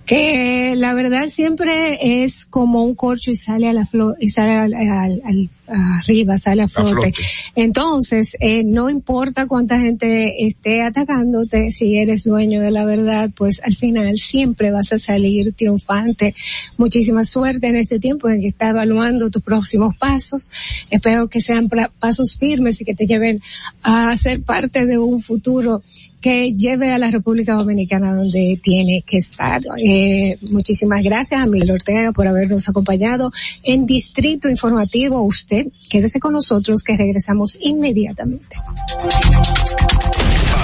que 0.08 0.74
la 0.74 0.94
verdad 0.94 1.28
siempre 1.28 2.24
es 2.24 2.46
como 2.46 2.82
un 2.82 2.94
corcho 2.94 3.30
y 3.30 3.36
sale 3.36 3.68
a 3.68 3.74
la 3.74 3.84
flor 3.84 4.16
y 4.18 4.30
sale 4.30 4.54
al, 4.54 4.72
al, 4.72 5.50
arriba, 5.66 6.38
sale 6.38 6.62
a 6.62 6.68
flote. 6.68 7.12
Entonces, 7.54 8.34
eh, 8.40 8.64
no 8.64 8.88
importa 8.88 9.46
cuánta 9.46 9.78
gente 9.78 10.46
esté 10.46 10.80
atacándote, 10.80 11.70
si 11.72 11.98
eres 11.98 12.24
dueño 12.24 12.62
de 12.62 12.70
la 12.70 12.86
verdad, 12.86 13.28
pues 13.36 13.60
al 13.62 13.76
final 13.76 14.16
siempre 14.16 14.70
vas 14.70 14.94
a 14.94 14.98
salir 14.98 15.52
triunfante. 15.52 16.34
Muchísima 16.78 17.22
suerte 17.24 17.66
en 17.66 17.76
este 17.76 17.98
tiempo 18.00 18.30
en 18.30 18.40
que 18.40 18.48
estás 18.48 18.70
evaluando 18.70 19.28
tus 19.28 19.42
próximos 19.42 19.94
pasos. 19.94 20.48
Espero 20.88 21.28
que 21.28 21.42
sean 21.42 21.68
pasos 21.98 22.38
firmes 22.38 22.80
y 22.80 22.86
que 22.86 22.94
te 22.94 23.04
lleven 23.04 23.42
a 23.82 24.16
ser 24.16 24.40
parte 24.42 24.86
de 24.86 24.96
un 24.96 25.20
futuro 25.20 25.82
que 26.20 26.52
lleve 26.54 26.92
a 26.92 26.98
la 26.98 27.10
República 27.10 27.54
Dominicana 27.54 28.14
donde 28.14 28.58
tiene 28.62 29.02
que 29.06 29.18
estar. 29.18 29.60
Eh, 29.78 30.38
muchísimas 30.50 31.02
gracias 31.02 31.40
a 31.40 31.46
Miguel 31.46 31.70
Ortega 31.70 32.12
por 32.12 32.26
habernos 32.26 32.68
acompañado 32.68 33.30
en 33.62 33.86
Distrito 33.86 34.48
Informativo. 34.48 35.22
Usted 35.22 35.66
quédese 35.88 36.20
con 36.20 36.32
nosotros 36.32 36.82
que 36.82 36.96
regresamos 36.96 37.58
inmediatamente. 37.60 38.56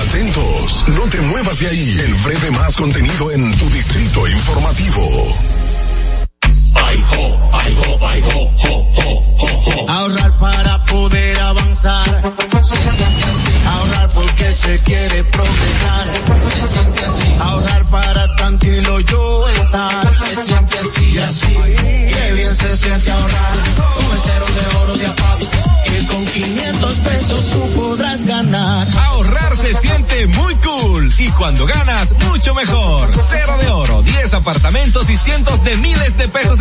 Atentos, 0.09 0.85
no 0.89 1.11
te 1.11 1.21
muevas 1.23 1.59
de 1.61 1.67
ahí. 1.69 1.97
El 2.05 2.15
breve 2.15 2.51
más 2.53 2.77
contenido 2.77 3.33
en 3.33 3.57
tu 3.57 3.71
Distrito 3.71 4.29
Informativo. 4.29 5.54
Ahorrar 9.89 10.33
para 10.39 10.85
poder 10.85 11.41
avanzar. 11.41 12.35
Se 12.63 12.77
siente 12.77 13.25
así. 13.25 13.53
Ahorrar 13.67 14.09
porque 14.11 14.53
se 14.53 14.79
quiere 14.81 15.25
progresar. 15.25 16.09
Se 16.41 16.69
siente 16.69 17.05
así. 17.05 17.37
Ahorrar 17.41 17.85
para 17.87 18.37
tranquilo 18.37 19.01
yo 19.01 19.49
estar. 19.49 20.15
Se 20.15 20.37
siente 20.37 20.79
así 20.79 21.11
y 21.13 21.19
así. 21.19 21.47
Qué 21.47 22.33
bien 22.35 22.55
se 22.55 22.77
siente 22.77 23.11
ahorrar. 23.11 23.53
Un 23.99 24.19
cero 24.23 24.47
de 24.55 24.77
oro 24.77 24.97
de 24.97 25.07
apago. 25.07 25.39
Que 25.85 26.07
con 26.07 26.25
500 26.25 26.95
pesos 26.97 27.51
tú 27.51 27.81
podrás 27.81 28.25
ganar. 28.25 28.87
Ahorrar 29.09 29.57
se 29.57 29.75
siente 29.75 30.27
muy 30.29 30.55
cool. 30.57 31.13
Y 31.19 31.29
cuando 31.31 31.67
ganas, 31.67 32.15
mucho 32.31 32.55
mejor. 32.55 33.09
Cero 33.21 33.57
de 33.61 33.69
oro, 33.69 34.03
10 34.03 34.35
apartamentos 34.35 35.09
y 35.11 35.17
cientos 35.17 35.63
de 35.65 35.77
miles 35.77 36.17
de 36.17 36.29
pesos 36.29 36.61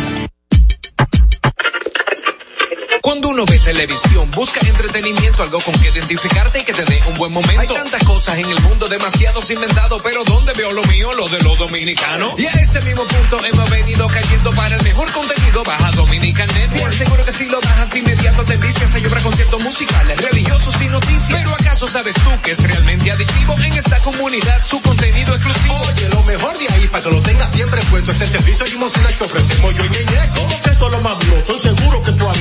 Cuando 3.01 3.29
uno 3.29 3.45
ve 3.45 3.57
televisión, 3.59 4.29
busca 4.29 4.59
entretenimiento, 4.61 5.41
algo 5.41 5.59
con 5.61 5.73
que 5.79 5.89
identificarte 5.89 6.59
y 6.59 6.63
que 6.63 6.73
te 6.73 6.85
dé 6.85 7.01
un 7.07 7.15
buen 7.15 7.33
momento. 7.33 7.59
Hay 7.59 7.67
tantas 7.67 8.03
cosas 8.03 8.37
en 8.37 8.47
el 8.47 8.61
mundo, 8.61 8.87
demasiados 8.87 9.49
inventados, 9.49 10.01
pero 10.03 10.23
¿dónde 10.23 10.53
veo 10.53 10.71
lo 10.71 10.83
mío? 10.83 11.11
Lo 11.13 11.27
de 11.27 11.41
los 11.41 11.57
dominicanos. 11.57 12.35
Y 12.37 12.45
a 12.45 12.51
ese 12.51 12.79
mismo 12.81 13.03
punto 13.03 13.43
hemos 13.43 13.69
venido 13.71 14.07
cayendo 14.07 14.51
para 14.51 14.75
el 14.75 14.83
mejor 14.83 15.11
contenido. 15.13 15.63
Baja 15.63 15.91
Dominican 15.91 16.47
Network. 16.47 16.93
Seguro 16.93 17.25
que 17.25 17.33
si 17.33 17.45
lo 17.45 17.59
bajas 17.59 17.95
inmediato 17.95 18.43
te 18.43 18.57
vistes 18.57 18.93
a 18.93 18.99
llorar 18.99 19.23
conciertos 19.23 19.61
musicales, 19.61 20.17
religiosos 20.21 20.81
y 20.81 20.85
noticias. 20.85 21.39
Pero 21.39 21.51
¿acaso 21.53 21.87
sabes 21.87 22.13
tú 22.13 22.29
que 22.43 22.51
es 22.51 22.63
realmente 22.63 23.11
adictivo 23.11 23.55
en 23.61 23.73
esta 23.73 23.99
comunidad 24.01 24.63
su 24.63 24.79
contenido 24.81 25.33
exclusivo? 25.33 25.75
Oye, 25.87 26.09
lo 26.09 26.23
mejor 26.23 26.57
de 26.59 26.73
ahí 26.73 26.87
para 26.87 27.03
que 27.03 27.09
lo 27.09 27.21
tengas 27.21 27.49
siempre 27.51 27.81
puesto 27.89 28.11
es 28.11 28.21
el 28.21 28.27
servicio 28.27 28.65
limosina 28.67 29.07
que 29.07 29.23
ofrecemos 29.23 29.75
yo 29.75 29.85
y. 29.85 29.89
¿Cómo 30.35 30.61
que 30.61 30.69
eso 30.69 30.85
es 30.85 30.91
lo 30.91 31.01
más 31.01 31.19
duro? 31.19 31.37
Estoy 31.37 31.59
seguro 31.59 32.01
que 32.03 32.11
tú 32.11 32.29
has 32.29 32.37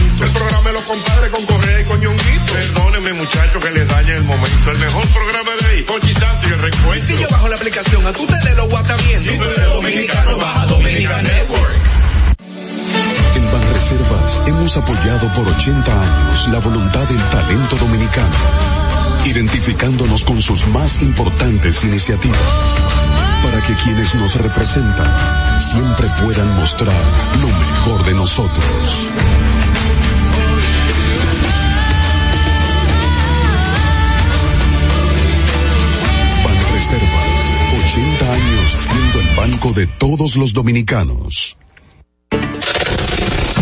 programa 0.50 0.68
de 0.68 0.72
los 0.72 0.84
compadres 0.84 1.30
con 1.30 1.46
Correa 1.46 1.80
y 1.80 1.84
con 1.84 2.00
Ñonguito. 2.00 2.52
Perdóneme 2.52 3.12
muchacho 3.12 3.60
que 3.60 3.70
le 3.70 3.84
dañe 3.84 4.16
el 4.16 4.24
momento. 4.24 4.70
El 4.72 4.78
mejor 4.78 5.06
programa 5.08 5.50
de 5.60 5.66
ahí, 5.66 5.82
Pochi 5.82 6.12
Santo 6.12 6.48
y 6.48 6.52
el 6.52 6.58
recuento. 6.58 7.06
Si 7.06 7.16
yo 7.16 7.28
bajo 7.30 7.48
la 7.48 7.56
aplicación, 7.56 8.06
a 8.06 8.12
tú 8.12 8.26
te 8.26 8.48
de 8.48 8.54
lo 8.56 8.68
guata 8.68 8.96
viendo. 8.96 9.30
Si 9.30 9.38
tú 9.38 9.44
eres 9.44 9.66
dominicano, 9.66 10.36
baja 10.36 10.66
Dominican 10.66 11.22
Network. 11.22 11.78
En 13.36 13.52
Banreservas 13.52 14.40
hemos 14.46 14.76
apoyado 14.76 15.32
por 15.32 15.48
80 15.48 16.02
años 16.02 16.48
la 16.48 16.58
voluntad 16.58 17.08
del 17.08 17.22
talento 17.30 17.76
dominicano, 17.76 18.36
identificándonos 19.24 20.24
con 20.24 20.40
sus 20.40 20.66
más 20.66 21.00
importantes 21.00 21.84
iniciativas, 21.84 22.40
para 23.42 23.60
que 23.62 23.74
quienes 23.84 24.14
nos 24.16 24.34
representan 24.34 25.60
siempre 25.60 26.08
puedan 26.22 26.56
mostrar 26.56 27.02
lo 27.40 27.48
mejor 27.48 28.04
de 28.04 28.14
nosotros. 28.14 29.10
Años 38.30 38.76
siendo 38.78 39.20
el 39.20 39.36
banco 39.36 39.72
de 39.72 39.86
todos 39.86 40.36
los 40.36 40.52
dominicanos. 40.52 41.56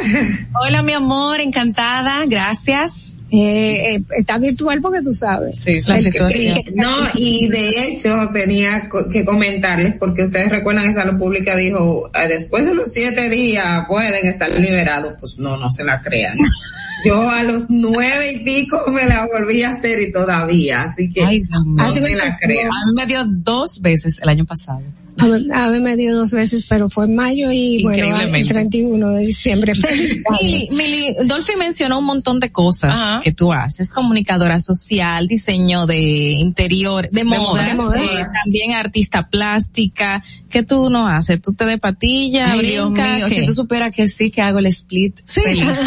Hola 0.53 0.81
mi 0.83 0.93
amor, 0.93 1.41
encantada, 1.41 2.25
gracias. 2.25 3.04
Eh, 3.37 3.95
eh, 3.95 4.03
está 4.17 4.37
virtual 4.37 4.81
porque 4.81 5.01
tú 5.01 5.13
sabes. 5.13 5.57
Sí, 5.59 5.81
la 5.87 5.99
situación. 5.99 6.63
que- 6.63 6.71
No, 6.73 6.95
y 7.15 7.47
de 7.47 7.87
hecho 7.87 8.29
tenía 8.33 8.89
que 9.11 9.25
comentarles, 9.25 9.95
porque 9.99 10.23
ustedes 10.23 10.49
recuerdan 10.49 10.85
que 10.87 10.93
Salud 10.93 11.17
Pública 11.19 11.55
dijo, 11.55 12.09
"Ah, 12.13 12.27
después 12.27 12.65
de 12.65 12.73
los 12.73 12.91
siete 12.91 13.29
días 13.29 13.85
pueden 13.87 14.25
estar 14.27 14.49
liberados. 14.59 15.13
Pues 15.19 15.37
no, 15.37 15.57
no 15.57 15.69
se 15.71 15.83
la 15.83 15.99
crean. 16.01 16.37
Yo 17.05 17.29
a 17.29 17.43
los 17.43 17.65
nueve 17.69 18.31
y 18.33 18.39
pico 18.43 18.83
me 18.91 19.05
la 19.05 19.25
volví 19.27 19.63
a 19.63 19.71
hacer 19.71 20.01
y 20.01 20.11
todavía, 20.11 20.83
así 20.83 21.11
que 21.11 21.23
Ay, 21.23 21.41
mío. 21.41 21.47
no 21.77 21.91
se 21.91 22.09
la 22.15 22.37
crean. 22.37 22.67
A 22.67 22.85
mí 22.87 22.93
me 22.95 23.05
dio 23.05 23.23
dos 23.27 23.81
veces 23.81 24.19
el 24.23 24.29
año 24.29 24.45
pasado. 24.45 24.81
A 25.17 25.69
mí, 25.69 25.79
me 25.79 25.95
dio 25.95 26.15
dos 26.15 26.31
veces, 26.31 26.65
pero 26.67 26.89
fue 26.89 27.05
en 27.05 27.15
mayo 27.15 27.51
y 27.51 27.81
bueno, 27.83 28.03
el 28.03 28.09
Increíblemente. 28.09 28.49
31 28.49 29.09
de 29.11 29.25
diciembre. 29.25 29.75
Feliz 29.75 30.19
Mili, 30.41 30.69
Mili, 30.71 31.15
Dolphy 31.25 31.55
mencionó 31.57 31.99
un 31.99 32.05
montón 32.05 32.39
de 32.39 32.51
cosas 32.51 32.93
Ajá. 32.93 33.19
que 33.21 33.31
tú 33.31 33.53
haces, 33.53 33.89
comunicadora 33.89 34.59
social, 34.59 35.27
diseño 35.27 35.85
de 35.85 35.97
interior, 35.97 37.09
de, 37.11 37.23
modas, 37.23 37.75
modas. 37.75 38.01
eh, 38.01 38.25
también 38.43 38.73
artista 38.73 39.29
plástica, 39.29 40.21
¿qué 40.49 40.63
tú 40.63 40.89
no 40.89 41.07
haces? 41.07 41.41
¿Tú 41.41 41.53
te 41.53 41.65
de 41.65 41.77
patilla, 41.77 42.51
Ay, 42.51 42.67
Dios 42.67 42.91
brinca, 42.91 43.15
mío, 43.15 43.27
qué? 43.29 43.35
si 43.35 43.45
tú 43.45 43.53
supieras 43.53 43.95
que 43.95 44.07
sí 44.07 44.31
que 44.31 44.41
hago 44.41 44.59
el 44.59 44.65
split 44.67 45.19
feliz. 45.25 45.65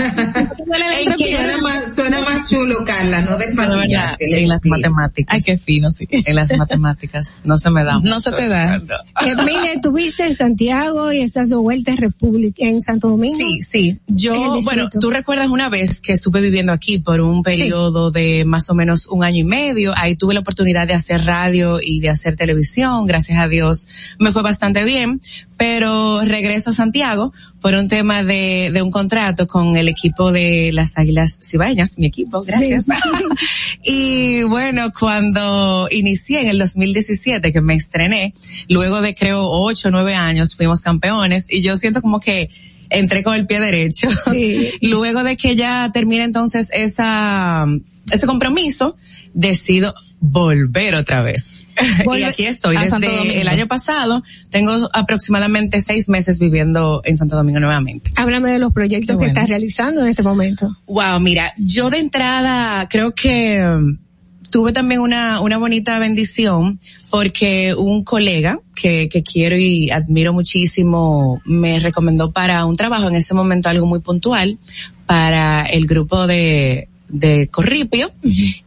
En 1.00 1.16
que 1.16 1.36
suena 1.36 1.58
más, 1.58 1.94
suena 1.94 2.20
más 2.20 2.48
chulo, 2.48 2.84
Carla, 2.84 3.22
no 3.22 3.36
de 3.36 3.46
el 4.18 4.34
en 4.34 4.48
las 4.48 4.62
matemáticas. 4.64 5.34
Ay, 5.34 5.42
qué 5.42 5.56
fino, 5.56 5.90
sí. 5.92 6.06
En 6.10 6.34
las 6.34 6.56
matemáticas 6.56 7.42
no 7.44 7.56
se 7.56 7.70
me 7.70 7.84
da. 7.84 8.00
No 8.00 8.20
se 8.20 8.30
Eh, 9.26 9.34
Mire, 9.44 9.80
tuviste 9.82 10.24
en 10.24 10.34
Santiago 10.34 11.12
y 11.12 11.20
estás 11.20 11.50
de 11.50 11.56
vuelta 11.56 11.90
en 11.90 11.98
República, 11.98 12.64
en 12.64 12.80
Santo 12.80 13.08
Domingo. 13.08 13.36
Sí, 13.36 13.60
sí. 13.60 13.98
Yo, 14.06 14.60
bueno, 14.62 14.88
tú 14.88 15.10
recuerdas 15.10 15.48
una 15.50 15.68
vez 15.68 16.00
que 16.00 16.12
estuve 16.12 16.40
viviendo 16.40 16.72
aquí 16.72 16.98
por 16.98 17.20
un 17.20 17.42
periodo 17.42 18.10
de 18.10 18.44
más 18.46 18.70
o 18.70 18.74
menos 18.74 19.08
un 19.08 19.22
año 19.22 19.40
y 19.40 19.44
medio. 19.44 19.92
Ahí 19.94 20.16
tuve 20.16 20.32
la 20.32 20.40
oportunidad 20.40 20.86
de 20.86 20.94
hacer 20.94 21.24
radio 21.26 21.80
y 21.82 22.00
de 22.00 22.08
hacer 22.08 22.34
televisión. 22.34 23.04
Gracias 23.06 23.38
a 23.38 23.48
Dios 23.48 23.88
me 24.18 24.32
fue 24.32 24.42
bastante 24.42 24.84
bien. 24.84 25.20
Pero 25.56 26.22
regreso 26.22 26.70
a 26.70 26.72
Santiago 26.72 27.34
por 27.60 27.74
un 27.74 27.88
tema 27.88 28.22
de, 28.22 28.70
de 28.72 28.82
un 28.82 28.90
contrato 28.90 29.46
con 29.46 29.76
el 29.76 29.88
equipo 29.88 30.32
de 30.32 30.70
las 30.72 30.96
Águilas 30.98 31.38
Cibaeñas, 31.42 31.98
mi 31.98 32.06
equipo, 32.06 32.40
gracias. 32.42 32.86
y 33.84 34.42
bueno, 34.44 34.92
cuando 34.98 35.88
inicié 35.90 36.40
en 36.40 36.48
el 36.48 36.58
2017, 36.58 37.52
que 37.52 37.60
me 37.60 37.74
estrené, 37.74 38.32
luego 38.68 39.00
de 39.00 39.14
creo 39.14 39.48
ocho 39.48 39.90
nueve 39.90 40.14
años 40.14 40.54
fuimos 40.56 40.80
campeones 40.80 41.46
y 41.48 41.62
yo 41.62 41.76
siento 41.76 42.00
como 42.00 42.20
que 42.20 42.50
entré 42.90 43.22
con 43.22 43.34
el 43.34 43.46
pie 43.46 43.60
derecho. 43.60 44.08
Luego 44.82 45.22
de 45.22 45.36
que 45.36 45.56
ya 45.56 45.90
termine 45.92 46.24
entonces 46.24 46.68
esa, 46.72 47.66
ese 48.10 48.26
compromiso, 48.26 48.96
decido 49.32 49.94
volver 50.20 50.96
otra 50.96 51.22
vez. 51.22 51.59
y 52.18 52.22
aquí 52.22 52.44
estoy 52.44 52.76
desde 52.76 53.40
el 53.40 53.48
año 53.48 53.66
pasado. 53.66 54.22
Tengo 54.50 54.72
aproximadamente 54.92 55.80
seis 55.80 56.08
meses 56.08 56.38
viviendo 56.38 57.00
en 57.04 57.16
Santo 57.16 57.36
Domingo 57.36 57.60
nuevamente. 57.60 58.10
Háblame 58.16 58.50
de 58.50 58.58
los 58.58 58.72
proyectos 58.72 59.16
que 59.16 59.26
estás 59.26 59.48
realizando 59.48 60.02
en 60.02 60.08
este 60.08 60.22
momento. 60.22 60.76
Wow, 60.86 61.20
mira, 61.20 61.52
yo 61.56 61.90
de 61.90 61.98
entrada 61.98 62.88
creo 62.88 63.14
que 63.14 63.64
um, 63.64 63.98
tuve 64.50 64.72
también 64.72 65.00
una, 65.00 65.40
una 65.40 65.58
bonita 65.58 65.98
bendición 65.98 66.80
porque 67.10 67.74
un 67.74 68.04
colega 68.04 68.60
que, 68.74 69.08
que 69.08 69.22
quiero 69.22 69.56
y 69.56 69.90
admiro 69.90 70.32
muchísimo 70.32 71.40
me 71.44 71.78
recomendó 71.78 72.32
para 72.32 72.64
un 72.64 72.76
trabajo 72.76 73.08
en 73.08 73.14
ese 73.14 73.34
momento 73.34 73.68
algo 73.68 73.86
muy 73.86 74.00
puntual 74.00 74.58
para 75.06 75.64
el 75.64 75.86
grupo 75.86 76.26
de, 76.26 76.89
de 77.10 77.48
Corripio 77.48 78.10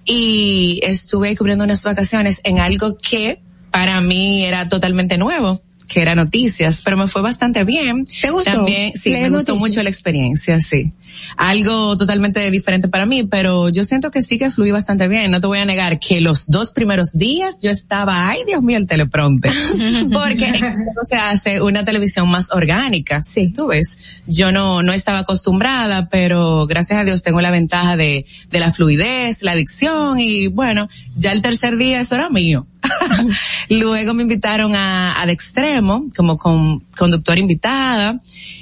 y 0.06 0.80
estuve 0.84 1.36
cubriendo 1.36 1.64
unas 1.64 1.84
vacaciones 1.84 2.42
en 2.44 2.60
algo 2.60 2.98
que 2.98 3.40
para 3.72 4.00
mí 4.02 4.46
era 4.46 4.70
totalmente 4.70 5.18
nuevo 5.18 5.62
que 5.88 6.02
era 6.02 6.16
noticias, 6.16 6.82
pero 6.84 6.98
me 6.98 7.08
fue 7.08 7.22
bastante 7.22 7.64
bien. 7.64 8.06
¿Te 8.06 8.30
gustó? 8.30 8.52
También, 8.52 8.94
sí, 8.94 9.12
me 9.12 9.30
gustó 9.30 9.54
noticias. 9.54 9.60
mucho 9.60 9.84
la 9.84 9.90
experiencia, 9.90 10.60
sí. 10.60 10.94
Algo 11.38 11.96
totalmente 11.98 12.50
diferente 12.50 12.88
para 12.88 13.06
mí, 13.06 13.24
pero 13.24 13.70
yo 13.70 13.84
siento 13.84 14.12
que 14.12 14.22
sí 14.22 14.38
que 14.38 14.50
fluí 14.50 14.72
bastante 14.72 15.08
bien. 15.08 15.32
No 15.32 15.40
te 15.40 15.48
voy 15.48 15.60
a 15.60 15.66
negar 15.66 16.00
que 16.00 16.22
los 16.22 16.48
dos 16.48 16.72
primeros 16.72 17.14
días 17.14 17.56
yo 17.62 17.70
estaba, 17.70 18.30
ay 18.30 18.40
Dios 18.48 18.62
mío, 18.62 18.78
el 18.78 18.88
teleprompter. 18.88 19.54
Porque 20.12 20.76
se 21.04 21.16
hace 21.16 21.62
una 21.62 21.84
televisión 21.84 22.30
más 22.30 22.52
orgánica. 22.52 23.22
Sí. 23.24 23.54
Tú 23.56 23.68
ves, 23.68 24.00
yo 24.28 24.52
no, 24.52 24.82
no 24.82 24.94
estaba 24.94 25.20
acostumbrada, 25.20 26.10
pero 26.10 26.66
gracias 26.68 27.00
a 27.00 27.04
Dios 27.04 27.24
tengo 27.24 27.42
la 27.42 27.52
ventaja 27.52 27.98
de, 27.98 28.26
de 28.50 28.60
la 28.60 28.72
fluidez, 28.72 29.44
la 29.44 29.52
adicción 29.52 30.20
y 30.20 30.48
bueno, 30.48 30.90
ya 31.16 31.32
el 31.32 31.42
tercer 31.42 31.78
día 31.78 32.00
eso 32.00 32.16
era 32.16 32.30
mío. 32.30 32.68
Luego 33.70 34.14
me 34.14 34.24
invitaron 34.24 34.76
a, 34.76 35.22
a 35.22 35.26
De 35.26 35.34
Extremo 35.34 36.08
como 36.16 36.38
con, 36.38 36.82
conductora 36.98 37.40
invitada 37.40 38.20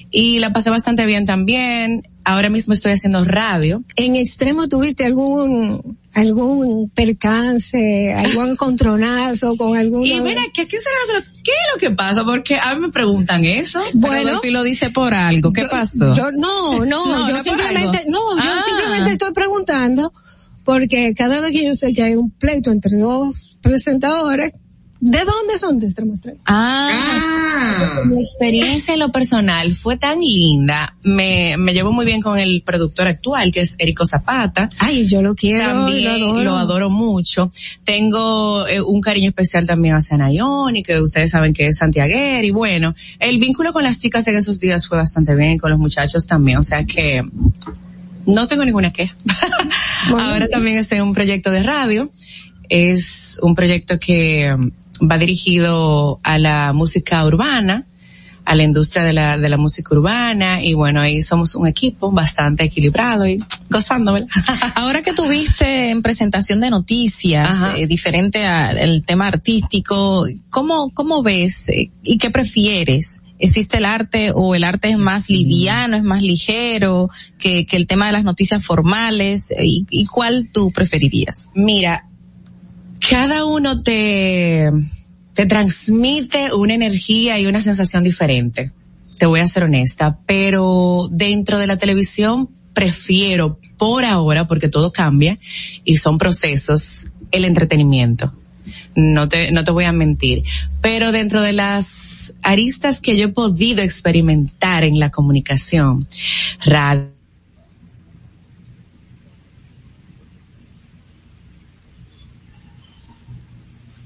y 0.10 0.40
la 0.40 0.54
pasé 0.54 0.70
bastante 0.70 1.06
bien 1.06 1.26
también. 1.26 2.08
Ahora 2.24 2.50
mismo 2.50 2.74
estoy 2.74 2.92
haciendo 2.92 3.24
radio. 3.26 3.84
En 3.96 4.16
extremo 4.16 4.68
tuviste 4.68 5.06
algún 5.06 5.98
algún 6.14 6.90
percance, 6.90 8.14
algún 8.14 8.52
encontronazo 8.52 9.56
con 9.58 9.76
algún 9.78 10.06
Y 10.06 10.20
mira, 10.22 10.42
¿qué, 10.54 10.68
qué 10.68 10.78
será 10.78 11.26
qué 11.44 11.52
es 11.52 11.58
lo 11.74 11.80
que 11.80 11.90
pasa? 11.92 12.24
Porque 12.24 12.58
a 12.60 12.76
mí 12.76 12.82
me 12.82 12.90
preguntan 12.90 13.44
eso. 13.44 13.82
Bueno, 13.94 14.40
Pero 14.42 14.54
lo 14.54 14.64
dice 14.64 14.92
por 14.92 15.14
algo. 15.16 15.52
¿Qué 15.52 15.62
yo- 15.62 15.70
pasó? 15.70 16.14
Yo 16.14 16.32
no, 16.32 16.86
no, 16.86 17.06
No, 17.08 17.28
yo 17.30 17.38
no 17.38 17.44
simplemente, 17.44 18.04
no, 18.08 18.20
yo 18.38 18.44
Ah. 18.52 18.62
simplemente 18.64 19.12
estoy 19.14 19.34
preguntando 19.34 20.14
porque 20.64 21.14
cada 21.18 21.42
vez 21.42 21.54
que 21.54 21.66
yo 21.66 21.74
sé 21.74 21.92
que 21.94 22.04
hay 22.04 22.16
un 22.16 22.30
pleito 22.30 22.70
entre 22.72 22.98
dos 23.00 23.51
presentadores, 23.62 24.54
¿de 25.00 25.20
dónde 25.20 25.58
son 25.60 25.80
de 25.80 25.88
extremo 25.88 26.12
a 26.12 26.16
extremo? 26.16 26.40
Ah. 26.46 28.02
Mi 28.06 28.18
experiencia 28.18 28.94
en 28.94 29.00
lo 29.00 29.12
personal 29.12 29.74
fue 29.74 29.98
tan 29.98 30.20
linda. 30.20 30.96
Me, 31.04 31.56
me 31.58 31.74
llevo 31.74 31.92
muy 31.92 32.06
bien 32.06 32.22
con 32.22 32.38
el 32.38 32.62
productor 32.64 33.08
actual, 33.08 33.52
que 33.52 33.62
es 33.62 33.76
Erico 33.80 34.06
Zapata. 34.06 34.68
Ay, 34.80 35.08
yo 35.08 35.22
lo 35.22 35.36
quiero, 35.36 35.66
También 35.66 36.20
lo 36.20 36.28
adoro. 36.28 36.44
lo 36.44 36.58
adoro 36.58 36.90
mucho. 36.90 37.52
Tengo 37.84 38.68
eh, 38.68 38.82
un 38.82 39.02
cariño 39.02 39.30
especial 39.30 39.66
también 39.66 39.96
hacia 39.96 40.18
Nayoni, 40.18 40.84
que 40.84 41.00
ustedes 41.00 41.32
saben 41.32 41.54
que 41.54 41.68
es 41.68 41.78
santiaguer. 41.78 42.44
Y 42.46 42.52
bueno, 42.52 42.94
el 43.20 43.38
vínculo 43.40 43.74
con 43.74 43.84
las 43.84 44.00
chicas 44.00 44.28
en 44.28 44.36
esos 44.36 44.60
días 44.60 44.88
fue 44.88 44.98
bastante 44.98 45.36
bien, 45.36 45.58
con 45.58 45.72
los 45.72 45.80
muchachos 45.80 46.28
también. 46.28 46.58
O 46.58 46.64
sea 46.64 46.86
que 46.86 47.24
no 48.26 48.48
tengo 48.48 48.66
ninguna 48.66 48.92
queja. 48.92 49.16
Ahora 50.10 50.48
también 50.48 50.78
estoy 50.78 51.00
en 51.00 51.06
un 51.06 51.14
proyecto 51.14 51.52
de 51.52 51.64
radio. 51.64 52.12
Es 52.74 53.38
un 53.42 53.54
proyecto 53.54 54.00
que 54.00 54.50
um, 54.54 54.72
va 55.06 55.18
dirigido 55.18 56.22
a 56.24 56.40
la 56.40 56.72
música 56.72 57.26
urbana, 57.26 57.86
a 58.46 58.56
la 58.56 58.64
industria 58.64 59.04
de 59.04 59.12
la, 59.12 59.38
de 59.38 59.50
la 59.50 59.58
música 59.58 59.94
urbana 59.94 60.64
y 60.64 60.74
bueno, 60.74 61.02
ahí 61.02 61.22
somos 61.22 61.54
un 61.56 61.68
equipo 61.68 62.12
bastante 62.12 62.64
equilibrado 62.64 63.28
y 63.28 63.44
gozando, 63.70 64.14
¿verdad? 64.14 64.30
Ahora 64.76 65.02
que 65.02 65.12
tuviste 65.12 65.90
en 65.90 66.02
presentación 66.02 66.62
de 66.62 66.70
noticias, 66.70 67.76
eh, 67.76 67.88
diferente 67.88 68.46
al 68.46 69.04
tema 69.04 69.28
artístico, 69.28 70.26
¿cómo, 70.50 70.92
cómo 70.94 71.24
ves 71.24 71.68
eh, 71.70 71.92
y 72.04 72.18
qué 72.18 72.30
prefieres? 72.32 73.22
¿Existe 73.38 73.80
el 73.80 73.86
arte 73.86 74.32
o 74.34 74.56
el 74.56 74.64
arte 74.64 74.90
es 74.90 74.98
más 74.98 75.30
liviano, 75.30 75.98
es 75.98 76.04
más 76.04 76.22
ligero 76.22 77.10
que, 77.38 77.66
que 77.66 77.76
el 77.76 77.88
tema 77.88 78.06
de 78.06 78.12
las 78.14 78.24
noticias 78.24 78.64
formales? 78.64 79.54
¿Y, 79.60 79.86
y 79.90 80.06
cuál 80.06 80.50
tú 80.54 80.72
preferirías? 80.72 81.50
Mira, 81.56 82.08
cada 83.08 83.46
uno 83.46 83.82
te, 83.82 84.70
te 85.34 85.46
transmite 85.46 86.54
una 86.54 86.74
energía 86.74 87.40
y 87.40 87.48
una 87.48 87.62
sensación 87.62 88.04
diferente. 88.04 88.72
Te 89.18 89.26
voy 89.26 89.40
a 89.40 89.48
ser 89.48 89.64
honesta, 89.64 90.20
pero 90.26 91.08
dentro 91.12 91.60
de 91.60 91.68
la 91.68 91.78
televisión 91.78 92.50
prefiero 92.74 93.60
por 93.78 94.06
ahora, 94.06 94.48
porque 94.48 94.70
todo 94.70 94.92
cambia 94.92 95.40
y 95.84 95.98
son 95.98 96.18
procesos, 96.18 97.12
el 97.32 97.46
entretenimiento. 97.46 98.34
No 98.96 99.28
te, 99.28 99.52
no 99.52 99.64
te 99.64 99.72
voy 99.72 99.86
a 99.86 99.92
mentir. 99.92 100.44
Pero 100.82 101.12
dentro 101.12 101.42
de 101.42 101.54
las 101.54 102.34
aristas 102.42 103.02
que 103.02 103.18
yo 103.18 103.26
he 103.26 103.30
podido 103.30 103.82
experimentar 103.82 104.84
en 104.84 105.00
la 105.00 105.10
comunicación, 105.10 106.08
radio, 106.66 107.21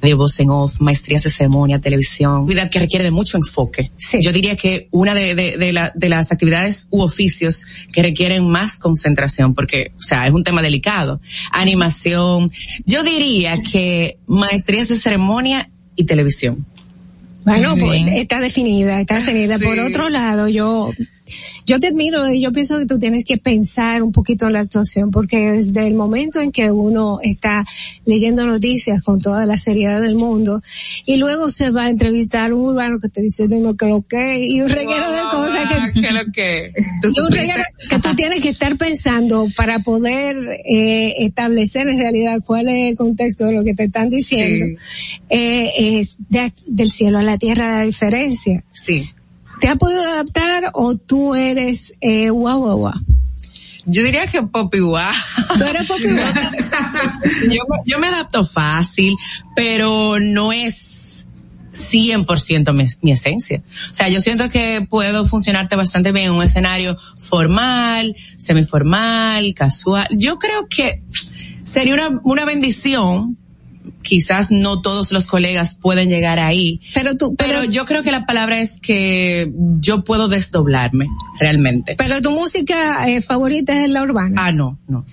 de 0.09 0.16
voz 0.16 0.40
en 0.40 0.50
off, 0.50 0.80
maestrías 0.80 1.24
de 1.24 1.30
ceremonia, 1.30 1.80
televisión, 1.80 2.42
actividad 2.43 2.69
que 2.69 2.80
requiere 2.80 3.03
de 3.06 3.11
mucho 3.11 3.38
enfoque. 3.38 3.92
Yo 4.22 4.32
diría 4.32 4.56
que 4.56 4.88
una 4.92 5.14
de, 5.14 5.35
de, 5.35 5.58
de, 5.58 5.74
la- 5.74 5.92
de 5.95 6.09
las 6.09 6.32
actividades 6.32 6.88
u 6.92 7.01
oficios 7.01 7.66
que 7.92 8.01
requieren 8.01 8.48
más 8.48 8.80
concentración, 8.80 9.53
porque, 9.53 9.92
o 9.98 10.01
sea, 10.03 10.27
es 10.27 10.34
un 10.34 10.43
tema 10.43 10.61
delicado. 10.61 11.19
Animación. 11.51 12.48
Yo 12.85 13.03
diría 13.03 13.61
que 13.61 14.17
maestrías 14.27 14.88
de 14.88 14.95
ceremonia 14.95 15.69
y 15.95 16.06
televisión. 16.06 16.66
Bueno, 17.43 17.75
pues 17.77 18.01
está 18.14 18.40
definida, 18.40 19.00
está 19.01 19.16
definida. 19.16 19.59
Por 19.59 19.77
otro 19.80 20.09
lado, 20.09 20.48
yo, 20.48 20.90
yo 21.66 21.80
te 21.80 21.88
admiro 21.88 22.32
y 22.32 22.42
yo 22.42 22.52
pienso 22.52 22.78
que 22.78 22.86
tú 22.86 23.00
tienes 23.00 23.26
que 23.26 23.38
pensar 23.38 24.04
un 24.04 24.12
poquito 24.12 24.48
en 24.48 24.54
la 24.54 24.60
actuación, 24.62 25.12
porque 25.12 25.38
desde 25.54 25.88
el 25.88 25.95
momento 25.95 26.40
en 26.42 26.52
que 26.52 26.72
uno 26.72 27.20
está 27.22 27.66
leyendo 28.06 28.45
noticias 28.45 29.02
con 29.02 29.20
toda 29.22 29.45
la 29.45 29.58
seriedad 29.58 30.02
del 30.02 30.16
mundo, 30.16 30.62
y 31.06 31.18
luego 31.18 31.50
se 31.50 31.72
va 31.72 31.86
a 31.86 31.90
entrevistar 31.90 32.54
un 32.54 32.62
urbano 32.62 33.00
que 33.00 33.10
te 33.10 33.22
dice 33.22 33.48
dime 33.48 33.76
que 33.78 33.88
lo 33.88 34.02
que, 34.08 34.40
y 34.45 34.62
un 34.62 34.70
reguero 34.70 35.12
de 35.12 35.22
cosas 35.32 35.92
que, 35.94 36.02
¿Qué 36.02 36.12
lo 36.12 36.32
que? 36.32 36.74
y 37.16 37.20
un 37.20 37.32
reguero 37.32 37.64
que 37.90 38.00
tú 38.00 38.16
tienes 38.16 38.42
que 38.42 38.50
estar 38.50 38.78
pensando 38.78 39.48
para 39.56 39.80
poder 39.80 40.36
eh, 40.66 41.14
establecer 41.26 41.88
en 41.88 41.98
realidad 41.98 42.40
cuál 42.45 42.68
es 42.68 42.92
el 42.92 42.95
contexto 42.95 43.45
de 43.45 43.54
lo 43.54 43.64
que 43.64 43.74
te 43.74 43.86
están 43.86 44.10
diciendo. 44.10 44.80
Eh, 45.30 46.00
es 46.00 46.18
de- 46.30 46.54
del 46.68 46.90
cielo 46.90 47.18
a 47.20 47.24
la 47.24 47.38
tierra 47.38 47.80
la 47.80 47.86
diferencia. 47.86 48.64
Sí. 48.72 49.10
¿Te 49.59 49.67
has 49.69 49.77
podido 49.77 50.01
adaptar 50.03 50.69
o 50.74 50.95
tú 50.95 51.35
eres 51.35 51.93
eh, 52.01 52.30
guau 52.30 52.59
guau 52.59 52.77
guau? 52.77 52.93
Yo 53.85 54.03
diría 54.03 54.25
que 54.27 54.42
popi 54.42 54.80
guau. 54.80 55.14
Tú 55.58 55.64
eres 55.64 55.88
popi 55.88 56.08
guau. 56.08 56.34
yo, 57.50 57.61
me- 57.69 57.82
yo 57.85 58.00
me 58.00 58.08
adapto 58.08 58.43
fácil, 58.45 59.16
pero 59.56 60.17
no 60.19 60.51
es 60.51 61.27
100% 61.72 62.74
mi, 62.74 62.85
mi 63.01 63.11
esencia. 63.11 63.61
O 63.92 63.93
sea, 63.93 64.09
yo 64.09 64.22
siento 64.22 64.50
que 64.50 64.85
puedo 64.90 65.25
funcionarte 65.25 65.75
bastante 65.75 66.11
bien 66.11 66.27
en 66.27 66.34
un 66.34 66.43
escenario 66.43 66.98
formal, 67.19 68.16
semiformal, 68.38 69.53
casual. 69.53 70.08
Yo 70.17 70.38
creo 70.40 70.67
que 70.67 71.03
sería 71.64 71.93
una, 71.93 72.19
una 72.24 72.45
bendición. 72.45 73.38
Quizás 74.06 74.51
no 74.51 74.82
todos 74.82 75.11
los 75.11 75.25
colegas 75.25 75.75
pueden 75.82 76.09
llegar 76.09 76.38
ahí. 76.38 76.80
Pero 76.93 77.16
tú, 77.16 77.35
pero, 77.35 77.64
yo 77.64 77.85
creo 77.85 78.03
que 78.03 78.11
la 78.11 78.27
palabra 78.27 78.59
es 78.59 78.80
que 78.80 79.51
yo 79.80 80.03
puedo 80.03 80.27
desdoblarme, 80.27 81.08
realmente. 81.40 81.95
Pero 81.98 82.22
tu 82.22 82.30
música 82.30 83.09
eh, 83.09 83.22
favorita 83.22 83.84
es 83.84 83.90
la 83.90 84.03
urbana. 84.03 84.35
Ah, 84.38 84.51
no, 84.51 84.77
no. 84.88 85.03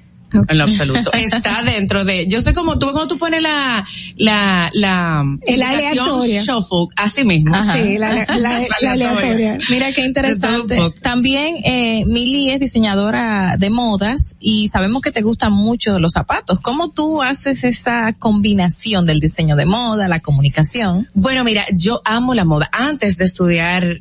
En 0.49 0.59
lo 0.59 0.65
absoluto. 0.65 1.13
Está 1.15 1.63
dentro 1.63 2.05
de, 2.05 2.27
yo 2.27 2.41
soy 2.41 2.53
como 2.55 2.79
tú, 2.79 2.87
cuando 2.93 3.09
tú 3.09 3.19
pones 3.19 3.43
la, 3.43 3.85
la, 4.17 4.71
la, 4.73 5.25
El 5.47 5.63
aleatoria. 5.63 6.43
shuffle, 6.43 6.87
así 6.97 7.25
mismo. 7.25 7.55
Ajá. 7.55 7.75
Sí, 7.75 7.99
la- 7.99 8.13
la- 8.13 8.27
la- 8.39 8.67
la 8.81 8.93
aleatoria. 8.93 9.59
Mira 9.71 9.93
qué 9.93 10.05
interesante. 10.05 10.79
También 11.03 11.57
eh, 11.65 12.05
Mili 12.07 12.51
es 12.51 12.61
diseñadora 12.61 13.57
de 13.59 13.71
modas 13.71 14.37
y 14.41 14.69
sabemos 14.69 15.03
que 15.03 15.11
te 15.13 15.23
gustan 15.23 15.53
mucho 15.53 15.99
los 15.99 16.13
zapatos. 16.13 16.61
¿Cómo 16.61 16.91
tú 16.91 17.23
haces 17.23 17.65
esa 17.65 18.13
combinación 18.19 19.07
del 19.07 19.21
diseño 19.21 19.57
de 19.57 19.67
moda, 19.67 20.09
la 20.09 20.21
comunicación? 20.21 21.09
Bueno, 21.15 21.45
mira, 21.45 21.65
yo 21.73 22.03
amo 22.05 22.35
la 22.35 22.45
moda. 22.45 22.69
Antes 22.73 23.17
de 23.19 23.25
estudiar 23.25 24.01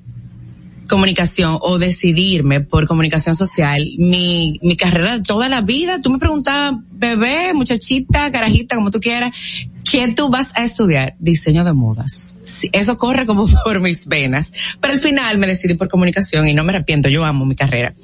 comunicación 0.92 1.58
o 1.62 1.80
decidirme 1.80 2.60
por 2.60 2.86
comunicación 2.86 3.34
social, 3.34 3.82
mi, 3.98 4.60
mi 4.62 4.76
carrera 4.76 5.18
de 5.18 5.24
toda 5.24 5.48
la 5.48 5.62
vida, 5.62 6.02
tú 6.02 6.10
me 6.10 6.20
preguntabas, 6.20 6.82
bebé, 6.92 7.54
muchachita, 7.54 8.30
carajita, 8.30 8.76
como 8.76 8.92
tú 8.92 9.00
quieras, 9.00 9.34
¿qué 9.90 10.10
tú 10.10 10.30
vas 10.30 10.52
a 10.54 10.64
estudiar? 10.64 11.16
Diseño 11.18 11.64
de 11.64 11.72
modas. 11.72 12.36
Sí, 12.44 12.70
eso 12.74 12.98
corre 12.98 13.26
como 13.26 13.48
por 13.64 13.80
mis 13.80 14.08
venas. 14.08 14.52
Pero 14.82 14.94
al 14.94 15.00
final 15.00 15.38
me 15.38 15.48
decidí 15.48 15.76
por 15.76 15.88
comunicación 15.88 16.46
y 16.50 16.54
no 16.54 16.66
me 16.66 16.74
arrepiento, 16.74 17.08
yo 17.08 17.24
amo 17.24 17.46
mi 17.46 17.56
carrera. 17.56 17.96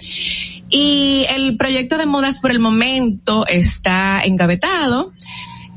Y 0.69 1.25
el 1.35 1.57
proyecto 1.57 1.97
de 1.97 2.05
modas 2.05 2.39
por 2.39 2.51
el 2.51 2.59
momento 2.59 3.45
está 3.47 4.21
engavetado. 4.23 5.11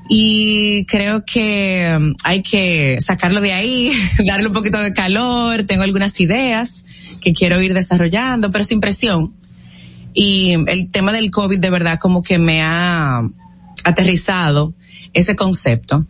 y 0.09 0.85
creo 0.87 1.25
que 1.25 1.93
um, 1.97 2.15
hay 2.23 2.43
que 2.43 2.99
sacarlo 3.01 3.41
de 3.41 3.53
ahí, 3.53 3.91
darle 4.25 4.47
un 4.47 4.53
poquito 4.53 4.79
de 4.79 4.95
calor, 4.95 5.65
tengo 5.65 5.83
algunas 5.83 6.21
ideas 6.21 6.85
que 7.21 7.33
quiero 7.33 7.61
ir 7.63 7.75
desarrollando, 7.75 8.51
pero 8.51 8.65
sin 8.65 8.81
presión. 8.81 9.35
Y 10.13 10.57
el 10.67 10.91
tema 10.91 11.13
del 11.13 11.31
COVID 11.31 11.59
de 11.59 11.71
verdad 11.71 11.99
como 11.99 12.23
que 12.23 12.39
me 12.39 12.63
ha 12.63 13.23
aterrizado 13.85 14.75
ese 15.13 15.37
concepto. 15.37 16.07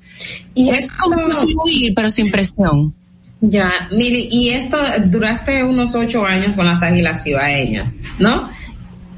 Y 0.55 0.71
es 0.71 0.93
como 0.93 1.31
fluir, 1.31 1.93
pero 1.95 2.11
sin 2.11 2.31
presión. 2.31 2.95
Ya, 3.43 3.89
mire, 3.91 4.29
y 4.31 4.51
esto 4.51 4.77
duraste 5.07 5.65
unos 5.65 5.95
ocho 5.95 6.25
años 6.25 6.57
con 6.57 6.67
las 6.67 6.83
águilas 6.83 7.23
cibaeñas, 7.23 7.95
¿no? 8.19 8.51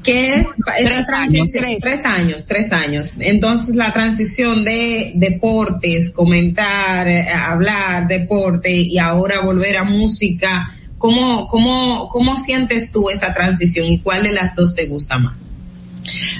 que 0.03 0.35
es 0.35 0.47
tres 0.77 1.09
años, 1.09 1.51
tres. 1.51 1.77
tres 1.81 2.05
años, 2.05 2.45
tres 2.45 2.71
años. 2.71 3.13
Entonces 3.19 3.75
la 3.75 3.91
transición 3.93 4.63
de 4.63 5.13
deportes, 5.15 6.11
comentar, 6.11 7.07
eh, 7.07 7.29
hablar, 7.31 8.07
deporte 8.07 8.71
y 8.71 8.99
ahora 8.99 9.39
volver 9.39 9.77
a 9.77 9.83
música, 9.83 10.75
¿cómo, 11.03 11.47
cómo, 11.47 12.07
cómo 12.07 12.37
sientes 12.37 12.89
tú 12.89 13.09
esa 13.09 13.33
transición 13.33 13.89
y 13.89 13.99
cuál 13.99 14.23
de 14.23 14.31
las 14.31 14.55
dos 14.55 14.73
te 14.73 14.85
gusta 14.85 15.17
más? 15.17 15.49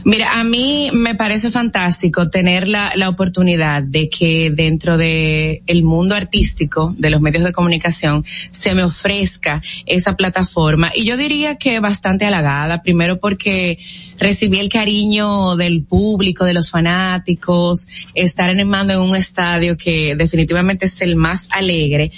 Mira, 0.05 0.39
a 0.39 0.45
mí 0.45 0.89
me 0.93 1.15
parece 1.15 1.51
fantástico 1.51 2.29
tener 2.29 2.69
la, 2.69 2.93
la 2.95 3.09
oportunidad 3.09 3.83
de 3.83 4.07
que 4.07 4.51
dentro 4.51 4.97
de 4.97 5.63
el 5.67 5.83
mundo 5.83 6.15
artístico 6.15 6.95
de 6.97 7.09
los 7.09 7.19
medios 7.19 7.43
de 7.43 7.51
comunicación 7.51 8.23
se 8.51 8.73
me 8.73 8.83
ofrezca 8.83 9.61
esa 9.85 10.15
plataforma 10.15 10.93
y 10.95 11.03
yo 11.03 11.17
diría 11.17 11.57
que 11.57 11.81
bastante 11.81 12.25
halagada, 12.25 12.83
primero 12.83 13.19
porque 13.19 13.79
recibí 14.17 14.59
el 14.59 14.69
cariño 14.69 15.55
del 15.55 15.83
público, 15.83 16.45
de 16.45 16.53
los 16.53 16.69
fanáticos, 16.71 17.87
estar 18.13 18.49
en 18.49 18.59
el 18.59 18.65
mando 18.65 18.93
en 18.93 19.01
un 19.01 19.15
estadio 19.15 19.77
que 19.77 20.15
definitivamente 20.15 20.85
es 20.85 21.01
el 21.01 21.15
más 21.15 21.49
alegre 21.51 22.11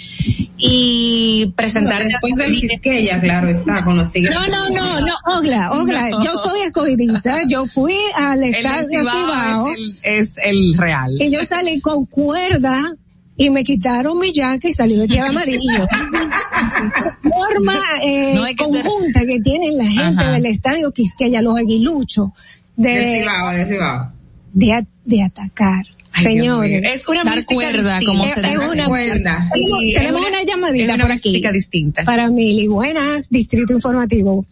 y 0.58 1.54
presentar 1.56 2.04
después 2.04 2.36
de 2.36 2.80
que 2.82 3.00
ella, 3.00 3.20
claro, 3.20 3.50
está 3.50 3.84
con 3.84 3.98
los 3.98 4.12
tigres. 4.12 4.36
No, 4.36 4.48
no, 4.48 4.70
no, 4.70 5.02
no, 5.02 5.14
Ogla, 5.38 5.74
Ogla, 5.74 6.10
yo 6.24 6.34
soy 6.36 6.62
escogidita, 6.62 7.44
yo 7.48 7.66
fui 7.66 7.98
al 8.16 8.44
estadio 8.44 9.04
Cibao. 9.04 9.68
Es 9.68 9.78
el, 9.78 9.98
es 10.04 10.34
el 10.44 10.78
real. 10.78 11.18
Y 11.20 11.32
yo 11.32 11.44
salí 11.44 11.82
con 11.82 12.06
cuerda 12.06 12.96
y 13.38 13.50
me 13.50 13.64
quitaron 13.64 14.18
mi 14.18 14.34
jaque 14.34 14.70
y 14.70 14.74
salí 14.74 14.98
vestida 14.98 15.24
de 15.24 15.30
amarillo. 15.30 15.88
Forma 17.36 17.80
eh, 18.04 18.34
No, 18.36 18.46
que 18.46 18.56
conjunta 18.56 19.26
que 19.26 19.40
tienen 19.42 19.78
la 19.78 19.86
gente 19.86 20.24
Ajá. 20.24 20.32
del 20.32 20.46
estadio 20.46 20.92
Quisqueya, 20.92 21.42
los 21.42 21.58
aguiluchos, 21.58 22.30
De 22.76 22.90
de, 22.90 23.20
Cibao, 23.22 23.52
de 23.52 23.66
Cibao. 23.66 24.12
de, 24.54 24.74
a- 24.74 24.88
de 25.06 25.24
atacar. 25.24 25.86
Ay, 26.18 26.24
Señores, 26.24 26.82
es 26.86 27.08
una 27.10 27.24
Dar 27.26 27.44
cuerda, 27.46 27.98
distinta. 27.98 28.06
como 28.06 28.26
es, 28.26 28.34
se 28.34 28.40
es 28.40 28.58
una 28.58 28.86
Cuerda. 28.86 29.50
Tenemos, 29.54 29.84
Y 29.84 29.90
es 29.92 29.98
tenemos 29.98 30.22
una- 30.28 30.44
llamadita 30.44 30.94
una 30.96 31.04
por 31.04 31.12
aquí. 31.12 31.30
mística 31.30 31.52
distinta. 31.52 32.04
Para 32.06 32.30
Mili, 32.30 32.68
buenas, 32.70 33.30
Distrito 33.30 33.74
Informativo. 33.74 34.46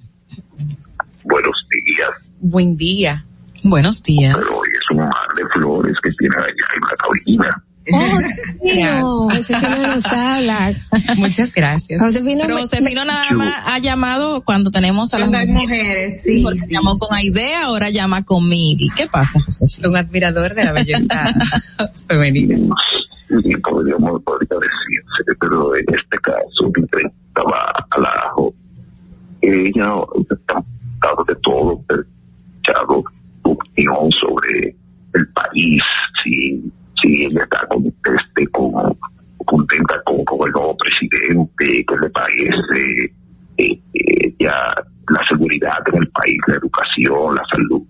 Buenos 1.24 1.66
días. 1.72 2.10
Buen 2.42 2.76
día. 2.76 3.26
Buenos 3.64 4.04
días. 4.04 4.36
Pero 4.36 4.58
hoy 4.58 4.68
es 4.74 4.92
un 4.92 4.98
mar 4.98 5.10
de 5.38 5.44
flores 5.54 5.94
que 6.04 6.10
tiene 6.20 6.36
allá 6.38 6.48
en 6.76 6.82
la 6.82 6.96
cabina. 7.48 7.64
Oh, 7.92 7.98
Josefino, 8.64 9.30
Josefino 9.30 9.78
nos 9.88 10.06
habla. 10.06 10.74
Muchas 11.18 11.54
gracias. 11.54 12.02
Josefino, 12.02 12.44
Josefino 12.50 13.04
nada 13.06 13.32
más 13.32 13.54
ha 13.66 13.80
llamado 13.80 14.42
cuando 14.44 14.72
tenemos 14.72 15.14
a 15.14 15.20
las 15.20 15.30
mujeres. 15.30 15.50
mujeres, 15.54 16.22
sí, 16.24 16.42
Porque 16.44 16.60
sí. 16.60 16.68
Llamó 16.70 16.98
con 16.98 17.16
Aide, 17.18 17.56
ahora 17.56 17.90
llama 17.90 18.24
con 18.24 18.48
Mili. 18.48 18.90
¿Qué 18.96 19.08
pasa, 19.08 19.42
Josefino? 19.42 19.90
Un 19.90 19.98
admirador 19.98 20.54
de 20.54 20.64
la 20.64 20.72
belleza 20.72 21.24
femenina. 22.08 22.58
Y 23.44 23.56
podríamos, 23.58 24.22
podría 24.22 24.60
decirse, 24.60 25.38
pero 25.40 25.76
en 25.76 25.86
este 25.90 26.18
caso, 26.20 26.72
mientras 26.76 27.04
estaba 27.28 27.86
al 27.90 28.06
ajo, 28.06 28.54
ella 29.42 29.86
ha 29.86 30.64
dado 31.02 31.24
de 31.28 31.36
todo, 31.42 31.84
ha 31.90 31.96
echado 32.60 33.04
opinión 33.44 34.10
sobre 34.22 34.76
el 35.14 35.28
país, 35.34 35.82
si, 36.24 36.72
si 37.04 37.26
ella 37.26 37.44
está 37.44 37.68
con, 37.68 37.86
este, 37.86 38.48
con, 38.48 38.72
contenta 39.46 40.02
con, 40.06 40.24
con 40.26 40.48
el 40.48 40.54
nuevo 40.54 40.78
presidente, 40.78 41.86
qué 41.86 41.96
le 42.02 42.10
parece 42.10 43.14
eh, 43.58 43.80
eh, 43.94 44.36
ya 44.40 44.74
la 45.10 45.20
seguridad 45.30 45.78
en 45.94 46.02
el 46.02 46.10
país, 46.10 46.38
la 46.48 46.56
educación, 46.56 47.36
la 47.36 47.44
salud. 47.52 47.84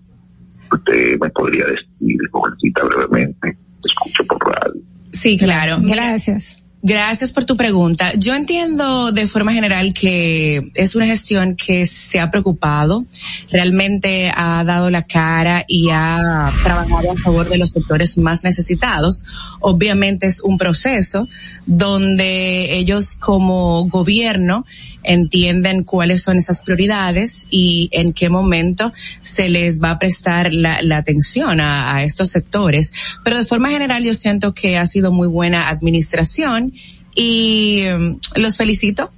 Usted 0.72 1.18
me 1.20 1.30
podría 1.30 1.64
decir, 1.66 2.18
jovencita, 2.32 2.82
brevemente, 2.84 3.56
escucho 3.84 4.24
por 4.26 4.38
radio. 4.52 4.80
Sí, 5.12 5.38
claro. 5.38 5.76
Gracias. 5.80 6.63
Gracias 6.86 7.32
por 7.32 7.44
tu 7.44 7.56
pregunta. 7.56 8.12
Yo 8.14 8.34
entiendo 8.34 9.10
de 9.10 9.26
forma 9.26 9.54
general 9.54 9.94
que 9.94 10.70
es 10.74 10.94
una 10.94 11.06
gestión 11.06 11.56
que 11.56 11.86
se 11.86 12.20
ha 12.20 12.30
preocupado, 12.30 13.06
realmente 13.50 14.30
ha 14.36 14.62
dado 14.64 14.90
la 14.90 15.04
cara 15.04 15.64
y 15.66 15.88
ha 15.90 16.52
trabajado 16.62 17.12
a 17.12 17.16
favor 17.16 17.48
de 17.48 17.56
los 17.56 17.70
sectores 17.70 18.18
más 18.18 18.44
necesitados. 18.44 19.24
Obviamente 19.60 20.26
es 20.26 20.42
un 20.42 20.58
proceso 20.58 21.26
donde 21.64 22.76
ellos 22.76 23.16
como 23.16 23.86
gobierno 23.86 24.66
entienden 25.04 25.84
cuáles 25.84 26.22
son 26.22 26.36
esas 26.36 26.62
prioridades 26.62 27.46
y 27.50 27.88
en 27.92 28.12
qué 28.12 28.28
momento 28.28 28.92
se 29.22 29.48
les 29.48 29.80
va 29.80 29.92
a 29.92 29.98
prestar 29.98 30.52
la, 30.52 30.82
la 30.82 30.98
atención 30.98 31.60
a, 31.60 31.94
a 31.96 32.04
estos 32.04 32.30
sectores. 32.30 32.92
Pero 33.22 33.38
de 33.38 33.44
forma 33.44 33.70
general 33.70 34.02
yo 34.04 34.14
siento 34.14 34.54
que 34.54 34.78
ha 34.78 34.86
sido 34.86 35.12
muy 35.12 35.28
buena 35.28 35.68
administración 35.68 36.72
y 37.14 37.84
um, 37.94 38.18
los 38.36 38.56
felicito. 38.56 39.10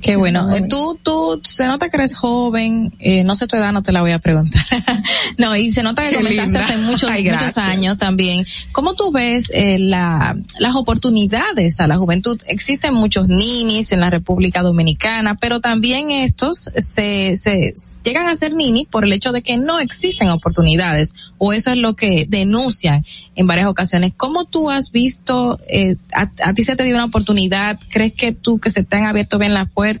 Qué 0.00 0.16
bueno. 0.16 0.54
Eh, 0.54 0.66
tú, 0.68 0.98
tú, 1.02 1.40
se 1.42 1.66
nota 1.66 1.88
que 1.88 1.96
eres 1.96 2.14
joven, 2.14 2.92
eh, 2.98 3.24
no 3.24 3.34
sé 3.34 3.46
tu 3.46 3.56
edad, 3.56 3.72
no 3.72 3.82
te 3.82 3.92
la 3.92 4.02
voy 4.02 4.12
a 4.12 4.18
preguntar. 4.18 4.62
no, 5.38 5.56
y 5.56 5.72
se 5.72 5.82
nota 5.82 6.02
que 6.02 6.10
Qué 6.10 6.16
comenzaste 6.16 6.44
linda. 6.44 6.64
hace 6.64 6.78
muchos, 6.78 7.10
Ay, 7.10 7.28
muchos 7.28 7.58
años 7.58 7.98
también. 7.98 8.46
¿Cómo 8.72 8.94
tú 8.94 9.10
ves 9.10 9.50
eh, 9.54 9.78
la, 9.78 10.36
las 10.58 10.76
oportunidades 10.76 11.80
a 11.80 11.86
la 11.86 11.96
juventud? 11.96 12.40
Existen 12.46 12.94
muchos 12.94 13.28
ninis 13.28 13.90
en 13.92 14.00
la 14.00 14.10
República 14.10 14.62
Dominicana, 14.62 15.36
pero 15.36 15.60
también 15.60 16.10
estos 16.10 16.68
se, 16.76 17.36
se 17.36 17.74
llegan 18.04 18.28
a 18.28 18.36
ser 18.36 18.54
ninis 18.54 18.86
por 18.86 19.04
el 19.04 19.12
hecho 19.12 19.32
de 19.32 19.42
que 19.42 19.56
no 19.56 19.80
existen 19.80 20.28
oportunidades, 20.28 21.32
o 21.38 21.52
eso 21.52 21.70
es 21.70 21.78
lo 21.78 21.96
que 21.96 22.26
denuncian 22.28 23.04
en 23.34 23.46
varias 23.46 23.66
ocasiones. 23.66 24.12
¿Cómo 24.16 24.44
tú 24.44 24.70
has 24.70 24.92
visto, 24.92 25.58
eh, 25.68 25.96
a, 26.12 26.30
a 26.44 26.54
ti 26.54 26.62
se 26.62 26.76
te 26.76 26.84
dio 26.84 26.94
una 26.94 27.06
oportunidad? 27.06 27.78
¿Crees 27.90 28.12
que 28.12 28.32
tú 28.32 28.58
que 28.58 28.70
se 28.70 28.84
te 28.84 28.96
han 28.96 29.04
abierto 29.04 29.38
bien 29.38 29.54
las 29.54 29.70
puertas 29.70 29.95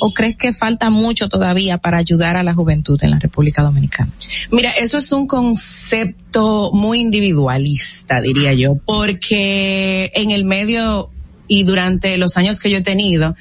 o 0.00 0.12
crees 0.12 0.36
que 0.36 0.52
falta 0.52 0.90
mucho 0.90 1.28
todavía 1.28 1.78
para 1.78 1.98
ayudar 1.98 2.36
a 2.36 2.42
la 2.42 2.54
juventud 2.54 2.98
en 3.02 3.10
la 3.10 3.18
República 3.18 3.62
Dominicana? 3.62 4.10
Mira, 4.50 4.70
eso 4.70 4.98
es 4.98 5.12
un 5.12 5.26
concepto 5.26 6.70
muy 6.72 7.00
individualista, 7.00 8.20
diría 8.20 8.52
yo, 8.54 8.76
porque 8.84 10.10
en 10.14 10.30
el 10.30 10.44
medio 10.44 11.10
y 11.48 11.64
durante 11.64 12.18
los 12.18 12.36
años 12.36 12.60
que 12.60 12.70
yo 12.70 12.78
he 12.78 12.82
tenido 12.82 13.34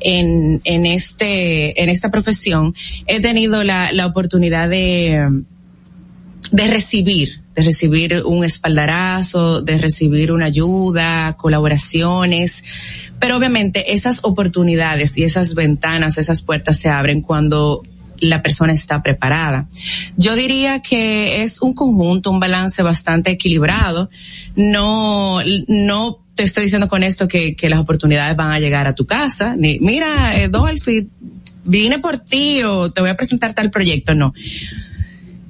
en, 0.00 0.62
en 0.64 0.86
este, 0.86 1.80
en 1.82 1.90
esta 1.90 2.10
profesión, 2.10 2.74
he 3.06 3.20
tenido 3.20 3.62
la, 3.62 3.92
la 3.92 4.06
oportunidad 4.06 4.68
de, 4.68 5.28
de 6.50 6.66
recibir, 6.66 7.39
de 7.54 7.62
recibir 7.62 8.22
un 8.24 8.44
espaldarazo, 8.44 9.60
de 9.60 9.78
recibir 9.78 10.32
una 10.32 10.46
ayuda, 10.46 11.36
colaboraciones, 11.36 12.64
pero 13.18 13.36
obviamente 13.36 13.92
esas 13.92 14.20
oportunidades 14.22 15.18
y 15.18 15.24
esas 15.24 15.54
ventanas, 15.54 16.18
esas 16.18 16.42
puertas 16.42 16.78
se 16.78 16.88
abren 16.88 17.22
cuando 17.22 17.82
la 18.20 18.42
persona 18.42 18.72
está 18.72 19.02
preparada. 19.02 19.68
Yo 20.16 20.34
diría 20.34 20.80
que 20.80 21.42
es 21.42 21.60
un 21.62 21.72
conjunto, 21.72 22.30
un 22.30 22.38
balance 22.38 22.82
bastante 22.82 23.30
equilibrado. 23.30 24.10
No, 24.56 25.40
no 25.68 26.18
te 26.34 26.42
estoy 26.44 26.64
diciendo 26.64 26.88
con 26.88 27.02
esto 27.02 27.26
que, 27.28 27.56
las 27.68 27.80
oportunidades 27.80 28.36
van 28.36 28.52
a 28.52 28.60
llegar 28.60 28.86
a 28.86 28.94
tu 28.94 29.06
casa. 29.06 29.54
Ni, 29.56 29.78
mira, 29.80 30.38
eh, 30.38 30.48
Dolphy, 30.48 31.08
vine 31.64 31.98
por 31.98 32.18
ti 32.18 32.62
o 32.62 32.90
te 32.90 33.00
voy 33.00 33.10
a 33.10 33.16
presentar 33.16 33.54
tal 33.54 33.70
proyecto. 33.70 34.14
No 34.14 34.34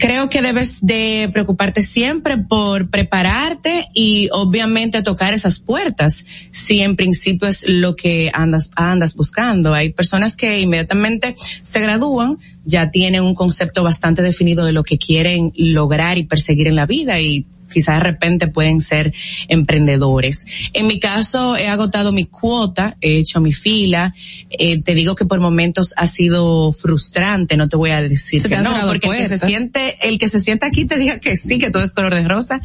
creo 0.01 0.31
que 0.31 0.41
debes 0.41 0.85
de 0.85 1.29
preocuparte 1.33 1.83
siempre 1.83 2.39
por 2.39 2.89
prepararte 2.89 3.89
y 3.93 4.31
obviamente 4.33 5.03
tocar 5.03 5.35
esas 5.35 5.61
puertas. 5.61 6.25
Si 6.51 6.81
en 6.81 6.97
principio 6.97 7.47
es 7.47 7.69
lo 7.69 7.95
que 7.95 8.31
andas 8.33 8.71
andas 8.75 9.15
buscando. 9.15 9.75
Hay 9.75 9.93
personas 9.93 10.37
que 10.37 10.61
inmediatamente 10.61 11.37
se 11.63 11.81
gradúan 11.81 12.39
ya 12.65 12.91
tienen 12.91 13.23
un 13.23 13.35
concepto 13.35 13.83
bastante 13.83 14.23
definido 14.23 14.65
de 14.65 14.73
lo 14.73 14.83
que 14.83 14.99
quieren 14.99 15.53
lograr 15.57 16.19
y 16.19 16.25
perseguir 16.25 16.67
en 16.67 16.77
la 16.77 16.87
vida 16.87 17.21
y 17.21 17.47
quizás 17.73 17.99
de 17.99 18.05
repente 18.11 18.49
pueden 18.49 18.81
ser 18.81 19.13
emprendedores. 19.49 20.47
En 20.73 20.87
mi 20.87 21.01
caso 21.01 21.57
he 21.57 21.69
agotado 21.69 22.13
mi 22.13 22.27
cuota, 22.27 22.97
he 23.01 23.19
hecho 23.19 23.41
mi 23.41 23.53
fila, 23.53 24.15
eh, 24.51 24.83
te 24.83 24.95
digo 24.95 25.15
que 25.15 25.25
por 25.25 25.41
momentos 25.41 25.95
ha 25.97 26.07
sido 26.07 26.73
frustrante, 26.73 27.57
no 27.57 27.69
te 27.69 27.77
voy 27.77 27.91
a 27.91 28.03
decir 28.03 28.43
que 28.43 28.57
no, 28.59 28.75
porque 28.87 29.09
el 29.09 29.17
que 29.17 29.29
se 29.29 29.39
siente, 29.39 29.97
el 30.03 30.19
que 30.19 30.29
se 30.29 30.39
sienta 30.39 30.67
aquí 30.67 30.85
te 30.85 30.99
diga 30.99 31.19
que 31.21 31.37
sí, 31.37 31.59
que 31.59 31.71
todo 31.71 31.83
es 31.83 31.95
color 31.95 32.15
de 32.15 32.27
rosa, 32.27 32.61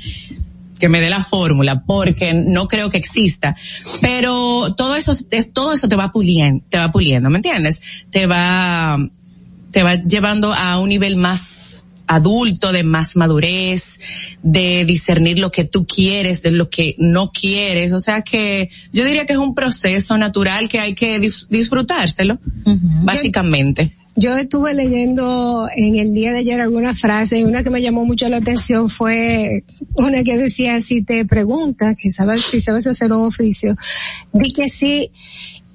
que 0.80 0.90
me 0.90 1.02
dé 1.02 1.10
la 1.10 1.24
fórmula, 1.24 1.84
porque 1.86 2.34
no 2.34 2.68
creo 2.68 2.90
que 2.90 2.98
exista. 2.98 3.56
Pero 4.02 4.74
todo 4.76 4.96
eso, 4.96 5.14
es, 5.32 5.54
todo 5.54 5.74
eso 5.74 5.88
te 5.88 5.96
va 5.96 6.12
puliendo, 6.12 6.64
te 6.70 6.78
va 6.78 6.92
puliendo, 6.92 7.30
¿me 7.30 7.38
entiendes? 7.38 7.82
Te 8.10 8.28
va, 8.28 8.98
te 9.72 9.84
va 9.84 9.96
llevando 9.96 10.54
a 10.54 10.80
un 10.80 10.90
nivel 10.90 11.16
más 11.16 11.65
adulto, 12.08 12.72
de 12.72 12.84
más 12.84 13.16
madurez, 13.16 14.00
de 14.44 14.86
discernir 14.86 15.40
lo 15.40 15.52
que 15.52 15.66
tú 15.66 15.86
quieres, 15.86 16.42
de 16.42 16.52
lo 16.52 16.70
que 16.70 16.96
no 16.98 17.32
quieres. 17.32 17.94
O 17.94 18.00
sea 18.00 18.22
que 18.22 18.70
yo 18.92 19.06
diría 19.06 19.26
que 19.26 19.34
es 19.34 19.40
un 19.40 19.56
proceso 19.56 20.18
natural 20.18 20.70
que 20.70 20.80
hay 20.80 20.94
que 20.94 21.20
dis- 21.20 21.48
disfrutárselo, 21.50 22.40
básicamente. 23.04 23.94
Yo 24.18 24.38
estuve 24.38 24.74
leyendo 24.74 25.68
en 25.76 25.98
el 25.98 26.14
día 26.14 26.32
de 26.32 26.38
ayer 26.40 26.62
alguna 26.62 26.94
frase 26.94 27.40
y 27.40 27.44
una 27.44 27.64
que 27.64 27.70
me 27.70 27.82
llamó 27.82 28.06
mucho 28.06 28.30
la 28.30 28.38
atención 28.38 28.90
fue 28.90 29.66
una 29.94 30.24
que 30.24 30.38
decía, 30.38 30.80
si 30.80 31.02
te 31.02 31.26
preguntas 31.26 31.98
que 32.02 32.14
sabes, 32.14 32.42
si 32.42 32.62
sabes 32.62 32.88
hacer 32.88 33.12
un 33.12 33.26
oficio, 33.26 33.76
di 34.32 34.54
que 34.54 34.70
sí, 34.70 35.12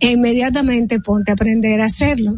e 0.00 0.12
inmediatamente 0.12 1.00
ponte 1.00 1.32
a 1.32 1.34
aprender 1.34 1.82
a 1.82 1.84
hacerlo. 1.84 2.34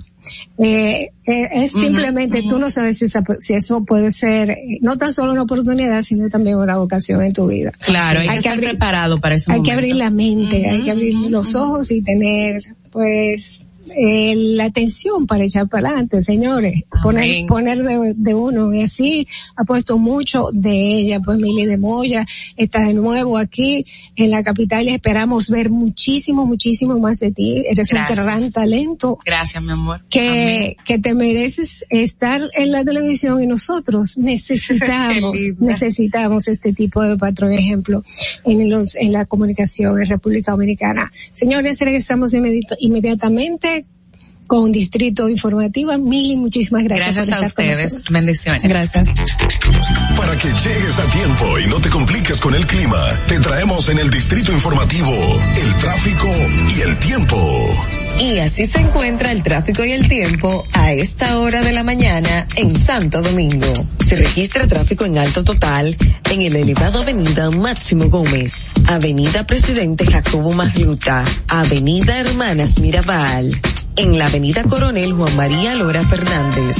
Eh, 0.59 1.09
eh, 1.27 1.49
es 1.53 1.73
simplemente 1.73 2.43
tú 2.43 2.59
no 2.59 2.69
sabes 2.71 2.99
si, 2.99 3.07
esa- 3.07 3.25
si 3.41 3.55
eso 3.55 3.85
puede 3.85 4.13
ser 4.13 4.51
eh, 4.51 4.79
no 4.81 4.97
tan 4.97 5.13
solo 5.13 5.33
una 5.33 5.43
oportunidad, 5.43 6.03
sino 6.03 6.29
también 6.29 6.57
una 6.57 6.77
vocación 6.77 7.23
en 7.23 7.33
tu 7.33 7.47
vida. 7.49 7.73
Claro, 7.81 8.21
hay, 8.21 8.29
que, 8.29 8.37
estar 8.37 8.55
abrir- 8.59 8.69
preparado 8.71 9.19
para 9.19 9.35
eso. 9.37 9.51
hay 9.53 9.63
que 9.63 9.73
abrir 9.73 9.97
la 9.97 10.11
mente, 10.11 10.69
hay 10.69 10.83
que 10.83 10.91
abrir 10.91 11.15
los 11.15 11.55
ojos 11.55 11.91
y 11.91 12.03
tener, 12.03 12.63
pues, 12.91 13.67
eh, 13.97 14.35
la 14.37 14.65
atención 14.65 15.27
para 15.27 15.45
echar 15.45 15.69
para 15.69 15.89
adelante, 15.89 16.23
señores. 16.23 16.83
Poner, 17.03 17.25
Amén. 17.25 17.47
poner 17.47 17.79
de, 17.83 18.15
de 18.17 18.35
uno. 18.35 18.73
Y 18.75 18.83
así 18.83 19.27
ha 19.57 19.65
puesto 19.65 19.99
mucho 19.99 20.49
de 20.53 20.97
ella, 20.99 21.21
pues 21.21 21.39
Mili 21.39 21.67
de 21.67 21.79
Moya 21.79 22.25
está 22.57 22.85
de 22.85 22.95
nuevo 22.95 23.39
aquí 23.39 23.85
en 24.17 24.31
la 24.31 24.43
capital 24.43 24.87
y 24.89 24.91
esperamos 24.91 25.51
ver 25.51 25.71
muchísimo, 25.71 26.47
muchísimo 26.47 26.99
más 26.99 27.19
de 27.21 27.33
ti. 27.33 27.65
Eres 27.69 27.89
Gracias. 27.89 28.19
un 28.19 28.25
gran 28.25 28.53
talento 28.53 29.19
Gracias, 29.25 29.63
mi 29.63 29.73
amor. 29.73 30.03
que, 30.11 30.77
que 30.85 30.99
te 30.99 31.15
mereces 31.15 31.85
estar 31.91 32.41
en 32.55 32.73
la 32.73 32.85
televisión 32.85 33.43
y 33.43 33.47
nosotros 33.47 34.17
necesitamos, 34.19 35.37
necesitamos 35.59 36.49
este 36.49 36.73
tipo 36.73 37.03
de 37.03 37.17
patrón 37.17 37.53
ejemplo 37.53 38.03
en 38.45 38.71
los, 38.71 38.95
en 38.97 39.13
la 39.13 39.27
comunicación 39.27 40.01
en 40.01 40.09
República 40.09 40.53
Dominicana. 40.53 41.11
Señores, 41.33 41.79
regresamos 41.81 42.33
inmedi- 42.35 42.61
inmediatamente 42.81 43.82
con 44.53 44.71
Distrito 44.71 45.31
Informativo. 45.31 45.97
Mil 45.97 46.33
y 46.33 46.37
muchísimas 46.37 46.85
gracias. 46.85 47.17
Gracias 47.17 47.35
por 47.35 47.45
a 47.45 47.47
ustedes. 47.47 48.05
Bendiciones. 48.11 48.63
Gracias. 48.65 49.09
Para 50.15 50.37
que 50.37 50.49
llegues 50.49 50.99
a 50.99 51.07
tiempo 51.11 51.59
y 51.59 51.67
no 51.69 51.81
te 51.81 51.89
compliques 51.89 52.39
con 52.39 52.55
el 52.55 52.67
clima, 52.67 53.03
te 53.29 53.41
traemos 53.41 53.89
en 53.89 53.99
el 53.99 54.11
Distrito 54.11 54.53
Informativo 54.53 55.11
el 55.57 55.75
tráfico 55.77 56.29
y 56.77 56.81
el 56.83 56.99
tiempo. 56.99 57.71
Y 58.21 58.41
así 58.41 58.67
se 58.67 58.81
encuentra 58.81 59.33
el 59.33 59.43
tráfico 59.43 59.87
y 59.87 59.93
el 59.93 60.07
tiempo 60.07 60.67
a 60.75 60.93
esta 60.93 61.39
hora 61.39 61.63
de 61.63 61.73
la 61.73 61.83
mañana 61.83 62.47
en 62.57 62.77
Santo 62.77 63.23
Domingo. 63.23 63.73
Se 64.07 64.17
registra 64.17 64.67
tráfico 64.67 65.07
en 65.07 65.17
alto 65.17 65.43
total 65.45 65.97
en 66.31 66.43
el 66.43 66.57
elevado 66.57 66.99
Avenida 67.01 67.51
Máximo 67.51 68.11
Gómez, 68.11 68.71
Avenida 68.87 69.47
Presidente 69.47 70.05
Jacobo 70.05 70.53
Magluta, 70.53 71.25
Avenida 71.49 72.19
Hermanas 72.19 72.81
Mirabal, 72.81 73.59
en 73.97 74.19
la 74.19 74.27
Avenida 74.27 74.63
Coronel 74.65 75.13
Juan 75.13 75.37
María 75.37 75.75
Lora 75.75 76.03
Fernández. 76.07 76.77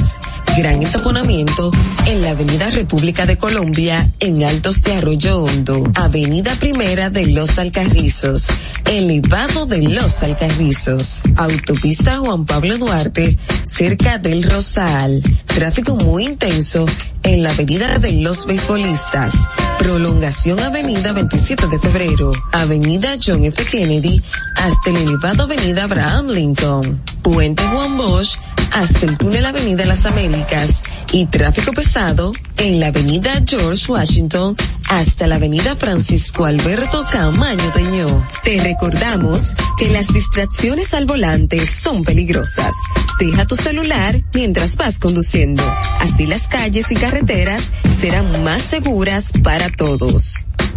Gran 0.57 0.83
entaponamiento 0.83 1.71
en 2.05 2.21
la 2.21 2.31
Avenida 2.31 2.69
República 2.69 3.25
de 3.25 3.37
Colombia 3.37 4.11
en 4.19 4.43
Altos 4.43 4.83
de 4.83 4.93
Arroyo 4.93 5.43
Hondo, 5.43 5.91
Avenida 5.95 6.53
Primera 6.59 7.09
de 7.09 7.27
Los 7.27 7.57
Alcarrizos, 7.57 8.47
elevado 8.85 9.65
de 9.65 9.89
Los 9.89 10.21
Alcarrizos, 10.21 11.23
Autopista 11.35 12.17
Juan 12.17 12.45
Pablo 12.45 12.77
Duarte, 12.77 13.37
cerca 13.63 14.19
del 14.19 14.43
Rosal, 14.43 15.23
tráfico 15.45 15.95
muy 15.95 16.25
intenso 16.25 16.85
en 17.23 17.41
la 17.41 17.51
Avenida 17.51 17.97
de 17.97 18.11
los 18.13 18.45
Beisbolistas, 18.45 19.33
prolongación 19.83 20.61
Avenida 20.61 21.11
27 21.11 21.67
de 21.67 21.77
Febrero, 21.77 22.31
Avenida 22.53 23.17
John 23.21 23.43
F. 23.43 23.65
Kennedy, 23.65 24.21
hasta 24.55 24.89
el 24.89 24.95
elevado 24.95 25.43
Avenida 25.43 25.83
Abraham 25.83 26.29
Lincoln, 26.29 27.01
Puente 27.23 27.63
Juan 27.63 27.97
Bosch, 27.97 28.37
hasta 28.71 29.05
el 29.05 29.17
túnel 29.17 29.45
Avenida 29.45 29.85
Las 29.85 30.05
Américas 30.05 30.83
y 31.13 31.25
tráfico 31.27 31.71
pesado 31.71 32.33
en 32.57 32.81
la 32.81 32.87
Avenida 32.87 33.41
George 33.47 33.89
Washington 33.89 34.57
hasta 34.89 35.25
la 35.27 35.35
Avenida 35.35 35.75
Francisco 35.77 36.45
Alberto 36.45 37.05
Camaño 37.09 37.71
Teñó. 37.73 38.27
Te 38.43 38.61
recordamos 38.61 39.55
que 39.77 39.89
las 39.89 40.13
distracciones 40.13 40.93
al 40.93 41.05
volante 41.05 41.65
son 41.65 42.03
peligrosas. 42.03 42.73
Deja 43.19 43.47
tu 43.47 43.55
celular 43.55 44.21
mientras 44.33 44.75
vas 44.75 44.99
conduciendo. 44.99 45.63
Así 46.01 46.25
las 46.25 46.49
calles 46.49 46.91
y 46.91 46.95
carreteras 46.95 47.71
serán 48.01 48.43
más 48.43 48.61
seguras 48.63 49.31
para 49.41 49.71
todos. 49.71 50.45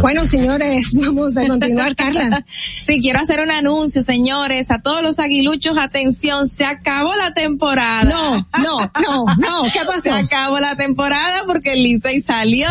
Bueno, 0.00 0.24
señores, 0.26 0.90
vamos 0.92 1.36
a 1.36 1.46
continuar, 1.46 1.94
Carla. 1.96 2.44
Sí, 2.82 3.00
quiero 3.00 3.18
hacer 3.20 3.40
un 3.40 3.50
anuncio, 3.50 4.02
señores, 4.02 4.70
a 4.70 4.80
todos 4.80 5.02
los 5.02 5.18
aguiluchos, 5.18 5.76
atención, 5.78 6.48
se 6.48 6.64
acabó 6.64 7.14
la 7.16 7.34
temporada. 7.34 8.04
No, 8.04 8.36
no, 8.62 8.78
no, 9.02 9.24
no, 9.38 9.62
¿qué 9.72 9.80
pasó? 9.86 10.00
Se 10.00 10.10
acabó 10.10 10.58
la 10.60 10.76
temporada 10.76 11.42
porque 11.46 11.72
el 11.74 11.82
Licey 11.82 12.22
salió, 12.22 12.68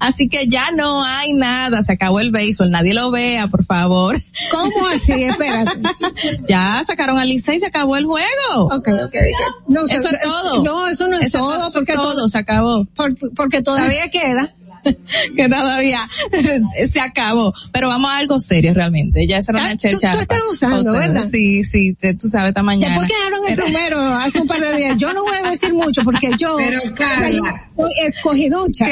así 0.00 0.28
que 0.28 0.48
ya 0.48 0.70
no 0.72 1.04
hay 1.04 1.32
nada, 1.32 1.82
se 1.82 1.92
acabó 1.92 2.20
el 2.20 2.30
béisbol, 2.30 2.70
nadie 2.70 2.94
lo 2.94 3.10
vea, 3.10 3.46
por 3.48 3.64
favor. 3.64 4.20
¿Cómo 4.50 4.86
así? 4.94 5.12
Espérate. 5.12 5.80
Ya 6.48 6.82
sacaron 6.86 7.18
al 7.18 7.28
Licey, 7.28 7.60
se 7.60 7.66
acabó 7.66 7.96
el 7.96 8.04
juego. 8.06 8.26
Ok, 8.66 8.88
ok, 8.88 9.04
ok. 9.04 9.14
No, 9.68 9.82
eso 9.84 10.08
se- 10.08 10.14
es 10.14 10.20
todo. 10.22 10.62
No, 10.64 10.86
eso 10.88 11.08
no 11.08 11.16
es 11.18 11.28
Eso 11.28 11.38
todo, 11.38 11.70
porque 11.72 11.94
todo, 11.94 12.14
todo- 12.14 12.28
se 12.28 12.38
acabó. 12.38 12.84
Por- 12.94 13.14
porque 13.34 13.62
todavía 13.62 14.08
queda. 14.10 14.50
que 15.36 15.48
todavía 15.48 15.98
se 16.90 17.00
acabó. 17.00 17.52
Pero 17.72 17.88
vamos 17.88 18.10
a 18.10 18.18
algo 18.18 18.38
serio 18.40 18.74
realmente. 18.74 19.26
Ya 19.26 19.38
esa 19.38 19.52
era 19.52 19.60
Ah, 19.62 19.66
una 19.66 19.76
tú- 19.76 19.88
tú 19.88 20.18
estás 20.20 20.40
usando. 20.50 20.92
¿verdad? 20.92 21.24
Sí, 21.30 21.64
sí, 21.64 21.94
te- 21.94 22.14
tú 22.14 22.28
sabes, 22.28 22.48
esta 22.48 22.62
mañana. 22.62 22.98
Después 22.98 23.10
quedaron 23.18 23.40
el 23.48 23.56
primero 23.56 24.00
hace 24.00 24.40
un 24.40 24.48
par 24.48 24.60
de 24.60 24.76
días. 24.76 24.96
Yo 24.96 25.12
no 25.12 25.22
voy 25.22 25.36
a 25.44 25.50
decir 25.50 25.72
mucho 25.72 26.02
porque 26.02 26.30
yo 26.38 26.56
Pero, 26.58 26.80
Carla. 26.94 27.68
soy 27.76 27.90
escogiducha. 28.06 28.86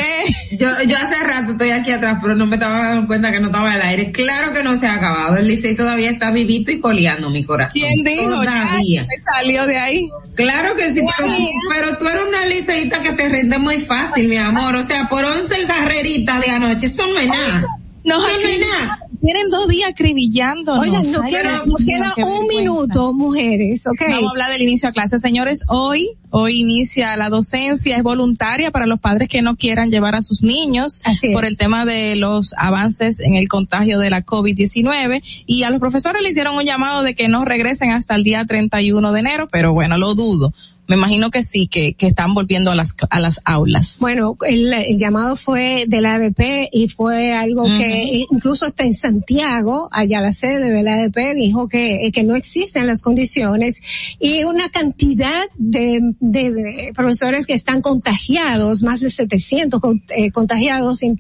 Yo, 0.59 0.69
yo 0.87 0.97
hace 0.97 1.17
rato 1.25 1.53
estoy 1.53 1.71
aquí 1.71 1.91
atrás, 1.93 2.19
pero 2.23 2.35
no 2.35 2.47
me 2.47 2.57
estaba 2.57 2.79
dando 2.89 3.07
cuenta 3.07 3.31
que 3.33 3.41
no 3.41 3.47
estaba 3.47 3.73
al 3.73 3.83
aire. 3.83 4.13
Claro 4.13 4.53
que 4.53 4.63
no 4.63 4.77
se 4.77 4.87
ha 4.87 4.95
acabado. 4.95 5.37
El 5.37 5.47
Licey 5.47 5.75
todavía 5.77 6.11
está 6.11 6.31
vivito 6.31 6.71
y 6.71 6.81
coleando 6.81 7.31
mi 7.31 7.45
corazón. 7.45 7.81
¿Quién 7.83 8.05
dijo? 8.05 8.31
Todavía. 8.31 9.01
Ya, 9.01 9.05
se 9.05 9.19
salió 9.37 9.67
de 9.67 9.77
ahí. 9.77 10.09
Claro 10.35 10.77
que 10.77 10.93
sí, 10.93 11.01
pero, 11.19 11.33
pero 11.71 11.99
tú 11.99 12.09
eres 12.09 12.23
una 12.29 12.47
liceísta 12.47 13.01
que 13.01 13.13
te 13.13 13.29
rinde 13.29 13.59
muy 13.59 13.81
fácil, 13.81 14.29
mi 14.29 14.37
amor. 14.37 14.75
O 14.77 14.83
sea, 14.85 15.09
por 15.09 15.25
11 15.25 15.67
carreritas 15.89 16.41
de 16.41 16.51
anoche, 16.51 16.87
eso 16.87 17.07
no 17.07 17.19
es 17.19 17.29
nada. 17.29 17.63
No, 18.05 18.17
aquí 18.23 18.35
no 18.43 18.49
es 18.51 18.61
nada. 18.61 18.99
tienen 19.23 19.49
dos 19.51 19.67
días 19.69 19.89
acribillándonos. 19.91 20.83
Oigan, 20.87 21.11
no 21.13 21.23
Ay, 21.23 21.31
queda, 21.33 21.53
nos 21.53 21.77
queda 21.87 22.13
un 22.19 22.47
vergüenza. 22.47 22.59
minuto, 22.61 23.13
mujeres, 23.15 23.87
¿ok? 23.87 24.03
Vamos 24.11 24.27
a 24.27 24.31
hablar 24.33 24.51
del 24.51 24.61
inicio 24.61 24.91
a 24.91 24.93
clase. 24.93 25.17
Señores, 25.17 25.65
hoy, 25.69 26.11
hoy 26.29 26.61
inicia 26.61 27.17
la 27.17 27.31
docencia, 27.31 27.97
es 27.97 28.03
voluntaria 28.03 28.71
para 28.71 28.85
los 28.87 29.01
padres 29.01 29.31
que 29.31 29.41
no 29.41 29.57
quieran 29.57 29.91
llevar 29.91 30.15
a 30.17 30.21
sus 30.21 30.43
niños 30.43 31.01
Así 31.05 31.33
por 31.33 31.47
es. 31.47 31.53
el 31.53 31.57
tema 31.57 31.87
de 31.87 32.15
los 32.17 32.55
avances 32.59 33.21
en 33.21 33.33
el 33.35 33.49
contagio 33.49 33.99
de 33.99 34.11
la 34.11 34.23
COVID-19 34.27 35.23
y 35.47 35.63
a 35.63 35.71
los 35.71 35.81
profesores 35.81 36.21
le 36.21 36.29
hicieron 36.29 36.57
un 36.57 36.65
llamado 36.65 37.03
de 37.03 37.15
que 37.15 37.29
no 37.29 37.47
regresen 37.47 37.91
hasta 37.91 38.15
el 38.17 38.23
día 38.25 38.45
31 38.45 39.13
de 39.13 39.21
enero, 39.21 39.49
pero 39.51 39.73
bueno, 39.73 39.97
lo 39.97 40.15
dudo. 40.15 40.53
Me 40.87 40.97
imagino 40.97 41.31
que 41.31 41.43
sí, 41.43 41.67
que, 41.67 41.95
que 41.95 42.09
están 42.09 42.35
volviendo 42.35 42.71
a 42.71 42.75
las, 42.75 42.95
a 43.09 43.19
las 43.21 43.41
aulas. 43.45 43.97
Bueno, 44.01 44.37
el, 44.47 44.73
el 44.73 44.99
llamado 44.99 45.35
fue 45.37 45.85
del 45.89 46.05
ADP 46.05 46.69
y 46.73 46.89
fue 46.89 47.33
algo 47.33 47.65
que 47.65 48.27
incluso 48.31 48.67
hasta 48.67 48.85
en 48.85 48.93
Santiago, 48.93 49.89
allá 49.93 50.21
la 50.21 50.33
sede 50.33 50.71
del 50.71 50.87
ADP 50.87 51.35
dijo 51.37 51.69
que, 51.69 52.11
que 52.13 52.23
no 52.23 52.37
existen 52.37 52.87
las 52.87 53.01
condiciones 53.01 53.81
y 54.21 54.45
una 54.45 54.69
cantidad 54.69 55.45
de, 55.57 56.01
de, 56.21 56.53
de 56.53 56.93
profesores 56.95 57.47
que 57.47 57.55
están 57.55 57.81
contagiados, 57.81 58.83
más 58.83 59.01
de 59.01 59.09
700 59.11 59.81
con- 59.81 60.03
eh, 60.15 60.31
contagiados 60.33 61.03
y, 61.03 61.13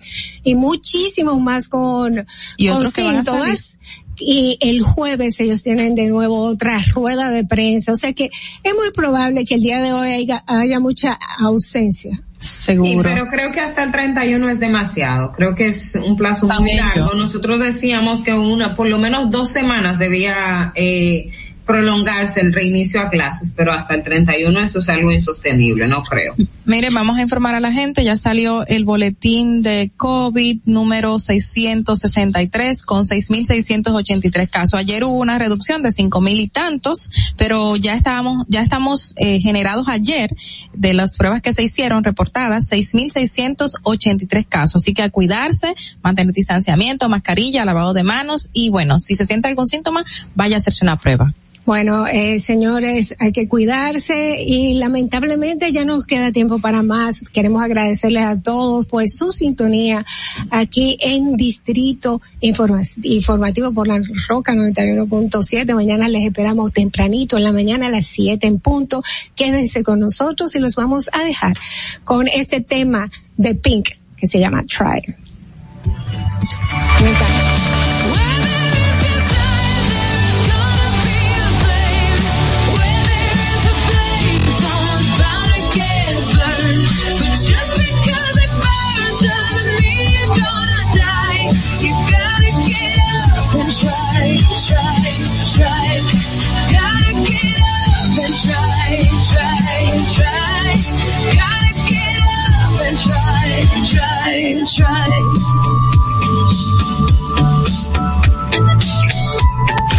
y 0.42 0.54
muchísimos 0.56 1.40
más 1.40 1.68
con, 1.68 2.26
Y 2.58 2.68
con 2.68 2.80
síntomas. 2.90 3.78
Y 4.18 4.58
el 4.60 4.82
jueves 4.82 5.40
ellos 5.40 5.62
tienen 5.62 5.94
de 5.94 6.06
nuevo 6.06 6.42
otra 6.42 6.78
rueda 6.94 7.30
de 7.30 7.44
prensa. 7.44 7.92
O 7.92 7.96
sea 7.96 8.12
que 8.12 8.30
es 8.62 8.74
muy 8.74 8.90
probable 8.92 9.44
que 9.44 9.54
el 9.54 9.62
día 9.62 9.80
de 9.80 9.92
hoy 9.92 10.08
haya, 10.08 10.44
haya 10.46 10.80
mucha 10.80 11.18
ausencia. 11.38 12.22
Seguro. 12.36 13.08
Sí, 13.08 13.14
pero 13.14 13.28
creo 13.28 13.52
que 13.52 13.60
hasta 13.60 13.84
el 13.84 13.90
31 13.90 14.50
es 14.50 14.60
demasiado. 14.60 15.32
Creo 15.32 15.54
que 15.54 15.68
es 15.68 15.94
un 15.94 16.16
plazo 16.16 16.46
muy 16.46 16.74
largo. 16.74 17.14
Nosotros 17.14 17.60
decíamos 17.60 18.22
que 18.22 18.34
una, 18.34 18.74
por 18.74 18.88
lo 18.88 18.98
menos 18.98 19.30
dos 19.30 19.48
semanas 19.48 19.98
debía 19.98 20.72
eh, 20.74 21.30
prolongarse 21.66 22.40
el 22.40 22.52
reinicio 22.52 23.00
a 23.00 23.08
clases, 23.08 23.52
pero 23.56 23.72
hasta 23.72 23.94
el 23.94 24.02
31 24.02 24.60
eso 24.60 24.80
es 24.80 24.88
algo 24.88 25.10
insostenible, 25.10 25.86
no 25.86 26.02
creo. 26.02 26.34
Mire, 26.66 26.90
vamos 26.90 27.16
a 27.16 27.22
informar 27.22 27.54
a 27.54 27.60
la 27.60 27.72
gente, 27.72 28.04
ya 28.04 28.16
salió 28.16 28.66
el 28.66 28.84
boletín 28.84 29.62
de 29.62 29.90
COVID 29.96 30.60
número 30.66 31.18
663 31.18 32.82
con 32.82 33.04
6.683 33.04 34.50
casos. 34.50 34.78
Ayer 34.78 35.04
hubo 35.04 35.18
una 35.18 35.38
reducción 35.38 35.82
de 35.82 35.90
5.000 35.90 36.40
y 36.40 36.48
tantos, 36.48 37.10
pero 37.36 37.76
ya 37.76 37.94
estábamos, 37.94 38.44
ya 38.48 38.62
estamos 38.62 39.14
eh, 39.16 39.40
generados 39.40 39.88
ayer 39.88 40.34
de 40.74 40.92
las 40.92 41.16
pruebas 41.16 41.40
que 41.40 41.52
se 41.52 41.62
hicieron 41.62 42.04
reportadas 42.04 42.70
6.683 42.70 44.46
casos. 44.46 44.82
Así 44.82 44.92
que 44.92 45.02
a 45.02 45.10
cuidarse, 45.10 45.74
mantener 46.02 46.34
distanciamiento, 46.34 47.08
mascarilla, 47.08 47.64
lavado 47.64 47.94
de 47.94 48.02
manos 48.02 48.50
y 48.52 48.68
bueno, 48.68 48.98
si 48.98 49.14
se 49.14 49.24
siente 49.24 49.48
algún 49.48 49.66
síntoma, 49.66 50.04
vaya 50.34 50.56
a 50.56 50.58
hacerse 50.58 50.84
una 50.84 50.98
prueba. 50.98 51.32
Bueno, 51.66 52.06
eh, 52.06 52.40
señores, 52.40 53.14
hay 53.18 53.32
que 53.32 53.48
cuidarse 53.48 54.42
y 54.42 54.74
lamentablemente 54.74 55.72
ya 55.72 55.86
no 55.86 56.02
queda 56.02 56.30
tiempo 56.30 56.58
para 56.58 56.82
más. 56.82 57.28
Queremos 57.30 57.62
agradecerles 57.62 58.24
a 58.24 58.38
todos 58.38 58.86
pues 58.86 59.16
su 59.16 59.30
sintonía 59.30 60.04
aquí 60.50 60.98
en 61.00 61.36
Distrito 61.36 62.20
Informativo 62.40 63.72
por 63.72 63.88
la 63.88 64.02
Roca 64.28 64.52
91.7. 64.52 65.74
Mañana 65.74 66.08
les 66.08 66.26
esperamos 66.26 66.72
tempranito 66.72 67.38
en 67.38 67.44
la 67.44 67.52
mañana 67.52 67.86
a 67.86 67.90
las 67.90 68.06
7 68.08 68.46
en 68.46 68.58
punto. 68.58 69.02
Quédense 69.34 69.82
con 69.82 70.00
nosotros 70.00 70.54
y 70.54 70.58
los 70.58 70.74
vamos 70.76 71.08
a 71.14 71.24
dejar 71.24 71.56
con 72.04 72.28
este 72.28 72.60
tema 72.60 73.10
de 73.38 73.54
Pink 73.54 73.88
que 74.18 74.26
se 74.26 74.38
llama 74.38 74.64
Try. 74.64 75.14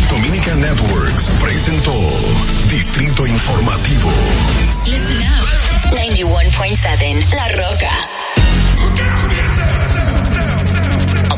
Dominica 0.10 0.56
Networks 0.56 1.28
presentó 1.42 1.94
Distrito 2.70 3.28
Informativo. 3.28 4.10
91.7 5.92 7.36
La 7.36 7.48
Roca. 7.50 8.26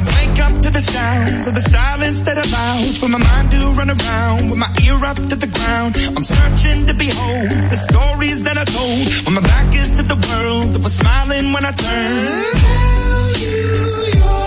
wake 0.07 0.39
up 0.39 0.61
to 0.61 0.69
the 0.71 0.79
sounds 0.79 1.47
of 1.47 1.55
the 1.55 1.61
silence 1.61 2.21
that 2.21 2.37
allows 2.37 2.97
for 2.97 3.07
my 3.09 3.17
mind 3.17 3.51
to 3.51 3.57
run 3.79 3.89
around 3.89 4.49
with 4.49 4.59
my 4.59 4.71
ear 4.85 5.03
up 5.05 5.17
to 5.17 5.35
the 5.35 5.47
ground. 5.47 5.95
I'm 6.15 6.23
searching 6.23 6.85
to 6.87 6.93
behold 6.93 7.69
the 7.69 7.77
stories 7.77 8.43
that 8.43 8.57
I 8.57 8.65
told 8.65 9.25
when 9.25 9.35
my 9.35 9.41
back 9.41 9.73
is 9.75 9.89
to 9.97 10.03
the 10.03 10.15
world 10.27 10.73
that 10.73 10.81
was 10.81 10.95
smiling 10.95 11.51
when 11.53 11.65
I 11.65 11.71
turned 11.71 12.96
you. 13.39 14.46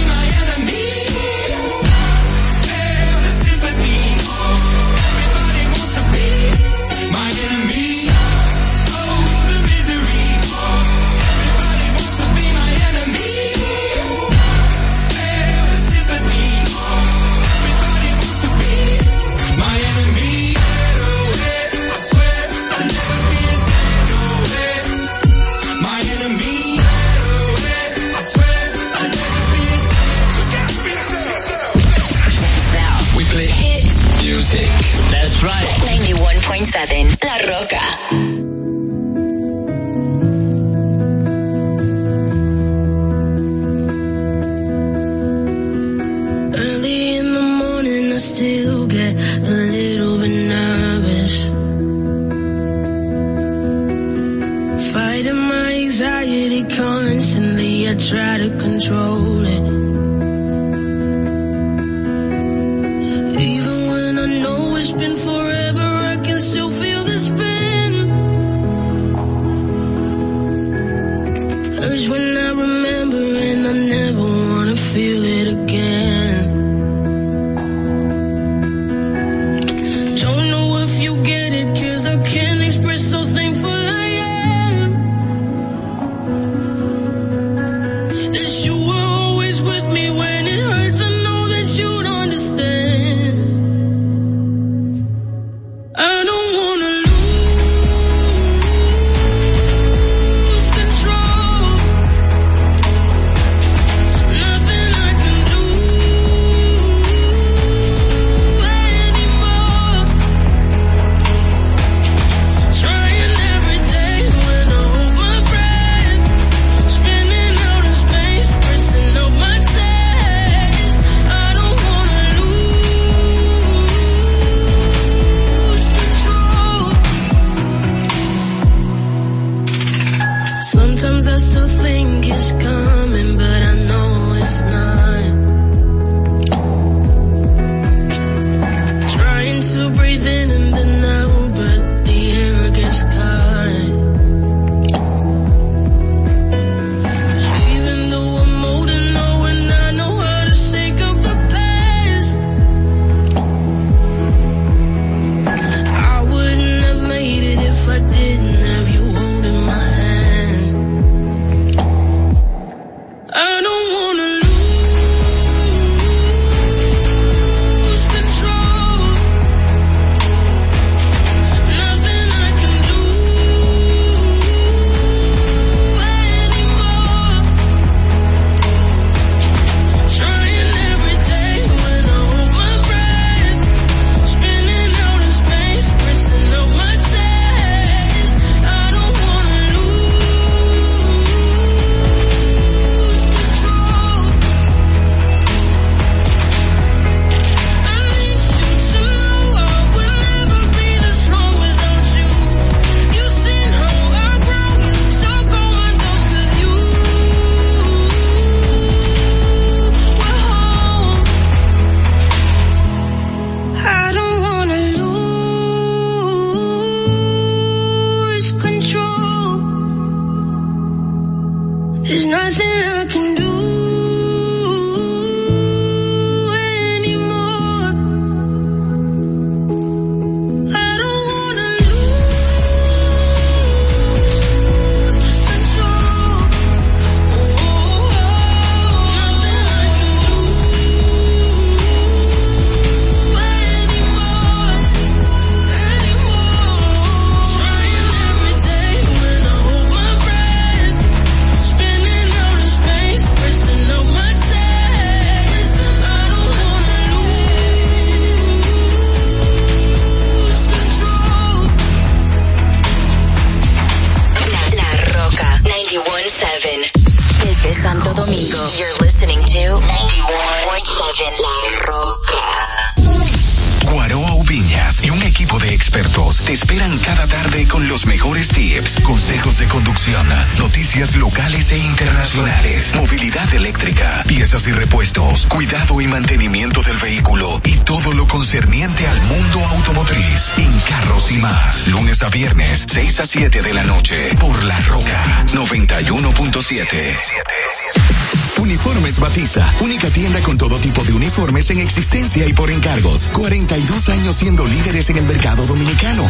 when 71.91 72.37
I 72.37 72.51
remember 72.51 73.17
and 73.17 73.67
I 73.67 73.73
never 73.73 74.21
wanna 74.21 74.75
feel 74.75 75.25
it. 75.25 75.30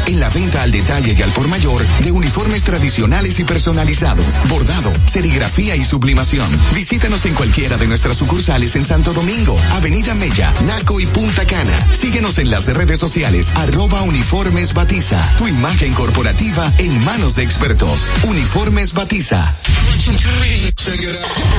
en 0.08 0.20
la 0.20 0.30
venta 0.30 0.64
al 0.64 0.72
detalle 0.72 1.16
y 1.18 1.22
al 1.22 1.32
por 1.32 1.48
mayor 1.48 1.86
de 2.04 2.12
uniformes 2.12 2.64
tradicionales 2.64 3.40
y 3.40 3.44
personalizados, 3.44 4.26
bordado, 4.50 4.92
serigrafía 5.06 5.76
y 5.76 5.84
sublimación. 5.84 6.48
Visítanos 6.74 7.26
en 7.26 7.34
cualquiera 7.34 7.78
de 7.78 7.88
nuestras 7.88 8.18
sucursales 8.18 8.76
en 8.76 8.86
Santo 8.86 9.14
Domingo, 9.14 9.58
Avenida 9.74 10.14
Mella, 10.16 10.54
Naco 10.66 11.00
y 11.00 11.06
Punta 11.06 11.46
Cana. 11.46 11.86
Síguenos 11.92 12.38
en 12.38 12.50
las 12.50 12.66
redes 12.68 13.00
sociales, 13.00 13.52
arroba 13.56 14.02
uniformes 14.02 14.74
batiza. 14.74 15.20
Tu 15.38 15.48
imagen 15.48 15.94
corporativa 15.94 16.72
en 16.78 17.04
manos 17.04 17.36
de 17.36 17.44
expertos. 17.44 18.08
Uniformes 18.24 18.94
batiza. 18.94 19.54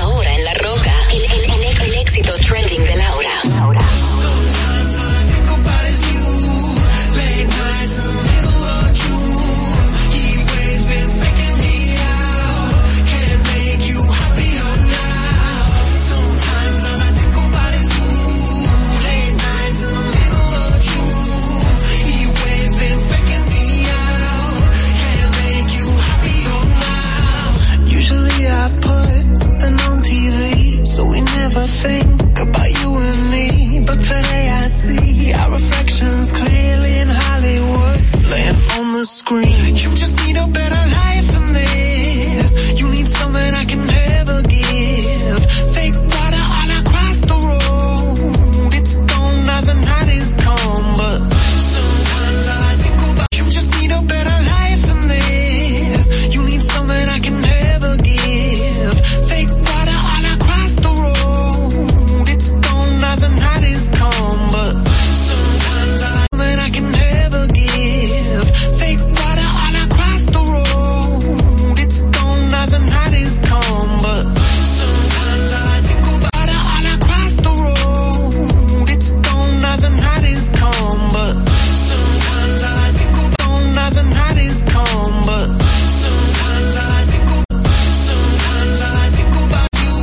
Ahora 0.01 0.35
en 0.35 0.45
la 0.45 0.55
roca, 0.55 0.93
el, 1.11 1.23
el, 1.23 1.83
el 1.83 1.95
éxito 2.01 2.33
trending 2.41 2.85
de 2.85 2.97
Laura. 2.97 3.31